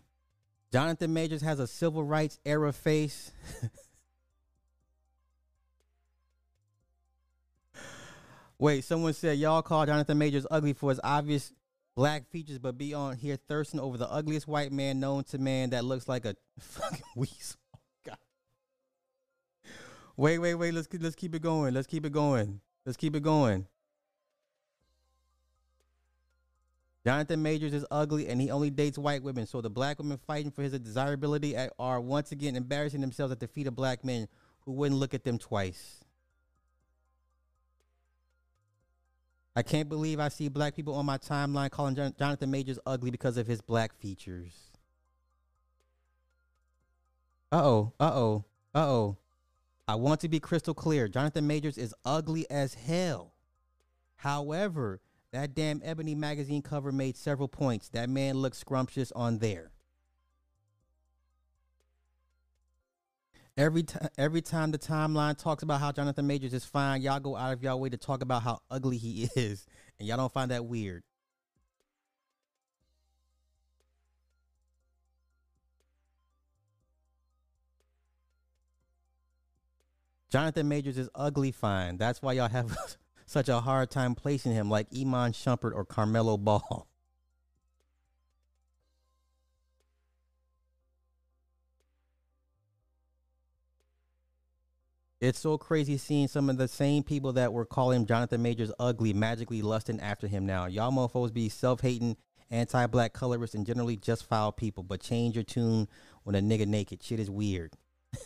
Jonathan 0.72 1.14
Majors 1.14 1.42
has 1.42 1.60
a 1.60 1.68
civil 1.68 2.04
rights 2.04 2.40
era 2.46 2.72
face. 2.74 3.32
Wait, 8.64 8.82
someone 8.86 9.12
said 9.12 9.38
y'all 9.38 9.62
call 9.62 9.86
Jonathan 9.86 10.18
Majors 10.18 10.48
ugly 10.50 10.72
for 10.72 10.90
his 10.90 11.02
obvious 11.04 11.52
black 11.98 12.26
features, 12.30 12.60
but 12.60 12.78
be 12.78 12.94
on 12.94 13.18
here 13.18 13.36
thirsting 13.36 13.78
over 13.78 13.98
the 13.98 14.10
ugliest 14.10 14.48
white 14.48 14.72
man 14.72 15.02
known 15.02 15.26
to 15.26 15.38
man 15.38 15.72
that 15.72 15.84
looks 15.84 16.08
like 16.08 16.24
a 16.24 16.34
fucking 16.62 17.04
weasel. 17.14 17.60
God. 18.06 18.18
Wait, 20.16 20.40
wait, 20.40 20.56
wait. 20.56 20.74
Let's 20.74 20.88
let's 20.98 21.14
keep 21.14 21.36
it 21.36 21.42
going. 21.42 21.74
Let's 21.74 21.88
keep 21.88 22.06
it 22.06 22.14
going. 22.14 22.62
Let's 22.86 22.96
keep 22.96 23.18
it 23.18 23.22
going. 23.22 23.68
Jonathan 27.06 27.44
Majors 27.44 27.74
is 27.74 27.86
ugly 27.92 28.30
and 28.30 28.40
he 28.40 28.50
only 28.50 28.70
dates 28.70 28.98
white 28.98 29.24
women. 29.24 29.46
So 29.46 29.60
the 29.60 29.70
black 29.70 30.00
women 30.00 30.18
fighting 30.26 30.52
for 30.52 30.62
his 30.62 30.72
desirability 30.80 31.54
are 31.78 32.00
once 32.00 32.32
again 32.32 32.56
embarrassing 32.56 33.02
themselves 33.02 33.34
at 33.34 33.42
the 33.42 33.48
feet 33.50 33.68
of 33.68 33.76
black 33.76 34.06
men 34.06 34.30
who 34.62 34.72
wouldn't 34.72 35.02
look 35.02 35.14
at 35.14 35.26
them 35.26 35.38
twice. 35.38 36.03
I 39.56 39.62
can't 39.62 39.88
believe 39.88 40.20
I 40.20 40.30
see 40.30 40.48
black 40.48 40.76
people 40.76 40.96
on 40.96 41.06
my 41.06 41.18
timeline 41.18 41.70
calling 41.70 41.96
Jonathan 41.96 42.50
Majors 42.50 42.80
ugly 42.86 43.12
because 43.12 43.38
of 43.38 43.46
his 43.46 43.62
black 43.62 43.94
features. 43.94 44.54
Uh 47.52 47.62
oh, 47.64 47.94
uh 48.00 48.12
oh, 48.14 48.46
uh 48.74 48.88
oh. 48.88 49.18
I 49.88 49.96
want 49.96 50.22
to 50.22 50.30
be 50.30 50.40
crystal 50.40 50.74
clear. 50.74 51.08
Jonathan 51.08 51.46
Majors 51.46 51.78
is 51.78 51.94
ugly 52.04 52.50
as 52.50 52.74
hell. 52.74 53.34
However, 54.16 55.02
that 55.34 55.54
damn 55.54 55.82
Ebony 55.84 56.16
magazine 56.16 56.62
cover 56.62 56.92
made 56.92 57.18
several 57.18 57.48
points. 57.48 57.90
That 57.90 58.10
man 58.10 58.38
looks 58.38 58.58
scrumptious 58.58 59.12
on 59.12 59.40
there. 59.40 59.73
Every 63.56 63.84
time, 63.84 64.10
every 64.18 64.42
time 64.42 64.72
the 64.72 64.80
timeline 64.80 65.38
talks 65.38 65.62
about 65.62 65.80
how 65.80 65.92
Jonathan 65.92 66.26
Majors 66.26 66.54
is 66.54 66.66
fine, 66.66 67.04
y'all 67.04 67.20
go 67.20 67.36
out 67.36 67.54
of 67.54 67.62
y'all 67.62 67.80
way 67.80 67.90
to 67.90 67.98
talk 67.98 68.24
about 68.24 68.42
how 68.42 68.62
ugly 68.72 68.98
he 68.98 69.30
is, 69.36 69.68
and 70.00 70.08
y'all 70.08 70.18
don't 70.18 70.34
find 70.34 70.50
that 70.50 70.66
weird. 70.66 71.04
Jonathan 80.32 80.68
Majors 80.68 80.98
is 80.98 81.10
ugly 81.14 81.52
fine. 81.52 81.98
That's 81.98 82.24
why 82.24 82.34
y'all 82.34 82.50
have 82.50 82.76
such 83.28 83.50
a 83.50 83.60
hard 83.60 83.92
time 83.92 84.16
placing 84.16 84.52
him 84.52 84.68
like 84.68 84.88
Iman 84.92 85.32
Shumpert 85.32 85.76
or 85.76 85.86
Carmelo 85.86 86.38
Ball. 86.38 86.88
It's 95.24 95.40
so 95.40 95.58
crazy 95.58 95.96
seeing 95.98 96.28
some 96.28 96.50
of 96.50 96.58
the 96.58 96.68
same 96.68 97.02
people 97.02 97.32
that 97.32 97.54
were 97.54 97.64
calling 97.64 98.06
Jonathan 98.06 98.42
Majors 98.42 98.74
ugly 98.78 99.14
magically 99.14 99.62
lusting 99.62 100.02
after 100.02 100.28
him 100.28 100.46
now. 100.46 100.66
Y'all 100.66 100.92
mofos 100.92 101.32
be 101.32 101.48
self 101.48 101.80
hating, 101.80 102.18
anti 102.52 102.88
black 102.88 103.14
colorists, 103.14 103.56
and 103.56 103.66
generally 103.66 103.96
just 103.96 104.26
foul 104.26 104.52
people, 104.52 104.84
but 104.84 105.00
change 105.00 105.36
your 105.36 105.46
tune 105.46 105.88
when 106.26 106.36
a 106.36 106.42
nigga 106.42 106.68
naked. 106.68 107.02
Shit 107.02 107.22
is 107.22 107.30
weird. 107.30 107.72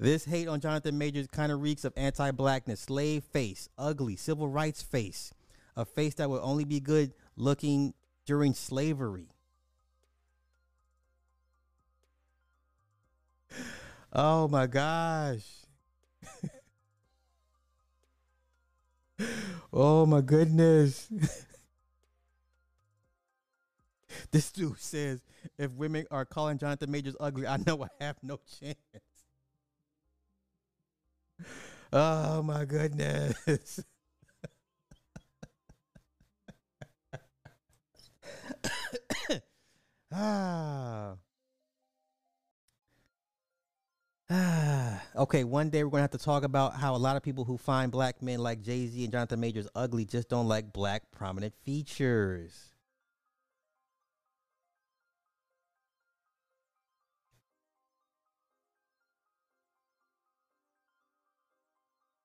this 0.00 0.24
hate 0.24 0.48
on 0.48 0.58
Jonathan 0.58 0.98
Majors 0.98 1.28
kind 1.28 1.52
of 1.52 1.62
reeks 1.62 1.84
of 1.84 1.92
anti 1.96 2.32
blackness, 2.32 2.80
slave 2.80 3.22
face, 3.22 3.68
ugly, 3.78 4.16
civil 4.16 4.48
rights 4.48 4.82
face, 4.82 5.32
a 5.76 5.84
face 5.84 6.14
that 6.14 6.28
would 6.28 6.42
only 6.42 6.64
be 6.64 6.80
good 6.80 7.14
looking 7.36 7.94
during 8.24 8.54
slavery. 8.54 9.28
Oh 14.12 14.48
my 14.48 14.66
gosh. 14.66 15.44
oh 19.72 20.06
my 20.06 20.20
goodness. 20.20 21.08
this 24.30 24.52
dude 24.52 24.78
says 24.78 25.22
if 25.58 25.72
women 25.72 26.06
are 26.10 26.24
calling 26.24 26.58
Jonathan 26.58 26.90
Majors 26.90 27.16
ugly, 27.20 27.46
I 27.46 27.58
know 27.66 27.84
I 27.84 27.88
have 28.04 28.16
no 28.22 28.40
chance. 28.60 28.76
Oh 31.92 32.42
my 32.42 32.64
goodness. 32.64 33.36
ah. 40.12 41.16
okay, 45.16 45.44
one 45.44 45.70
day 45.70 45.84
we're 45.84 45.90
to 45.98 46.02
have 46.02 46.10
to 46.10 46.18
talk 46.18 46.42
about 46.42 46.74
how 46.74 46.94
a 46.96 46.98
lot 46.98 47.16
of 47.16 47.22
people 47.22 47.44
who 47.44 47.56
find 47.56 47.92
black 47.92 48.22
men 48.22 48.40
like 48.40 48.62
Jay 48.62 48.86
Z 48.86 49.02
and 49.04 49.12
Jonathan 49.12 49.40
Majors 49.40 49.68
ugly 49.74 50.04
just 50.04 50.28
don't 50.28 50.48
like 50.48 50.72
black 50.72 51.10
prominent 51.12 51.54
features. 51.64 52.70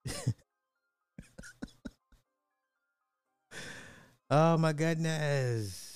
oh 4.29 4.57
my 4.57 4.73
goodness. 4.73 5.90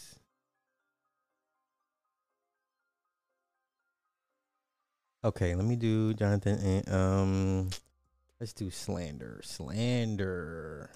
Okay, 5.26 5.56
let 5.56 5.66
me 5.66 5.76
do 5.76 6.14
Jonathan 6.14 6.60
and 6.60 6.94
um 6.94 7.70
let's 8.40 8.54
do 8.54 8.70
slander. 8.70 9.42
Slander. 9.44 10.92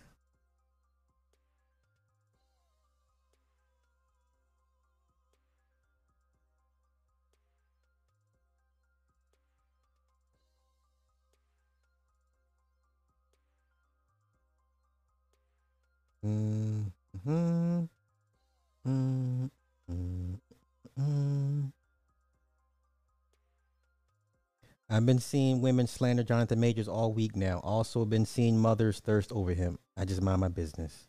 Mm, 16.24 16.92
mhm, 17.26 17.90
mm, 18.86 19.50
I've 24.90 25.06
been 25.06 25.20
seeing 25.20 25.62
women 25.62 25.86
slander 25.86 26.24
Jonathan 26.24 26.60
Majors 26.60 26.88
all 26.88 27.14
week 27.14 27.36
now. 27.36 27.60
Also 27.64 28.06
been 28.06 28.26
seeing 28.26 28.58
mothers 28.58 29.00
thirst 29.00 29.32
over 29.32 29.54
him. 29.54 29.78
I 29.96 30.06
just 30.06 30.22
mind 30.22 30.42
my 30.42 30.48
business. 30.48 31.08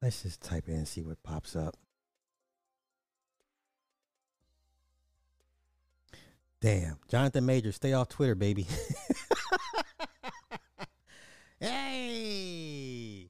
Let's 0.00 0.22
just 0.22 0.40
type 0.40 0.68
in 0.68 0.74
and 0.76 0.88
see 0.88 1.02
what 1.02 1.22
pops 1.22 1.54
up. 1.54 1.76
Damn. 6.60 6.96
Jonathan 7.08 7.44
Majors, 7.44 7.76
stay 7.76 7.92
off 7.92 8.08
Twitter, 8.08 8.34
baby. 8.34 8.66
hey. 11.60 13.25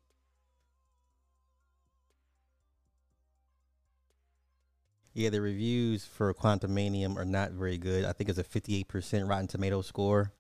Yeah, 5.17 5.31
the 5.31 5.41
reviews 5.41 6.05
for 6.05 6.35
Quantumania 6.35 7.17
are 7.17 7.25
not 7.25 7.53
very 7.53 7.79
good. 7.79 8.05
I 8.05 8.13
think 8.13 8.29
it's 8.29 8.39
a 8.39 8.45
58% 8.45 9.27
Rotten 9.27 9.47
Tomato 9.47 9.81
score. 9.81 10.35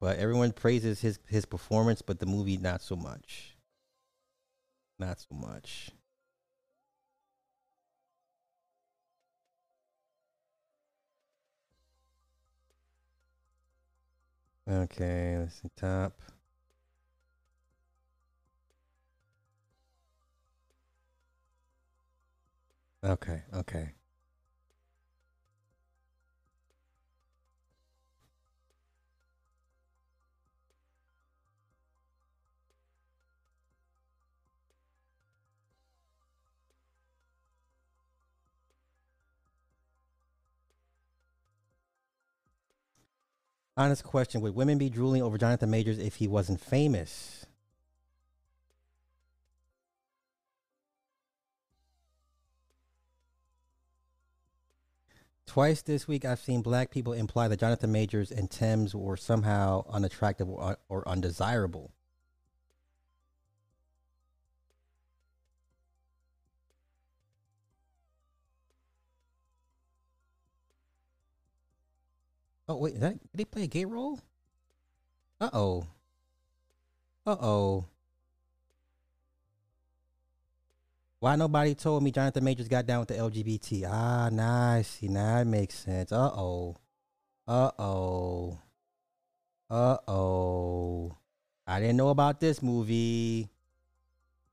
But 0.00 0.16
everyone 0.18 0.52
praises 0.52 1.02
his 1.02 1.18
his 1.28 1.44
performance, 1.44 2.00
but 2.00 2.18
the 2.18 2.24
movie 2.24 2.56
not 2.56 2.80
so 2.80 2.96
much. 2.96 3.54
Not 4.98 5.20
so 5.20 5.34
much. 5.36 5.90
Okay, 14.66 15.36
let's 15.38 15.56
see 15.60 15.68
top. 15.76 16.18
Okay, 23.06 23.42
okay. 23.54 23.92
Honest 43.76 44.02
question: 44.02 44.40
Would 44.40 44.56
women 44.56 44.78
be 44.78 44.90
drooling 44.90 45.22
over 45.22 45.38
Jonathan 45.38 45.70
Majors 45.70 45.98
if 45.98 46.16
he 46.16 46.26
wasn't 46.26 46.60
famous? 46.60 47.45
Twice 55.56 55.80
this 55.80 56.06
week, 56.06 56.26
I've 56.26 56.38
seen 56.38 56.60
black 56.60 56.90
people 56.90 57.14
imply 57.14 57.48
that 57.48 57.60
Jonathan 57.60 57.90
Majors 57.90 58.30
and 58.30 58.50
Tems 58.50 58.94
were 58.94 59.16
somehow 59.16 59.86
unattractive 59.88 60.50
or, 60.50 60.76
or 60.90 61.08
undesirable. 61.08 61.94
Oh 72.68 72.76
wait, 72.76 73.00
that, 73.00 73.14
did 73.32 73.38
he 73.38 73.44
play 73.46 73.62
a 73.62 73.66
gay 73.66 73.86
role? 73.86 74.20
Uh 75.40 75.48
oh. 75.54 75.86
Uh 77.26 77.36
oh. 77.40 77.86
Why 81.18 81.34
nobody 81.36 81.74
told 81.74 82.02
me 82.02 82.10
Jonathan 82.10 82.44
Majors 82.44 82.68
got 82.68 82.86
down 82.86 83.00
with 83.00 83.08
the 83.08 83.14
LGBT? 83.14 83.88
Ah, 83.90 84.28
nice. 84.30 84.88
See, 84.88 85.08
now 85.08 85.38
it 85.38 85.46
makes 85.46 85.74
sense. 85.74 86.12
Uh 86.12 86.30
oh. 86.34 86.76
Uh 87.48 87.70
oh. 87.78 88.58
Uh 89.70 89.96
oh. 90.06 91.16
I 91.66 91.80
didn't 91.80 91.96
know 91.96 92.10
about 92.10 92.38
this 92.38 92.62
movie. 92.62 93.48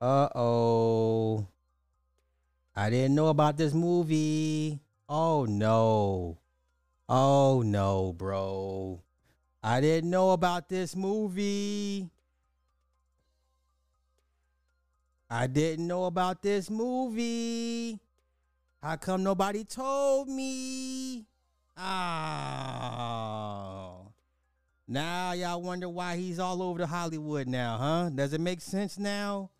Uh 0.00 0.28
oh. 0.34 1.46
I 2.74 2.90
didn't 2.90 3.14
know 3.14 3.28
about 3.28 3.56
this 3.58 3.74
movie. 3.74 4.80
Oh 5.08 5.44
no. 5.44 6.38
Oh 7.08 7.62
no, 7.64 8.14
bro. 8.14 9.02
I 9.62 9.80
didn't 9.82 10.10
know 10.10 10.30
about 10.30 10.68
this 10.70 10.96
movie. 10.96 12.10
I 15.30 15.46
didn't 15.46 15.86
know 15.86 16.04
about 16.04 16.42
this 16.42 16.70
movie. 16.70 17.98
How 18.82 18.96
come 18.96 19.22
nobody 19.22 19.64
told 19.64 20.28
me? 20.28 21.26
Oh. 21.76 22.92
Now 24.86 25.32
y'all 25.32 25.62
wonder 25.62 25.88
why 25.88 26.16
he's 26.16 26.38
all 26.38 26.62
over 26.62 26.78
the 26.78 26.86
Hollywood 26.86 27.48
now, 27.48 27.78
huh? 27.78 28.10
Does 28.10 28.34
it 28.34 28.40
make 28.40 28.60
sense 28.60 28.98
now? 28.98 29.50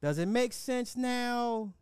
Does 0.00 0.18
it 0.18 0.26
make 0.26 0.52
sense 0.54 0.96
now? 0.96 1.74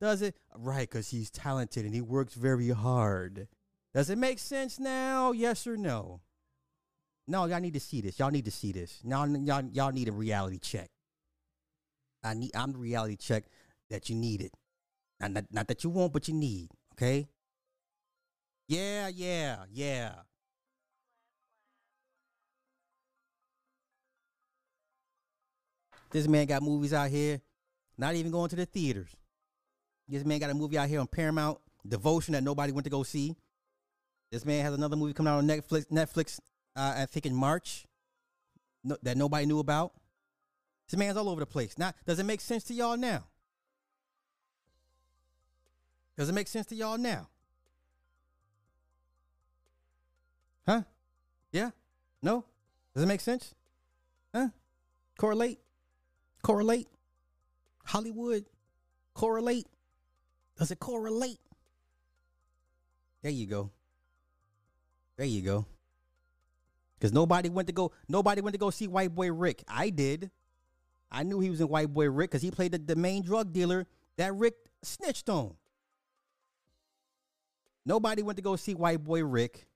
Does 0.00 0.22
it? 0.22 0.36
Right, 0.54 0.88
because 0.88 1.10
he's 1.10 1.30
talented 1.30 1.84
and 1.84 1.94
he 1.94 2.00
works 2.00 2.34
very 2.34 2.68
hard. 2.68 3.48
Does 3.94 4.10
it 4.10 4.18
make 4.18 4.38
sense 4.38 4.78
now? 4.78 5.32
Yes 5.32 5.66
or 5.66 5.76
no? 5.76 6.20
No, 7.26 7.46
y'all 7.46 7.60
need 7.60 7.74
to 7.74 7.80
see 7.80 8.00
this. 8.00 8.18
Y'all 8.18 8.30
need 8.30 8.44
to 8.44 8.50
see 8.50 8.72
this. 8.72 9.00
Now 9.02 9.24
y'all, 9.24 9.64
y'all 9.72 9.92
need 9.92 10.08
a 10.08 10.12
reality 10.12 10.58
check. 10.58 10.90
I 12.22 12.34
need 12.34 12.54
I'm 12.54 12.72
the 12.72 12.78
reality 12.78 13.16
check 13.16 13.44
that 13.90 14.08
you 14.08 14.16
needed. 14.16 14.50
Not, 15.20 15.32
not, 15.32 15.44
not 15.50 15.68
that 15.68 15.84
you 15.84 15.90
want, 15.90 16.12
but 16.12 16.28
you 16.28 16.34
need. 16.34 16.68
Okay? 16.94 17.28
Yeah, 18.68 19.08
yeah, 19.08 19.64
yeah. 19.72 20.12
This 26.10 26.26
man 26.26 26.46
got 26.46 26.62
movies 26.62 26.92
out 26.92 27.10
here, 27.10 27.40
not 27.98 28.14
even 28.14 28.30
going 28.30 28.48
to 28.50 28.56
the 28.56 28.66
theaters. 28.66 29.08
This 30.08 30.24
man 30.24 30.38
got 30.38 30.50
a 30.50 30.54
movie 30.54 30.78
out 30.78 30.88
here 30.88 31.00
on 31.00 31.06
Paramount, 31.06 31.58
Devotion 31.86 32.32
that 32.32 32.42
nobody 32.42 32.72
went 32.72 32.84
to 32.84 32.90
go 32.90 33.02
see. 33.02 33.36
This 34.32 34.44
man 34.44 34.64
has 34.64 34.74
another 34.74 34.96
movie 34.96 35.12
coming 35.12 35.32
out 35.32 35.38
on 35.38 35.46
Netflix. 35.46 35.86
Netflix, 35.90 36.38
uh, 36.76 36.94
I 36.96 37.06
think 37.06 37.26
in 37.26 37.34
March, 37.34 37.86
no, 38.84 38.96
that 39.02 39.16
nobody 39.16 39.46
knew 39.46 39.58
about. 39.58 39.92
This 40.88 40.98
man's 40.98 41.16
all 41.16 41.28
over 41.28 41.40
the 41.40 41.46
place. 41.46 41.76
Now, 41.76 41.92
does 42.06 42.18
it 42.18 42.24
make 42.24 42.40
sense 42.40 42.64
to 42.64 42.74
y'all 42.74 42.96
now? 42.96 43.24
Does 46.16 46.28
it 46.28 46.34
make 46.34 46.48
sense 46.48 46.66
to 46.66 46.74
y'all 46.74 46.98
now? 46.98 47.28
Huh? 50.66 50.82
Yeah? 51.52 51.70
No? 52.22 52.44
Does 52.94 53.04
it 53.04 53.06
make 53.06 53.20
sense? 53.20 53.54
Huh? 54.34 54.48
Correlate? 55.18 55.58
Correlate? 56.42 56.88
Hollywood? 57.84 58.44
Correlate? 59.14 59.66
Does 60.58 60.70
it 60.70 60.80
correlate? 60.80 61.38
There 63.22 63.32
you 63.32 63.46
go. 63.46 63.70
There 65.16 65.26
you 65.26 65.42
go. 65.42 65.66
Because 66.98 67.12
nobody 67.12 67.48
went 67.48 67.68
to 67.68 67.72
go. 67.72 67.92
Nobody 68.08 68.40
went 68.40 68.54
to 68.54 68.58
go 68.58 68.70
see 68.70 68.88
White 68.88 69.14
Boy 69.14 69.30
Rick. 69.32 69.62
I 69.68 69.90
did. 69.90 70.30
I 71.10 71.22
knew 71.22 71.40
he 71.40 71.50
was 71.50 71.60
in 71.60 71.68
White 71.68 71.92
Boy 71.92 72.10
Rick 72.10 72.30
because 72.30 72.42
he 72.42 72.50
played 72.50 72.72
the, 72.72 72.78
the 72.78 72.96
main 72.96 73.22
drug 73.22 73.52
dealer 73.52 73.86
that 74.16 74.34
Rick 74.34 74.54
snitched 74.82 75.28
on. 75.28 75.54
Nobody 77.86 78.22
went 78.22 78.36
to 78.36 78.42
go 78.42 78.56
see 78.56 78.74
White 78.74 79.02
Boy 79.02 79.24
Rick. 79.24 79.66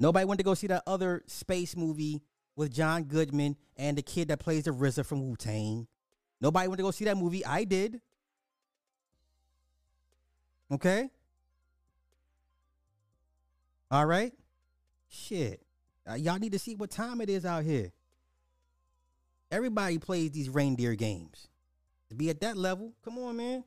Nobody 0.00 0.24
went 0.24 0.38
to 0.38 0.44
go 0.44 0.54
see 0.54 0.66
that 0.66 0.82
other 0.86 1.22
space 1.26 1.76
movie 1.76 2.22
with 2.56 2.72
John 2.72 3.04
Goodman 3.04 3.56
and 3.76 3.96
the 3.96 4.02
kid 4.02 4.28
that 4.28 4.40
plays 4.40 4.64
the 4.64 4.72
RZA 4.72 5.06
from 5.06 5.28
Wu 5.28 5.36
Tang. 5.36 5.86
Nobody 6.40 6.68
went 6.68 6.78
to 6.78 6.82
go 6.82 6.90
see 6.90 7.04
that 7.04 7.16
movie. 7.16 7.44
I 7.44 7.64
did. 7.64 8.00
Okay. 10.70 11.10
All 13.90 14.06
right. 14.06 14.32
Shit. 15.08 15.63
Uh, 16.08 16.14
y'all 16.14 16.38
need 16.38 16.52
to 16.52 16.58
see 16.58 16.74
what 16.74 16.90
time 16.90 17.20
it 17.20 17.30
is 17.30 17.44
out 17.44 17.64
here. 17.64 17.92
Everybody 19.50 19.98
plays 19.98 20.32
these 20.32 20.48
reindeer 20.48 20.94
games. 20.94 21.48
To 22.08 22.14
be 22.14 22.28
at 22.30 22.40
that 22.40 22.56
level, 22.56 22.92
come 23.04 23.18
on, 23.18 23.36
man. 23.36 23.64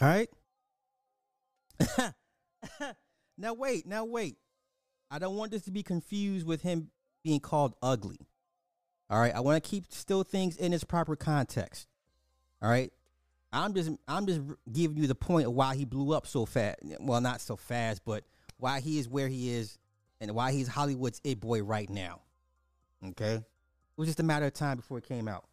All 0.00 0.08
right. 0.08 0.30
now 3.38 3.54
wait, 3.54 3.86
now 3.86 4.04
wait. 4.04 4.36
I 5.10 5.18
don't 5.18 5.36
want 5.36 5.50
this 5.50 5.62
to 5.62 5.70
be 5.70 5.82
confused 5.82 6.46
with 6.46 6.62
him 6.62 6.90
being 7.24 7.40
called 7.40 7.74
ugly. 7.82 8.28
All 9.10 9.20
right, 9.20 9.34
I 9.34 9.40
want 9.40 9.62
to 9.62 9.68
keep 9.68 9.86
still 9.90 10.22
things 10.22 10.56
in 10.56 10.72
its 10.72 10.84
proper 10.84 11.16
context. 11.16 11.88
All 12.60 12.68
right, 12.68 12.92
I'm 13.52 13.74
just 13.74 13.90
I'm 14.06 14.26
just 14.26 14.40
giving 14.70 14.98
you 14.98 15.06
the 15.06 15.14
point 15.14 15.46
of 15.46 15.52
why 15.52 15.74
he 15.74 15.84
blew 15.84 16.12
up 16.12 16.26
so 16.26 16.44
fast. 16.44 16.78
Well, 17.00 17.20
not 17.20 17.40
so 17.40 17.56
fast, 17.56 18.02
but 18.04 18.24
why 18.58 18.80
he 18.80 18.98
is 18.98 19.08
where 19.08 19.28
he 19.28 19.50
is 19.50 19.78
and 20.20 20.34
why 20.34 20.52
he's 20.52 20.68
Hollywood's 20.68 21.20
it 21.24 21.40
boy 21.40 21.62
right 21.62 21.88
now. 21.88 22.20
Okay, 23.06 23.34
it 23.34 23.44
was 23.96 24.08
just 24.08 24.20
a 24.20 24.24
matter 24.24 24.46
of 24.46 24.52
time 24.52 24.76
before 24.76 24.98
it 24.98 25.08
came 25.08 25.28
out. 25.28 25.44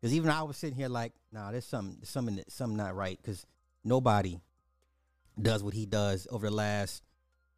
Because 0.00 0.14
even 0.14 0.28
I 0.28 0.42
was 0.42 0.58
sitting 0.58 0.76
here 0.76 0.88
like, 0.88 1.12
nah, 1.32 1.50
there's 1.50 1.64
something, 1.64 1.96
something, 2.02 2.42
something 2.48 2.76
not 2.76 2.94
right. 2.94 3.18
Because 3.22 3.46
nobody 3.84 4.38
does 5.40 5.62
what 5.62 5.72
he 5.72 5.86
does 5.86 6.26
over 6.30 6.48
the 6.48 6.54
last 6.54 7.02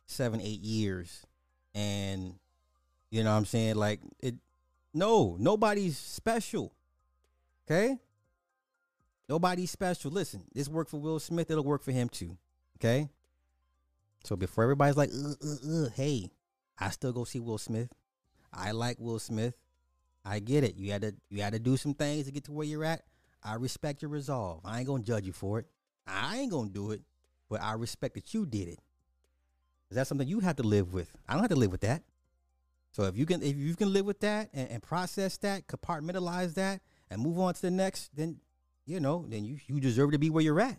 seven, 0.07 0.41
eight 0.41 0.61
years, 0.61 1.27
and 1.75 2.35
you 3.11 3.25
know 3.25 3.33
what 3.33 3.39
I'm 3.39 3.47
saying? 3.47 3.75
Like 3.75 4.01
it. 4.21 4.37
No, 4.95 5.37
nobody's 5.39 5.99
special. 5.99 6.73
Okay. 7.69 7.99
Nobody's 9.29 9.71
special. 9.71 10.11
Listen, 10.11 10.45
this 10.55 10.69
worked 10.69 10.91
for 10.91 11.01
Will 11.01 11.19
Smith. 11.19 11.51
It'll 11.51 11.65
work 11.65 11.83
for 11.83 11.93
him 11.93 12.09
too. 12.09 12.37
Okay. 12.79 13.09
So 14.25 14.37
before 14.37 14.65
everybody's 14.65 14.97
like, 14.97 15.11
uh, 15.11 15.47
uh, 15.47 15.85
uh, 15.85 15.89
hey, 15.91 16.31
I 16.79 16.91
still 16.91 17.13
go 17.13 17.25
see 17.25 17.41
Will 17.41 17.59
Smith. 17.59 17.89
I 18.53 18.73
like 18.73 18.99
Will 18.99 19.19
Smith. 19.19 19.55
I 20.25 20.41
get 20.41 20.65
it. 20.65 20.77
You 20.77 20.91
had 20.93 21.03
to 21.03 21.15
you 21.31 21.43
had 21.43 21.53
to 21.53 21.59
do 21.59 21.77
some 21.77 21.95
things 21.95 22.27
to 22.27 22.33
get 22.33 22.45
to 22.45 22.53
where 22.53 22.67
you're 22.67 22.85
at. 22.85 23.03
I 23.43 23.55
respect 23.55 24.03
your 24.03 24.11
resolve. 24.11 24.61
I 24.65 24.79
ain't 24.79 24.89
gonna 24.89 25.05
judge 25.05 25.25
you 25.25 25.33
for 25.33 25.61
it. 25.61 25.67
I 26.07 26.39
ain't 26.39 26.51
gonna 26.51 26.71
do 26.71 26.91
it, 26.91 27.03
but 27.49 27.63
I 27.63 27.75
respect 27.75 28.15
that 28.15 28.35
you 28.35 28.45
did 28.45 28.69
it. 28.69 28.81
Is 29.91 29.97
that 29.97 30.09
something 30.09 30.27
you 30.27 30.41
have 30.41 30.57
to 30.57 30.65
live 30.65 30.93
with? 30.93 31.13
I 31.29 31.35
don't 31.35 31.43
have 31.43 31.51
to 31.51 31.57
live 31.57 31.71
with 31.71 31.83
that. 31.83 32.03
So 32.91 33.05
if 33.05 33.17
you 33.17 33.27
can 33.27 33.43
if 33.43 33.57
you 33.57 33.77
can 33.77 33.93
live 33.93 34.07
with 34.07 34.21
that 34.21 34.51
and, 34.53 34.69
and 34.69 34.83
process 34.83 35.37
that, 35.39 35.69
compartmentalize 35.69 36.55
that, 36.55 36.81
and 37.11 37.23
move 37.23 37.39
on 37.39 37.55
to 37.55 37.63
the 37.63 37.71
next, 37.71 38.11
then 38.17 38.41
you 38.87 39.01
know, 39.01 39.27
then 39.29 39.45
you 39.45 39.59
you 39.67 39.81
deserve 39.81 40.13
to 40.13 40.19
be 40.19 40.31
where 40.31 40.43
you're 40.43 40.61
at. 40.61 40.79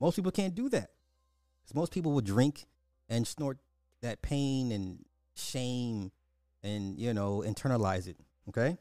Most 0.00 0.16
people 0.16 0.32
can't 0.32 0.54
do 0.54 0.68
that. 0.70 0.90
Because 1.62 1.74
most 1.74 1.92
people 1.92 2.12
will 2.12 2.20
drink 2.20 2.66
and 3.08 3.26
snort 3.26 3.58
that 4.02 4.20
pain 4.20 4.72
and 4.72 5.04
shame 5.34 6.12
and 6.62 6.98
you 6.98 7.14
know 7.14 7.44
internalize 7.46 8.06
it. 8.08 8.16
Okay, 8.48 8.76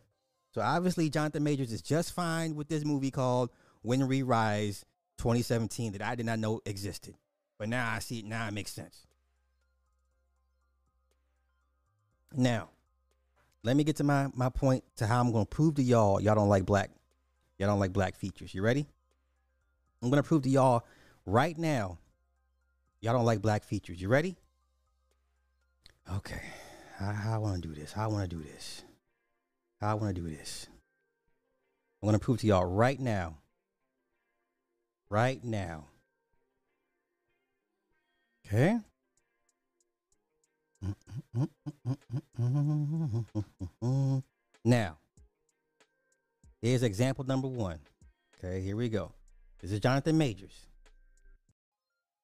so 0.51 0.61
obviously 0.61 1.09
Jonathan 1.09 1.43
Majors 1.43 1.71
is 1.71 1.81
just 1.81 2.13
fine 2.13 2.55
with 2.55 2.67
this 2.67 2.83
movie 2.83 3.11
called 3.11 3.51
When 3.83 4.07
We 4.07 4.23
Rise 4.23 4.83
2017 5.19 5.93
that 5.93 6.01
I 6.01 6.15
did 6.15 6.25
not 6.25 6.39
know 6.39 6.59
existed, 6.65 7.15
but 7.57 7.69
now 7.69 7.89
I 7.89 7.99
see 7.99 8.19
it. 8.19 8.25
Now 8.25 8.47
it 8.47 8.53
makes 8.53 8.71
sense. 8.71 9.05
Now, 12.35 12.69
let 13.61 13.77
me 13.77 13.83
get 13.83 13.97
to 13.97 14.03
my 14.03 14.27
my 14.33 14.49
point 14.49 14.83
to 14.97 15.05
how 15.05 15.21
I'm 15.21 15.31
going 15.31 15.45
to 15.45 15.49
prove 15.49 15.75
to 15.75 15.83
y'all 15.83 16.19
y'all 16.19 16.35
don't 16.35 16.49
like 16.49 16.65
black 16.65 16.89
y'all 17.63 17.71
don't 17.71 17.79
like 17.79 17.93
black 17.93 18.17
features. 18.17 18.53
You 18.53 18.61
ready? 18.61 18.85
I'm 20.01 20.09
to 20.21 20.27
prove 20.27 20.43
to 20.43 20.49
y'all 20.49 20.83
right 21.25 21.57
now 21.57 21.97
y'all 23.03 23.13
don't 23.13 23.25
like 23.25 23.41
black 23.41 23.63
features. 23.63 24.01
You 24.01 24.07
ready? 24.07 24.37
Okay. 26.15 26.41
I 26.99 27.37
want 27.37 27.61
to 27.61 27.67
do 27.67 27.73
this? 27.73 27.93
I 27.97 28.07
want 28.07 28.29
to 28.29 28.35
do 28.35 28.41
this? 28.41 28.83
I 29.81 29.93
want 29.93 30.15
to 30.15 30.21
do 30.21 30.29
this? 30.29 30.67
I'm 32.01 32.07
to 32.13 32.19
prove 32.19 32.39
to 32.39 32.47
y'all 32.47 32.65
right 32.65 32.99
now. 32.99 33.37
Right 35.09 35.43
now. 35.43 35.87
Okay. 38.47 38.79
Now, 44.65 44.97
here's 46.63 46.81
example 46.81 47.25
number 47.25 47.47
one. 47.47 47.79
Okay, 48.39 48.61
here 48.61 48.75
we 48.75 48.89
go. 48.89 49.11
This 49.61 49.71
is 49.71 49.79
Jonathan 49.79 50.17
Majors. 50.17 50.65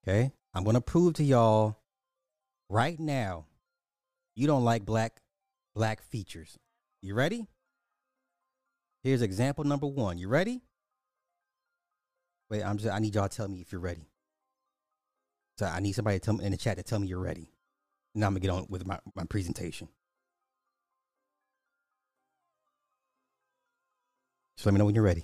Okay, 0.08 0.32
I'm 0.54 0.64
gonna 0.64 0.82
prove 0.82 1.14
to 1.16 1.24
y'all 1.24 1.78
right 2.70 3.00
now 3.00 3.46
you 4.36 4.48
don't 4.48 4.64
like 4.64 4.86
black 4.86 5.22
black 5.76 6.02
features. 6.02 6.58
You 7.02 7.14
ready? 7.14 7.48
Here's 9.04 9.22
example 9.22 9.66
number 9.66 9.88
one. 9.88 10.18
You 10.18 10.30
ready? 10.30 10.62
Wait, 12.50 12.64
I'm 12.64 12.78
just 12.78 12.94
I 12.94 13.00
need 13.00 13.16
y'all 13.16 13.28
to 13.28 13.36
tell 13.36 13.48
me 13.48 13.60
if 13.60 13.72
you're 13.72 13.82
ready. 13.82 14.08
So 15.58 15.66
I 15.66 15.82
need 15.82 15.92
somebody 15.92 16.18
to 16.20 16.26
tell 16.26 16.36
me 16.36 16.46
in 16.46 16.52
the 16.52 16.58
chat 16.58 16.78
to 16.78 16.84
tell 16.84 17.00
me 17.00 17.08
you're 17.08 17.20
ready. 17.20 17.52
Now 18.16 18.28
I'm 18.28 18.34
gonna 18.34 18.40
get 18.40 18.52
on 18.52 18.66
with 18.70 18.88
my, 18.88 19.00
my 19.14 19.26
presentation. 19.26 19.90
Just 24.60 24.66
let 24.66 24.74
me 24.74 24.80
know 24.80 24.84
when 24.84 24.94
you're 24.94 25.06
ready. 25.06 25.24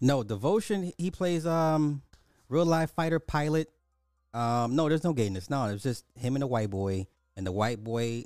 No, 0.00 0.24
Devotion, 0.24 0.92
he 0.98 1.12
plays 1.12 1.46
um 1.46 2.02
real 2.48 2.64
life 2.64 2.90
fighter 2.90 3.20
pilot. 3.20 3.70
Um, 4.34 4.74
no, 4.74 4.88
there's 4.88 5.04
no 5.04 5.12
gayness. 5.12 5.48
No, 5.48 5.66
it's 5.66 5.84
just 5.84 6.04
him 6.16 6.34
and 6.34 6.42
the 6.42 6.48
white 6.48 6.70
boy. 6.70 7.06
And 7.36 7.46
the 7.46 7.52
white 7.52 7.84
boy 7.84 8.24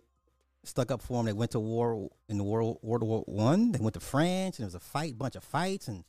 stuck 0.62 0.90
up 0.90 1.02
for 1.02 1.20
him. 1.20 1.26
They 1.26 1.34
went 1.34 1.50
to 1.50 1.60
war 1.60 2.08
in 2.30 2.38
the 2.38 2.44
World 2.44 2.78
World 2.80 3.02
War 3.02 3.22
One. 3.26 3.72
They 3.72 3.80
went 3.80 3.92
to 3.92 4.00
France 4.00 4.58
and 4.58 4.64
there 4.64 4.68
was 4.68 4.74
a 4.76 4.80
fight, 4.80 5.18
bunch 5.18 5.36
of 5.36 5.44
fights, 5.44 5.88
and 5.88 6.04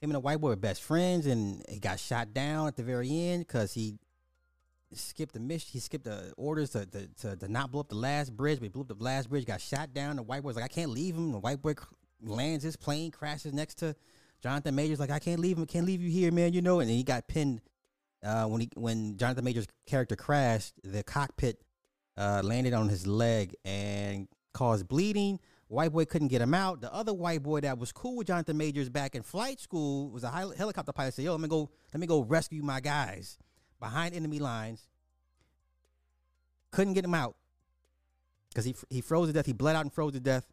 him 0.00 0.08
and 0.08 0.14
the 0.14 0.20
white 0.20 0.40
boy 0.40 0.48
were 0.48 0.56
best 0.56 0.82
friends, 0.82 1.26
and 1.26 1.62
he 1.68 1.78
got 1.78 2.00
shot 2.00 2.32
down 2.32 2.68
at 2.68 2.76
the 2.76 2.82
very 2.82 3.10
end 3.10 3.46
because 3.46 3.74
he 3.74 3.98
skipped 4.92 5.34
the 5.34 5.40
mission. 5.40 5.68
He 5.72 5.80
skipped 5.80 6.04
the 6.04 6.32
orders 6.36 6.70
to, 6.70 6.86
to, 6.86 7.06
to, 7.20 7.36
to, 7.36 7.48
not 7.48 7.70
blow 7.70 7.80
up 7.80 7.88
the 7.88 7.94
last 7.94 8.36
bridge, 8.36 8.58
but 8.58 8.64
he 8.64 8.68
blew 8.68 8.82
up 8.82 8.88
the 8.88 8.94
last 8.94 9.28
bridge, 9.28 9.44
got 9.44 9.60
shot 9.60 9.92
down. 9.92 10.16
The 10.16 10.22
white 10.22 10.42
boy's 10.42 10.56
like, 10.56 10.64
I 10.64 10.68
can't 10.68 10.90
leave 10.90 11.14
him. 11.14 11.32
The 11.32 11.38
white 11.38 11.60
boy 11.60 11.74
lands 12.22 12.64
his 12.64 12.76
plane, 12.76 13.10
crashes 13.10 13.52
next 13.52 13.74
to 13.76 13.94
Jonathan 14.40 14.74
Majors, 14.74 15.00
like, 15.00 15.10
I 15.10 15.18
can't 15.18 15.40
leave 15.40 15.58
him, 15.58 15.66
can't 15.66 15.84
leave 15.84 16.00
you 16.00 16.10
here, 16.10 16.30
man, 16.30 16.52
you 16.52 16.62
know. 16.62 16.80
And 16.80 16.88
he 16.88 17.02
got 17.02 17.26
pinned 17.26 17.60
uh, 18.22 18.44
when 18.44 18.60
he 18.60 18.70
when 18.74 19.16
Jonathan 19.16 19.44
Majors' 19.44 19.66
character 19.86 20.16
crashed, 20.16 20.74
the 20.84 21.02
cockpit 21.02 21.60
uh, 22.16 22.42
landed 22.44 22.72
on 22.72 22.88
his 22.88 23.06
leg 23.06 23.54
and 23.64 24.28
caused 24.54 24.88
bleeding. 24.88 25.40
White 25.66 25.92
boy 25.92 26.06
couldn't 26.06 26.28
get 26.28 26.40
him 26.40 26.54
out. 26.54 26.80
The 26.80 26.92
other 26.94 27.12
white 27.12 27.42
boy 27.42 27.60
that 27.60 27.78
was 27.78 27.92
cool 27.92 28.16
with 28.16 28.28
Jonathan 28.28 28.56
Majors 28.56 28.88
back 28.88 29.14
in 29.14 29.22
flight 29.22 29.60
school 29.60 30.08
was 30.10 30.24
a 30.24 30.30
helicopter 30.30 30.92
pilot. 30.92 31.14
Said, 31.14 31.24
"Yo, 31.24 31.32
let 31.32 31.40
me 31.40 31.48
go, 31.48 31.68
let 31.92 32.00
me 32.00 32.06
go 32.06 32.22
rescue 32.22 32.62
my 32.62 32.80
guys 32.80 33.38
behind 33.80 34.14
enemy 34.14 34.38
lines." 34.38 34.88
Couldn't 36.70 36.94
get 36.94 37.04
him 37.04 37.14
out 37.14 37.36
because 38.50 38.64
he 38.64 38.74
he 38.90 39.00
froze 39.00 39.28
to 39.28 39.32
death. 39.32 39.46
He 39.46 39.52
bled 39.52 39.76
out 39.76 39.82
and 39.82 39.92
froze 39.92 40.12
to 40.12 40.20
death. 40.20 40.46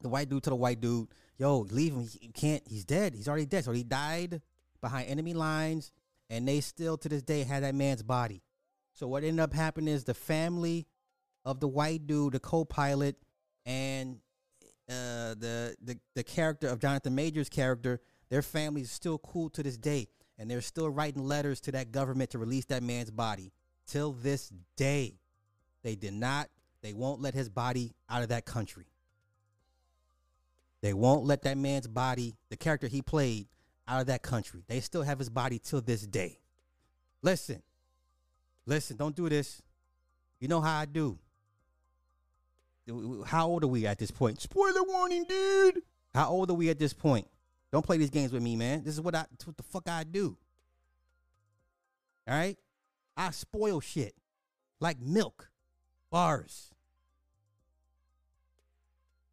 The 0.00 0.08
white 0.08 0.28
dude 0.28 0.42
to 0.44 0.50
the 0.50 0.56
white 0.56 0.80
dude, 0.80 1.08
"Yo, 1.38 1.60
leave 1.60 1.94
him. 1.94 2.08
He 2.20 2.28
can't. 2.28 2.62
He's 2.66 2.84
dead. 2.84 3.14
He's 3.14 3.28
already 3.28 3.46
dead." 3.46 3.64
So 3.64 3.72
he 3.72 3.82
died 3.82 4.42
behind 4.80 5.08
enemy 5.08 5.34
lines, 5.34 5.92
and 6.30 6.46
they 6.46 6.60
still 6.60 6.96
to 6.98 7.08
this 7.08 7.22
day 7.22 7.44
had 7.44 7.62
that 7.62 7.74
man's 7.74 8.02
body. 8.02 8.42
So 8.92 9.08
what 9.08 9.24
ended 9.24 9.40
up 9.40 9.52
happening 9.52 9.92
is 9.94 10.04
the 10.04 10.14
family 10.14 10.86
of 11.44 11.60
the 11.60 11.68
white 11.68 12.06
dude, 12.06 12.34
the 12.34 12.40
co-pilot, 12.40 13.16
and 13.64 14.20
uh, 14.88 15.34
the 15.34 15.76
the 15.82 15.98
the 16.14 16.22
character 16.22 16.68
of 16.68 16.78
Jonathan 16.78 17.14
Majors' 17.14 17.48
character, 17.48 18.00
their 18.28 18.42
family 18.42 18.82
is 18.82 18.90
still 18.90 19.18
cool 19.18 19.48
to 19.50 19.62
this 19.62 19.76
day, 19.76 20.08
and 20.42 20.50
they're 20.50 20.60
still 20.60 20.90
writing 20.90 21.22
letters 21.22 21.60
to 21.60 21.70
that 21.70 21.92
government 21.92 22.30
to 22.30 22.38
release 22.38 22.64
that 22.64 22.82
man's 22.82 23.12
body. 23.12 23.52
Till 23.86 24.10
this 24.12 24.52
day, 24.76 25.20
they 25.84 25.94
did 25.94 26.14
not. 26.14 26.48
They 26.82 26.92
won't 26.92 27.20
let 27.20 27.32
his 27.32 27.48
body 27.48 27.94
out 28.10 28.24
of 28.24 28.30
that 28.30 28.44
country. 28.44 28.86
They 30.80 30.94
won't 30.94 31.24
let 31.24 31.42
that 31.42 31.56
man's 31.56 31.86
body, 31.86 32.34
the 32.50 32.56
character 32.56 32.88
he 32.88 33.02
played, 33.02 33.46
out 33.86 34.00
of 34.00 34.08
that 34.08 34.22
country. 34.22 34.64
They 34.66 34.80
still 34.80 35.02
have 35.02 35.20
his 35.20 35.30
body 35.30 35.60
till 35.60 35.80
this 35.80 36.04
day. 36.04 36.40
Listen, 37.22 37.62
listen, 38.66 38.96
don't 38.96 39.14
do 39.14 39.28
this. 39.28 39.62
You 40.40 40.48
know 40.48 40.60
how 40.60 40.80
I 40.80 40.86
do. 40.86 41.20
How 43.26 43.46
old 43.46 43.62
are 43.62 43.68
we 43.68 43.86
at 43.86 44.00
this 44.00 44.10
point? 44.10 44.40
Spoiler 44.40 44.82
warning, 44.82 45.22
dude. 45.22 45.82
How 46.12 46.30
old 46.30 46.50
are 46.50 46.54
we 46.54 46.68
at 46.68 46.80
this 46.80 46.94
point? 46.94 47.28
Don't 47.72 47.84
play 47.84 47.96
these 47.96 48.10
games 48.10 48.32
with 48.32 48.42
me, 48.42 48.54
man. 48.54 48.84
This 48.84 48.94
is 48.94 49.00
what 49.00 49.14
I 49.14 49.24
what 49.44 49.56
the 49.56 49.62
fuck 49.62 49.88
I 49.88 50.04
do. 50.04 50.36
All 52.28 52.34
right? 52.34 52.58
I 53.16 53.30
spoil 53.30 53.80
shit 53.80 54.14
like 54.78 55.00
milk, 55.00 55.50
bars. 56.10 56.70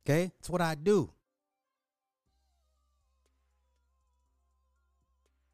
Okay? 0.05 0.31
It's 0.39 0.49
what 0.49 0.61
I 0.61 0.75
do. 0.75 1.11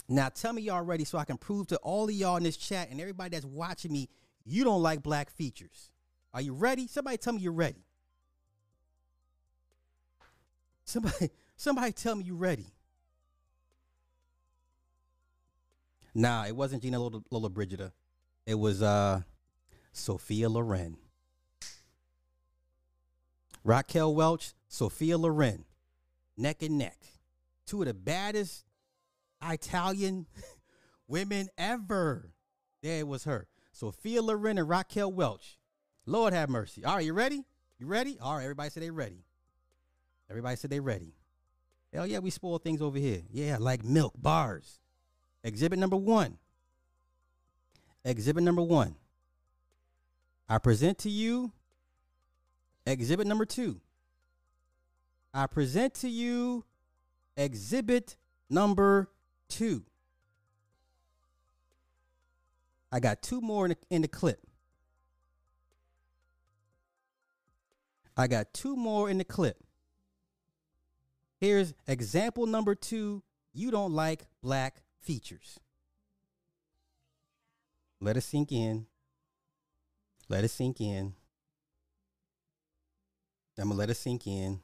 Now 0.07 0.29
tell 0.29 0.53
me 0.53 0.61
y'all 0.61 0.83
ready 0.83 1.03
so 1.03 1.17
I 1.17 1.25
can 1.25 1.37
prove 1.37 1.67
to 1.67 1.77
all 1.77 2.05
of 2.05 2.11
y'all 2.11 2.37
in 2.37 2.43
this 2.43 2.57
chat 2.57 2.91
and 2.91 3.01
everybody 3.01 3.31
that's 3.31 3.45
watching 3.45 3.91
me, 3.91 4.07
you 4.43 4.63
don't 4.63 4.83
like 4.83 5.01
black 5.01 5.31
features. 5.31 5.91
Are 6.33 6.41
you 6.41 6.53
ready? 6.53 6.85
Somebody 6.87 7.17
tell 7.17 7.33
me 7.33 7.41
you're 7.41 7.51
ready. 7.51 7.83
Somebody, 10.83 11.31
somebody 11.55 11.91
tell 11.91 12.15
me 12.15 12.25
you're 12.25 12.35
ready. 12.35 12.74
Nah, 16.15 16.45
it 16.45 16.55
wasn't 16.55 16.81
Gina 16.81 16.97
Lola, 16.97 17.21
Lola 17.29 17.49
Brigida. 17.49 17.91
It 18.47 18.55
was 18.55 18.81
uh 18.81 19.21
Sophia 19.91 20.47
Loren. 20.47 20.97
Raquel 23.65 24.15
Welch, 24.15 24.53
Sophia 24.69 25.17
Loren. 25.17 25.65
Neck 26.37 26.61
and 26.61 26.77
neck. 26.77 26.97
Two 27.67 27.81
of 27.81 27.87
the 27.87 27.93
baddest 27.93 28.63
Italian 29.43 30.25
women 31.07 31.49
ever. 31.57 32.31
There 32.81 32.99
it 32.99 33.07
was 33.07 33.25
her. 33.25 33.47
Sophia 33.73 34.21
Loren 34.21 34.57
and 34.57 34.69
Raquel 34.69 35.11
Welch. 35.11 35.57
Lord 36.05 36.33
have 36.33 36.49
mercy. 36.49 36.85
All 36.85 36.95
right, 36.95 37.05
you 37.05 37.13
ready? 37.13 37.43
You 37.77 37.87
ready? 37.87 38.17
All 38.21 38.35
right, 38.35 38.43
everybody 38.43 38.69
said 38.69 38.83
they 38.83 38.91
ready. 38.91 39.25
Everybody 40.29 40.55
said 40.55 40.69
they 40.69 40.79
ready. 40.79 41.13
Hell 41.91 42.07
yeah, 42.07 42.19
we 42.19 42.29
spoil 42.29 42.59
things 42.59 42.81
over 42.81 42.97
here. 42.97 43.23
Yeah, 43.31 43.57
like 43.59 43.83
milk, 43.83 44.13
bars. 44.17 44.79
Exhibit 45.45 45.77
number 45.77 45.95
one. 45.95 46.39
Exhibit 48.03 48.43
number 48.43 48.63
one. 48.63 48.95
I 50.49 50.57
present 50.57 50.97
to 50.99 51.09
you 51.09 51.51
exhibit 52.87 53.27
number 53.27 53.45
two. 53.45 53.79
I 55.35 55.45
present 55.45 55.93
to 55.95 56.09
you 56.09 56.65
exhibit 57.37 58.17
number 58.49 59.11
two. 59.47 59.83
I 62.91 62.99
got 62.99 63.21
two 63.21 63.39
more 63.39 63.65
in 63.65 63.69
the, 63.69 63.77
in 63.91 64.01
the 64.01 64.07
clip. 64.07 64.39
I 68.17 68.25
got 68.25 68.51
two 68.51 68.75
more 68.75 69.11
in 69.11 69.19
the 69.19 69.25
clip. 69.25 69.57
Here's 71.39 71.75
example 71.85 72.47
number 72.47 72.73
two. 72.73 73.21
You 73.53 73.69
don't 73.69 73.93
like 73.93 74.25
black 74.41 74.81
features. 75.05 75.59
Let 78.01 78.17
it 78.17 78.21
sink 78.21 78.51
in. 78.51 78.87
Let 80.27 80.43
it 80.43 80.49
sink 80.49 80.81
in. 80.81 81.13
I'm 83.57 83.69
gonna 83.69 83.79
let 83.79 83.89
it 83.89 83.95
sink 83.95 84.27
in. 84.27 84.59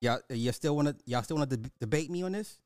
Y'all, 0.00 0.20
uh, 0.30 0.34
you 0.34 0.52
still 0.52 0.76
wanna 0.76 0.94
y'all 1.04 1.22
still 1.22 1.36
wanna 1.36 1.46
deb- 1.46 1.70
debate 1.78 2.10
me 2.10 2.22
on 2.22 2.32
this? 2.32 2.58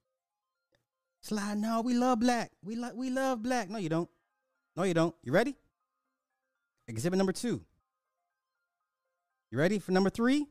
Slide, 1.22 1.58
no, 1.58 1.80
we 1.80 1.94
love 1.94 2.20
black. 2.20 2.52
We 2.62 2.76
love 2.76 2.94
we 2.94 3.10
love 3.10 3.42
black. 3.42 3.68
No, 3.68 3.78
you 3.78 3.88
don't. 3.88 4.08
No, 4.76 4.84
you 4.84 4.94
don't. 4.94 5.14
You 5.22 5.32
ready? 5.32 5.56
Exhibit 6.86 7.16
number 7.18 7.32
two. 7.32 7.60
You 9.50 9.58
ready 9.58 9.78
for 9.78 9.92
number 9.92 10.10
three? 10.10 10.46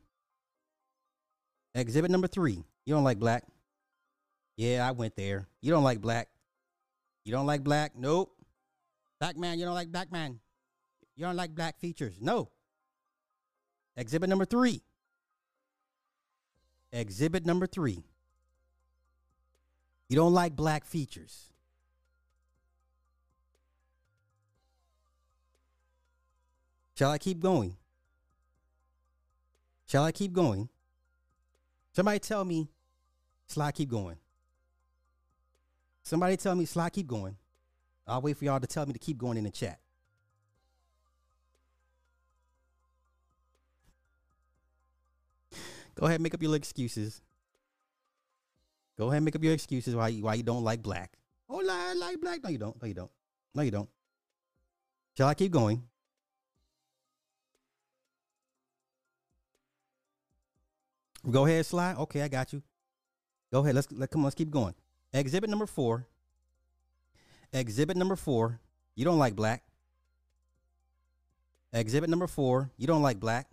Exhibit 1.74 2.10
number 2.10 2.28
three. 2.28 2.64
You 2.84 2.94
don't 2.94 3.04
like 3.04 3.18
black. 3.18 3.44
Yeah, 4.60 4.86
I 4.86 4.90
went 4.90 5.16
there. 5.16 5.48
You 5.62 5.72
don't 5.72 5.84
like 5.84 6.02
black. 6.02 6.28
You 7.24 7.32
don't 7.32 7.46
like 7.46 7.64
black? 7.64 7.92
Nope. 7.96 8.30
Black 9.18 9.38
man, 9.38 9.58
you 9.58 9.64
don't 9.64 9.72
like 9.74 9.90
black 9.90 10.12
man. 10.12 10.38
You 11.16 11.24
don't 11.24 11.34
like 11.34 11.54
black 11.54 11.78
features. 11.78 12.18
No. 12.20 12.50
Exhibit 13.96 14.28
number 14.28 14.44
three. 14.44 14.82
Exhibit 16.92 17.46
number 17.46 17.66
three. 17.66 18.04
You 20.10 20.16
don't 20.16 20.34
like 20.34 20.54
black 20.54 20.84
features. 20.84 21.48
Shall 26.98 27.12
I 27.12 27.16
keep 27.16 27.40
going? 27.40 27.78
Shall 29.86 30.04
I 30.04 30.12
keep 30.12 30.34
going? 30.34 30.68
Somebody 31.94 32.18
tell 32.18 32.44
me, 32.44 32.68
shall 33.48 33.62
I 33.62 33.72
keep 33.72 33.88
going. 33.88 34.18
Somebody 36.10 36.36
tell 36.36 36.56
me, 36.56 36.64
Sly, 36.64 36.90
keep 36.90 37.06
going. 37.06 37.36
I'll 38.04 38.20
wait 38.20 38.36
for 38.36 38.44
y'all 38.44 38.58
to 38.58 38.66
tell 38.66 38.84
me 38.84 38.92
to 38.92 38.98
keep 38.98 39.16
going 39.16 39.38
in 39.38 39.44
the 39.44 39.50
chat. 39.50 39.78
Go 45.94 46.06
ahead, 46.06 46.20
make 46.20 46.34
up 46.34 46.42
your 46.42 46.56
excuses. 46.56 47.22
Go 48.98 49.08
ahead, 49.08 49.22
make 49.22 49.36
up 49.36 49.44
your 49.44 49.52
excuses 49.52 49.94
why 49.94 50.08
you, 50.08 50.24
why 50.24 50.34
you 50.34 50.42
don't 50.42 50.64
like 50.64 50.82
black. 50.82 51.12
Oh, 51.48 51.62
I 51.64 51.94
like 51.94 52.20
black. 52.20 52.42
No, 52.42 52.50
you 52.50 52.58
don't. 52.58 52.82
No, 52.82 52.88
you 52.88 52.94
don't. 52.94 53.10
No, 53.54 53.62
you 53.62 53.70
don't. 53.70 53.88
Shall 55.16 55.28
I 55.28 55.34
keep 55.34 55.52
going? 55.52 55.80
Go 61.30 61.46
ahead, 61.46 61.64
slide. 61.66 61.98
Okay, 61.98 62.22
I 62.22 62.26
got 62.26 62.52
you. 62.52 62.64
Go 63.52 63.60
ahead. 63.60 63.76
Let's 63.76 63.86
let 63.92 64.10
come 64.10 64.22
on. 64.22 64.24
Let's 64.24 64.34
keep 64.34 64.50
going. 64.50 64.74
Exhibit 65.12 65.50
number 65.50 65.66
four. 65.66 66.06
Exhibit 67.52 67.96
number 67.96 68.16
four. 68.16 68.60
You 68.94 69.04
don't 69.04 69.18
like 69.18 69.34
black. 69.34 69.62
Exhibit 71.72 72.10
number 72.10 72.26
four. 72.26 72.70
You 72.76 72.86
don't 72.86 73.02
like 73.02 73.18
black. 73.18 73.48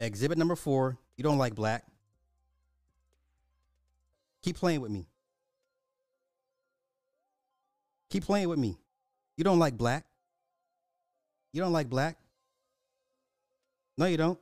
Exhibit 0.00 0.38
number 0.38 0.56
four. 0.56 0.98
You 1.16 1.24
don't 1.24 1.38
like 1.38 1.54
black. 1.54 1.84
Keep 4.42 4.56
playing 4.56 4.80
with 4.80 4.90
me. 4.90 5.06
Keep 8.10 8.24
playing 8.24 8.48
with 8.48 8.58
me. 8.58 8.78
You 9.36 9.44
don't 9.44 9.58
like 9.58 9.76
black. 9.76 10.04
You 11.52 11.60
don't 11.60 11.72
like 11.72 11.88
black. 11.88 12.16
No, 13.96 14.06
you 14.06 14.16
don't. 14.16 14.38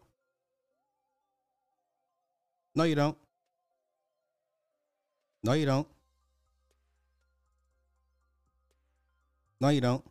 No, 2.75 2.85
you 2.85 2.95
don't. 2.95 3.17
No, 5.43 5.53
you 5.53 5.67
don't. 5.67 5.87
No, 9.61 9.69
you 9.69 9.81
don't. 9.81 10.05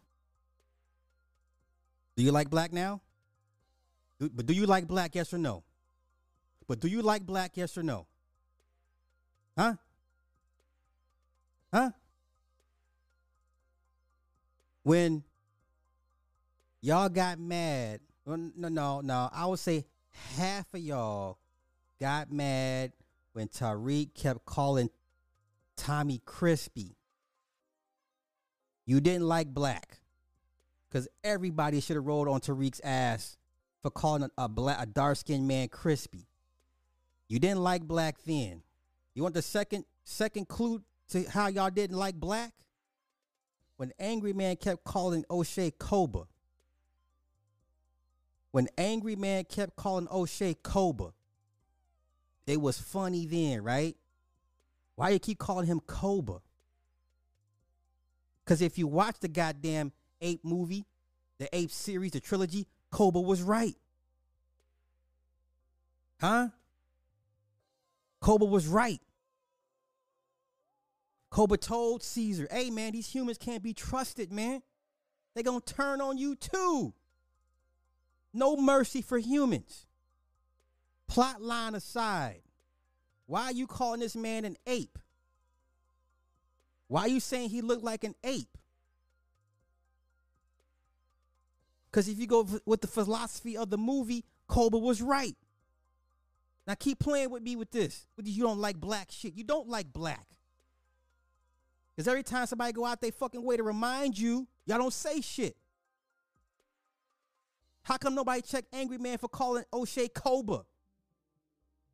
Do 2.16 2.24
you 2.24 2.32
like 2.32 2.50
black 2.50 2.72
now? 2.72 3.02
Do, 4.20 4.30
but 4.30 4.46
do 4.46 4.54
you 4.54 4.66
like 4.66 4.88
black, 4.88 5.16
yes 5.16 5.34
or 5.34 5.38
no? 5.38 5.64
But 6.68 6.80
do 6.80 6.88
you 6.88 7.02
like 7.02 7.26
black, 7.26 7.58
yes 7.58 7.78
or 7.78 7.84
no? 7.84 8.08
Huh? 9.58 9.76
Huh? 11.74 11.92
When 14.84 15.24
y'all 16.82 17.10
got 17.10 17.40
mad, 17.40 18.00
well, 18.26 18.38
no, 18.56 18.70
no, 18.70 19.02
no, 19.02 19.30
I 19.34 19.46
would 19.46 19.60
say 19.60 19.86
half 20.38 20.74
of 20.74 20.80
y'all 20.80 21.38
got 22.00 22.32
mad 22.32 22.94
when 23.34 23.48
Tariq 23.48 24.14
kept 24.14 24.46
calling 24.46 24.90
Tommy 25.78 26.22
Crispy. 26.26 26.96
You 28.86 29.02
didn't 29.02 29.28
like 29.28 29.48
black 29.48 30.00
because 30.90 31.08
everybody 31.24 31.82
should 31.82 31.96
have 31.96 32.06
rolled 32.06 32.28
on 32.28 32.40
Tariq's 32.40 32.82
ass 32.84 33.38
for 33.82 33.90
calling 33.90 34.24
a, 34.24 34.46
a 34.46 34.50
black, 34.50 34.78
a 34.80 34.86
dark 34.86 35.18
skinned 35.18 35.48
man 35.48 35.70
crispy. 35.70 36.28
You 37.28 37.40
didn't 37.40 37.62
like 37.62 37.84
black 37.84 38.18
then. 38.26 38.62
You 39.16 39.24
want 39.24 39.34
the 39.34 39.42
second 39.42 39.86
second 40.04 40.48
clue 40.48 40.84
to 41.10 41.24
how 41.24 41.48
y'all 41.48 41.72
didn't 41.72 41.98
like 41.98 42.16
black? 42.16 42.54
when 43.78 43.92
Angry 44.00 44.34
Man 44.34 44.56
kept 44.56 44.84
calling 44.84 45.26
O'Shea 45.30 45.72
Koba. 45.72 46.28
When 48.52 48.68
Angry 48.78 49.16
Man 49.16 49.44
kept 49.44 49.76
calling 49.76 50.08
O'Shea 50.10 50.56
Koba, 50.64 51.14
it 52.48 52.62
was 52.62 52.80
funny 52.80 53.26
then, 53.26 53.64
right? 53.64 53.98
Why 54.96 55.10
you 55.10 55.20
keep 55.20 55.38
calling 55.38 55.68
him 55.68 55.82
Koba? 55.82 56.42
Because 58.44 58.62
if 58.62 58.78
you 58.78 58.88
watch 58.88 59.20
the 59.20 59.28
goddamn 59.28 59.92
Ape 60.22 60.44
movie, 60.44 60.86
the 61.40 61.54
Ape 61.56 61.72
series, 61.72 62.12
the 62.12 62.20
trilogy, 62.20 62.68
Koba 62.92 63.20
was 63.20 63.42
right. 63.42 63.76
Huh? 66.20 66.50
Koba 68.22 68.46
was 68.46 68.68
right. 68.68 69.02
Koba 71.30 71.58
told 71.58 72.02
Caesar, 72.02 72.48
hey 72.50 72.70
man, 72.70 72.94
these 72.94 73.14
humans 73.14 73.38
can't 73.38 73.62
be 73.62 73.74
trusted, 73.74 74.32
man. 74.32 74.62
They're 75.34 75.44
gonna 75.44 75.60
turn 75.60 76.00
on 76.00 76.18
you 76.18 76.36
too. 76.36 76.94
No 78.34 78.56
mercy 78.56 79.02
for 79.02 79.18
humans. 79.18 79.86
Plot 81.08 81.42
line 81.42 81.76
aside, 81.76 82.42
why 83.26 83.46
are 83.46 83.54
you 83.54 83.68
calling 83.68 84.00
this 84.00 84.16
man 84.16 84.46
an 84.46 84.56
ape? 84.68 85.00
Why 86.88 87.02
are 87.02 87.08
you 87.08 87.20
saying 87.20 87.50
he 87.50 87.62
looked 87.62 87.84
like 87.84 88.04
an 88.04 88.16
ape? 88.24 88.58
Because 91.90 92.08
if 92.08 92.20
you 92.20 92.28
go 92.28 92.48
with 92.66 92.82
the 92.82 92.88
philosophy 92.88 93.58
of 93.58 93.70
the 93.70 93.78
movie, 93.78 94.26
Koba 94.48 94.78
was 94.78 95.02
right. 95.02 95.36
Now 96.68 96.76
keep 96.76 97.00
playing 97.00 97.30
with 97.30 97.42
me 97.42 97.56
with 97.56 97.72
this. 97.72 98.06
You 98.22 98.44
don't 98.44 98.60
like 98.60 98.78
black 98.78 99.12
shit. 99.12 99.36
You 99.36 99.44
don't 99.44 99.70
like 99.70 99.94
black. 99.94 100.28
Because 101.96 102.08
every 102.08 102.24
time 102.24 102.46
somebody 102.48 102.74
go 102.74 102.86
out 102.86 103.00
they 103.02 103.12
fucking 103.12 103.42
way 103.42 103.56
to 103.56 103.64
remind 103.64 104.18
you, 104.20 104.48
y'all 104.66 104.78
don't 104.78 104.94
say 104.94 105.22
shit. 105.22 105.56
How 107.84 107.98
come 107.98 108.14
nobody 108.16 108.42
checked 108.42 108.74
Angry 108.74 108.98
Man 108.98 109.18
for 109.18 109.30
calling 109.30 109.64
O'Shea 109.72 110.10
Koba? 110.10 110.66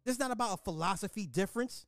This 0.06 0.14
is 0.14 0.20
not 0.20 0.32
about 0.32 0.60
a 0.60 0.64
philosophy 0.64 1.28
difference. 1.28 1.86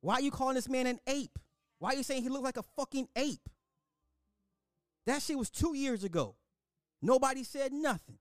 Why 0.00 0.14
are 0.14 0.20
you 0.22 0.30
calling 0.30 0.54
this 0.54 0.68
man 0.68 0.86
an 0.86 0.98
ape? 1.06 1.38
Why 1.78 1.90
are 1.90 1.96
you 1.96 2.02
saying 2.02 2.22
he 2.22 2.28
looked 2.28 2.44
like 2.44 2.56
a 2.56 2.62
fucking 2.62 3.08
ape? 3.16 3.48
That 5.06 5.22
shit 5.22 5.38
was 5.38 5.50
two 5.50 5.74
years 5.74 6.04
ago. 6.04 6.36
Nobody 7.02 7.44
said 7.44 7.72
nothing. 7.72 8.18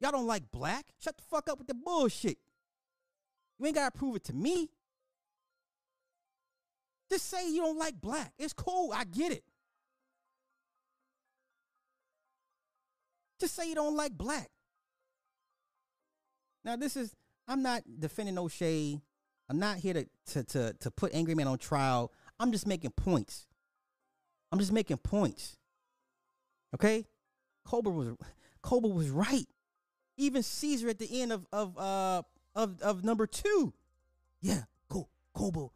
Y'all 0.00 0.12
don't 0.12 0.26
like 0.26 0.50
black? 0.50 0.86
Shut 0.98 1.16
the 1.16 1.22
fuck 1.30 1.48
up 1.48 1.58
with 1.58 1.68
the 1.68 1.74
bullshit. 1.74 2.38
You 3.58 3.66
ain't 3.66 3.74
gotta 3.76 3.96
prove 3.96 4.16
it 4.16 4.24
to 4.24 4.32
me. 4.32 4.70
Just 7.10 7.28
say 7.28 7.50
you 7.50 7.60
don't 7.60 7.78
like 7.78 8.00
black. 8.00 8.32
It's 8.38 8.52
cool. 8.52 8.92
I 8.92 9.04
get 9.04 9.32
it. 9.32 9.44
Just 13.38 13.54
say 13.54 13.68
you 13.68 13.74
don't 13.74 13.96
like 13.96 14.12
black. 14.12 14.48
Now, 16.64 16.76
this 16.76 16.96
is, 16.96 17.14
I'm 17.52 17.62
not 17.62 17.82
defending 17.98 18.38
O'Shea. 18.38 18.98
I'm 19.50 19.58
not 19.58 19.76
here 19.76 19.92
to, 19.92 20.06
to, 20.32 20.44
to, 20.44 20.72
to 20.80 20.90
put 20.90 21.14
Angry 21.14 21.34
Man 21.34 21.46
on 21.46 21.58
trial. 21.58 22.10
I'm 22.40 22.50
just 22.50 22.66
making 22.66 22.92
points. 22.92 23.46
I'm 24.50 24.58
just 24.58 24.72
making 24.72 24.96
points. 24.96 25.58
Okay? 26.74 27.04
Koba 27.66 27.90
was 27.90 28.08
Koba 28.62 28.88
was 28.88 29.10
right. 29.10 29.46
Even 30.16 30.42
Caesar 30.42 30.88
at 30.88 30.98
the 30.98 31.20
end 31.22 31.30
of 31.32 31.46
of 31.52 31.76
uh 31.78 32.22
of 32.54 32.80
of 32.80 33.04
number 33.04 33.26
two. 33.26 33.74
Yeah, 34.40 34.62
cool. 34.88 35.10
Koba 35.34 35.68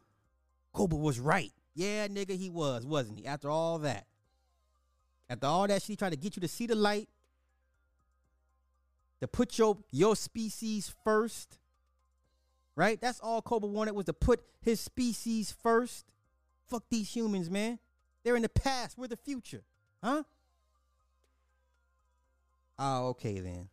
Koba 0.73 0.97
was 0.97 1.21
right. 1.21 1.53
Yeah, 1.75 2.09
nigga, 2.09 2.39
he 2.39 2.49
was, 2.49 2.87
wasn't 2.87 3.19
he? 3.19 3.27
After 3.27 3.51
all 3.51 3.79
that. 3.81 4.07
After 5.29 5.47
all 5.47 5.67
that 5.67 5.83
shit, 5.83 5.89
he 5.89 5.97
tried 5.97 6.11
to 6.11 6.17
get 6.17 6.37
you 6.37 6.41
to 6.41 6.49
see 6.49 6.67
the 6.67 6.75
light. 6.75 7.09
To 9.21 9.29
put 9.29 9.59
your 9.59 9.77
your 9.91 10.17
species 10.17 10.95
first. 11.05 11.59
Right? 12.77 13.01
That's 13.01 13.19
all 13.21 13.41
Koba 13.43 13.67
wanted 13.67 13.95
was 13.95 14.07
to 14.07 14.13
put 14.13 14.45
his 14.61 14.81
species 14.81 15.55
first. 15.63 16.05
Fuck 16.69 16.85
these 16.91 17.09
humans, 17.15 17.51
man. 17.51 17.79
They're 18.23 18.37
in 18.37 18.43
the 18.43 18.49
past. 18.49 18.99
We're 18.99 19.09
the 19.09 19.17
future. 19.17 19.63
Huh? 20.05 20.23
Oh, 22.79 23.09
okay 23.09 23.41
then. 23.41 23.69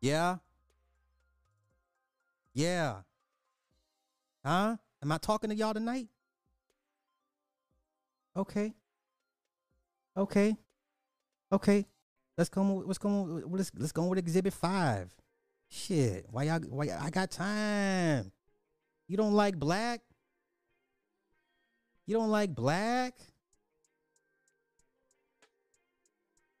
Yeah. 0.00 0.36
Yeah. 2.54 2.96
Huh? 4.44 4.76
Am 5.02 5.12
I 5.12 5.18
talking 5.18 5.50
to 5.50 5.56
y'all 5.56 5.74
tonight? 5.74 6.08
Okay. 8.36 8.72
Okay. 10.16 10.56
Okay. 11.50 11.86
Let's 12.36 12.50
go. 12.50 12.62
Let's 12.86 12.98
go. 12.98 13.42
Let's 13.46 13.72
let's 13.76 13.92
go 13.92 14.06
with 14.06 14.18
Exhibit 14.18 14.52
Five. 14.52 15.14
Shit. 15.74 16.26
Why 16.30 16.42
y'all? 16.42 16.60
Why 16.68 16.84
y'all, 16.84 16.98
I 17.00 17.08
got 17.08 17.30
time? 17.30 18.30
You 19.08 19.16
don't 19.16 19.32
like 19.32 19.58
black? 19.58 20.02
You 22.06 22.14
don't 22.14 22.28
like 22.28 22.54
black? 22.54 23.14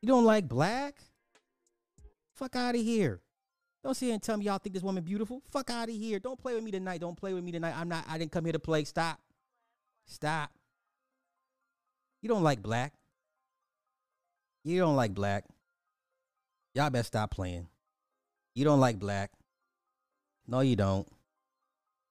You 0.00 0.08
don't 0.08 0.24
like 0.24 0.48
black? 0.48 0.94
Fuck 2.36 2.56
out 2.56 2.74
of 2.74 2.80
here. 2.80 3.20
Don't 3.84 3.94
sit 3.94 4.06
here 4.06 4.14
and 4.14 4.22
tell 4.22 4.38
me 4.38 4.46
y'all 4.46 4.56
think 4.56 4.72
this 4.72 4.82
woman 4.82 5.04
beautiful. 5.04 5.42
Fuck 5.50 5.68
out 5.68 5.90
of 5.90 5.94
here. 5.94 6.18
Don't 6.18 6.40
play 6.40 6.54
with 6.54 6.64
me 6.64 6.70
tonight. 6.70 7.02
Don't 7.02 7.16
play 7.16 7.34
with 7.34 7.44
me 7.44 7.52
tonight. 7.52 7.74
I'm 7.76 7.90
not, 7.90 8.06
I 8.08 8.16
didn't 8.16 8.32
come 8.32 8.44
here 8.44 8.54
to 8.54 8.58
play. 8.58 8.84
Stop. 8.84 9.20
Stop. 10.06 10.50
You 12.22 12.30
don't 12.30 12.42
like 12.42 12.62
black. 12.62 12.94
You 14.64 14.78
don't 14.78 14.96
like 14.96 15.12
black. 15.12 15.44
Y'all 16.74 16.88
better 16.88 17.04
stop 17.04 17.30
playing. 17.30 17.66
You 18.54 18.64
don't 18.64 18.80
like 18.80 18.98
black. 18.98 19.30
No, 20.46 20.60
you 20.60 20.76
don't. 20.76 21.08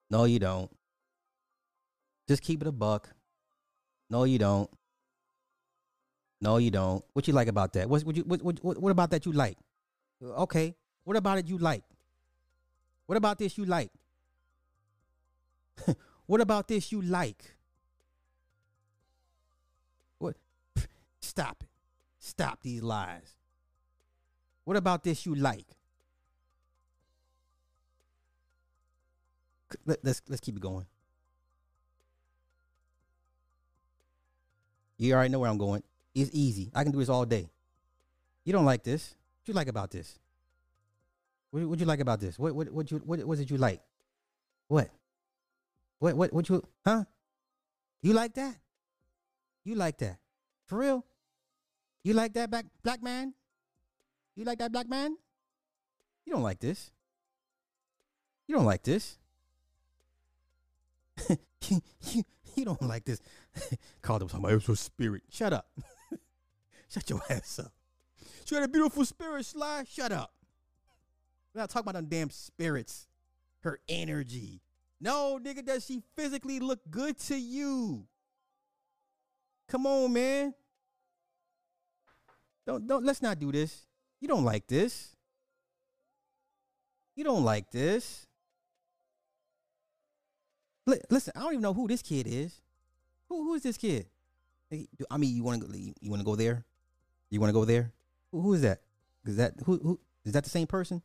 No, 0.09 0.25
you 0.25 0.39
don't. 0.39 0.69
Just 2.27 2.41
keep 2.41 2.61
it 2.61 2.67
a 2.67 2.71
buck. 2.71 3.09
No, 4.09 4.23
you 4.23 4.39
don't. 4.39 4.69
No, 6.41 6.57
you 6.57 6.71
don't. 6.71 7.03
What 7.13 7.27
you 7.27 7.33
like 7.33 7.47
about 7.47 7.73
that? 7.73 7.87
What, 7.87 8.01
what, 8.03 8.15
you, 8.15 8.23
what, 8.23 8.41
what, 8.41 8.81
what 8.81 8.89
about 8.91 9.11
that 9.11 9.25
you 9.25 9.31
like? 9.31 9.57
Uh, 10.23 10.43
okay. 10.43 10.75
What 11.03 11.15
about 11.15 11.37
it 11.37 11.47
you 11.47 11.57
like? 11.57 11.83
What 13.05 13.17
about 13.17 13.37
this 13.37 13.57
you 13.57 13.65
like? 13.65 13.91
what 16.25 16.41
about 16.41 16.67
this 16.67 16.91
you 16.91 17.01
like? 17.01 17.43
What? 20.17 20.35
Stop 21.21 21.57
it. 21.61 21.69
Stop 22.19 22.61
these 22.61 22.81
lies. 22.81 23.35
What 24.63 24.77
about 24.77 25.03
this 25.03 25.25
you 25.25 25.35
like? 25.35 25.67
Let, 29.85 29.99
let's 30.03 30.21
let's 30.27 30.41
keep 30.41 30.55
it 30.55 30.61
going. 30.61 30.85
You 34.97 35.13
already 35.13 35.29
know 35.29 35.39
where 35.39 35.49
I'm 35.49 35.57
going. 35.57 35.83
It's 36.13 36.29
easy. 36.33 36.71
I 36.75 36.83
can 36.83 36.91
do 36.91 36.99
this 36.99 37.09
all 37.09 37.25
day. 37.25 37.49
You 38.43 38.53
don't 38.53 38.65
like 38.65 38.83
this. 38.83 39.15
What 39.39 39.47
you 39.47 39.53
like 39.53 39.67
about 39.67 39.89
this? 39.91 40.19
What 41.51 41.63
what 41.65 41.79
you 41.79 41.85
like 41.85 41.99
about 41.99 42.19
this? 42.19 42.37
What 42.37 42.55
what 42.55 42.71
what 42.71 42.91
you 42.91 42.97
what 43.05 43.25
was 43.25 43.39
it 43.39 43.49
you 43.49 43.57
like? 43.57 43.81
What? 44.67 44.89
What 45.99 46.15
what 46.15 46.33
what 46.33 46.49
you 46.49 46.63
huh? 46.85 47.03
You 48.01 48.13
like 48.13 48.33
that? 48.35 48.55
You 49.63 49.75
like 49.75 49.97
that? 49.99 50.17
For 50.65 50.79
real? 50.79 51.05
You 52.03 52.13
like 52.13 52.33
that 52.33 52.49
black 52.49 52.65
black 52.83 53.03
man? 53.03 53.33
You 54.35 54.45
like 54.45 54.59
that 54.59 54.71
black 54.71 54.89
man? 54.89 55.17
You 56.25 56.33
don't 56.33 56.43
like 56.43 56.59
this. 56.59 56.91
You 58.47 58.55
don't 58.55 58.65
like 58.65 58.83
this. 58.83 59.17
you, 62.55 62.65
don't 62.65 62.81
like 62.81 63.05
this. 63.05 63.21
Called 64.01 64.21
him 64.21 64.27
talking 64.27 64.45
about 64.45 64.67
your 64.67 64.75
spirit. 64.75 65.23
Shut 65.29 65.53
up. 65.53 65.67
Shut 66.89 67.09
your 67.09 67.21
ass 67.29 67.59
up. 67.59 67.71
She 68.45 68.55
had 68.55 68.63
a 68.63 68.67
beautiful 68.67 69.05
spirit, 69.05 69.45
Sly. 69.45 69.85
Shut 69.89 70.11
up. 70.11 70.33
We're 71.53 71.61
not 71.61 71.69
talking 71.69 71.89
about 71.89 71.99
them 71.99 72.07
damn 72.09 72.29
spirits. 72.29 73.07
Her 73.61 73.79
energy. 73.87 74.61
No, 74.99 75.39
nigga, 75.41 75.65
does 75.65 75.85
she 75.85 76.01
physically 76.15 76.59
look 76.59 76.79
good 76.89 77.17
to 77.19 77.35
you? 77.35 78.05
Come 79.67 79.85
on, 79.85 80.13
man. 80.13 80.53
Don't 82.65 82.87
don't 82.87 83.03
let's 83.03 83.21
not 83.21 83.39
do 83.39 83.51
this. 83.51 83.87
You 84.19 84.27
don't 84.27 84.43
like 84.43 84.67
this. 84.67 85.15
You 87.15 87.23
don't 87.23 87.43
like 87.43 87.71
this. 87.71 88.27
Listen, 91.09 91.33
I 91.35 91.41
don't 91.41 91.53
even 91.53 91.61
know 91.61 91.73
who 91.73 91.87
this 91.87 92.01
kid 92.01 92.27
is. 92.27 92.61
Who 93.29 93.43
who 93.43 93.53
is 93.55 93.63
this 93.63 93.77
kid? 93.77 94.07
I 95.09 95.17
mean, 95.17 95.35
you 95.35 95.43
want 95.43 95.61
to 95.61 95.77
you 95.77 96.09
want 96.09 96.21
to 96.21 96.25
go 96.25 96.35
there? 96.35 96.65
You 97.29 97.39
want 97.39 97.49
to 97.49 97.53
go 97.53 97.65
there? 97.65 97.91
Who, 98.31 98.41
who 98.41 98.53
is 98.53 98.61
that? 98.61 98.81
Is 99.25 99.37
that 99.37 99.53
who 99.65 99.77
who 99.77 99.99
is 100.25 100.33
that 100.33 100.43
the 100.43 100.49
same 100.49 100.67
person? 100.67 101.01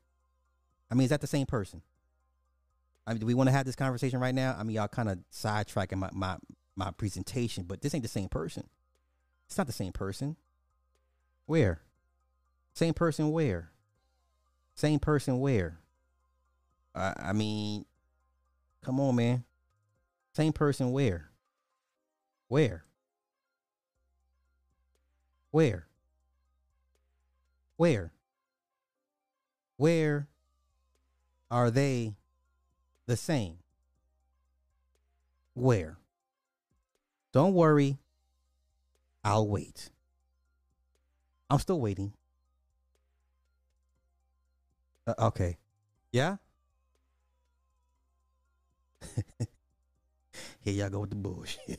I 0.91 0.95
mean, 0.95 1.05
is 1.05 1.11
that 1.11 1.21
the 1.21 1.27
same 1.27 1.47
person? 1.47 1.83
I 3.07 3.13
mean, 3.13 3.21
do 3.21 3.27
we 3.27 3.35
want 3.35 3.49
to 3.49 3.53
have 3.53 3.67
this 3.67 3.77
conversation 3.77 4.21
right 4.21 4.35
now? 4.35 4.57
I 4.59 4.63
mean, 4.65 4.75
y'all 4.77 4.89
kind 4.89 5.09
of 5.09 5.19
sidetracking 5.33 5.99
my, 5.99 6.11
my 6.13 6.37
my 6.75 6.91
presentation, 6.91 7.65
but 7.65 7.81
this 7.81 7.95
ain't 7.95 8.03
the 8.03 8.09
same 8.09 8.29
person. 8.29 8.65
It's 9.47 9.57
not 9.57 9.67
the 9.67 9.73
same 9.73 9.93
person. 9.93 10.37
Where? 11.47 11.81
Same 12.75 12.95
person 12.95 13.31
where? 13.31 13.71
Same 14.75 14.99
person 14.99 15.41
where? 15.41 15.79
I, 16.95 17.15
I 17.17 17.33
mean, 17.33 17.85
come 18.85 19.01
on, 19.01 19.17
man. 19.17 19.45
Same 20.37 20.53
person 20.53 20.93
where? 20.93 21.31
Where? 22.49 22.85
Where? 25.51 25.87
Where? 27.79 28.13
Where 29.79 30.29
are 31.51 31.71
they 31.71 32.17
the 33.07 33.17
same? 33.17 33.61
Where? 35.55 35.97
Don't 37.33 37.55
worry. 37.55 37.97
I'll 39.25 39.49
wait. 39.49 39.89
I'm 41.49 41.61
still 41.61 41.81
waiting. 41.81 42.13
Uh, 45.07 45.15
okay. 45.19 45.57
Yeah? 46.13 46.37
Here 50.67 50.75
y'all 50.75 50.91
go 50.91 50.99
with 50.99 51.11
the 51.11 51.17
bullshit. 51.17 51.79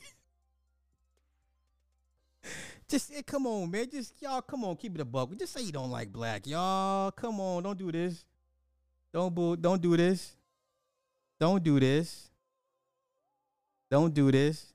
Just 2.88 3.12
eh, 3.14 3.20
come 3.20 3.46
on, 3.46 3.70
man. 3.70 3.86
Just 3.92 4.14
y'all, 4.22 4.40
come 4.40 4.64
on, 4.64 4.76
keep 4.76 4.94
it 4.94 5.00
a 5.02 5.04
buck. 5.04 5.28
Just 5.38 5.52
say 5.52 5.60
you 5.60 5.72
don't 5.72 5.90
like 5.90 6.10
black, 6.10 6.46
y'all. 6.46 7.10
Come 7.10 7.38
on, 7.38 7.64
don't 7.64 7.76
do 7.76 7.92
this. 7.92 8.24
Don't 9.12 9.34
boo. 9.34 9.56
Don't 9.56 9.82
do 9.82 9.94
this. 9.94 10.36
Don't 11.38 11.62
do 11.62 11.78
this. 11.78 12.30
Don't 13.90 14.14
do 14.14 14.32
this. 14.32 14.72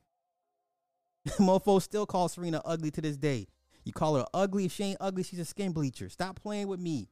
Mofo 1.39 1.81
still 1.81 2.05
call 2.05 2.29
Serena 2.29 2.61
ugly 2.65 2.91
to 2.91 3.01
this 3.01 3.17
day. 3.17 3.47
You 3.83 3.93
call 3.93 4.15
her 4.17 4.27
ugly. 4.31 4.65
If 4.65 4.73
she 4.73 4.83
ain't 4.83 4.97
ugly, 5.01 5.23
she's 5.23 5.39
a 5.39 5.45
skin 5.45 5.71
bleacher. 5.71 6.07
Stop 6.09 6.39
playing 6.39 6.67
with 6.67 6.79
me. 6.79 7.09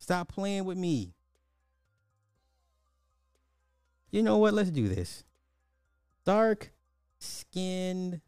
Stop 0.00 0.26
playing 0.26 0.64
with 0.64 0.76
me. 0.76 1.14
You 4.10 4.22
know 4.22 4.38
what? 4.38 4.54
Let's 4.54 4.70
do 4.70 4.88
this. 4.88 5.24
Dark 6.24 6.72
skinned 7.18 8.20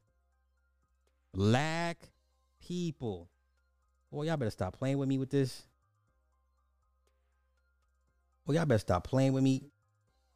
black 1.32 2.10
people. 2.60 3.28
Boy, 4.10 4.24
y'all 4.24 4.36
better 4.36 4.50
stop 4.50 4.78
playing 4.78 4.98
with 4.98 5.08
me 5.08 5.18
with 5.18 5.30
this. 5.30 5.66
Boy, 8.46 8.54
y'all 8.54 8.66
better 8.66 8.78
stop 8.78 9.04
playing 9.04 9.32
with 9.32 9.42
me. 9.42 9.70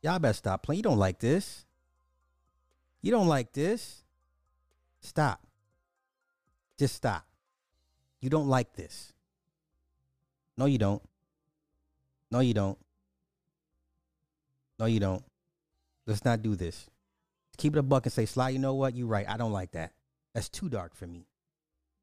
Y'all 0.02 0.18
better 0.18 0.34
stop 0.34 0.62
playing. 0.62 0.78
You 0.78 0.82
don't 0.82 0.98
like 0.98 1.18
this. 1.18 1.64
You 3.00 3.10
don't 3.10 3.28
like 3.28 3.52
this. 3.52 4.04
Stop. 5.00 5.40
Just 6.78 6.94
stop. 6.94 7.26
You 8.20 8.30
don't 8.30 8.48
like 8.48 8.74
this. 8.74 9.12
No, 10.56 10.66
you 10.66 10.78
don't. 10.78 11.02
No, 12.30 12.40
you 12.40 12.54
don't. 12.54 12.78
No, 14.78 14.86
you 14.86 15.00
don't. 15.00 15.24
Let's 16.06 16.24
not 16.24 16.42
do 16.42 16.56
this. 16.56 16.86
Keep 17.58 17.76
it 17.76 17.80
a 17.80 17.82
buck 17.82 18.06
and 18.06 18.12
say, 18.12 18.26
Sly, 18.26 18.50
you 18.50 18.58
know 18.58 18.74
what? 18.74 18.94
You're 18.96 19.06
right. 19.06 19.28
I 19.28 19.36
don't 19.36 19.52
like 19.52 19.72
that. 19.72 19.92
That's 20.34 20.48
too 20.48 20.68
dark 20.68 20.94
for 20.94 21.06
me. 21.06 21.26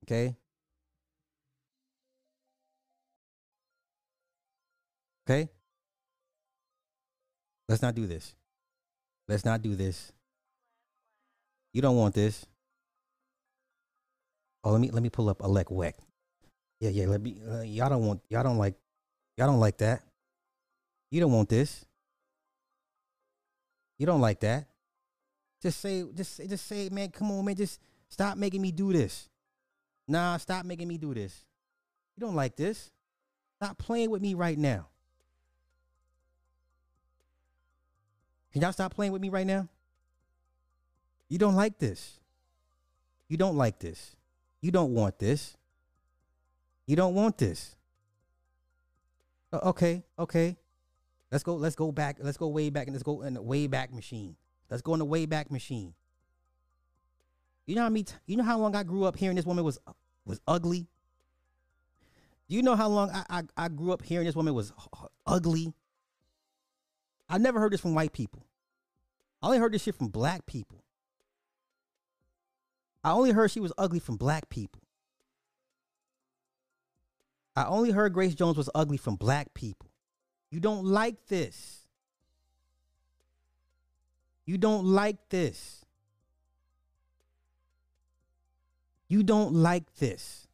Okay? 0.05 0.35
Okay? 5.27 5.49
Let's 7.67 7.81
not 7.81 7.95
do 7.95 8.07
this. 8.07 8.35
Let's 9.27 9.45
not 9.45 9.61
do 9.61 9.75
this. 9.75 10.11
You 11.73 11.81
don't 11.81 11.97
want 11.97 12.15
this. 12.15 12.45
Oh, 14.63 14.71
let 14.71 14.81
me 14.81 14.89
let 14.89 15.03
me 15.03 15.09
pull 15.09 15.29
up 15.29 15.39
Alek 15.39 15.71
Wek. 15.71 15.95
Yeah, 16.79 16.89
yeah. 16.89 17.05
Let 17.05 17.21
me. 17.21 17.39
Uh, 17.47 17.61
y'all 17.61 17.89
don't 17.89 18.05
want. 18.05 18.21
Y'all 18.29 18.43
don't 18.43 18.57
like. 18.57 18.75
Y'all 19.37 19.47
don't 19.47 19.59
like 19.59 19.77
that. 19.77 20.01
You 21.11 21.21
don't 21.21 21.31
want 21.31 21.49
this. 21.49 21.85
You 23.99 24.07
don't 24.07 24.21
like 24.21 24.39
that. 24.39 24.65
Just 25.61 25.79
say. 25.79 26.03
Just. 26.15 26.41
Just 26.49 26.65
say, 26.65 26.89
man. 26.89 27.09
Come 27.09 27.29
on, 27.31 27.45
man. 27.45 27.55
Just 27.55 27.79
stop 28.07 28.37
making 28.37 28.61
me 28.61 28.71
do 28.71 28.91
this. 28.91 29.29
Nah, 30.07 30.37
stop 30.37 30.65
making 30.65 30.87
me 30.87 30.97
do 30.97 31.13
this. 31.13 31.45
You 32.15 32.25
don't 32.25 32.35
like 32.35 32.55
this. 32.55 32.89
Stop 33.57 33.77
playing 33.77 34.09
with 34.09 34.21
me 34.21 34.33
right 34.33 34.57
now. 34.57 34.87
Can 38.51 38.63
y'all 38.63 38.73
stop 38.73 38.95
playing 38.95 39.11
with 39.11 39.21
me 39.21 39.29
right 39.29 39.45
now? 39.45 39.67
You 41.27 41.37
don't 41.37 41.55
like 41.55 41.77
this. 41.77 42.19
You 43.27 43.37
don't 43.37 43.55
like 43.55 43.77
this. 43.77 44.15
You 44.61 44.71
don't 44.71 44.93
want 44.93 45.19
this. 45.19 45.55
You 46.87 46.95
don't 46.95 47.13
want 47.13 47.37
this. 47.37 47.75
Uh, 49.53 49.59
okay, 49.65 50.03
okay. 50.17 50.57
Let's 51.31 51.43
go. 51.43 51.55
Let's 51.55 51.75
go 51.75 51.91
back. 51.91 52.17
Let's 52.19 52.37
go 52.37 52.47
way 52.47 52.69
back 52.69 52.87
and 52.87 52.95
let's 52.95 53.03
go 53.03 53.21
in 53.21 53.35
the 53.35 53.41
way 53.41 53.67
back 53.67 53.93
machine. 53.93 54.35
Let's 54.69 54.81
go 54.81 54.93
in 54.93 54.99
the 54.99 55.05
way 55.05 55.25
back 55.25 55.51
machine. 55.51 55.93
You 57.65 57.75
know 57.75 57.83
how 57.83 57.89
me? 57.89 58.05
you 58.25 58.35
know 58.35 58.43
how 58.43 58.57
long 58.57 58.75
I 58.75 58.83
grew 58.83 59.03
up 59.03 59.15
hearing 59.15 59.35
this 59.35 59.45
woman 59.45 59.63
was 59.63 59.77
was 60.25 60.41
ugly. 60.47 60.87
Do 62.47 62.55
you 62.55 62.63
know 62.63 62.75
how 62.75 62.87
long 62.87 63.11
I, 63.11 63.23
I, 63.29 63.43
I 63.55 63.67
grew 63.67 63.91
up 63.91 64.01
hearing 64.01 64.25
this 64.25 64.35
woman 64.35 64.55
was 64.55 64.71
uh, 64.71 65.03
uh, 65.03 65.07
ugly? 65.27 65.71
I 67.29 67.37
never 67.37 67.59
heard 67.59 67.71
this 67.71 67.81
from 67.81 67.93
white 67.93 68.11
people. 68.11 68.43
I 69.41 69.45
only 69.47 69.59
heard 69.59 69.71
this 69.71 69.83
shit 69.83 69.93
from 69.93 70.07
black 70.07 70.47
people. 70.47 70.83
I 73.03 73.11
only 73.11 73.31
heard 73.31 73.51
she 73.51 73.59
was 73.59 73.71
ugly 73.77 73.99
from 73.99 74.17
black 74.17 74.49
people. 74.49 74.81
I 77.55 77.65
only 77.65 77.91
heard 77.91 78.13
Grace 78.13 78.33
Jones 78.33 78.57
was 78.57 78.69
ugly 78.73 78.97
from 78.97 79.15
black 79.15 79.53
people. 79.53 79.88
You 80.51 80.59
don't 80.59 80.85
like 80.85 81.27
this. 81.27 81.85
You 84.45 84.57
don't 84.57 84.85
like 84.85 85.17
this. 85.29 85.85
You 89.07 89.23
don't 89.23 89.53
like 89.53 89.93
this. 89.95 90.47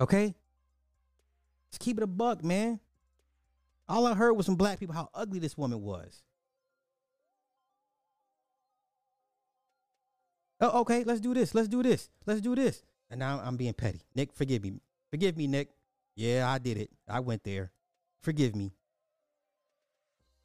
Okay? 0.00 0.34
Just 1.70 1.80
keep 1.80 1.98
it 1.98 2.02
a 2.02 2.06
buck, 2.06 2.44
man. 2.44 2.80
All 3.88 4.06
I 4.06 4.14
heard 4.14 4.34
was 4.34 4.46
from 4.46 4.56
black 4.56 4.78
people 4.78 4.94
how 4.94 5.08
ugly 5.14 5.38
this 5.38 5.56
woman 5.56 5.82
was. 5.82 6.22
Oh, 10.60 10.80
okay, 10.80 11.04
let's 11.04 11.20
do 11.20 11.34
this. 11.34 11.54
Let's 11.54 11.68
do 11.68 11.82
this. 11.82 12.10
Let's 12.26 12.40
do 12.40 12.54
this. 12.54 12.82
And 13.10 13.20
now 13.20 13.40
I'm 13.42 13.56
being 13.56 13.74
petty. 13.74 14.00
Nick, 14.14 14.32
forgive 14.32 14.62
me. 14.62 14.72
Forgive 15.10 15.36
me, 15.36 15.46
Nick. 15.46 15.70
Yeah, 16.18 16.50
I 16.50 16.58
did 16.58 16.78
it. 16.78 16.90
I 17.08 17.20
went 17.20 17.44
there. 17.44 17.70
Forgive 18.22 18.56
me. 18.56 18.72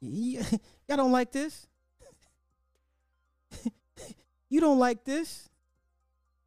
y'all 0.00 0.46
don't 0.88 1.10
like 1.10 1.32
this? 1.32 1.66
you 4.48 4.60
don't 4.60 4.78
like 4.78 5.02
this? 5.02 5.48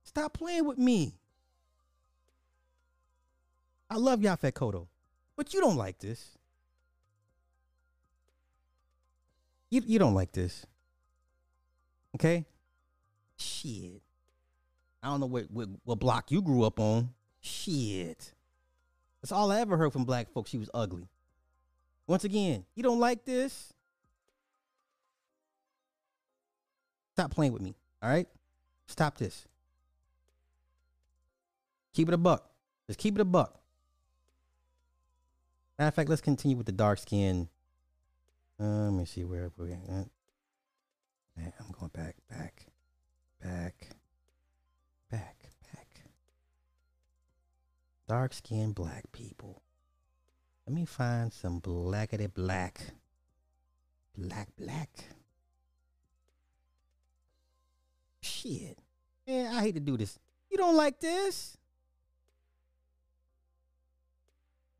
Stop 0.05 0.31
playing 0.31 0.63
with 0.65 0.77
me. 0.77 1.13
I 3.89 3.97
love 3.97 4.21
Yaphet 4.21 4.53
Kotto, 4.53 4.87
but 5.35 5.53
you 5.53 5.59
don't 5.59 5.75
like 5.75 5.99
this. 5.99 6.37
You, 9.69 9.81
you 9.85 9.99
don't 9.99 10.13
like 10.13 10.31
this. 10.31 10.65
Okay? 12.15 12.45
Shit. 13.35 14.01
I 15.03 15.09
don't 15.09 15.19
know 15.19 15.25
what, 15.25 15.51
what, 15.51 15.67
what 15.83 15.99
block 15.99 16.31
you 16.31 16.41
grew 16.41 16.63
up 16.63 16.79
on. 16.79 17.09
Shit. 17.41 18.31
That's 19.21 19.31
all 19.31 19.51
I 19.51 19.59
ever 19.59 19.77
heard 19.77 19.93
from 19.93 20.05
black 20.05 20.31
folks. 20.31 20.49
She 20.49 20.57
was 20.57 20.69
ugly. 20.73 21.07
Once 22.07 22.23
again, 22.23 22.65
you 22.75 22.83
don't 22.83 22.99
like 22.99 23.25
this? 23.25 23.73
Stop 27.13 27.31
playing 27.31 27.53
with 27.53 27.61
me. 27.61 27.75
All 28.01 28.09
right? 28.09 28.27
Stop 28.87 29.17
this. 29.17 29.45
Keep 31.93 32.09
it 32.09 32.13
a 32.13 32.17
buck. 32.17 32.49
Just 32.87 32.99
keep 32.99 33.15
it 33.15 33.21
a 33.21 33.25
buck. 33.25 33.59
Matter 35.77 35.89
of 35.89 35.93
fact, 35.95 36.09
let's 36.09 36.21
continue 36.21 36.55
with 36.55 36.65
the 36.65 36.71
dark 36.71 36.99
skin. 36.99 37.49
Uh, 38.59 38.85
let 38.85 38.93
me 38.93 39.05
see 39.05 39.23
where 39.23 39.51
we're 39.57 39.73
at. 39.73 40.07
I'm 41.37 41.71
going 41.71 41.91
back, 41.93 42.15
back 42.29 42.67
back, 43.41 43.87
back, 43.87 43.96
Dark 48.07 48.33
skinned 48.33 48.73
black 48.73 49.11
people. 49.11 49.61
Let 50.65 50.75
me 50.75 50.85
find 50.85 51.31
some 51.33 51.59
blackety 51.59 52.33
black. 52.33 52.79
Black, 54.17 54.47
black. 54.57 54.89
Shit. 58.21 58.79
Man, 59.27 59.53
I 59.53 59.61
hate 59.61 59.75
to 59.75 59.81
do 59.81 59.97
this. 59.97 60.17
You 60.49 60.57
don't 60.57 60.75
like 60.75 60.99
this? 60.99 61.57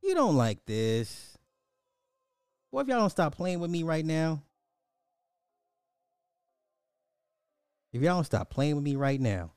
You 0.02 0.16
don't 0.16 0.38
like 0.38 0.66
this. 0.66 1.38
What 2.70 2.82
if 2.84 2.88
y'all 2.88 3.00
don't 3.00 3.10
stop 3.10 3.36
playing 3.36 3.60
with 3.60 3.70
me 3.70 3.84
right 3.84 4.06
now? 4.06 4.42
If 7.92 8.02
y'all 8.02 8.16
don't 8.16 8.24
stop 8.24 8.50
playing 8.50 8.76
with 8.76 8.84
me 8.84 8.96
right 8.96 9.20
now, 9.20 9.52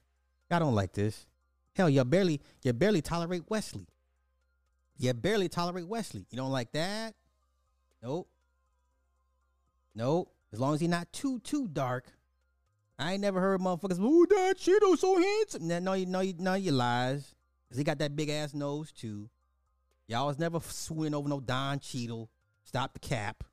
y'all 0.51 0.61
don't 0.61 0.75
like 0.75 0.93
this. 0.93 1.27
Hell, 1.75 1.89
you 1.89 2.05
barely 2.05 2.41
you 2.63 2.73
barely 2.73 3.03
tolerate 3.03 3.45
Wesley. 3.49 3.87
You 4.99 5.15
barely 5.15 5.49
tolerate 5.49 5.87
Wesley. 5.87 6.27
You 6.31 6.37
don't 6.37 6.51
like 6.51 6.73
that? 6.73 7.15
Nope. 8.03 8.29
Nope. 9.95 10.33
As 10.53 10.61
long 10.61 10.75
as 10.75 10.81
he's 10.81 10.91
not 10.91 11.13
too 11.13 11.39
too 11.41 11.69
dark. 11.69 12.07
I 12.99 13.13
ain't 13.13 13.23
never 13.23 13.41
heard 13.41 13.61
motherfuckers. 13.61 13.99
Ooh, 13.99 14.27
that 14.29 14.59
Cheadle 14.59 14.97
so 14.97 15.17
handsome. 15.17 15.69
No, 15.69 15.79
no, 15.79 15.93
you, 15.95 16.05
no, 16.05 16.21
you, 16.21 16.35
no, 16.39 16.55
you 16.55 16.73
lies. 16.73 17.35
Cause 17.71 17.79
he 17.79 17.85
got 17.85 17.99
that 18.01 18.15
big 18.15 18.29
ass 18.29 18.53
nose 18.53 18.93
too. 18.93 19.31
Y'all 20.07 20.27
was 20.27 20.39
never 20.39 20.59
swooning 20.61 21.15
over 21.15 21.29
no 21.29 21.41
Don 21.41 21.79
Cheadle. 21.79 22.29
Stop 22.65 22.93
the 22.93 22.99
cap. 22.99 23.45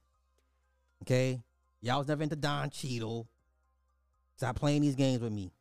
Okay? 1.03 1.41
Y'all 1.81 1.99
was 1.99 2.07
never 2.07 2.23
into 2.23 2.35
Don 2.35 2.69
Cheadle. 2.71 3.27
Stop 4.35 4.55
playing 4.55 4.81
these 4.81 4.95
games 4.95 5.21
with 5.21 5.31
me. 5.31 5.51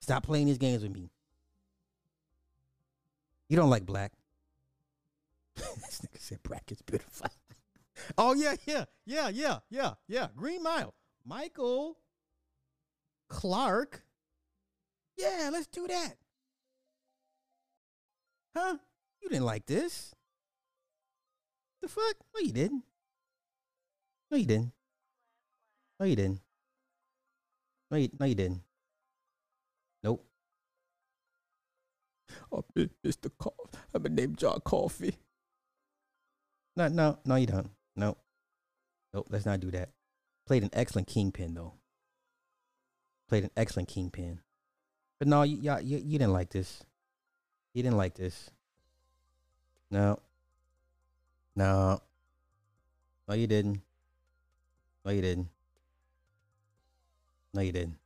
Stop 0.00 0.24
playing 0.24 0.46
these 0.46 0.58
games 0.58 0.82
with 0.82 0.92
me. 0.92 1.10
You 3.48 3.56
don't 3.56 3.70
like 3.70 3.86
black. 3.86 4.12
this 5.56 6.00
nigga 6.02 6.18
said 6.18 6.42
brackets 6.42 6.82
beautiful. 6.82 7.28
oh 8.18 8.34
yeah, 8.34 8.54
yeah, 8.66 8.84
yeah, 9.06 9.28
yeah, 9.28 9.58
yeah, 9.70 9.94
yeah. 10.06 10.28
Green 10.36 10.62
Mile. 10.62 10.94
Michael 11.24 11.98
Clarke. 13.28 14.02
Yeah, 15.16 15.50
let's 15.52 15.66
do 15.66 15.86
that. 15.88 16.14
Huh? 18.56 18.76
You 19.22 19.28
didn't 19.28 19.44
like 19.44 19.66
this. 19.66 20.14
The 21.82 21.88
fuck? 21.88 22.16
No, 22.34 22.40
you 22.40 22.52
didn't. 22.52 22.82
No, 24.30 24.38
you 24.38 24.46
didn't. 24.46 24.72
No, 25.98 26.06
you 26.06 26.16
didn't. 26.16 26.40
No, 27.90 27.96
you, 27.96 28.08
no, 28.18 28.26
you 28.26 28.34
didn't. 28.34 28.62
Oh, 32.52 32.64
Mr. 32.76 33.30
Coffee. 33.38 33.78
I'm 33.94 34.06
a 34.06 34.08
named 34.08 34.38
John 34.38 34.60
Coffey. 34.60 35.16
No, 36.76 36.88
no, 36.88 37.18
no, 37.24 37.34
you 37.34 37.46
don't. 37.46 37.70
Nope. 37.96 38.18
Nope, 39.12 39.26
let's 39.30 39.46
not 39.46 39.60
do 39.60 39.70
that. 39.72 39.90
Played 40.46 40.62
an 40.62 40.70
excellent 40.72 41.08
kingpin, 41.08 41.54
though. 41.54 41.74
Played 43.28 43.44
an 43.44 43.50
excellent 43.56 43.88
kingpin. 43.88 44.40
But 45.18 45.28
no, 45.28 45.42
you, 45.42 45.56
you, 45.82 45.98
you 45.98 46.18
didn't 46.18 46.32
like 46.32 46.50
this. 46.50 46.84
You 47.74 47.82
didn't 47.82 47.98
like 47.98 48.14
this. 48.14 48.50
No. 49.90 50.20
No. 51.56 52.00
No, 53.26 53.34
you 53.34 53.46
didn't. 53.46 53.82
No, 55.04 55.10
you 55.10 55.20
didn't. 55.20 55.48
No, 57.52 57.60
you 57.60 57.72
didn't. 57.72 57.96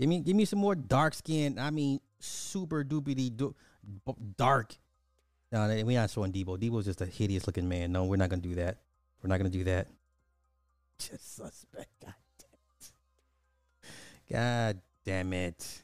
Give 0.00 0.08
me, 0.08 0.20
give 0.20 0.34
me 0.34 0.46
some 0.46 0.58
more 0.58 0.74
dark 0.74 1.12
skin. 1.12 1.58
I 1.58 1.70
mean, 1.70 2.00
super 2.18 2.82
doopity 2.82 3.36
do, 3.36 3.54
dark. 4.38 4.74
No, 5.52 5.66
we're 5.84 6.00
not 6.00 6.08
showing 6.08 6.32
Debo. 6.32 6.58
Debo's 6.58 6.86
just 6.86 7.02
a 7.02 7.06
hideous 7.06 7.46
looking 7.46 7.68
man. 7.68 7.92
No, 7.92 8.04
we're 8.04 8.16
not 8.16 8.30
gonna 8.30 8.40
do 8.40 8.54
that. 8.54 8.78
We're 9.22 9.28
not 9.28 9.36
gonna 9.36 9.50
do 9.50 9.64
that. 9.64 9.88
Just 10.98 11.36
suspect. 11.36 11.88
God 12.00 12.14
damn 12.38 12.60
it. 12.78 12.92
God 14.32 14.80
damn 15.04 15.32
it. 15.32 15.82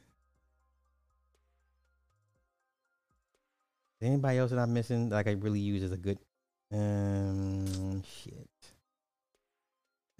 Anybody 4.00 4.38
else 4.38 4.50
that 4.50 4.58
I'm 4.58 4.72
missing 4.72 5.10
like 5.10 5.26
I 5.26 5.32
really 5.32 5.60
use 5.60 5.82
as 5.82 5.92
a 5.92 5.96
good 5.96 6.18
um 6.72 8.02
shit. 8.02 8.48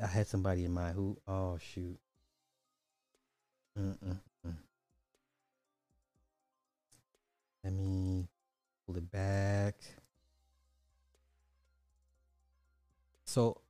I 0.02 0.06
had 0.06 0.26
somebody 0.26 0.64
in 0.64 0.72
mind 0.72 0.96
who 0.96 1.16
oh 1.26 1.58
shoot. 1.58 1.98
Let 3.76 3.96
me 7.72 8.26
pull 8.86 8.96
it 8.96 9.10
back. 9.10 9.74
So 13.24 13.60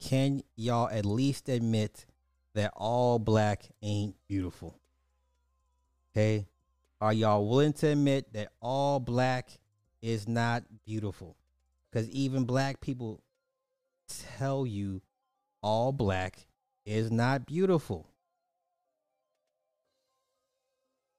can 0.00 0.42
y'all 0.56 0.88
at 0.88 1.04
least 1.04 1.48
admit 1.48 2.06
that 2.54 2.72
all 2.74 3.18
black 3.18 3.66
ain't 3.82 4.16
beautiful? 4.26 4.78
Okay. 6.10 6.46
Are 7.00 7.12
y'all 7.12 7.46
willing 7.46 7.74
to 7.74 7.88
admit 7.88 8.32
that 8.32 8.48
all 8.60 8.98
black 8.98 9.50
is 10.00 10.26
not 10.26 10.64
beautiful? 10.84 11.36
Because 11.90 12.08
even 12.08 12.44
black 12.44 12.80
people 12.80 13.22
tell 14.08 14.66
you 14.66 15.02
all 15.62 15.92
black 15.92 16.46
is 16.84 17.10
not 17.10 17.46
beautiful. 17.46 18.08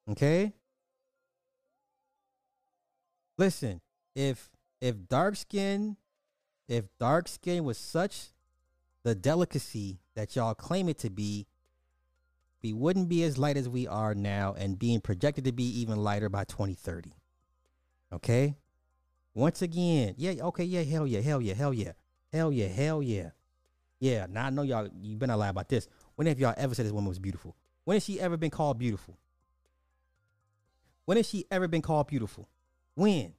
Okay? 0.09 0.53
Listen, 3.37 3.81
if 4.15 4.49
if 4.81 5.07
dark 5.07 5.35
skin 5.35 5.97
if 6.67 6.85
dark 6.99 7.27
skin 7.27 7.63
was 7.63 7.77
such 7.77 8.27
the 9.03 9.15
delicacy 9.15 9.99
that 10.15 10.35
y'all 10.35 10.53
claim 10.53 10.89
it 10.89 10.97
to 10.99 11.09
be, 11.09 11.47
we 12.61 12.73
wouldn't 12.73 13.07
be 13.07 13.23
as 13.23 13.37
light 13.37 13.55
as 13.55 13.69
we 13.69 13.87
are 13.87 14.13
now 14.13 14.53
and 14.57 14.77
being 14.77 14.99
projected 14.99 15.45
to 15.45 15.51
be 15.51 15.63
even 15.79 15.97
lighter 15.97 16.27
by 16.27 16.43
2030. 16.43 17.13
Okay? 18.11 18.57
Once 19.33 19.61
again, 19.61 20.15
yeah, 20.17 20.33
okay, 20.41 20.63
yeah, 20.63 20.81
hell 20.81 21.07
yeah, 21.07 21.21
hell 21.21 21.41
yeah, 21.41 21.53
hell 21.53 21.73
yeah, 21.73 21.91
hell 22.33 22.51
yeah, 22.51 22.67
hell 22.67 23.01
yeah. 23.01 23.29
Yeah, 23.99 24.25
now 24.29 24.47
I 24.47 24.49
know 24.49 24.63
y'all, 24.63 24.89
you 25.01 25.15
better 25.15 25.31
not 25.31 25.39
lie 25.39 25.49
about 25.49 25.69
this. 25.69 25.87
When 26.15 26.27
have 26.27 26.39
y'all 26.39 26.53
ever 26.57 26.75
said 26.75 26.85
this 26.85 26.91
woman 26.91 27.09
was 27.09 27.19
beautiful? 27.19 27.55
When 27.85 27.95
has 27.95 28.03
she 28.03 28.19
ever 28.19 28.35
been 28.35 28.49
called 28.49 28.77
beautiful? 28.77 29.17
When 31.07 31.15
has 31.15 31.29
she 31.29 31.45
ever 31.49 31.69
been 31.69 31.81
called 31.81 32.07
beautiful? 32.07 32.49
When? 32.93 33.33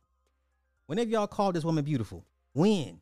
When 0.87 0.97
have 0.97 1.11
y'all 1.11 1.27
called 1.27 1.55
this 1.55 1.67
woman 1.67 1.85
beautiful? 1.85 2.25
When? 2.55 2.99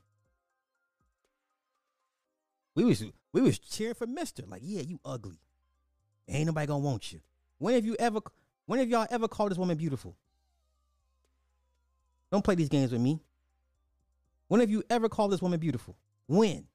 We 2.74 2.84
was 2.84 3.04
we 3.32 3.42
was 3.42 3.60
cheering 3.60 3.94
for 3.94 4.08
Mister. 4.08 4.42
Like, 4.44 4.62
yeah, 4.64 4.82
you 4.82 4.98
ugly. 5.04 5.38
Ain't 6.28 6.46
nobody 6.46 6.66
gonna 6.66 6.80
want 6.80 7.12
you. 7.12 7.20
When 7.58 7.74
have 7.74 7.84
you 7.84 7.94
ever 8.00 8.18
when 8.66 8.80
have 8.80 8.88
y'all 8.88 9.06
ever 9.08 9.28
called 9.28 9.52
this 9.52 9.58
woman 9.58 9.76
beautiful? 9.76 10.16
Don't 12.32 12.42
play 12.42 12.56
these 12.56 12.68
games 12.68 12.90
with 12.90 13.00
me. 13.00 13.20
When 14.48 14.58
have 14.58 14.68
you 14.68 14.82
ever 14.90 15.08
called 15.08 15.30
this 15.30 15.40
woman 15.40 15.60
beautiful? 15.60 15.96
When? 16.26 16.66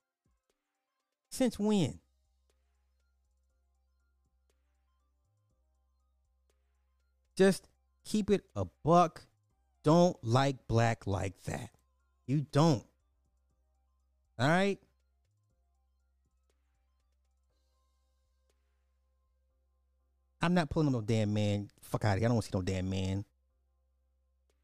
Since 1.30 1.60
when? 1.60 2.00
Just 7.36 7.68
keep 8.06 8.30
it 8.30 8.44
a 8.56 8.66
buck. 8.84 9.24
Don't 9.84 10.18
like 10.24 10.68
black 10.68 11.08
like 11.08 11.42
that. 11.44 11.72
You 12.28 12.46
don't. 12.52 12.84
All 14.38 14.48
right? 14.48 14.80
I'm 20.42 20.54
not 20.54 20.70
pulling 20.70 20.88
up 20.88 20.94
no 20.94 21.02
damn 21.02 21.34
man. 21.34 21.70
Fuck 21.82 22.06
out 22.06 22.14
of 22.14 22.20
here. 22.20 22.28
I 22.28 22.30
don't 22.30 22.36
want 22.36 22.46
to 22.46 22.52
see 22.52 22.58
no 22.58 22.64
damn 22.64 22.90
man. 22.90 23.26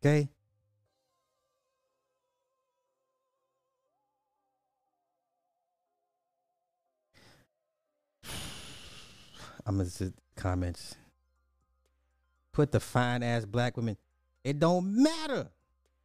Okay? 0.03 0.27
I'm 9.65 9.77
gonna 9.77 9.89
see 9.89 10.11
comments. 10.35 10.95
Put 12.57 12.71
the 12.71 12.79
fine 12.79 13.21
ass 13.21 13.45
black 13.45 13.77
women. 13.77 13.97
It 14.43 14.57
don't 14.57 15.03
matter. 15.03 15.47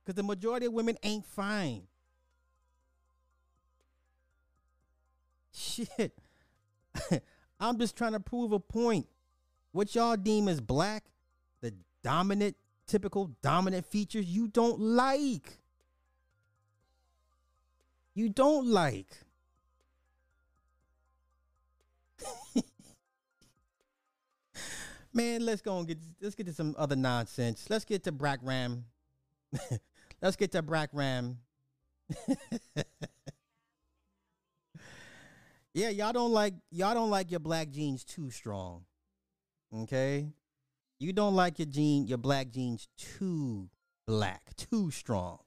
Because 0.05 0.17
the 0.17 0.23
majority 0.23 0.67
of 0.67 0.75
women 0.75 0.99
ain't 1.03 1.25
fine. 1.25 1.85
Shit. 5.51 6.13
I'm 7.59 7.79
just 7.79 7.97
trying 7.97 8.13
to 8.13 8.21
prove 8.21 8.53
a 8.53 8.61
point. 8.61 9.07
What 9.71 9.95
y'all 9.95 10.15
deem 10.19 10.47
as 10.47 10.61
black, 10.61 11.05
the 11.63 11.73
dominant, 12.05 12.55
typical 12.87 13.31
dominant 13.41 13.87
features 13.87 14.27
you 14.27 14.47
don't 14.47 14.79
like. 14.79 15.57
You 18.15 18.29
don't 18.29 18.67
like. 18.67 19.09
Man, 25.15 25.45
let's 25.45 25.61
go 25.61 25.79
and 25.79 25.87
get 25.87 25.99
let's 26.21 26.35
get 26.35 26.47
to 26.47 26.55
some 26.55 26.75
other 26.79 26.97
nonsense. 26.97 27.67
Let's 27.69 27.85
get 27.85 28.05
to 28.05 28.13
Brack 28.13 28.41
Ram. 28.43 28.85
let's 30.23 30.37
get 30.37 30.53
to 30.53 30.63
Brack 30.63 30.89
Ram. 30.93 31.39
yeah, 35.75 35.91
y'all 35.91 36.13
don't 36.13 36.33
like 36.33 36.55
y'all 36.71 36.95
don't 36.95 37.11
like 37.11 37.31
your 37.31 37.41
black 37.41 37.71
jeans 37.71 38.05
too 38.05 38.31
strong. 38.31 38.85
Okay? 39.75 40.29
You 40.99 41.13
don't 41.13 41.35
like 41.35 41.59
your 41.59 41.67
jean, 41.67 42.07
your 42.07 42.19
black 42.19 42.51
jeans 42.51 42.89
too 42.97 43.69
black, 44.07 44.55
too 44.57 44.91
strong. 44.91 45.39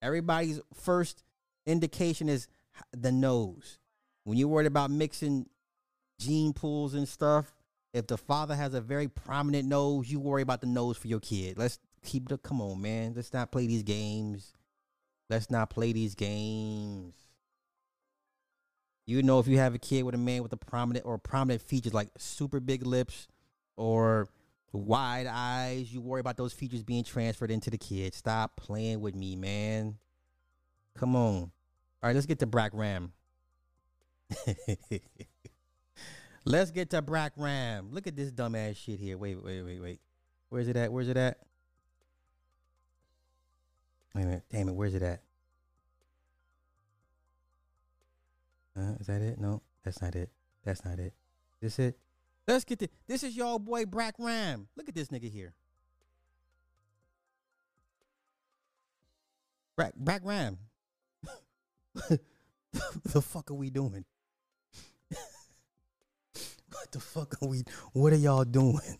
Everybody's 0.00 0.60
first 0.74 1.24
indication 1.66 2.28
is 2.28 2.48
the 2.92 3.12
nose. 3.12 3.78
when 4.24 4.38
you're 4.38 4.48
worried 4.48 4.66
about 4.66 4.90
mixing 4.90 5.46
gene 6.18 6.52
pools 6.52 6.94
and 6.94 7.08
stuff, 7.08 7.52
if 7.92 8.06
the 8.06 8.16
father 8.16 8.54
has 8.54 8.74
a 8.74 8.80
very 8.80 9.08
prominent 9.08 9.68
nose, 9.68 10.10
you 10.10 10.18
worry 10.18 10.42
about 10.42 10.60
the 10.60 10.66
nose 10.66 10.96
for 10.96 11.08
your 11.08 11.20
kid. 11.20 11.58
Let's 11.58 11.78
keep 12.04 12.28
the 12.28 12.38
come 12.38 12.60
on, 12.60 12.80
man. 12.80 13.12
Let's 13.14 13.32
not 13.32 13.52
play 13.52 13.66
these 13.66 13.82
games. 13.82 14.54
Let's 15.28 15.50
not 15.50 15.70
play 15.70 15.92
these 15.92 16.14
games. 16.14 17.14
You 19.06 19.22
know, 19.22 19.40
if 19.40 19.48
you 19.48 19.58
have 19.58 19.74
a 19.74 19.78
kid 19.78 20.04
with 20.04 20.14
a 20.14 20.18
man 20.18 20.42
with 20.42 20.52
a 20.52 20.56
prominent 20.56 21.04
or 21.04 21.18
prominent 21.18 21.60
features 21.60 21.92
like 21.92 22.08
super 22.18 22.60
big 22.60 22.86
lips 22.86 23.28
or 23.76 24.28
wide 24.72 25.26
eyes, 25.26 25.92
you 25.92 26.00
worry 26.00 26.20
about 26.20 26.36
those 26.36 26.52
features 26.52 26.82
being 26.82 27.04
transferred 27.04 27.50
into 27.50 27.68
the 27.68 27.78
kid. 27.78 28.14
Stop 28.14 28.56
playing 28.56 29.00
with 29.00 29.14
me, 29.14 29.36
man. 29.36 29.96
Come 30.96 31.16
on. 31.16 31.34
All 31.34 31.50
right, 32.08 32.14
let's 32.14 32.26
get 32.26 32.38
to 32.40 32.46
Brack 32.46 32.72
Ram. 32.74 33.12
let's 36.44 36.70
get 36.70 36.90
to 36.90 37.02
Brack 37.02 37.32
Ram. 37.36 37.88
Look 37.92 38.06
at 38.06 38.16
this 38.16 38.30
dumbass 38.30 38.76
shit 38.76 39.00
here. 39.00 39.18
Wait, 39.18 39.42
wait, 39.42 39.62
wait, 39.62 39.80
wait. 39.80 40.00
Where's 40.48 40.68
it 40.68 40.76
at? 40.76 40.92
Where's 40.92 41.08
it 41.08 41.16
at? 41.16 41.38
Wait 44.14 44.22
a 44.22 44.26
minute. 44.26 44.44
Damn 44.50 44.68
it. 44.68 44.74
Where's 44.74 44.94
it 44.94 45.02
at? 45.02 45.22
Uh, 48.76 48.94
is 49.00 49.06
that 49.06 49.22
it? 49.22 49.38
No, 49.38 49.62
that's 49.84 50.00
not 50.00 50.14
it. 50.14 50.30
That's 50.64 50.84
not 50.84 50.98
it. 50.98 51.12
This 51.60 51.78
it? 51.78 51.98
Let's 52.48 52.64
get 52.64 52.80
to 52.80 52.88
this 53.06 53.22
is 53.22 53.36
y'all 53.36 53.58
boy 53.58 53.86
Brack 53.86 54.14
Ram. 54.18 54.68
Look 54.76 54.88
at 54.88 54.94
this 54.94 55.08
nigga 55.08 55.30
here. 55.30 55.54
Brack 59.76 59.94
Brack 59.94 60.22
Ram. 60.24 60.58
the 63.04 63.22
fuck 63.22 63.50
are 63.50 63.54
we 63.54 63.70
doing? 63.70 64.04
What 66.72 66.90
the 66.90 67.00
fuck 67.00 67.36
are 67.42 67.48
we 67.48 67.62
what 67.92 68.12
are 68.12 68.16
y'all 68.16 68.44
doing? 68.44 68.98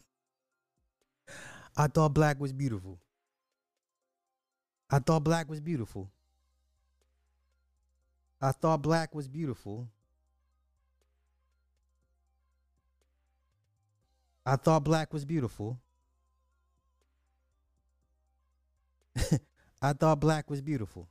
I 1.76 1.86
thought 1.86 2.12
black 2.14 2.38
was 2.38 2.52
beautiful. 2.52 2.98
I 4.90 4.98
thought 4.98 5.24
black 5.24 5.48
was 5.48 5.60
beautiful. 5.60 6.10
I 8.40 8.52
thought 8.52 8.82
black 8.82 9.14
was 9.14 9.26
beautiful. 9.28 9.88
I 14.44 14.56
thought 14.56 14.84
black 14.84 15.12
was 15.12 15.24
beautiful. 15.24 15.78
I 19.82 19.92
thought 19.92 20.20
black 20.20 20.50
was 20.50 20.60
beautiful. 20.60 21.08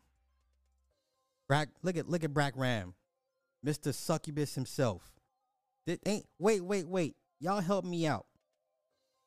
Brack, 1.47 1.69
look 1.81 1.97
at 1.97 2.07
look 2.09 2.23
at 2.23 2.33
Brack 2.33 2.53
Ram, 2.55 2.93
Mr. 3.65 3.93
Succubus 3.93 4.55
himself. 4.55 5.20
Did, 5.85 5.99
ain't 6.05 6.25
wait 6.39 6.61
wait 6.61 6.87
wait. 6.87 7.15
Y'all 7.39 7.61
help 7.61 7.85
me 7.85 8.05
out, 8.05 8.25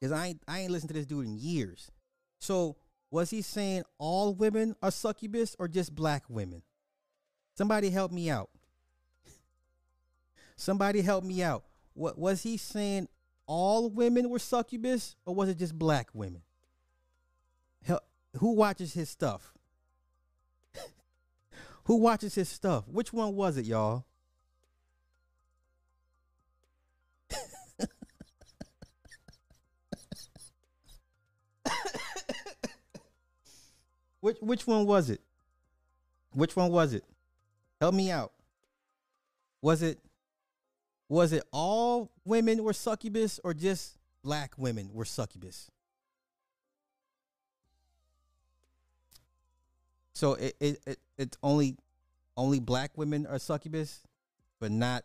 cause 0.00 0.12
I 0.12 0.28
ain't 0.28 0.42
I 0.46 0.60
ain't 0.60 0.70
listened 0.70 0.88
to 0.90 0.94
this 0.94 1.06
dude 1.06 1.26
in 1.26 1.36
years. 1.36 1.90
So 2.38 2.76
was 3.10 3.30
he 3.30 3.42
saying 3.42 3.84
all 3.98 4.34
women 4.34 4.74
are 4.82 4.90
succubus 4.90 5.56
or 5.58 5.68
just 5.68 5.94
black 5.94 6.24
women? 6.28 6.62
Somebody 7.56 7.90
help 7.90 8.10
me 8.10 8.28
out. 8.28 8.50
Somebody 10.56 11.02
help 11.02 11.24
me 11.24 11.42
out. 11.42 11.64
What 11.94 12.18
was 12.18 12.42
he 12.42 12.56
saying? 12.56 13.08
All 13.46 13.90
women 13.90 14.30
were 14.30 14.38
succubus, 14.38 15.16
or 15.26 15.34
was 15.34 15.48
it 15.48 15.58
just 15.58 15.78
black 15.78 16.08
women? 16.12 16.42
Hell, 17.84 18.00
who 18.38 18.54
watches 18.54 18.94
his 18.94 19.10
stuff? 19.10 19.52
who 21.84 21.96
watches 21.96 22.34
his 22.34 22.48
stuff? 22.48 22.88
Which 22.88 23.12
one 23.12 23.34
was 23.36 23.56
it, 23.58 23.66
y'all? 23.66 24.06
Which 34.24 34.38
which 34.40 34.66
one 34.66 34.86
was 34.86 35.10
it? 35.10 35.20
Which 36.32 36.56
one 36.56 36.72
was 36.72 36.94
it? 36.94 37.04
Help 37.78 37.94
me 37.94 38.10
out. 38.10 38.32
Was 39.60 39.82
it 39.82 39.98
was 41.10 41.34
it 41.34 41.44
all 41.52 42.10
women 42.24 42.64
were 42.64 42.72
succubus 42.72 43.38
or 43.44 43.52
just 43.52 43.98
black 44.22 44.54
women 44.56 44.88
were 44.94 45.04
succubus? 45.04 45.70
So 50.14 50.32
it, 50.34 50.56
it, 50.58 50.80
it 50.86 50.98
it's 51.18 51.36
only 51.42 51.76
only 52.34 52.60
black 52.60 52.92
women 52.96 53.26
are 53.26 53.38
succubus, 53.38 54.06
but 54.58 54.70
not 54.70 55.04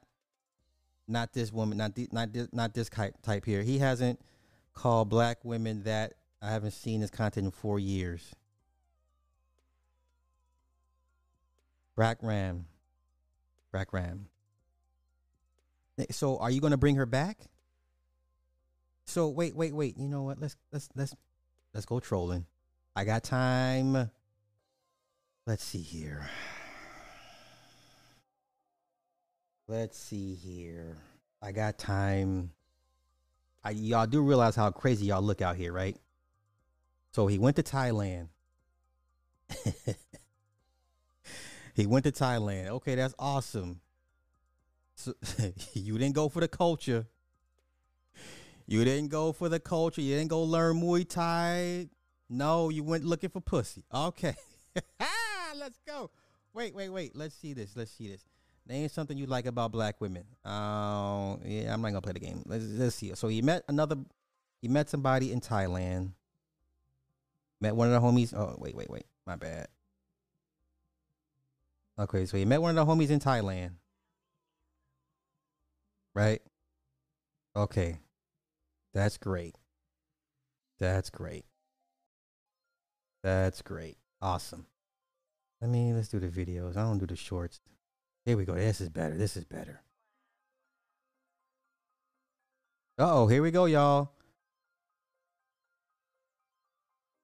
not 1.09 1.33
this 1.33 1.51
woman, 1.51 1.77
not 1.77 1.93
the, 1.93 2.07
not 2.13 2.31
this, 2.31 2.47
not 2.53 2.73
this 2.73 2.89
type 2.89 3.43
here. 3.43 3.63
He 3.63 3.79
hasn't 3.79 4.21
called 4.73 5.09
black 5.09 5.43
women 5.43 5.83
that. 5.83 6.13
I 6.41 6.51
haven't 6.51 6.71
seen 6.71 7.01
his 7.01 7.09
content 7.09 7.47
in 7.47 7.51
four 7.51 7.79
years. 7.79 8.33
Brack 11.99 12.19
Ram. 12.21 12.65
Brack 13.73 13.91
Ram. 13.91 14.27
So 16.11 16.37
are 16.37 16.49
you 16.49 16.61
gonna 16.61 16.77
bring 16.77 16.95
her 16.95 17.05
back? 17.05 17.37
So 19.03 19.27
wait, 19.27 19.53
wait, 19.53 19.75
wait. 19.75 19.97
You 19.97 20.07
know 20.07 20.23
what? 20.23 20.39
Let's 20.39 20.55
let's 20.71 20.87
let's 20.95 21.13
let's 21.73 21.85
go 21.85 21.99
trolling. 21.99 22.45
I 22.95 23.03
got 23.03 23.25
time. 23.25 24.09
Let's 25.45 25.61
see 25.61 25.81
here. 25.81 26.29
Let's 29.67 29.99
see 29.99 30.35
here. 30.35 30.95
I 31.41 31.51
got 31.51 31.77
time. 31.77 32.51
I, 33.61 33.71
y'all 33.71 34.07
do 34.07 34.21
realize 34.21 34.55
how 34.55 34.71
crazy 34.71 35.07
y'all 35.07 35.21
look 35.21 35.41
out 35.41 35.57
here, 35.57 35.73
right? 35.73 35.97
So 37.11 37.27
he 37.27 37.37
went 37.39 37.57
to 37.57 37.63
Thailand. 37.63 38.29
He 41.79 41.87
went 41.87 42.03
to 42.03 42.11
Thailand. 42.11 42.67
Okay, 42.67 42.95
that's 42.95 43.15
awesome. 43.17 43.79
So, 44.95 45.13
you 45.73 45.97
didn't 45.97 46.13
go 46.13 46.27
for 46.27 46.41
the 46.41 46.47
culture. 46.49 47.07
You 48.67 48.83
didn't 48.83 49.07
go 49.07 49.31
for 49.31 49.47
the 49.47 49.61
culture. 49.61 50.01
You 50.01 50.17
didn't 50.17 50.29
go 50.29 50.43
learn 50.43 50.81
Muay 50.81 51.07
Thai. 51.07 51.87
No, 52.29 52.67
you 52.67 52.83
went 52.83 53.05
looking 53.05 53.29
for 53.29 53.39
pussy. 53.39 53.85
Okay. 53.93 54.35
Let's 55.55 55.79
go. 55.87 56.11
Wait, 56.53 56.75
wait, 56.75 56.89
wait. 56.89 57.15
Let's 57.15 57.33
see 57.33 57.53
this. 57.53 57.77
Let's 57.77 57.91
see 57.91 58.09
this. 58.09 58.25
Name 58.67 58.89
something 58.89 59.17
you 59.17 59.25
like 59.25 59.45
about 59.45 59.71
black 59.71 60.01
women. 60.01 60.25
Uh, 60.43 61.37
yeah, 61.45 61.73
I'm 61.73 61.81
not 61.81 61.91
gonna 61.91 62.01
play 62.01 62.13
the 62.13 62.19
game. 62.19 62.43
Let's, 62.45 62.65
let's 62.65 62.95
see. 62.95 63.15
So 63.15 63.29
he 63.29 63.41
met 63.41 63.63
another. 63.69 63.95
He 64.61 64.67
met 64.67 64.89
somebody 64.89 65.31
in 65.31 65.39
Thailand. 65.39 66.11
Met 67.61 67.73
one 67.73 67.87
of 67.89 67.93
the 67.93 68.05
homies. 68.05 68.33
Oh, 68.37 68.57
wait, 68.59 68.75
wait, 68.75 68.89
wait. 68.89 69.05
My 69.25 69.37
bad. 69.37 69.69
Okay, 71.99 72.25
so 72.25 72.37
he 72.37 72.45
met 72.45 72.61
one 72.61 72.77
of 72.77 72.87
the 72.87 72.91
homies 72.91 73.09
in 73.09 73.19
Thailand. 73.19 73.71
Right? 76.15 76.41
Okay. 77.55 77.99
That's 78.93 79.17
great. 79.17 79.57
That's 80.79 81.09
great. 81.09 81.45
That's 83.21 83.61
great. 83.61 83.97
Awesome. 84.21 84.65
Let 85.61 85.69
me 85.69 85.93
let's 85.93 86.07
do 86.07 86.19
the 86.19 86.27
videos. 86.27 86.77
I 86.77 86.83
don't 86.83 86.99
do 86.99 87.05
the 87.05 87.17
shorts. 87.17 87.59
Here 88.25 88.37
we 88.37 88.45
go. 88.45 88.55
This 88.55 88.79
is 88.79 88.89
better. 88.89 89.17
This 89.17 89.35
is 89.35 89.43
better. 89.43 89.81
Uh 92.97 93.21
oh, 93.23 93.27
here 93.27 93.41
we 93.41 93.51
go, 93.51 93.65
y'all. 93.65 94.11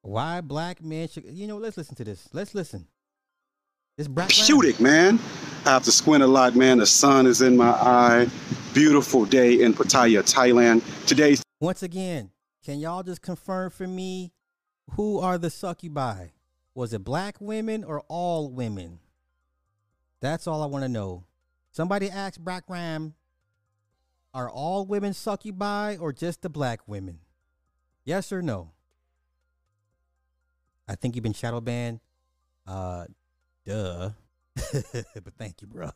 Why 0.02 0.42
black 0.42 0.82
men 0.82 1.08
should 1.08 1.24
you 1.24 1.46
know, 1.46 1.56
let's 1.56 1.78
listen 1.78 1.96
to 1.96 2.04
this. 2.04 2.28
Let's 2.32 2.54
listen. 2.54 2.86
It's 3.98 4.50
it, 4.50 4.78
man. 4.78 5.18
I 5.64 5.70
have 5.70 5.84
to 5.84 5.90
squint 5.90 6.22
a 6.22 6.26
lot, 6.26 6.54
man. 6.54 6.76
The 6.76 6.86
sun 6.86 7.26
is 7.26 7.40
in 7.40 7.56
my 7.56 7.70
eye. 7.70 8.28
Beautiful 8.74 9.24
day 9.24 9.62
in 9.62 9.72
Pattaya, 9.72 10.22
Thailand. 10.22 10.82
Today. 11.06 11.36
Once 11.60 11.82
again, 11.82 12.30
can 12.62 12.78
y'all 12.78 13.02
just 13.02 13.22
confirm 13.22 13.70
for 13.70 13.86
me 13.86 14.34
who 14.90 15.18
are 15.18 15.38
the 15.38 15.48
succubi? 15.48 16.26
Was 16.74 16.92
it 16.92 17.04
black 17.04 17.40
women 17.40 17.84
or 17.84 18.02
all 18.08 18.50
women? 18.50 18.98
That's 20.20 20.46
all 20.46 20.62
I 20.62 20.66
want 20.66 20.84
to 20.84 20.90
know. 20.90 21.24
Somebody 21.72 22.10
asked 22.10 22.44
Brack 22.44 22.64
Ram, 22.68 23.14
are 24.34 24.50
all 24.50 24.84
women 24.84 25.14
succubi 25.14 25.96
or 25.96 26.12
just 26.12 26.42
the 26.42 26.50
black 26.50 26.86
women? 26.86 27.20
Yes 28.04 28.30
or 28.30 28.42
no? 28.42 28.72
I 30.86 30.96
think 30.96 31.14
you've 31.14 31.22
been 31.22 31.32
shadow 31.32 31.62
banned. 31.62 32.00
Uh, 32.66 33.06
Duh. 33.66 34.10
but 34.72 35.34
thank 35.36 35.60
you, 35.60 35.66
bro. 35.66 35.90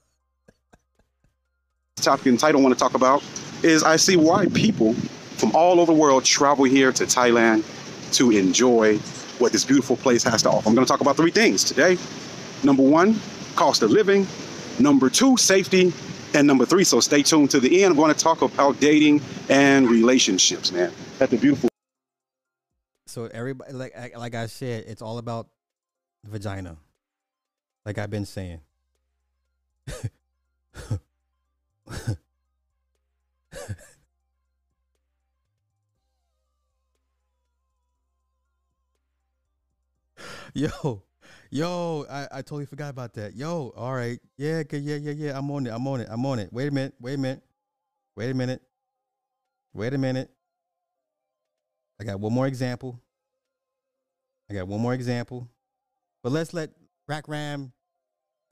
topic 1.96 2.26
and 2.26 2.38
title 2.38 2.60
I 2.60 2.64
want 2.64 2.74
to 2.74 2.78
talk 2.78 2.94
about 2.94 3.22
is 3.62 3.82
I 3.82 3.96
see 3.96 4.16
why 4.16 4.46
people 4.46 4.94
from 4.94 5.54
all 5.54 5.80
over 5.80 5.92
the 5.92 5.98
world 5.98 6.24
travel 6.24 6.64
here 6.64 6.92
to 6.92 7.04
Thailand 7.04 7.64
to 8.14 8.30
enjoy 8.32 8.98
what 9.38 9.52
this 9.52 9.64
beautiful 9.64 9.96
place 9.96 10.22
has 10.24 10.42
to 10.42 10.50
offer. 10.50 10.68
I'm 10.68 10.74
going 10.74 10.84
to 10.86 10.90
talk 10.90 11.00
about 11.00 11.16
three 11.16 11.30
things 11.30 11.64
today. 11.64 11.96
Number 12.64 12.82
one, 12.82 13.18
cost 13.56 13.82
of 13.82 13.90
living. 13.90 14.26
Number 14.78 15.08
two, 15.08 15.36
safety. 15.36 15.92
and 16.34 16.46
number 16.46 16.64
three. 16.64 16.84
So 16.84 17.00
stay 17.00 17.22
tuned 17.22 17.50
to 17.50 17.60
the 17.60 17.82
end. 17.82 17.92
I'm 17.92 17.96
going 17.96 18.14
to 18.14 18.18
talk 18.18 18.42
about 18.42 18.78
dating 18.80 19.20
and 19.48 19.88
relationships, 19.88 20.72
man. 20.72 20.92
At 21.20 21.30
the 21.30 21.36
beautiful 21.36 21.68
So 23.06 23.26
everybody, 23.26 23.72
like 23.72 24.16
like 24.16 24.34
I 24.34 24.46
said, 24.46 24.84
it's 24.86 25.02
all 25.02 25.18
about 25.18 25.48
vagina. 26.24 26.76
Like 27.84 27.98
I've 27.98 28.10
been 28.10 28.26
saying. 28.26 28.60
Yo, 40.54 41.02
yo, 41.50 42.06
I, 42.10 42.26
I 42.32 42.42
totally 42.42 42.66
forgot 42.66 42.90
about 42.90 43.14
that. 43.14 43.34
Yo, 43.34 43.72
all 43.76 43.94
right. 43.94 44.18
Yeah, 44.36 44.62
yeah, 44.72 44.96
yeah, 44.96 45.12
yeah. 45.12 45.38
I'm 45.38 45.50
on 45.50 45.66
it. 45.66 45.70
I'm 45.70 45.86
on 45.86 46.00
it. 46.00 46.08
I'm 46.10 46.26
on 46.26 46.38
it. 46.38 46.52
Wait 46.52 46.68
a 46.68 46.70
minute. 46.70 46.94
Wait 47.00 47.14
a 47.14 47.18
minute. 47.18 47.42
Wait 48.16 48.30
a 48.30 48.34
minute. 48.34 48.62
Wait 49.72 49.94
a 49.94 49.98
minute. 49.98 50.30
I 52.00 52.04
got 52.04 52.18
one 52.18 52.32
more 52.32 52.46
example. 52.46 53.00
I 54.50 54.54
got 54.54 54.66
one 54.66 54.80
more 54.80 54.94
example. 54.94 55.48
But 56.22 56.32
let's 56.32 56.52
let 56.52 56.70
Brack 57.10 57.26
Ram 57.26 57.72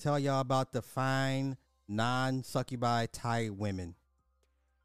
tell 0.01 0.19
y'all 0.19 0.41
about 0.41 0.73
the 0.73 0.83
fine 0.83 1.57
non 1.87 2.43
succubi 2.43 3.07
Thai 3.13 3.51
women. 3.51 3.95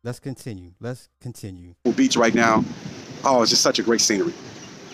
Let's 0.03 0.19
continue. 0.19 0.73
Let's 0.79 1.09
continue. 1.19 1.73
beach 1.95 2.15
right 2.15 2.35
now. 2.35 2.63
Oh, 3.25 3.41
it's 3.41 3.49
just 3.49 3.63
such 3.63 3.79
a 3.79 3.81
great 3.81 3.99
scenery. 3.99 4.31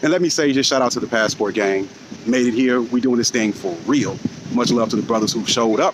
And 0.02 0.14
let 0.14 0.22
me 0.22 0.30
say, 0.30 0.54
just 0.54 0.70
shout 0.70 0.82
out 0.82 0.94
to 0.94 1.02
the 1.02 1.08
Passport 1.08 1.56
Gang. 1.56 1.90
Made 2.26 2.48
it 2.48 2.54
here. 2.54 2.82
We 2.82 3.02
doing 3.02 3.18
this 3.18 3.30
thing 3.30 3.52
for 3.52 3.74
real. 3.86 4.18
Much 4.54 4.72
love 4.72 4.90
to 4.92 4.96
the 4.96 5.02
brothers 5.02 5.34
who 5.34 5.46
showed 5.46 5.82
up. 5.82 5.94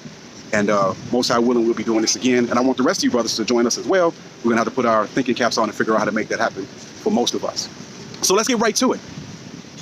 And 0.53 0.69
uh, 0.69 0.93
most 1.11 1.29
high 1.29 1.39
willing, 1.39 1.65
we'll 1.65 1.73
be 1.73 1.83
doing 1.83 2.01
this 2.01 2.15
again. 2.15 2.47
And 2.51 2.59
I 2.59 2.61
want 2.61 2.77
the 2.77 2.83
rest 2.83 2.99
of 2.99 3.05
you 3.05 3.09
brothers 3.09 3.35
to 3.37 3.45
join 3.45 3.65
us 3.65 3.79
as 3.79 3.87
well. 3.87 4.13
We're 4.43 4.51
gonna 4.51 4.57
have 4.57 4.67
to 4.67 4.75
put 4.75 4.85
our 4.85 5.07
thinking 5.07 5.33
caps 5.33 5.57
on 5.57 5.69
and 5.69 5.75
figure 5.75 5.95
out 5.95 5.99
how 6.01 6.05
to 6.05 6.11
make 6.11 6.27
that 6.27 6.39
happen 6.39 6.65
for 6.65 7.11
most 7.11 7.33
of 7.33 7.45
us. 7.45 7.67
So 8.21 8.35
let's 8.35 8.47
get 8.47 8.59
right 8.59 8.75
to 8.75 8.93
it. 8.93 8.99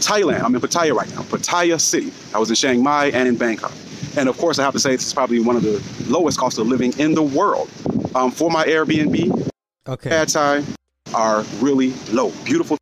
Thailand. 0.06 0.42
I'm 0.44 0.54
in 0.56 0.62
Pattaya 0.62 0.94
right 0.94 1.10
now. 1.12 1.22
Pattaya 1.24 1.80
City. 1.80 2.12
I 2.34 2.40
was 2.40 2.50
in 2.50 2.56
Chiang 2.56 2.84
Mai 2.84 3.06
and 3.08 3.28
in 3.28 3.36
Bangkok. 3.38 3.74
And 4.18 4.30
of 4.30 4.38
course, 4.38 4.60
I 4.60 4.64
have 4.64 4.74
to 4.74 4.80
say 4.80 4.92
this 4.92 5.08
is 5.08 5.14
probably 5.14 5.40
one 5.40 5.56
of 5.56 5.64
the 5.64 5.82
lowest 6.08 6.38
cost 6.38 6.58
of 6.60 6.68
living 6.68 6.94
in 7.00 7.14
the 7.16 7.24
world. 7.24 7.70
Um, 8.16 8.32
for 8.32 8.52
my 8.52 8.66
Airbnb, 8.66 9.50
Okay. 9.88 10.10
pad 10.10 10.30
Thai 10.30 10.64
are 11.14 11.44
really 11.60 11.94
low. 12.12 12.32
Beautiful. 12.46 12.78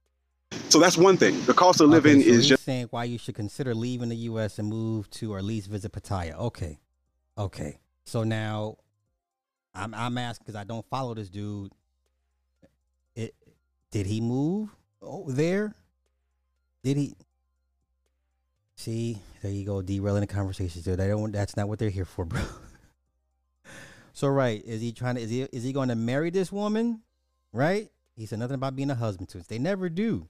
So 0.70 0.80
that's 0.80 0.98
one 0.98 1.18
thing. 1.18 1.40
The 1.46 1.54
cost 1.54 1.82
of 1.82 1.90
living 1.90 2.22
so 2.22 2.30
is 2.30 2.48
just 2.48 2.64
saying 2.64 2.88
why 2.92 3.04
you 3.06 3.18
should 3.18 3.36
consider 3.36 3.74
leaving 3.76 4.10
the 4.10 4.16
U.S. 4.18 4.60
and 4.60 4.68
move 4.70 5.10
to 5.12 5.34
or 5.34 5.38
at 5.38 5.44
least 5.44 5.68
visit 5.70 5.92
Pattaya. 5.92 6.34
Okay, 6.36 6.80
okay. 7.38 7.80
So 8.06 8.24
now, 8.24 8.78
I'm 9.76 9.94
I'm 9.94 10.18
asking 10.18 10.44
because 10.46 10.60
I 10.60 10.64
don't 10.64 10.86
follow 10.90 11.14
this 11.14 11.30
dude. 11.30 11.72
It 13.16 13.36
did 13.92 14.06
he 14.06 14.22
move 14.22 14.70
over 15.02 15.32
there? 15.32 15.76
Did 16.84 16.98
he? 16.98 17.16
See, 18.76 19.20
there 19.42 19.52
you 19.52 19.66
go, 19.66 19.82
derailing 19.82 20.22
the 20.22 20.28
conversation. 20.28 20.82
dude. 20.82 21.00
they 21.00 21.08
don't. 21.08 21.32
That's 21.32 21.56
not 21.56 21.68
what 21.68 21.80
they're 21.80 21.90
here 21.90 22.06
for, 22.06 22.26
bro. 22.26 22.42
so 24.14 24.28
right, 24.28 24.64
is 24.66 24.82
he 24.82 24.92
trying 24.92 25.16
to? 25.16 25.22
Is 25.22 25.30
he 25.30 25.42
is 25.44 25.64
he 25.64 25.74
going 25.74 25.90
to 25.90 25.96
marry 25.96 26.30
this 26.30 26.52
woman? 26.52 27.02
Right? 27.54 27.90
He 28.16 28.26
said 28.26 28.40
nothing 28.40 28.56
about 28.56 28.76
being 28.76 28.90
a 28.90 28.96
husband 28.96 29.30
to 29.30 29.40
us. 29.40 29.48
They 29.48 29.60
never 29.60 29.90
do. 29.90 30.28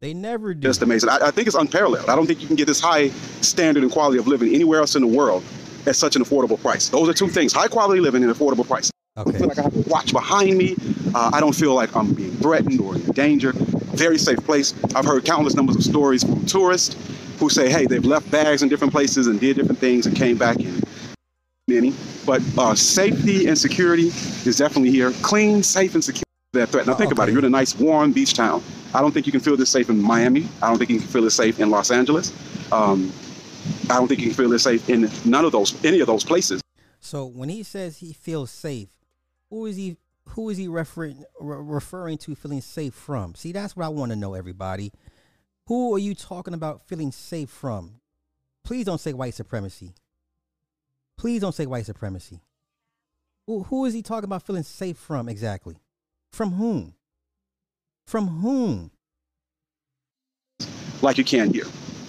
They 0.00 0.12
never 0.12 0.52
do. 0.52 0.60
just 0.68 0.82
amazing. 0.82 1.08
I, 1.08 1.18
I 1.26 1.30
think 1.30 1.46
it's 1.46 1.56
unparalleled. 1.56 2.08
I 2.10 2.16
don't 2.16 2.26
think 2.26 2.40
you 2.40 2.46
can 2.46 2.56
get 2.56 2.66
this 2.66 2.80
high 2.80 3.08
standard 3.40 3.82
and 3.82 3.92
quality 3.92 4.18
of 4.18 4.26
living 4.26 4.54
anywhere 4.54 4.80
else 4.80 4.94
in 4.94 5.02
the 5.02 5.08
world 5.08 5.42
at 5.86 5.96
such 5.96 6.16
an 6.16 6.22
affordable 6.22 6.60
price. 6.60 6.88
Those 6.88 7.08
are 7.08 7.14
two 7.14 7.28
things: 7.28 7.52
high 7.52 7.68
quality 7.68 8.00
living 8.00 8.22
and 8.24 8.32
affordable 8.32 8.66
price. 8.66 8.90
I 9.18 9.24
don't 9.24 9.32
feel 9.34 9.48
like 9.48 9.58
I 9.58 9.62
have 9.62 9.72
to 9.72 9.88
watch 9.88 10.12
behind 10.12 10.58
me. 10.58 10.76
Uh, 11.14 11.30
I 11.32 11.40
don't 11.40 11.54
feel 11.54 11.74
like 11.74 11.96
I'm 11.96 12.12
being 12.12 12.32
threatened 12.32 12.80
or 12.82 12.96
in 12.96 13.02
danger. 13.12 13.52
Very 13.54 14.18
safe 14.18 14.44
place. 14.44 14.74
I've 14.94 15.06
heard 15.06 15.24
countless 15.24 15.54
numbers 15.54 15.76
of 15.76 15.82
stories 15.84 16.22
from 16.22 16.44
tourists 16.44 16.96
who 17.38 17.48
say, 17.48 17.70
hey, 17.70 17.86
they've 17.86 18.04
left 18.04 18.30
bags 18.30 18.62
in 18.62 18.68
different 18.68 18.92
places 18.92 19.26
and 19.26 19.40
did 19.40 19.56
different 19.56 19.78
things 19.78 20.04
and 20.04 20.14
came 20.14 20.36
back 20.36 20.58
in 20.58 20.82
many. 21.66 21.94
But 22.26 22.42
uh, 22.58 22.74
safety 22.74 23.46
and 23.46 23.56
security 23.56 24.08
is 24.08 24.58
definitely 24.58 24.90
here. 24.90 25.10
Clean, 25.22 25.62
safe, 25.62 25.94
and 25.94 26.04
secure. 26.04 26.22
That 26.52 26.68
threat. 26.68 26.86
Now 26.86 26.94
think 26.94 27.12
about 27.12 27.28
it. 27.28 27.32
You're 27.32 27.40
in 27.40 27.44
a 27.46 27.50
nice, 27.50 27.78
warm 27.78 28.12
beach 28.12 28.34
town. 28.34 28.62
I 28.94 29.00
don't 29.00 29.12
think 29.12 29.26
you 29.26 29.32
can 29.32 29.40
feel 29.40 29.56
this 29.56 29.68
safe 29.68 29.90
in 29.90 30.00
Miami. 30.00 30.48
I 30.62 30.68
don't 30.68 30.78
think 30.78 30.90
you 30.90 30.98
can 30.98 31.08
feel 31.08 31.22
this 31.22 31.34
safe 31.34 31.58
in 31.58 31.70
Los 31.70 31.90
Angeles. 31.90 32.32
Um, 32.72 33.12
I 33.90 33.96
don't 33.96 34.08
think 34.08 34.20
you 34.20 34.28
can 34.28 34.34
feel 34.34 34.48
this 34.48 34.62
safe 34.62 34.88
in 34.88 35.10
none 35.24 35.44
of 35.44 35.52
those, 35.52 35.84
any 35.84 36.00
of 36.00 36.06
those 36.06 36.24
places. 36.24 36.62
So 37.00 37.26
when 37.26 37.48
he 37.50 37.62
says 37.62 37.98
he 37.98 38.12
feels 38.12 38.50
safe, 38.50 38.88
who 39.56 39.64
is 39.64 39.76
he? 39.76 39.96
Who 40.30 40.50
is 40.50 40.58
he 40.58 40.68
referring 40.68 41.24
re- 41.40 41.56
referring 41.60 42.18
to 42.18 42.34
feeling 42.34 42.60
safe 42.60 42.92
from? 42.92 43.34
See, 43.34 43.52
that's 43.52 43.74
what 43.74 43.86
I 43.86 43.88
want 43.88 44.12
to 44.12 44.16
know, 44.16 44.34
everybody. 44.34 44.92
Who 45.66 45.94
are 45.94 45.98
you 45.98 46.14
talking 46.14 46.52
about 46.52 46.82
feeling 46.82 47.10
safe 47.10 47.48
from? 47.48 48.00
Please 48.64 48.84
don't 48.84 49.00
say 49.00 49.14
white 49.14 49.32
supremacy. 49.34 49.94
Please 51.16 51.40
don't 51.40 51.54
say 51.54 51.64
white 51.64 51.86
supremacy. 51.86 52.40
Who, 53.46 53.62
who 53.62 53.86
is 53.86 53.94
he 53.94 54.02
talking 54.02 54.24
about 54.24 54.42
feeling 54.42 54.62
safe 54.62 54.98
from 54.98 55.26
exactly? 55.28 55.78
From 56.32 56.52
whom? 56.52 56.94
From 58.06 58.28
whom? 58.28 58.90
like 61.02 61.18
you 61.18 61.24
can 61.24 61.52
here. 61.52 61.66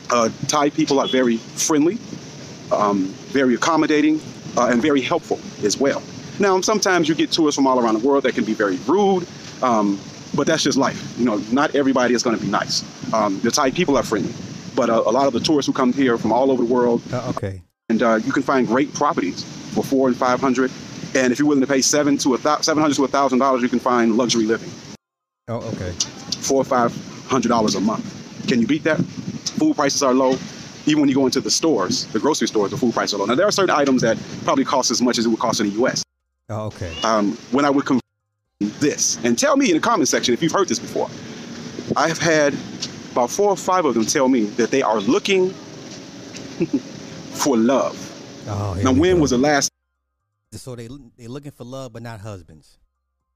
Uh, 0.10 0.30
Thai 0.48 0.69
people 0.69 0.99
are 0.99 1.07
very 1.07 1.38
friendly, 1.38 1.98
um, 2.72 3.06
very 3.32 3.56
accommodating, 3.56 4.19
uh, 4.57 4.68
and 4.68 4.82
very 4.82 5.02
helpful 5.02 5.40
as 5.64 5.78
well. 5.78 6.02
Now, 6.39 6.61
sometimes 6.61 7.09
you 7.09 7.15
get 7.15 7.31
tourists 7.31 7.55
from 7.55 7.65
all 7.68 7.80
around 7.80 7.99
the 7.99 8.07
world 8.07 8.23
that 8.23 8.35
can 8.35 8.43
be 8.45 8.53
very 8.53 8.77
rude, 8.88 9.26
um, 9.64 9.99
but 10.35 10.45
that's 10.47 10.64
just 10.64 10.77
life. 10.77 11.18
You 11.18 11.26
know, 11.26 11.38
not 11.51 11.73
everybody 11.76 12.14
is 12.14 12.22
going 12.23 12.38
to 12.38 12.43
be 12.43 12.49
nice. 12.49 12.84
Um, 13.14 13.39
the 13.39 13.49
Thai 13.51 13.72
people 13.72 13.97
are 13.97 14.03
friendly, 14.03 14.34
but 14.76 14.89
uh, 14.89 15.01
a 15.05 15.11
lot 15.11 15.26
of 15.27 15.34
the 15.34 15.39
tourists 15.39 15.68
who 15.68 15.73
come 15.73 15.91
here 15.93 16.18
from 16.18 16.31
all 16.31 16.51
over 16.51 16.64
the 16.64 16.72
world, 16.72 17.01
Uh, 17.11 17.30
okay. 17.35 17.61
and 17.89 18.03
uh, 18.03 18.19
you 18.23 18.31
can 18.31 18.43
find 18.43 18.68
great 18.68 18.93
properties 18.93 19.43
for 19.73 19.84
four 19.84 20.07
and 20.07 20.15
five 20.18 20.39
hundred. 20.39 20.72
And 21.15 21.31
if 21.31 21.39
you're 21.39 21.47
willing 21.47 21.61
to 21.61 21.68
pay 21.68 21.81
seven 21.81 22.18
to 22.19 22.35
a 22.35 22.38
thou- 22.38 22.61
seven 22.61 22.81
hundred 22.81 22.95
to 22.95 23.05
a 23.05 23.07
thousand 23.07 23.39
dollars, 23.39 23.61
you 23.64 23.69
can 23.69 23.80
find 23.80 24.15
luxury 24.18 24.45
living 24.45 24.69
Oh, 25.47 25.57
okay. 25.73 25.91
four 26.41 26.61
or 26.61 26.65
five 26.65 26.93
hundred 27.27 27.47
dollars 27.49 27.73
a 27.76 27.80
month. 27.80 28.05
Can 28.47 28.61
you 28.61 28.68
beat 28.68 28.84
that? 28.84 28.99
Food 29.57 29.76
prices 29.76 30.03
are 30.03 30.14
low. 30.14 30.38
Even 30.85 31.01
when 31.01 31.09
you 31.09 31.15
go 31.15 31.26
into 31.26 31.41
the 31.41 31.49
stores, 31.51 32.05
the 32.14 32.19
grocery 32.19 32.47
stores, 32.47 32.72
the 32.72 32.77
food 32.77 32.93
prices 32.93 33.14
are 33.15 33.18
low. 33.18 33.26
Now 33.26 33.35
there 33.35 33.47
are 33.47 33.51
certain 33.51 33.76
items 33.76 34.01
that 34.03 34.18
probably 34.43 34.65
cost 34.65 34.91
as 34.91 35.01
much 35.01 35.18
as 35.18 35.26
it 35.26 35.30
would 35.30 35.39
cost 35.39 35.59
in 35.59 35.68
the 35.68 35.73
U.S. 35.80 36.03
Oh, 36.49 36.68
okay. 36.68 36.95
Um, 37.03 37.34
when 37.52 37.65
I 37.65 37.69
would 37.69 37.86
compare 37.86 38.02
this, 38.60 39.18
and 39.24 39.38
tell 39.38 39.57
me 39.57 39.69
in 39.69 39.76
the 39.76 39.82
comment 39.82 40.07
section 40.07 40.34
if 40.34 40.41
you've 40.41 40.52
heard 40.52 40.68
this 40.68 40.80
before. 40.80 41.10
I 41.95 42.07
have 42.07 42.18
had 42.19 42.53
about 43.11 43.30
four 43.30 43.49
or 43.49 43.57
five 43.57 43.86
of 43.86 43.94
them 43.94 44.06
tell 44.06 44.28
me 44.28 44.45
that 44.56 44.72
they 44.72 44.82
are 44.82 44.99
looking 45.02 45.49
for 47.34 47.57
love. 47.57 47.95
Oh, 48.48 48.80
Now, 48.84 48.91
when 48.94 49.15
go. 49.15 49.22
was 49.22 49.32
the 49.32 49.38
last 49.38 49.69
So 50.53 50.76
they 50.76 50.88
they 51.18 51.28
looking 51.28 51.52
for 51.52 51.64
love, 51.64 51.94
but 51.94 52.02
not 52.02 52.22
husbands. 52.22 52.78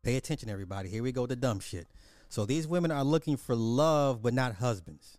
Pay 0.03 0.15
attention, 0.17 0.49
everybody. 0.49 0.89
Here 0.89 1.03
we 1.03 1.11
go, 1.11 1.27
the 1.27 1.35
dumb 1.35 1.59
shit. 1.59 1.88
So 2.29 2.45
these 2.45 2.67
women 2.67 2.91
are 2.91 3.03
looking 3.03 3.38
for 3.38 3.55
love, 3.55 4.21
but 4.21 4.33
not 4.33 4.55
husbands. 4.55 5.17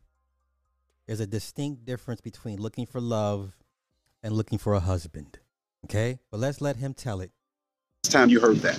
There's 1.06 1.20
a 1.20 1.26
distinct 1.26 1.84
difference 1.84 2.20
between 2.20 2.58
looking 2.58 2.86
for 2.86 3.00
love 3.00 3.56
and 4.22 4.34
looking 4.34 4.58
for 4.58 4.74
a 4.74 4.80
husband. 4.80 5.38
Okay, 5.84 6.18
but 6.30 6.40
let's 6.40 6.60
let 6.60 6.76
him 6.76 6.94
tell 6.94 7.20
it. 7.20 7.30
Time 8.12 8.28
you 8.28 8.40
heard 8.40 8.58
that? 8.58 8.78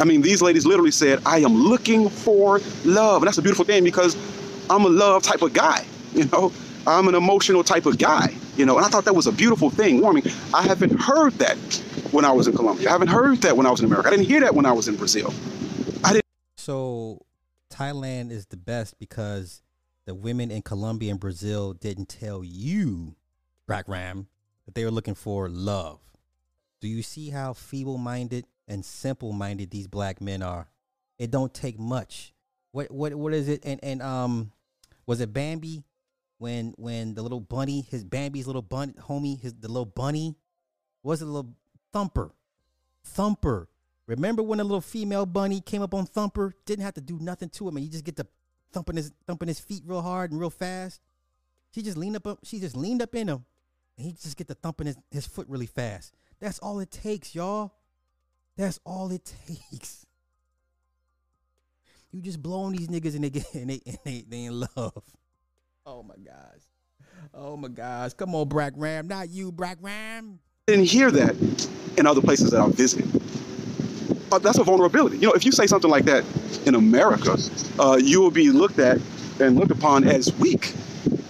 I 0.00 0.04
mean, 0.04 0.22
these 0.22 0.40
ladies 0.40 0.64
literally 0.64 0.90
said, 0.90 1.20
I 1.26 1.38
am 1.38 1.54
looking 1.54 2.08
for 2.08 2.60
love. 2.84 3.22
And 3.22 3.26
that's 3.26 3.38
a 3.38 3.42
beautiful 3.42 3.64
thing 3.64 3.84
because 3.84 4.16
I'm 4.70 4.84
a 4.84 4.88
love 4.88 5.22
type 5.22 5.42
of 5.42 5.52
guy, 5.52 5.84
you 6.14 6.24
know? 6.26 6.52
I'm 6.86 7.08
an 7.08 7.14
emotional 7.14 7.62
type 7.62 7.84
of 7.84 7.98
guy, 7.98 8.34
you 8.56 8.64
know? 8.64 8.76
And 8.78 8.86
I 8.86 8.88
thought 8.88 9.04
that 9.04 9.14
was 9.14 9.26
a 9.26 9.32
beautiful 9.32 9.68
thing, 9.68 10.00
warming. 10.00 10.24
I 10.54 10.62
haven't 10.62 10.98
heard 10.98 11.34
that 11.34 11.58
when 12.10 12.24
I 12.24 12.32
was 12.32 12.46
in 12.46 12.54
Colombia. 12.54 12.88
I 12.88 12.92
haven't 12.92 13.08
heard 13.08 13.42
that 13.42 13.56
when 13.56 13.66
I 13.66 13.70
was 13.70 13.80
in 13.80 13.86
America. 13.86 14.08
I 14.08 14.12
didn't 14.12 14.26
hear 14.26 14.40
that 14.40 14.54
when 14.54 14.64
I 14.64 14.72
was 14.72 14.88
in 14.88 14.96
Brazil. 14.96 15.34
I 16.02 16.14
didn't. 16.14 16.24
So 16.56 17.20
Thailand 17.70 18.30
is 18.30 18.46
the 18.46 18.56
best 18.56 18.98
because 18.98 19.62
the 20.06 20.14
women 20.14 20.50
in 20.50 20.62
Colombia 20.62 21.10
and 21.10 21.20
Brazil 21.20 21.74
didn't 21.74 22.08
tell 22.08 22.42
you, 22.42 23.16
Brack 23.66 23.86
Ram, 23.86 24.28
that 24.64 24.74
they 24.74 24.84
were 24.84 24.90
looking 24.90 25.14
for 25.14 25.50
love. 25.50 26.00
Do 26.80 26.88
you 26.88 27.02
see 27.02 27.28
how 27.28 27.52
feeble 27.52 27.98
minded 27.98 28.46
and 28.70 28.84
simple 28.84 29.32
minded 29.32 29.70
these 29.70 29.86
black 29.86 30.20
men 30.22 30.42
are? 30.42 30.70
It 31.18 31.30
don't 31.30 31.52
take 31.52 31.78
much. 31.78 32.32
What 32.72 32.90
what 32.90 33.14
what 33.14 33.34
is 33.34 33.48
it? 33.48 33.62
And 33.64 33.80
and 33.82 34.00
um 34.00 34.52
was 35.06 35.20
it 35.20 35.32
Bambi 35.32 35.84
when 36.38 36.72
when 36.78 37.14
the 37.14 37.22
little 37.22 37.40
bunny, 37.40 37.82
his 37.82 38.04
Bambi's 38.04 38.46
little 38.46 38.62
bun 38.62 38.94
homie, 38.98 39.38
his 39.38 39.54
the 39.54 39.68
little 39.68 39.84
bunny, 39.84 40.36
was 41.02 41.20
it 41.20 41.26
a 41.26 41.30
little 41.30 41.54
thumper? 41.92 42.32
Thumper. 43.04 43.68
Remember 44.06 44.42
when 44.42 44.58
the 44.58 44.64
little 44.64 44.80
female 44.80 45.24
bunny 45.24 45.60
came 45.60 45.82
up 45.82 45.94
on 45.94 46.04
Thumper? 46.04 46.52
Didn't 46.66 46.84
have 46.84 46.94
to 46.94 47.00
do 47.00 47.18
nothing 47.20 47.48
to 47.50 47.68
him, 47.68 47.76
and 47.76 47.84
you 47.84 47.92
just 47.92 48.04
get 48.04 48.16
to 48.16 48.26
thumping 48.72 48.96
his 48.96 49.12
thumping 49.26 49.46
his 49.48 49.60
feet 49.60 49.84
real 49.86 50.02
hard 50.02 50.32
and 50.32 50.40
real 50.40 50.50
fast. 50.50 51.00
She 51.72 51.82
just 51.82 51.96
leaned 51.96 52.16
up, 52.16 52.26
up 52.26 52.40
she 52.42 52.58
just 52.58 52.76
leaned 52.76 53.02
up 53.02 53.14
in 53.14 53.28
him, 53.28 53.44
and 53.96 54.06
he 54.06 54.12
just 54.12 54.36
get 54.36 54.48
to 54.48 54.54
thumping 54.54 54.88
his, 54.88 54.96
his 55.10 55.26
foot 55.26 55.46
really 55.48 55.66
fast. 55.66 56.12
That's 56.40 56.58
all 56.58 56.80
it 56.80 56.90
takes, 56.90 57.34
y'all. 57.34 57.74
That's 58.56 58.78
all 58.84 59.10
it 59.10 59.24
takes. 59.46 60.04
You 62.12 62.20
just 62.20 62.42
blowing 62.42 62.72
these 62.76 62.88
niggas 62.88 63.14
and 63.14 63.24
they 63.24 63.30
get 63.30 63.46
and 63.54 63.70
they 63.70 63.80
and 63.86 63.98
they, 64.04 64.24
they 64.28 64.44
in 64.44 64.60
love. 64.60 65.02
Oh 65.86 66.02
my 66.02 66.16
gosh. 66.16 66.62
Oh 67.32 67.56
my 67.56 67.68
gosh. 67.68 68.12
Come 68.14 68.34
on, 68.34 68.48
Brack 68.48 68.72
Ram. 68.76 69.08
Not 69.08 69.30
you, 69.30 69.52
Brack 69.52 69.78
Ram. 69.80 70.38
didn't 70.66 70.86
hear 70.86 71.10
that 71.10 71.36
in 71.96 72.06
other 72.06 72.20
places 72.20 72.50
that 72.50 72.60
I've 72.60 72.74
visited. 72.74 73.08
Uh, 74.32 74.38
that's 74.38 74.58
a 74.58 74.64
vulnerability. 74.64 75.18
You 75.18 75.28
know, 75.28 75.32
if 75.32 75.44
you 75.44 75.52
say 75.52 75.66
something 75.66 75.90
like 75.90 76.04
that 76.04 76.24
in 76.66 76.74
America, 76.74 77.36
uh, 77.78 77.96
you 77.96 78.20
will 78.20 78.30
be 78.30 78.50
looked 78.50 78.78
at 78.78 79.00
and 79.40 79.56
looked 79.56 79.72
upon 79.72 80.06
as 80.06 80.32
weak 80.38 80.66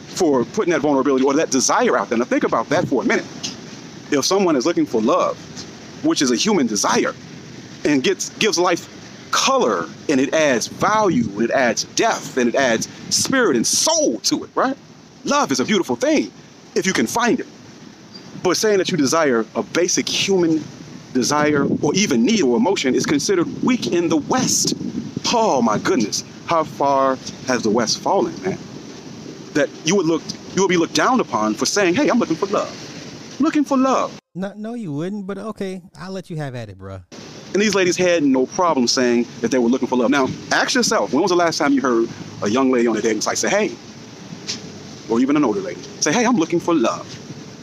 for 0.08 0.44
putting 0.44 0.72
that 0.72 0.80
vulnerability 0.80 1.24
or 1.24 1.32
that 1.34 1.50
desire 1.50 1.96
out 1.96 2.08
there. 2.10 2.18
Now, 2.18 2.24
think 2.24 2.44
about 2.44 2.68
that 2.68 2.86
for 2.88 3.02
a 3.02 3.06
minute. 3.06 3.24
If 4.10 4.24
someone 4.24 4.54
is 4.56 4.66
looking 4.66 4.84
for 4.84 5.00
love, 5.00 5.38
which 6.02 6.22
is 6.22 6.30
a 6.30 6.36
human 6.36 6.66
desire, 6.66 7.14
and 7.84 8.02
gets 8.02 8.30
gives 8.38 8.58
life 8.58 8.88
color 9.30 9.88
and 10.08 10.20
it 10.20 10.34
adds 10.34 10.66
value 10.66 11.24
and 11.34 11.42
it 11.42 11.50
adds 11.50 11.84
depth 11.94 12.36
and 12.36 12.48
it 12.48 12.54
adds 12.54 12.88
spirit 13.14 13.56
and 13.56 13.66
soul 13.66 14.18
to 14.20 14.44
it, 14.44 14.50
right? 14.54 14.76
Love 15.24 15.52
is 15.52 15.60
a 15.60 15.64
beautiful 15.64 15.96
thing 15.96 16.30
if 16.74 16.86
you 16.86 16.92
can 16.92 17.06
find 17.06 17.40
it. 17.40 17.46
But 18.42 18.56
saying 18.56 18.78
that 18.78 18.90
you 18.90 18.96
desire 18.96 19.44
a 19.54 19.62
basic 19.62 20.08
human 20.08 20.62
desire 21.12 21.66
or 21.82 21.94
even 21.94 22.24
need 22.24 22.42
or 22.42 22.56
emotion 22.56 22.94
is 22.94 23.04
considered 23.04 23.46
weak 23.62 23.88
in 23.88 24.08
the 24.08 24.16
West. 24.16 24.74
Oh 25.32 25.60
my 25.62 25.78
goodness. 25.78 26.24
How 26.46 26.64
far 26.64 27.16
has 27.46 27.62
the 27.62 27.70
West 27.70 27.98
fallen, 27.98 28.34
man? 28.42 28.58
That 29.54 29.68
you 29.84 29.96
would 29.96 30.06
look 30.06 30.22
you 30.54 30.62
would 30.62 30.68
be 30.68 30.76
looked 30.76 30.94
down 30.94 31.20
upon 31.20 31.54
for 31.54 31.66
saying, 31.66 31.94
hey, 31.94 32.08
I'm 32.08 32.18
looking 32.18 32.36
for 32.36 32.46
love. 32.46 33.40
Looking 33.40 33.64
for 33.64 33.76
love. 33.78 34.19
No, 34.34 34.52
no, 34.56 34.74
you 34.74 34.92
wouldn't. 34.92 35.26
But 35.26 35.38
okay, 35.38 35.82
I'll 35.98 36.12
let 36.12 36.30
you 36.30 36.36
have 36.36 36.54
at 36.54 36.68
it, 36.68 36.78
bruh. 36.78 37.04
And 37.52 37.60
these 37.60 37.74
ladies 37.74 37.96
had 37.96 38.22
no 38.22 38.46
problem 38.46 38.86
saying 38.86 39.26
that 39.40 39.50
they 39.50 39.58
were 39.58 39.68
looking 39.68 39.88
for 39.88 39.96
love. 39.96 40.10
Now, 40.10 40.28
ask 40.52 40.74
yourself, 40.74 41.12
when 41.12 41.20
was 41.20 41.30
the 41.30 41.36
last 41.36 41.58
time 41.58 41.72
you 41.72 41.80
heard 41.80 42.08
a 42.42 42.48
young 42.48 42.70
lady 42.70 42.86
on 42.86 42.96
a 42.96 43.02
dating 43.02 43.22
site 43.22 43.38
say, 43.38 43.48
hey, 43.48 43.74
or 45.10 45.18
even 45.18 45.36
an 45.36 45.42
older 45.42 45.58
lady, 45.58 45.80
say, 46.00 46.12
hey, 46.12 46.24
I'm 46.24 46.36
looking 46.36 46.60
for 46.60 46.74
love. 46.74 47.08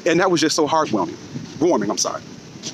And 0.06 0.20
that 0.20 0.30
was 0.30 0.42
just 0.42 0.58
so 0.58 0.68
heartwarming, 0.68 1.16
warming, 1.62 1.90
I'm 1.90 1.98
sorry. 1.98 2.22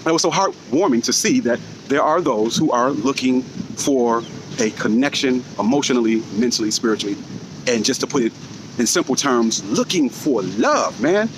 It 0.07 0.11
was 0.11 0.23
so 0.23 0.31
heartwarming 0.31 1.03
to 1.03 1.13
see 1.13 1.39
that 1.41 1.59
there 1.87 2.01
are 2.01 2.19
those 2.19 2.57
who 2.57 2.71
are 2.71 2.89
looking 2.89 3.43
for 3.43 4.23
a 4.59 4.71
connection 4.71 5.43
emotionally, 5.59 6.23
mentally, 6.35 6.71
spiritually, 6.71 7.15
and 7.67 7.85
just 7.85 8.01
to 8.01 8.07
put 8.07 8.23
it 8.23 8.33
in 8.79 8.87
simple 8.87 9.15
terms, 9.15 9.63
looking 9.65 10.09
for 10.09 10.41
love, 10.41 10.99
man. 10.99 11.29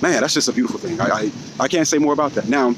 Man, 0.00 0.20
that's 0.20 0.34
just 0.34 0.48
a 0.48 0.52
beautiful 0.52 0.78
thing. 0.78 1.00
I, 1.00 1.08
I, 1.08 1.30
I 1.60 1.68
can't 1.68 1.86
say 1.86 1.98
more 1.98 2.12
about 2.12 2.32
that. 2.32 2.48
Now, 2.48 2.74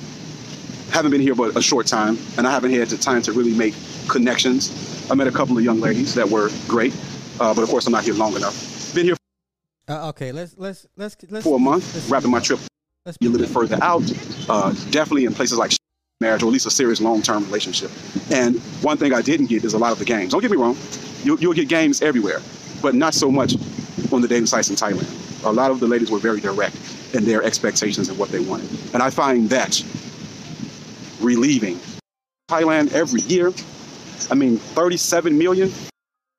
haven't 0.91 1.11
been 1.11 1.21
here 1.21 1.35
but 1.35 1.57
a 1.57 1.63
short 1.63 1.87
time, 1.87 2.19
and 2.39 2.47
I 2.47 2.51
haven't 2.51 2.73
had 2.73 2.89
the 2.89 2.97
time 2.97 3.23
to 3.23 3.33
really 3.33 3.55
make 3.55 3.75
connections. 4.09 5.09
I 5.11 5.15
met 5.15 5.27
a 5.27 5.33
couple 5.33 5.57
of 5.59 5.63
young 5.65 5.81
ladies 5.81 6.15
that 6.15 6.29
were 6.29 6.51
great, 6.67 6.95
uh, 7.39 7.55
but 7.55 7.63
of 7.63 7.69
course 7.69 7.87
I'm 7.87 7.93
not 7.93 8.05
here 8.05 8.15
long 8.15 8.35
enough. 8.37 8.95
Been 8.95 9.05
here 9.07 9.17
Uh, 9.89 10.09
okay, 10.09 10.33
let's 10.33 10.55
let's 10.57 10.87
let's 10.97 11.17
let's 11.29 11.45
for 11.45 11.57
a 11.57 11.59
month, 11.61 11.95
let's- 11.95 12.09
wrapping 12.09 12.31
my 12.31 12.41
trip 12.41 12.59
let's 13.07 13.17
be 13.19 13.27
a 13.27 13.31
little 13.31 13.47
bit 13.47 13.53
further 13.53 13.79
out, 13.83 14.03
uh, 14.49 14.73
definitely 14.91 15.25
in 15.25 15.33
places 15.35 15.59
like 15.59 15.73
marriage 16.21 16.43
or 16.43 16.47
at 16.47 16.53
least 16.53 16.67
a 16.67 16.71
serious 16.71 17.01
long-term 17.01 17.45
relationship. 17.45 17.91
And 18.31 18.59
one 18.83 18.99
thing 18.99 19.15
I 19.15 19.23
didn't 19.23 19.47
get 19.47 19.65
is 19.65 19.73
a 19.73 19.79
lot 19.79 19.93
of 19.93 19.99
the 19.99 20.05
games. 20.05 20.33
Don't 20.33 20.43
get 20.43 20.51
me 20.51 20.57
wrong, 20.59 20.77
you'll, 21.25 21.41
you'll 21.41 21.55
get 21.55 21.69
games 21.69 22.03
everywhere, 22.03 22.41
but 22.83 22.95
not 22.95 23.15
so 23.15 23.31
much 23.31 23.55
on 24.13 24.21
the 24.21 24.29
dating 24.29 24.47
sites 24.47 24.69
in 24.71 24.77
Thailand. 24.77 25.09
A 25.45 25.53
lot 25.53 25.71
of 25.71 25.81
the 25.81 25.87
ladies 25.87 26.11
were 26.11 26.19
very 26.19 26.41
direct 26.41 26.77
in 27.15 27.25
their 27.25 27.43
expectations 27.43 28.09
and 28.09 28.19
what 28.19 28.29
they 28.31 28.41
wanted. 28.41 28.69
And 28.95 29.03
I 29.03 29.11
find 29.11 29.49
that 29.51 29.83
relieving. 31.21 31.79
Thailand 32.49 32.93
every 32.93 33.21
year, 33.23 33.53
I 34.31 34.35
mean, 34.35 34.57
37 34.59 35.37
million, 35.39 35.71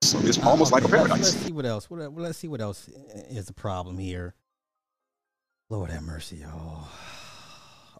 so 0.01 0.19
it's 0.19 0.37
almost 0.43 0.71
like 0.71 0.83
a 0.83 0.87
Okay, 0.87 0.97
let's- 0.97 1.07
paradise. 1.09 1.33
Let's 1.33 1.45
see 1.45 1.51
what 1.53 1.65
else. 1.65 1.89
What, 1.89 2.13
let's 2.15 2.37
see 2.37 2.47
what 2.47 2.61
else 2.61 2.87
is 3.29 3.45
the 3.45 3.53
problem 3.53 3.97
here. 3.97 4.33
Lord 5.69 5.89
have 5.89 6.03
mercy. 6.03 6.43
Oh, 6.45 6.89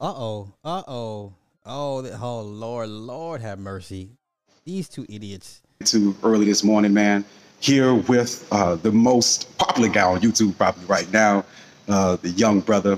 uh 0.02 0.14
oh, 0.14 0.54
uh 0.64 0.84
oh, 0.88 1.34
oh, 1.66 2.18
oh, 2.22 2.42
Lord, 2.42 2.90
Lord 2.90 3.42
have 3.42 3.60
mercy. 3.60 4.18
These 4.66 4.90
two 4.90 5.06
idiots. 5.08 5.62
Too 5.86 6.16
early 6.24 6.46
this 6.46 6.64
morning, 6.66 6.94
man. 6.94 7.24
Here 7.62 7.94
with 7.94 8.48
uh, 8.52 8.76
the 8.76 8.92
most 8.92 9.56
popular 9.60 9.88
guy 9.88 10.02
on 10.02 10.20
YouTube 10.20 10.58
probably 10.58 10.84
right 10.86 11.10
now, 11.14 11.46
uh, 11.88 12.16
the 12.16 12.32
young 12.32 12.60
brother, 12.60 12.98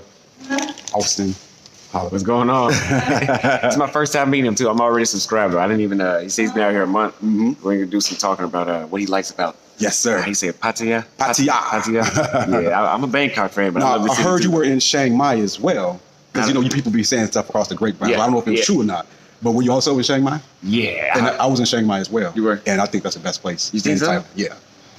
Austin. 0.94 1.36
Holla. 1.92 2.10
What's 2.10 2.24
going 2.24 2.50
on? 2.50 2.72
it's 2.74 3.78
my 3.78 3.90
first 3.90 4.14
time 4.14 4.30
meeting 4.30 4.48
him 4.48 4.56
too. 4.56 4.70
I'm 4.70 4.80
already 4.80 5.04
subscribed. 5.06 5.54
though. 5.54 5.60
I 5.60 5.68
didn't 5.68 5.82
even. 5.82 6.00
Uh, 6.00 6.20
he 6.20 6.30
says 6.30 6.38
he's 6.38 6.52
been 6.54 6.64
out 6.64 6.72
here 6.72 6.82
a 6.82 6.88
month. 6.88 7.20
Mhm. 7.22 7.62
We're 7.62 7.76
gonna 7.76 7.86
do 7.88 8.00
some 8.00 8.18
talking 8.18 8.46
about 8.46 8.70
uh, 8.70 8.86
what 8.86 9.02
he 9.02 9.06
likes 9.06 9.32
about. 9.32 9.58
Yes, 9.80 10.00
sir. 10.00 10.20
How 10.20 10.24
he 10.24 10.34
said 10.34 10.60
Pattaya. 10.60 11.06
Pattaya. 11.20 11.50
Pattaya. 11.50 12.64
yeah, 12.64 12.82
I, 12.82 12.94
I'm 12.94 13.04
a 13.04 13.08
Bangkok 13.08 13.52
fan, 13.52 13.74
but 13.74 13.84
I 13.84 13.98
Now, 13.98 14.06
I 14.06 14.08
city 14.08 14.24
heard 14.24 14.44
you 14.44 14.52
were 14.52 14.64
in 14.64 14.80
Chiang 14.80 15.16
Mai 15.16 15.40
as 15.40 15.60
well, 15.60 16.00
because 16.32 16.48
you 16.48 16.54
know 16.54 16.62
you 16.62 16.70
people 16.70 16.92
be 16.92 17.04
saying 17.04 17.28
stuff 17.28 17.50
across 17.50 17.68
the 17.68 17.76
grapevine. 17.76 18.10
Yeah, 18.10 18.22
I 18.22 18.26
don't 18.26 18.32
know 18.32 18.40
if 18.40 18.48
it's 18.48 18.62
yeah. 18.62 18.66
true 18.66 18.82
or 18.82 18.86
not, 18.86 19.06
but 19.44 19.52
were 19.52 19.62
you 19.62 19.72
also 19.72 19.96
in 19.98 20.04
Chiang 20.04 20.24
Mai? 20.24 20.40
Yeah, 20.64 21.18
And 21.18 21.28
I- 21.28 21.36
I 21.38 21.46
was 21.46 21.60
in 21.60 21.66
Chiang 21.66 21.86
Mai 21.86 22.00
as 22.00 22.10
well. 22.10 22.32
You 22.36 22.44
were? 22.44 22.62
and 22.66 22.80
I 22.82 22.86
think 22.86 23.04
that's 23.04 23.16
the 23.16 23.22
best 23.22 23.42
place. 23.42 23.70
You 23.74 23.80
think 23.82 24.00
so? 24.00 24.08
Thailand. 24.08 24.26
Yeah. 24.36 24.54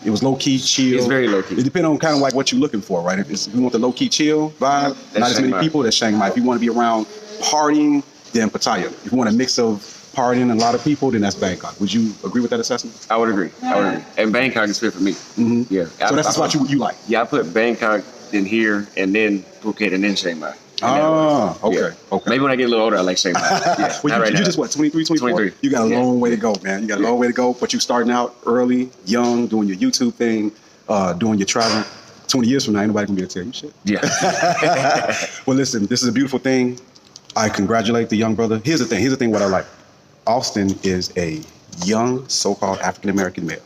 It 0.05 0.11
was 0.11 0.23
low 0.23 0.37
key, 0.37 0.59
chill. 0.59 0.99
It's 0.99 1.07
very 1.07 1.29
low-key. 1.29 1.55
It 1.59 1.65
depends 1.65 1.89
on 1.89 1.97
kind 1.99 2.15
of 2.15 2.21
like 2.21 2.35
what 2.35 2.53
you're 2.53 2.61
looking 2.61 2.83
for, 2.83 3.01
right? 3.01 3.19
If, 3.19 3.31
it's, 3.31 3.47
if 3.47 3.55
you 3.55 3.63
want 3.63 3.73
the 3.73 3.79
low 3.79 3.91
key, 3.91 4.11
chill 4.11 4.51
vibe, 4.61 4.95
That's 5.13 5.19
not 5.19 5.31
as 5.31 5.41
many 5.41 5.53
Mai. 5.53 5.61
people, 5.63 5.83
that's 5.83 5.97
Chiang 5.99 6.17
Mai. 6.19 6.29
If 6.29 6.37
you 6.37 6.43
want 6.43 6.61
to 6.61 6.67
be 6.67 6.69
around 6.69 7.07
partying, 7.41 8.03
then 8.33 8.51
Pattaya. 8.51 8.85
If 9.05 9.11
you 9.11 9.17
want 9.17 9.31
a 9.31 9.33
mix 9.33 9.59
of 9.59 9.81
partying 10.15 10.43
and 10.43 10.51
a 10.53 10.57
lot 10.57 10.75
of 10.75 10.85
people, 10.85 11.11
then 11.11 11.23
that's 11.23 11.35
Bangkok. 11.35 11.81
Would 11.81 11.93
you 11.93 12.13
agree 12.23 12.43
with 12.43 12.51
that 12.51 12.61
assessment? 12.61 12.95
I 13.09 13.17
would 13.17 13.31
agree. 13.31 13.51
I 13.63 13.77
would 13.77 13.87
agree. 13.87 14.05
And 14.19 14.33
Bangkok 14.33 14.69
is 14.69 14.79
fit 14.79 14.93
for 14.93 15.01
me. 15.03 15.13
Mhm. 15.39 15.67
Yeah. 15.71 15.85
So 15.85 15.91
I- 16.07 16.13
that's 16.17 16.29
I 16.29 16.31
the 16.31 16.33
spot 16.33 16.55
you, 16.55 16.67
you 16.69 16.79
like. 16.79 16.97
Yeah, 17.09 17.23
I 17.23 17.25
put 17.25 17.53
Bangkok 17.55 18.03
in 18.33 18.45
here, 18.45 18.87
and 18.99 19.15
then 19.15 19.43
Phuket, 19.63 19.95
and 19.95 20.05
then 20.05 20.15
Chiang 20.17 20.39
Mai. 20.39 20.53
In 20.83 20.89
that 20.89 21.01
Ah, 21.03 21.57
order. 21.63 21.79
okay, 21.87 21.97
okay. 22.13 22.31
Maybe 22.31 22.43
when 22.43 22.51
I 22.51 22.57
get 22.57 22.65
a 22.67 22.69
little 22.69 22.85
older, 22.85 22.97
I 22.97 23.01
like 23.01 23.19
Mai. 23.25 23.31
Yeah, 23.79 23.99
well, 24.03 24.17
you, 24.17 24.23
right 24.23 24.33
you 24.33 24.39
now. 24.39 24.45
just 24.45 24.59
what, 24.59 24.71
23, 24.73 25.05
24? 25.05 25.31
23. 25.31 25.53
You 25.63 25.71
got 25.71 25.87
a 25.87 25.91
Yeah. 25.91 25.99
long 26.01 26.19
way 26.21 26.31
to 26.31 26.37
go, 26.37 26.55
man. 26.63 26.83
You 26.83 26.89
got 26.89 26.99
a 26.99 27.03
long 27.03 27.19
way 27.19 27.29
to 27.29 27.33
go, 27.33 27.53
but 27.55 27.73
you 27.73 27.79
starting 27.81 28.11
out 28.13 28.35
early, 28.45 28.91
young, 29.07 29.47
doing 29.47 29.69
your 29.69 29.77
YouTube 29.77 30.15
thing, 30.15 30.51
uh, 30.89 31.13
doing 31.13 31.39
your 31.39 31.47
traveling. 31.47 31.85
20 32.27 32.49
years 32.49 32.65
from 32.65 32.75
now, 32.75 32.81
ain't 32.81 32.89
nobody 32.89 33.07
gonna 33.07 33.17
be 33.17 33.23
able 33.23 33.31
to 33.31 33.39
tell 33.39 33.47
you 33.47 33.53
shit. 33.53 33.73
Yeah. 33.85 35.27
well, 35.47 35.57
listen, 35.57 35.87
this 35.87 36.03
is 36.03 36.09
a 36.09 36.13
beautiful 36.13 36.39
thing. 36.41 36.81
I 37.37 37.49
congratulate 37.49 38.09
the 38.09 38.17
young 38.17 38.35
brother. 38.35 38.61
Here's 38.65 38.81
the 38.81 38.87
thing. 38.87 38.99
Here's 39.01 39.13
the 39.13 39.17
thing. 39.17 39.31
What 39.31 39.43
I 39.43 39.47
like. 39.47 39.67
Austin 40.27 40.77
is 40.83 41.13
a 41.17 41.41
young, 41.85 42.27
so-called 42.29 42.79
African 42.79 43.11
American 43.11 43.47
male 43.47 43.61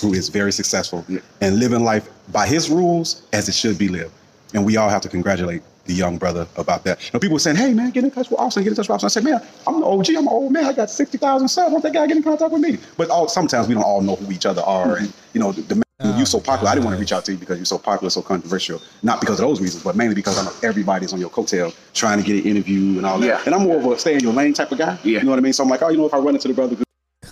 who 0.00 0.12
is 0.12 0.28
very 0.28 0.52
successful 0.52 1.04
and 1.40 1.58
living 1.58 1.84
life 1.84 2.08
by 2.32 2.46
his 2.46 2.70
rules 2.70 3.22
as 3.32 3.48
it 3.48 3.54
should 3.54 3.78
be 3.78 3.88
lived. 3.88 4.12
And 4.54 4.64
we 4.64 4.76
all 4.76 4.88
have 4.88 5.00
to 5.02 5.08
congratulate 5.08 5.62
the 5.84 5.94
young 5.94 6.18
brother 6.18 6.46
about 6.56 6.84
that. 6.84 7.02
You 7.02 7.10
know, 7.14 7.20
people 7.20 7.34
were 7.34 7.40
saying, 7.40 7.56
"Hey, 7.56 7.72
man, 7.74 7.90
get 7.90 8.04
in 8.04 8.10
touch 8.10 8.30
with 8.30 8.38
Austin. 8.38 8.62
Get 8.62 8.70
in 8.70 8.76
touch 8.76 8.88
with 8.88 8.94
Austin." 8.94 9.06
I 9.06 9.10
said, 9.10 9.24
"Man, 9.24 9.40
I'm 9.66 9.80
the 9.80 9.86
OG. 9.86 10.08
I'm 10.10 10.26
an 10.26 10.28
old 10.28 10.52
man. 10.52 10.64
I 10.64 10.72
got 10.72 10.90
sixty 10.90 11.18
thousand 11.18 11.48
subs. 11.48 11.72
Won't 11.72 11.82
that 11.84 11.92
guy 11.92 12.06
get 12.06 12.16
in 12.16 12.22
contact 12.22 12.52
with 12.52 12.62
me?" 12.62 12.78
But 12.96 13.10
all, 13.10 13.28
sometimes 13.28 13.68
we 13.68 13.74
don't 13.74 13.82
all 13.82 14.00
know 14.00 14.16
who 14.16 14.32
each 14.32 14.46
other 14.46 14.62
are, 14.62 14.96
and 14.96 15.12
you 15.32 15.40
know, 15.40 15.52
the, 15.52 15.62
the 15.62 15.82
Oh, 16.04 16.16
you're 16.16 16.26
so 16.26 16.40
popular. 16.40 16.70
I 16.70 16.74
didn't 16.74 16.86
want 16.86 16.96
to 16.96 17.00
reach 17.00 17.12
out 17.12 17.24
to 17.26 17.32
you 17.32 17.38
because 17.38 17.58
you're 17.58 17.64
so 17.64 17.78
popular, 17.78 18.10
so 18.10 18.22
controversial. 18.22 18.82
Not 19.02 19.20
because 19.20 19.38
of 19.38 19.46
those 19.46 19.60
reasons, 19.60 19.84
but 19.84 19.94
mainly 19.94 20.14
because 20.14 20.36
I 20.36 20.44
know 20.44 20.52
everybody's 20.62 21.12
on 21.12 21.20
your 21.20 21.30
coattail 21.30 21.74
trying 21.94 22.18
to 22.18 22.24
get 22.24 22.44
an 22.44 22.50
interview 22.50 22.96
and 22.96 23.06
all 23.06 23.18
that. 23.18 23.26
Yeah. 23.26 23.42
And 23.46 23.54
I'm 23.54 23.62
more 23.62 23.76
of 23.76 23.86
a 23.86 23.98
stay 23.98 24.14
in 24.14 24.20
your 24.20 24.32
lane 24.32 24.52
type 24.52 24.72
of 24.72 24.78
guy. 24.78 24.98
Yeah. 25.04 25.18
You 25.18 25.24
know 25.24 25.30
what 25.30 25.38
I 25.38 25.42
mean? 25.42 25.52
So 25.52 25.62
I'm 25.62 25.70
like, 25.70 25.82
oh, 25.82 25.90
you 25.90 25.98
know, 25.98 26.06
if 26.06 26.14
I 26.14 26.18
run 26.18 26.34
into 26.34 26.48
the 26.48 26.54
brother, 26.54 26.76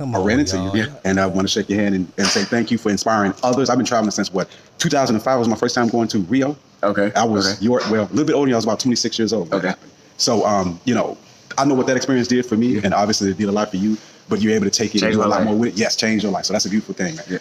good. 0.00 0.12
Come 0.12 0.14
I 0.14 0.24
ran 0.24 0.40
into 0.40 0.56
y'all. 0.56 0.76
you. 0.76 0.86
And 1.04 1.20
I 1.20 1.26
want 1.26 1.46
to 1.46 1.52
shake 1.52 1.68
your 1.68 1.80
hand 1.80 1.94
and, 1.94 2.12
and 2.18 2.26
say 2.26 2.44
thank 2.44 2.70
you 2.70 2.78
for 2.78 2.90
inspiring 2.90 3.34
others. 3.42 3.70
I've 3.70 3.76
been 3.78 3.86
traveling 3.86 4.10
since 4.10 4.32
what? 4.32 4.48
2005 4.78 5.38
was 5.38 5.48
my 5.48 5.56
first 5.56 5.74
time 5.74 5.88
going 5.88 6.08
to 6.08 6.18
Rio. 6.20 6.56
Okay. 6.82 7.12
I 7.14 7.24
was 7.24 7.54
Okay. 7.54 7.64
your 7.64 7.80
well, 7.90 8.04
a 8.04 8.10
little 8.10 8.24
bit 8.24 8.34
older. 8.34 8.52
I 8.52 8.56
was 8.56 8.64
about 8.64 8.80
26 8.80 9.18
years 9.18 9.32
old. 9.32 9.52
Okay. 9.52 9.74
So, 10.16 10.44
um, 10.46 10.80
you 10.84 10.94
know, 10.94 11.16
I 11.58 11.64
know 11.64 11.74
what 11.74 11.86
that 11.88 11.96
experience 11.96 12.28
did 12.28 12.46
for 12.46 12.56
me, 12.56 12.78
and 12.82 12.94
obviously 12.94 13.30
it 13.30 13.36
did 13.38 13.48
a 13.48 13.52
lot 13.52 13.70
for 13.70 13.76
you. 13.76 13.96
But 14.28 14.40
you're 14.40 14.54
able 14.54 14.64
to 14.66 14.70
take 14.70 14.94
it 14.94 15.02
and 15.02 15.12
do 15.12 15.18
a 15.18 15.22
lot 15.22 15.30
life. 15.40 15.44
more 15.44 15.56
with 15.56 15.74
it. 15.74 15.78
Yes, 15.78 15.96
change 15.96 16.22
your 16.22 16.30
life. 16.32 16.44
So 16.44 16.52
that's 16.52 16.64
a 16.64 16.70
beautiful 16.70 16.94
thing. 16.94 17.16
Yeah. 17.28 17.38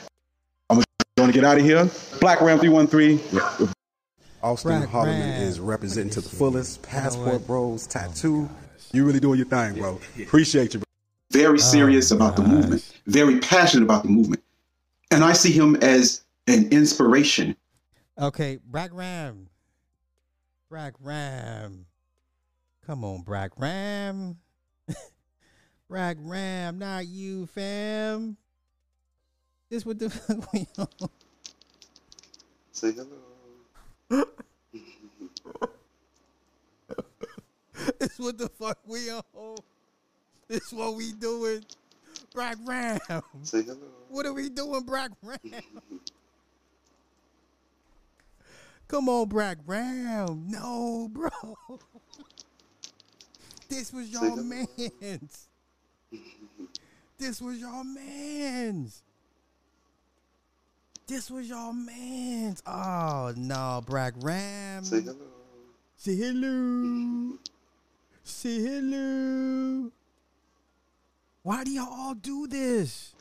I'm 0.72 0.82
going 1.18 1.28
to 1.30 1.34
get 1.34 1.44
out 1.44 1.58
of 1.60 1.64
here. 1.64 1.88
Brack 2.20 2.42
Ram 2.42 2.58
313. 2.60 3.20
Austin 4.42 4.72
Right, 4.72 4.90
Holloman 4.90 5.20
right. 5.20 5.42
is 5.42 5.60
representing 5.60 6.10
to 6.12 6.22
the 6.22 6.28
Let 6.28 6.34
me 6.34 6.40
fullest. 6.40 6.78
You 6.82 6.82
know 6.94 7.00
Passport? 7.02 7.46
Bros 7.48 7.86
tattoo. 7.88 8.50
You 8.92 9.06
really 9.06 9.20
doing 9.20 9.38
your 9.38 9.46
thing, 9.48 9.76
bro. 9.76 10.00
Appreciate 10.20 10.74
you, 10.74 10.80
bro. 10.80 10.89
Very 11.32 11.60
ah, 11.60 11.62
serious 11.62 12.12
Oh, 12.12 12.16
about 12.16 12.36
the 12.36 12.42
movement. 12.44 12.92
Very 13.06 13.40
passionate 13.40 13.84
about 13.84 14.04
the 14.04 14.10
movement. 14.10 14.44
And 15.12 15.24
I 15.24 15.34
see 15.34 15.52
him 15.52 15.76
as 15.78 16.22
an 16.48 16.70
inspiration. 16.72 17.56
Okay, 18.18 18.60
Brack 18.66 18.92
Ram. 18.94 19.48
Brack 20.70 20.94
Ram. 21.00 21.86
Come 22.86 23.04
on, 23.04 23.22
Brack 23.22 23.52
Ram. 23.58 24.38
Brack 25.90 26.18
Ram, 26.20 26.80
not 26.80 27.08
you, 27.08 27.46
fam. 27.48 28.38
This 29.70 29.86
what 29.86 30.00
the 30.00 30.10
fuck 30.10 30.52
we 30.52 30.68
on? 30.78 31.10
Say 32.72 32.94
hello. 32.94 34.26
This 38.00 38.20
what 38.20 38.38
the 38.38 38.50
fuck 38.50 38.78
we 38.86 39.10
on? 39.10 39.24
This 40.50 40.64
is 40.64 40.74
what 40.74 40.96
we 40.96 41.14
doing. 41.14 41.64
Brack 42.34 42.58
Ram. 42.66 43.00
Say 43.44 43.62
hello. 43.62 43.78
What 44.10 44.26
are 44.26 44.34
we 44.34 44.50
doing, 44.50 44.84
Brack 44.84 45.12
Ram? 45.22 45.40
Come 48.88 49.08
on, 49.08 49.28
Brack 49.30 49.60
Ram. 49.68 50.46
No, 50.48 51.08
bro. 51.12 51.30
This 53.70 53.94
was 53.94 54.10
your 54.10 54.36
man's. 54.38 55.48
This 57.20 57.40
was 57.40 57.60
your 57.60 57.84
man's. 57.84 59.04
This 61.06 61.30
was 61.30 61.48
your 61.48 61.72
man's. 61.74 62.64
Oh 62.66 63.34
no, 63.38 63.84
Brack 63.86 64.16
Ram. 64.22 64.84
Say 64.84 65.02
hello. 65.02 65.28
Say 65.96 66.16
hello. 66.16 67.38
Say 68.24 68.60
hello. 68.60 69.92
Why 71.50 71.64
do 71.64 71.72
y'all 71.72 71.92
all 71.92 72.14
do 72.14 72.46
this? 72.46 73.16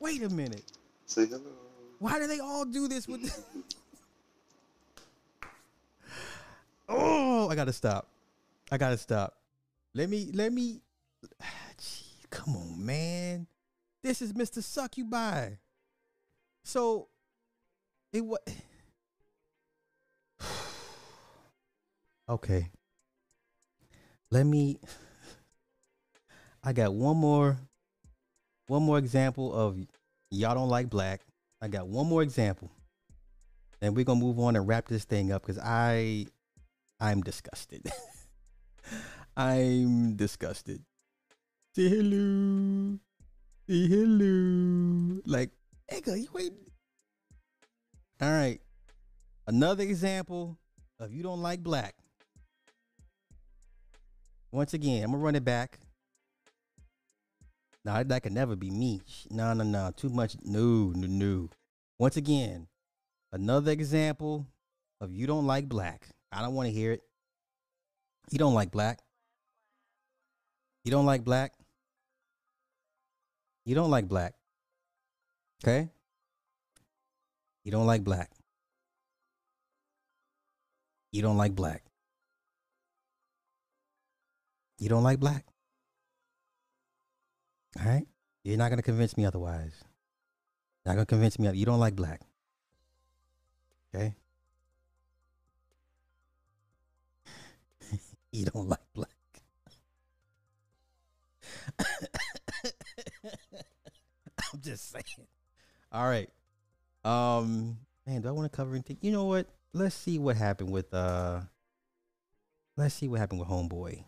Wait 0.00 0.24
a 0.24 0.28
minute. 0.28 0.64
Say 1.04 1.26
hello. 1.26 1.52
Why 2.00 2.18
do 2.18 2.26
they 2.26 2.40
all 2.40 2.64
do 2.64 2.88
this 2.88 3.06
with 3.06 3.22
Oh, 6.88 7.48
I 7.48 7.54
gotta 7.54 7.72
stop. 7.72 8.08
I 8.72 8.76
gotta 8.76 8.96
stop. 8.98 9.36
Let 9.94 10.10
me 10.10 10.32
let 10.34 10.52
me 10.52 10.80
Gee, 11.78 12.26
come 12.28 12.56
on, 12.56 12.84
man. 12.84 13.46
This 14.02 14.20
is 14.20 14.32
Mr. 14.32 14.60
Suck 14.60 14.98
You 14.98 15.04
By. 15.04 15.58
So 16.64 17.06
it 18.12 18.24
was 18.24 18.40
Okay. 22.28 22.68
Let 24.28 24.44
me 24.44 24.80
I 26.66 26.72
got 26.72 26.92
one 26.92 27.16
more 27.16 27.56
one 28.66 28.82
more 28.82 28.98
example 28.98 29.54
of 29.54 29.78
y'all 30.32 30.56
don't 30.56 30.68
like 30.68 30.90
black. 30.90 31.20
I 31.62 31.68
got 31.68 31.86
one 31.86 32.08
more 32.08 32.24
example. 32.24 32.72
And 33.80 33.94
we're 33.94 34.04
gonna 34.04 34.18
move 34.18 34.40
on 34.40 34.56
and 34.56 34.66
wrap 34.66 34.88
this 34.88 35.04
thing 35.04 35.30
up 35.30 35.42
because 35.42 35.62
I 35.62 36.26
I'm 36.98 37.20
disgusted. 37.20 37.88
I'm 39.36 40.16
disgusted. 40.16 40.82
Say 41.76 41.88
hello. 41.88 42.98
Say 43.68 43.86
hello. 43.86 45.20
Like, 45.24 45.50
nigga, 45.88 46.20
you 46.20 46.28
wait. 46.32 46.52
All 48.20 48.28
right. 48.28 48.60
Another 49.46 49.84
example 49.84 50.58
of 50.98 51.12
you 51.12 51.22
don't 51.22 51.42
like 51.42 51.62
black. 51.62 51.94
Once 54.50 54.74
again, 54.74 55.04
I'm 55.04 55.12
gonna 55.12 55.22
run 55.22 55.36
it 55.36 55.44
back. 55.44 55.78
No, 57.86 58.02
that 58.02 58.24
could 58.24 58.32
never 58.32 58.56
be 58.56 58.68
me. 58.68 59.00
No, 59.30 59.52
no, 59.52 59.62
no. 59.62 59.92
Too 59.96 60.08
much. 60.08 60.36
No, 60.42 60.92
no, 60.96 61.06
no. 61.06 61.48
Once 62.00 62.16
again, 62.16 62.66
another 63.30 63.70
example 63.70 64.44
of 65.00 65.12
you 65.12 65.28
don't 65.28 65.46
like 65.46 65.68
black. 65.68 66.08
I 66.32 66.42
don't 66.42 66.54
want 66.54 66.66
to 66.66 66.72
hear 66.74 66.90
it. 66.90 67.02
You 68.32 68.38
don't 68.38 68.54
like 68.54 68.72
black. 68.72 68.98
You 70.82 70.90
don't 70.90 71.06
like 71.06 71.22
black. 71.22 71.54
You 73.64 73.76
don't 73.76 73.90
like 73.92 74.08
black. 74.08 74.34
Okay? 75.62 75.88
You 77.62 77.70
don't 77.70 77.86
like 77.86 78.02
black. 78.02 78.32
You 81.12 81.22
don't 81.22 81.36
like 81.36 81.54
black. 81.54 81.84
You 84.80 84.88
don't 84.88 85.04
like 85.04 85.20
black. 85.20 85.46
All 87.78 87.86
right? 87.86 88.06
You're 88.44 88.58
not 88.58 88.68
going 88.68 88.78
to 88.78 88.82
convince 88.82 89.16
me 89.16 89.24
otherwise. 89.26 89.72
You're 90.84 90.94
Not 90.94 90.94
going 90.94 91.06
to 91.06 91.10
convince 91.10 91.38
me. 91.38 91.50
You 91.52 91.66
don't 91.66 91.80
like 91.80 91.96
black. 91.96 92.20
Okay? 93.94 94.14
you 98.32 98.44
don't 98.46 98.68
like 98.68 98.78
black. 98.94 99.10
I'm 104.52 104.60
just 104.60 104.90
saying. 104.90 105.26
All 105.92 106.08
right. 106.08 106.30
Um 107.04 107.78
man, 108.06 108.22
do 108.22 108.28
I 108.28 108.32
want 108.32 108.50
to 108.50 108.56
cover 108.56 108.72
anything? 108.74 108.98
You 109.00 109.12
know 109.12 109.24
what? 109.24 109.46
Let's 109.72 109.94
see 109.94 110.18
what 110.18 110.36
happened 110.36 110.70
with 110.70 110.92
uh 110.92 111.40
let's 112.76 112.94
see 112.94 113.08
what 113.08 113.20
happened 113.20 113.40
with 113.40 113.48
Homeboy. 113.48 114.04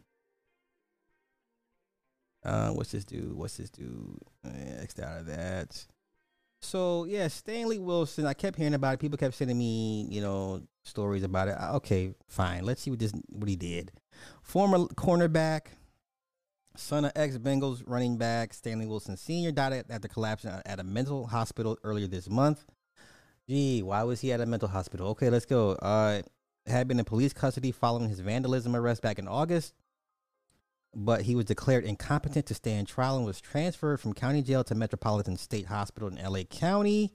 Uh 2.45 2.71
what's 2.71 2.93
this 2.93 3.05
dude? 3.05 3.33
What's 3.33 3.57
this 3.57 3.71
dude? 3.71 4.19
X 4.45 4.99
out 5.01 5.21
of 5.21 5.27
that. 5.27 5.87
So 6.61 7.05
yeah, 7.05 7.29
Stanley 7.29 7.79
Wilson. 7.79 8.27
I 8.27 8.35
kept 8.35 8.57
hearing 8.57 8.75
about 8.75 8.95
it. 8.95 9.01
People 9.01 9.19
kept 9.19 9.35
sending 9.35 9.59
me, 9.59 10.07
you 10.11 10.21
know, 10.21 10.63
stories 10.85 11.23
about 11.23 11.49
it. 11.49 11.57
Okay, 11.77 12.15
fine. 12.27 12.65
Let's 12.65 12.83
see 12.83 12.91
what 12.91 12.99
this 12.99 13.13
what 13.31 13.49
he 13.49 13.57
did. 13.57 13.93
Former 14.43 14.79
cornerback, 14.97 15.67
son 16.77 17.05
of 17.05 17.13
ex 17.15 17.39
Bengals 17.39 17.83
running 17.87 18.17
back 18.19 18.53
Stanley 18.55 18.87
Wilson 18.87 19.17
Sr. 19.17 19.53
died 19.53 19.73
at- 19.73 19.91
after 19.91 20.09
collapsing 20.09 20.51
at 20.65 20.81
a 20.81 20.85
mental 20.85 21.27
hospital 21.27 21.79
earlier 21.85 22.07
this 22.07 22.29
month. 22.29 22.65
Gee, 23.49 23.83
why 23.83 24.03
was 24.03 24.21
he 24.21 24.33
at 24.33 24.41
a 24.41 24.47
mental 24.47 24.69
hospital? 24.69 25.09
Okay, 25.09 25.31
let's 25.31 25.47
go. 25.47 25.73
Uh, 25.73 26.23
had 26.67 26.87
been 26.87 26.99
in 26.99 27.05
police 27.05 27.33
custody 27.33 27.73
following 27.73 28.09
his 28.09 28.21
vandalism 28.21 28.77
arrest 28.77 29.01
back 29.01 29.19
in 29.19 29.27
August, 29.27 29.75
but 30.95 31.23
he 31.23 31.35
was 31.35 31.45
declared 31.45 31.85
incompetent 31.85 32.47
to 32.47 32.55
stand 32.55 32.89
trial 32.89 33.17
and 33.17 33.27
was 33.27 33.41
transferred 33.41 34.01
from 34.01 34.13
county 34.13 34.43
jail 34.43 34.65
to 34.65 34.75
Metropolitan 34.75 35.37
State 35.37 35.67
Hospital 35.67 36.09
in 36.09 36.17
LA 36.17 36.43
County. 36.43 37.13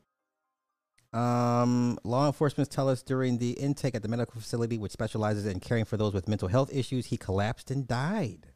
Um, 1.11 1.99
law 2.03 2.25
enforcement 2.25 2.71
tell 2.71 2.89
us 2.89 3.03
during 3.03 3.37
the 3.37 3.51
intake 3.51 3.93
at 3.93 4.01
the 4.01 4.07
medical 4.07 4.41
facility, 4.41 4.77
which 4.77 4.91
specializes 4.91 5.45
in 5.45 5.59
caring 5.59 5.85
for 5.85 5.95
those 5.95 6.13
with 6.13 6.27
mental 6.27 6.47
health 6.47 6.73
issues, 6.73 7.07
he 7.07 7.17
collapsed 7.17 7.69
and 7.69 7.87
died. 7.87 8.47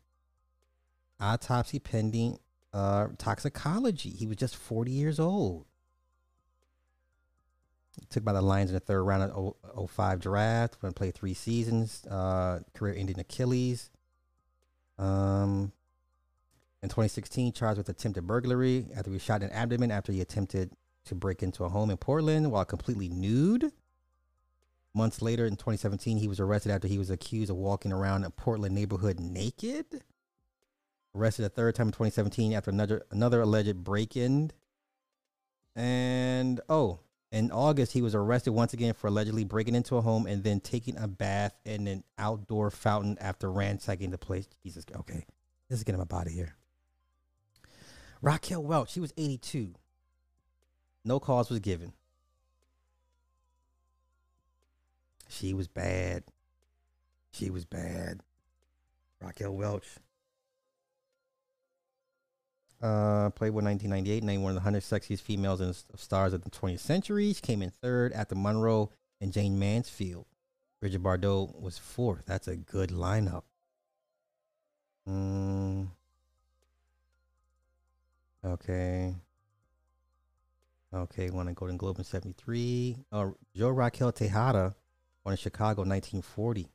Autopsy 1.19 1.79
pending 1.79 2.39
uh, 2.73 3.07
toxicology. 3.17 4.09
He 4.09 4.25
was 4.25 4.37
just 4.37 4.55
40 4.55 4.91
years 4.91 5.19
old. 5.19 5.65
Took 8.09 8.23
by 8.23 8.33
the 8.33 8.41
Lions 8.41 8.69
in 8.69 8.75
the 8.75 8.79
third 8.79 9.03
round 9.03 9.31
of 9.31 9.91
05 9.91 10.19
draft. 10.19 10.79
Going 10.79 10.93
to 10.93 10.97
play 10.97 11.11
three 11.11 11.33
seasons. 11.33 12.05
Uh, 12.05 12.59
career 12.73 12.95
ending 12.95 13.19
Achilles. 13.19 13.89
Um, 14.97 15.71
in 16.81 16.89
2016, 16.89 17.53
charged 17.53 17.77
with 17.77 17.89
attempted 17.89 18.27
burglary 18.27 18.87
after 18.95 19.11
he 19.11 19.19
shot 19.19 19.43
an 19.43 19.51
abdomen 19.51 19.91
after 19.91 20.11
he 20.11 20.21
attempted 20.21 20.71
to 21.05 21.15
break 21.15 21.41
into 21.41 21.63
a 21.63 21.69
home 21.69 21.89
in 21.89 21.97
Portland 21.97 22.51
while 22.51 22.65
completely 22.65 23.09
nude. 23.09 23.71
Months 24.93 25.21
later, 25.21 25.45
in 25.45 25.55
2017, 25.55 26.17
he 26.17 26.27
was 26.27 26.39
arrested 26.39 26.71
after 26.71 26.87
he 26.87 26.97
was 26.97 27.09
accused 27.09 27.51
of 27.51 27.57
walking 27.57 27.91
around 27.91 28.23
a 28.23 28.29
Portland 28.29 28.73
neighborhood 28.73 29.19
naked. 29.19 30.03
Arrested 31.15 31.45
a 31.45 31.49
third 31.49 31.75
time 31.75 31.87
in 31.87 31.93
2017 31.93 32.53
after 32.53 32.71
another 32.71 33.03
another 33.11 33.41
alleged 33.41 33.83
break-in. 33.83 34.51
And 35.75 36.61
oh, 36.67 36.99
in 37.31 37.51
August, 37.51 37.91
he 37.91 38.01
was 38.01 38.15
arrested 38.15 38.51
once 38.51 38.73
again 38.73 38.93
for 38.93 39.07
allegedly 39.07 39.43
breaking 39.43 39.75
into 39.75 39.97
a 39.97 40.01
home 40.01 40.25
and 40.25 40.43
then 40.43 40.59
taking 40.59 40.97
a 40.97 41.07
bath 41.07 41.53
in 41.65 41.87
an 41.87 42.03
outdoor 42.17 42.71
fountain 42.71 43.17
after 43.19 43.51
ransacking 43.51 44.11
the 44.11 44.17
place. 44.17 44.47
Jesus, 44.63 44.85
okay, 44.95 45.25
let's 45.69 45.83
get 45.83 45.95
him 45.95 46.01
up 46.01 46.13
out 46.13 46.27
here. 46.27 46.55
Raquel 48.21 48.63
Welch, 48.63 48.91
she 48.91 48.99
was 48.99 49.13
82. 49.17 49.73
No 51.03 51.19
cause 51.19 51.49
was 51.49 51.59
given. 51.59 51.93
She 55.29 55.53
was 55.53 55.67
bad. 55.67 56.23
She 57.31 57.49
was 57.49 57.65
bad. 57.65 58.21
Raquel 59.21 59.53
Welch. 59.53 59.87
Uh, 62.81 63.31
Playboy 63.31 63.63
1998, 63.63 64.23
named 64.23 64.43
one 64.43 64.51
of 64.51 64.55
the 64.55 64.59
100 64.59 64.83
sexiest 64.83 65.21
females 65.21 65.61
and 65.61 65.75
stars 65.95 66.33
of 66.33 66.43
the 66.43 66.51
20th 66.51 66.79
century. 66.79 67.33
She 67.33 67.41
came 67.41 67.63
in 67.63 67.71
third 67.71 68.13
after 68.13 68.35
Monroe 68.35 68.91
and 69.19 69.33
Jayne 69.33 69.57
Mansfield. 69.57 70.27
Bridget 70.79 71.01
Bardot 71.01 71.59
was 71.59 71.79
fourth. 71.79 72.25
That's 72.25 72.47
a 72.47 72.55
good 72.55 72.91
lineup. 72.91 73.43
Mm. 75.09 75.87
Okay. 78.45 79.15
Okay, 80.93 81.29
won 81.29 81.47
a 81.47 81.53
Golden 81.53 81.77
Globe 81.77 81.97
in 81.97 82.03
73. 82.03 82.97
Uh, 83.11 83.31
Jo 83.55 83.69
Raquel 83.69 84.11
Tejada 84.11 84.75
won 85.25 85.33
in 85.33 85.37
Chicago 85.37 85.81
1940. 85.81 86.67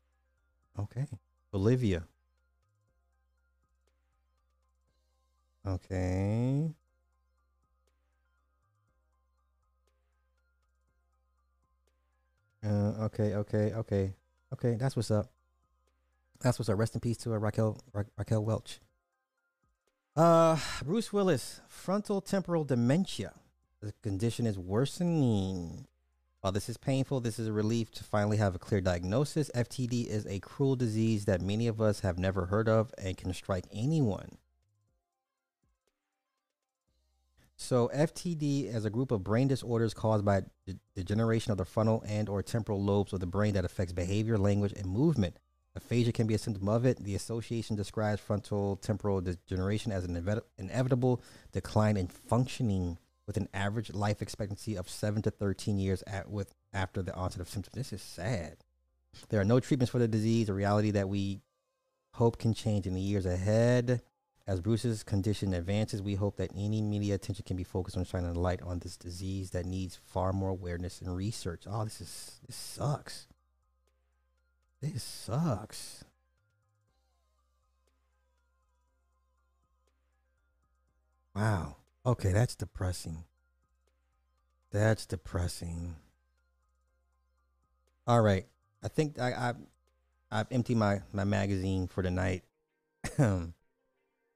Okay. 0.81 1.07
Bolivia. 1.51 2.05
Okay. 5.67 6.75
Uh, 12.65 12.93
okay, 13.05 13.35
okay, 13.35 13.73
okay, 13.75 14.15
okay. 14.53 14.75
That's 14.75 14.97
what's 14.97 15.11
up. 15.11 15.33
That's 16.41 16.59
what's 16.59 16.69
up. 16.69 16.79
Rest 16.79 16.95
in 16.95 17.01
peace 17.01 17.17
to 17.19 17.33
uh, 17.35 17.39
Raquel 17.39 17.79
Ra- 17.93 18.03
Raquel 18.17 18.45
Welch. 18.45 18.81
Uh, 20.15 20.59
Bruce 20.85 21.13
Willis, 21.13 21.61
frontal 21.69 22.21
temporal 22.21 22.65
dementia. 22.65 23.35
The 23.81 23.93
condition 24.03 24.47
is 24.47 24.59
worsening. 24.59 25.87
While 26.41 26.53
this 26.53 26.69
is 26.69 26.77
painful, 26.77 27.21
this 27.21 27.39
is 27.39 27.47
a 27.47 27.53
relief 27.53 27.91
to 27.93 28.05
finally 28.05 28.37
have 28.37 28.55
a 28.55 28.59
clear 28.59 28.81
diagnosis. 28.81 29.51
FTD 29.55 30.07
is 30.07 30.27
a 30.27 30.41
cruel 30.41 30.75
disease 30.75 31.25
that 31.27 31.41
many 31.41 31.69
of 31.69 31.81
us 31.81 32.01
have 32.01 32.19
never 32.19 32.47
heard 32.47 32.69
of 32.69 32.93
and 32.99 33.17
can 33.17 33.33
strike 33.33 33.67
anyone. 33.73 34.39
So 37.63 37.89
FTD 37.95 38.75
is 38.75 38.85
a 38.85 38.91
group 38.91 39.13
of 39.13 39.23
brain 39.23 39.47
disorders 39.47 39.95
caused 39.95 40.25
by 40.25 40.43
de- 40.67 40.77
degeneration 40.97 41.53
of 41.53 41.59
the 41.59 41.65
frontal 41.65 42.03
and 42.07 42.29
or 42.29 42.43
temporal 42.43 42.83
lobes 42.83 43.13
of 43.13 43.21
the 43.21 43.27
brain 43.27 43.55
that 43.55 43.65
affects 43.65 43.93
behavior, 43.93 44.37
language, 44.37 44.73
and 44.73 44.85
movement. 44.87 45.39
Aphasia 45.77 46.13
can 46.13 46.27
be 46.27 46.35
a 46.35 46.39
symptom 46.39 46.69
of 46.69 46.85
it. 46.85 47.03
The 47.03 47.15
association 47.15 47.77
describes 47.77 48.21
frontal 48.21 48.77
temporal 48.77 49.21
degeneration 49.21 49.93
as 49.93 50.05
an 50.05 50.21
inevit- 50.21 50.43
inevitable 50.59 51.23
decline 51.53 51.97
in 51.97 52.09
functioning 52.09 52.99
with 53.29 53.37
an 53.37 53.49
average 53.55 53.95
life 53.95 54.21
expectancy 54.21 54.77
of 54.77 54.91
7 54.91 55.23
to 55.23 55.31
13 55.31 55.79
years 55.79 56.03
at 56.07 56.29
with 56.29 56.53
after 56.75 57.01
the 57.01 57.15
onset 57.15 57.41
of 57.41 57.49
symptoms. 57.49 57.77
This 57.77 57.93
is 57.93 58.03
sad. 58.03 58.57
There 59.29 59.41
are 59.41 59.45
no 59.45 59.61
treatments 59.61 59.93
for 59.93 60.01
the 60.01 60.09
disease, 60.09 60.49
a 60.49 60.53
reality 60.53 60.91
that 60.91 61.09
we 61.09 61.41
hope 62.15 62.39
can 62.39 62.55
change 62.55 62.89
in 62.89 62.95
the 62.95 63.01
years 63.01 63.25
ahead. 63.25 64.03
As 64.47 64.61
Bruce's 64.61 65.05
condition 65.05 65.55
advances, 65.55 66.03
we 66.03 66.17
hope 66.17 66.37
that 66.37 66.51
any 66.57 66.83
media 66.83 67.15
attention 67.15 67.45
can 67.47 67.57
be 67.57 67.63
focused 67.63 67.97
on 67.97 68.05
shining 68.05 68.35
a 68.35 68.39
light 68.39 68.61
on 68.63 68.81
this 68.81 68.97
disease 68.97 69.51
that 69.51 69.67
needs 69.67 70.01
far 70.05 70.33
more 70.33 70.51
awareness 70.51 71.01
and 71.01 71.15
research. 71.15 71.63
Oh, 71.67 71.85
this 71.85 72.01
is 72.01 72.41
this 72.47 72.57
sucks. 72.57 73.29
This 74.81 75.05
sucks. 75.05 76.05
Wow. 81.37 81.77
Okay, 82.05 82.33
that's 82.33 82.57
depressing. 82.57 83.25
That's 84.73 85.07
depressing. 85.07 85.95
All 88.09 88.21
right. 88.21 88.47
I 88.83 88.89
think 88.89 89.21
I, 89.21 89.33
I 89.33 89.53
I've 90.33 90.51
emptied 90.51 90.79
my, 90.79 91.03
my 91.13 91.25
magazine 91.25 91.87
for 91.87 92.03
the 92.03 92.11
night. 92.11 92.43
Um, 93.19 93.53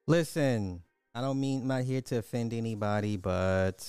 Listen, 0.09 0.83
I 1.15 1.21
don't 1.21 1.41
mean 1.41 1.63
I'm 1.63 1.69
not 1.69 1.83
here 1.83 2.01
to 2.01 2.19
offend 2.19 2.55
anybody, 2.55 3.17
but 3.17 3.85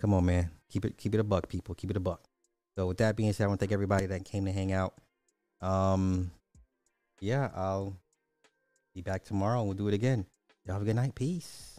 come 0.00 0.14
on, 0.14 0.24
man. 0.24 0.50
Keep 0.70 0.86
it 0.86 0.96
keep 0.96 1.14
it 1.14 1.20
a 1.20 1.24
buck, 1.24 1.48
people. 1.48 1.74
Keep 1.74 1.90
it 1.90 1.96
a 1.98 2.00
buck. 2.00 2.22
So 2.78 2.86
with 2.86 2.96
that 2.98 3.14
being 3.14 3.32
said, 3.34 3.44
I 3.44 3.48
want 3.48 3.60
to 3.60 3.66
thank 3.66 3.72
everybody 3.72 4.06
that 4.06 4.24
came 4.24 4.46
to 4.46 4.52
hang 4.52 4.72
out. 4.72 4.94
Um 5.60 6.30
yeah, 7.20 7.50
I'll 7.54 7.94
be 8.94 9.02
back 9.02 9.24
tomorrow 9.24 9.58
and 9.58 9.68
we'll 9.68 9.76
do 9.76 9.88
it 9.88 9.94
again. 9.94 10.24
Y'all 10.64 10.74
have 10.74 10.82
a 10.82 10.86
good 10.86 10.96
night. 10.96 11.14
Peace. 11.14 11.71